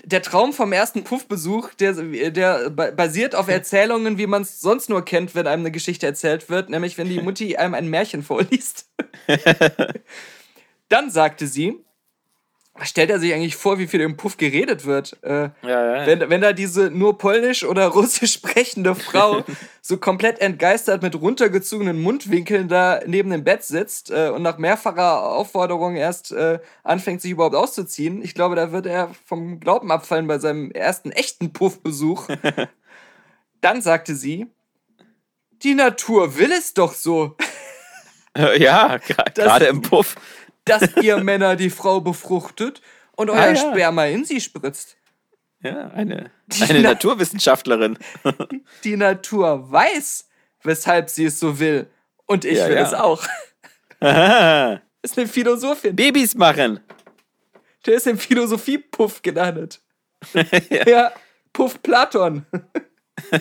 der 0.05 0.22
Traum 0.22 0.52
vom 0.52 0.72
ersten 0.72 1.05
Puffbesuch, 1.05 1.74
der, 1.74 1.93
der 2.31 2.70
basiert 2.70 3.35
auf 3.35 3.48
Erzählungen, 3.48 4.18
wie 4.18 4.27
man 4.27 4.43
es 4.43 4.60
sonst 4.60 4.89
nur 4.89 5.05
kennt, 5.05 5.35
wenn 5.35 5.47
einem 5.47 5.62
eine 5.62 5.70
Geschichte 5.70 6.06
erzählt 6.06 6.48
wird, 6.48 6.70
nämlich 6.70 6.98
wenn 6.98 7.09
die 7.09 7.20
Mutti 7.22 7.56
einem 7.56 7.74
ein 7.74 7.89
Märchen 7.89 8.22
vorliest. 8.22 8.89
Dann 10.89 11.10
sagte 11.10 11.47
sie, 11.47 11.85
stellt 12.82 13.10
er 13.10 13.18
sich 13.18 13.34
eigentlich 13.34 13.56
vor, 13.56 13.78
wie 13.78 13.86
viel 13.86 14.01
im 14.01 14.16
Puff 14.16 14.36
geredet 14.36 14.84
wird? 14.84 15.18
Äh, 15.22 15.51
ja, 15.62 15.97
ja. 15.97 16.06
Wenn, 16.06 16.30
wenn 16.30 16.40
da 16.40 16.52
diese 16.52 16.90
nur 16.90 17.18
polnisch 17.18 17.64
oder 17.64 17.86
russisch 17.88 18.34
sprechende 18.34 18.94
Frau 18.94 19.44
so 19.82 19.98
komplett 19.98 20.40
entgeistert 20.40 21.02
mit 21.02 21.14
runtergezogenen 21.14 22.01
Mundwinkeln 22.01 22.68
da 22.68 23.01
neben 23.06 23.30
dem 23.30 23.44
Bett 23.44 23.64
sitzt 23.64 24.10
äh, 24.10 24.30
und 24.30 24.42
nach 24.42 24.59
mehrfacher 24.59 25.22
Aufforderung 25.22 25.97
erst 25.97 26.32
äh, 26.32 26.60
anfängt, 26.82 27.20
sich 27.20 27.32
überhaupt 27.32 27.56
auszuziehen. 27.56 28.22
Ich 28.22 28.34
glaube, 28.34 28.56
da 28.56 28.72
wird 28.72 28.86
er 28.86 29.10
vom 29.26 29.60
Glauben 29.60 29.90
abfallen 29.90 30.26
bei 30.26 30.38
seinem 30.38 30.70
ersten 30.70 31.10
echten 31.10 31.52
Puffbesuch. 31.52 32.28
Dann 33.60 33.82
sagte 33.82 34.14
sie, 34.14 34.47
die 35.62 35.74
Natur 35.74 36.38
will 36.38 36.52
es 36.52 36.72
doch 36.72 36.94
so. 36.94 37.36
Ja, 38.56 38.98
gerade 39.34 39.66
im 39.66 39.82
Puff 39.82 40.14
dass 40.70 40.97
ihr 41.02 41.18
Männer 41.18 41.56
die 41.56 41.70
Frau 41.70 42.01
befruchtet 42.01 42.80
und 43.16 43.30
euer 43.30 43.38
ah, 43.38 43.48
ja. 43.51 43.56
Sperma 43.56 44.06
in 44.06 44.24
sie 44.24 44.40
spritzt. 44.40 44.97
Ja, 45.62 45.88
eine, 45.88 46.30
eine 46.60 46.82
Na 46.82 46.90
Naturwissenschaftlerin. 46.90 47.98
Die 48.84 48.97
Natur 48.97 49.70
weiß, 49.70 50.26
weshalb 50.62 51.10
sie 51.10 51.26
es 51.26 51.38
so 51.38 51.59
will. 51.59 51.90
Und 52.24 52.47
ich 52.47 52.56
ja, 52.56 52.68
will 52.68 52.76
ja. 52.76 52.86
es 52.86 52.94
auch. 52.94 53.22
Aha. 54.01 54.80
Ist 55.02 55.18
eine 55.18 55.28
Philosophin. 55.28 55.94
Babys 55.94 56.34
machen. 56.34 56.80
Der 57.84 57.94
ist 57.94 58.06
im 58.06 58.18
Philosophie-Puff 58.18 59.20
gelandet. 59.20 59.82
ja. 60.70 60.88
ja, 60.88 61.12
Puff 61.52 61.82
Platon. 61.82 62.47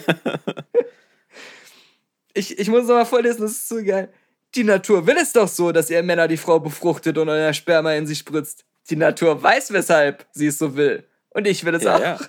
ich, 2.34 2.57
ich 2.57 2.69
muss 2.69 2.88
noch 2.88 2.95
mal 2.95 3.06
vorlesen, 3.06 3.41
das 3.41 3.51
ist 3.51 3.69
so 3.69 3.84
geil. 3.84 4.11
Die 4.56 4.64
Natur 4.64 5.06
will 5.06 5.18
es 5.18 5.34
doch 5.34 5.48
so, 5.48 5.72
dass 5.72 5.90
ihr 5.90 6.02
Männer 6.02 6.28
die 6.28 6.38
Frau 6.38 6.60
befruchtet 6.60 7.18
und 7.18 7.30
euer 7.30 7.54
Sperma 7.54 7.94
in 7.94 8.08
sie 8.08 8.16
spritzt. 8.16 8.66
Die 8.90 8.96
Natur 8.96 9.42
weiß, 9.42 9.72
weshalb 9.72 10.26
sie 10.32 10.48
es 10.48 10.58
so 10.58 10.76
will. 10.76 11.06
Und 11.30 11.46
ich 11.46 11.64
will 11.64 11.76
es 11.76 11.84
ja, 11.84 11.96
auch. 11.96 12.02
Ja. 12.02 12.20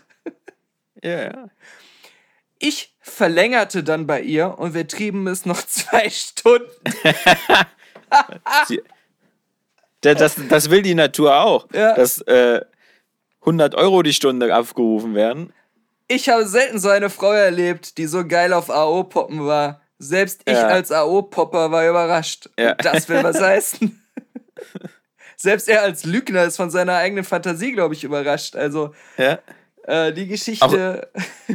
ja, 1.03 1.23
ja. 1.23 1.51
Ich 2.59 2.95
verlängerte 3.01 3.83
dann 3.83 4.07
bei 4.07 4.21
ihr 4.21 4.59
und 4.59 4.75
wir 4.75 4.87
trieben 4.87 5.27
es 5.27 5.47
noch 5.47 5.63
zwei 5.67 6.11
Stunden. 6.11 6.69
das, 10.03 10.37
das 10.49 10.71
will 10.71 10.83
die 10.83 10.95
Natur 10.95 11.37
auch. 11.37 11.67
Ja. 11.73 11.95
Dass 11.95 12.21
äh, 12.23 12.61
100 13.41 13.75
Euro 13.75 14.03
die 14.03 14.13
Stunde 14.13 14.55
aufgerufen 14.55 15.15
werden. 15.15 15.53
Ich 16.09 16.29
habe 16.29 16.47
selten 16.47 16.79
so 16.79 16.89
eine 16.89 17.09
Frau 17.09 17.33
erlebt, 17.33 17.97
die 17.97 18.07
so 18.07 18.27
geil 18.27 18.53
auf 18.53 18.69
AO-Poppen 18.69 19.47
war. 19.47 19.81
Selbst 20.02 20.40
ich 20.47 20.55
ja. 20.55 20.66
als 20.66 20.90
AO-Popper 20.90 21.70
war 21.70 21.86
überrascht. 21.86 22.48
Ja. 22.59 22.74
Das 22.74 23.06
will 23.10 23.22
was 23.22 23.39
heißen. 23.40 24.02
Selbst 25.36 25.68
er 25.68 25.82
als 25.82 26.05
Lügner 26.05 26.44
ist 26.44 26.56
von 26.56 26.70
seiner 26.70 26.94
eigenen 26.94 27.22
Fantasie, 27.22 27.72
glaube 27.72 27.93
ich, 27.93 28.02
überrascht. 28.02 28.56
Also 28.56 28.94
ja. 29.18 29.39
äh, 29.85 30.10
die 30.14 30.27
Geschichte. 30.27 31.10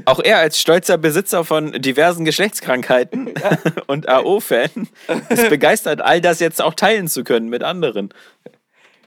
Auch, 0.05 0.19
auch, 0.19 0.23
er 0.23 0.37
als 0.37 0.61
stolzer 0.61 0.99
Besitzer 0.99 1.43
von 1.43 1.71
diversen 1.71 2.23
Geschlechtskrankheiten 2.23 3.33
ja. 3.41 3.57
und 3.87 4.07
AO-Fan 4.07 4.89
ist 5.29 5.49
begeistert, 5.49 6.01
all 6.01 6.21
das 6.21 6.39
jetzt 6.39 6.61
auch 6.61 6.75
teilen 6.75 7.07
zu 7.07 7.23
können 7.23 7.49
mit 7.49 7.63
anderen. 7.63 8.13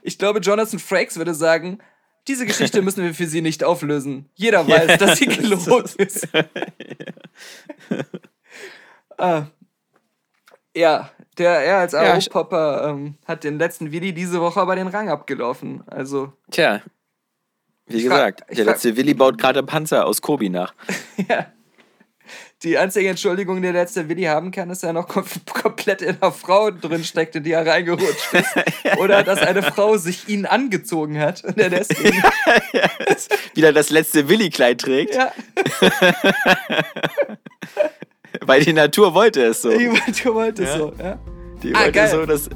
Ich 0.01 0.17
glaube, 0.17 0.39
Jonathan 0.39 0.79
Frakes 0.79 1.15
würde 1.15 1.33
sagen, 1.33 1.79
diese 2.27 2.45
Geschichte 2.45 2.81
müssen 2.81 3.05
wir 3.05 3.13
für 3.13 3.25
sie 3.25 3.41
nicht 3.41 3.63
auflösen. 3.63 4.29
Jeder 4.35 4.67
weiß, 4.67 4.97
dass 4.97 5.17
sie 5.17 5.27
gelogen 5.27 5.89
ist. 5.97 6.27
Ah. 9.19 9.47
Ja, 10.75 11.09
der 11.37 11.59
er 11.59 11.77
als 11.79 11.93
AO-Popper 11.95 12.81
ja, 12.81 12.89
ähm, 12.89 13.15
hat 13.25 13.43
den 13.43 13.57
letzten 13.57 13.91
Willi 13.91 14.13
diese 14.13 14.39
Woche 14.41 14.59
aber 14.59 14.75
den 14.75 14.87
Rang 14.87 15.09
abgelaufen. 15.09 15.83
Also. 15.87 16.33
Tja. 16.51 16.81
Wie 17.87 18.03
gesagt, 18.03 18.43
der 18.55 18.65
letzte 18.65 18.95
Willi 18.95 19.15
baut 19.15 19.39
gerade 19.39 19.63
Panzer 19.63 20.05
aus 20.05 20.21
Kobi 20.21 20.49
nach. 20.49 20.73
ja. 21.29 21.47
Die 22.61 22.77
einzige 22.77 23.09
Entschuldigung, 23.09 23.55
die 23.55 23.61
der 23.63 23.73
letzte 23.73 24.09
Willi 24.09 24.23
haben 24.23 24.51
kann, 24.51 24.69
ist, 24.69 24.83
dass 24.83 24.89
er 24.89 24.93
noch 24.93 25.07
kom 25.07 25.23
komplett 25.53 26.03
in 26.03 26.21
einer 26.21 26.31
Frau 26.31 26.69
drin 26.69 27.03
steckt, 27.03 27.35
in 27.35 27.43
die 27.43 27.53
er 27.53 27.65
reingerutscht 27.65 28.33
ist. 28.33 28.99
Oder 28.99 29.23
dass 29.23 29.39
eine 29.39 29.63
Frau 29.63 29.97
sich 29.97 30.29
ihn 30.29 30.45
angezogen 30.45 31.17
hat 31.19 31.43
und 31.43 31.57
er 31.57 31.69
deswegen. 31.69 32.21
Wieder 33.55 33.73
das 33.73 33.89
letzte 33.89 34.29
Willi-Kleid 34.29 34.81
trägt. 34.81 35.15
ja, 35.15 35.31
Weil 38.45 38.61
die 38.63 38.73
Natur 38.73 39.13
wollte 39.13 39.41
es 39.43 39.61
so. 39.61 39.69
die 39.69 39.87
Natur 39.87 40.35
wollte 40.35 40.63
es 40.63 40.69
Ja. 40.69 40.77
so. 40.77 40.93
Ja. 41.01 41.19
Die 41.63 41.73
Ah, 41.75 41.79
wollte 41.79 41.91
geil. 41.91 42.09
so, 42.09 42.25
dass. 42.25 42.49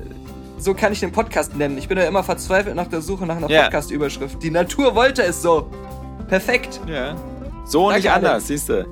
So 0.57 0.73
kann 0.73 0.93
ich 0.93 1.01
den 1.01 1.11
Podcast 1.11 1.55
nennen. 1.57 1.77
Ich 1.77 1.87
bin 1.89 1.97
ja 1.97 2.05
immer 2.05 2.23
verzweifelt 2.23 2.75
nach 2.75 2.87
der 2.87 3.01
Suche 3.01 3.25
nach 3.25 3.35
einer 3.35 3.49
Ja. 3.49 3.63
Podcast-Überschrift. 3.63 4.41
Die 4.41 4.49
Natur 4.51 4.95
wollte 4.95 5.21
es 5.23 5.41
so. 5.41 5.67
Perfekt. 6.29 6.79
Ja. 6.87 7.15
So 7.65 7.87
und 7.87 7.95
nicht 7.95 8.09
anders, 8.09 8.47
siehst 8.47 8.69
du. 8.69 8.85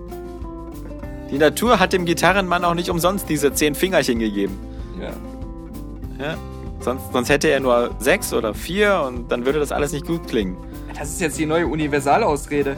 Die 1.30 1.38
Natur 1.38 1.80
hat 1.80 1.94
dem 1.94 2.04
Gitarrenmann 2.06 2.66
auch 2.66 2.74
nicht 2.74 2.90
umsonst 2.90 3.30
diese 3.30 3.54
zehn 3.54 3.74
Fingerchen 3.74 4.20
gegeben. 4.20 4.58
Ja. 5.00 5.12
Ja? 6.26 6.36
Sonst, 6.82 7.14
sonst 7.14 7.30
hätte 7.30 7.48
er 7.48 7.60
nur 7.62 7.92
sechs 8.00 8.34
oder 8.34 8.54
vier 8.54 9.04
und 9.08 9.32
dann 9.32 9.46
würde 9.46 9.60
das 9.60 9.72
alles 9.72 9.94
nicht 9.94 10.06
gut 10.06 10.28
klingen. 10.28 10.58
Das 10.98 11.10
ist 11.10 11.22
jetzt 11.22 11.38
die 11.40 11.46
neue 11.46 11.68
Universalausrede. 11.68 12.76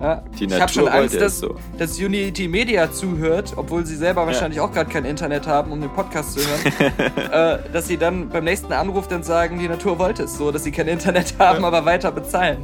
Ja. 0.00 0.22
Die 0.38 0.46
ich 0.46 0.60
habe 0.60 0.72
schon 0.72 0.88
Angst, 0.88 1.20
dass, 1.20 1.40
so. 1.40 1.56
dass 1.76 1.98
Unity 1.98 2.48
Media 2.48 2.90
zuhört, 2.90 3.52
obwohl 3.56 3.84
sie 3.84 3.96
selber 3.96 4.26
wahrscheinlich 4.26 4.58
auch 4.58 4.72
gerade 4.72 4.90
kein 4.90 5.04
Internet 5.04 5.46
haben, 5.46 5.72
um 5.72 5.80
den 5.80 5.90
Podcast 5.90 6.32
zu 6.32 6.40
hören. 6.40 6.92
äh, 7.66 7.70
dass 7.70 7.86
sie 7.86 7.98
dann 7.98 8.30
beim 8.30 8.44
nächsten 8.44 8.72
Anruf 8.72 9.08
dann 9.08 9.22
sagen, 9.22 9.58
die 9.58 9.68
Natur 9.68 9.98
wollte 9.98 10.22
es 10.22 10.38
so, 10.38 10.50
dass 10.52 10.64
sie 10.64 10.72
kein 10.72 10.88
Internet 10.88 11.34
haben, 11.38 11.64
aber 11.64 11.84
weiter 11.84 12.12
bezahlen. 12.12 12.58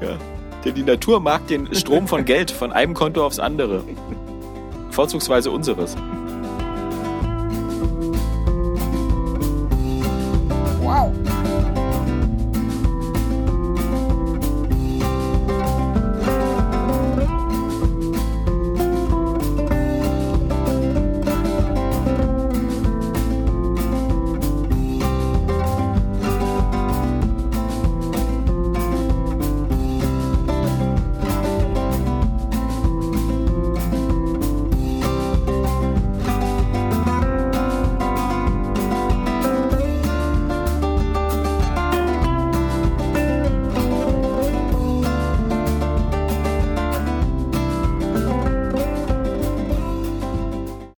Ja. 0.00 0.16
Denn 0.64 0.74
die 0.74 0.82
Natur 0.82 1.20
mag 1.20 1.46
den 1.46 1.72
Strom 1.74 2.08
von 2.08 2.24
Geld 2.24 2.50
von 2.50 2.72
einem 2.72 2.94
Konto 2.94 3.24
aufs 3.24 3.38
andere. 3.38 3.84
Vorzugsweise 4.90 5.50
unseres. 5.50 5.94
Wow. 10.80 11.12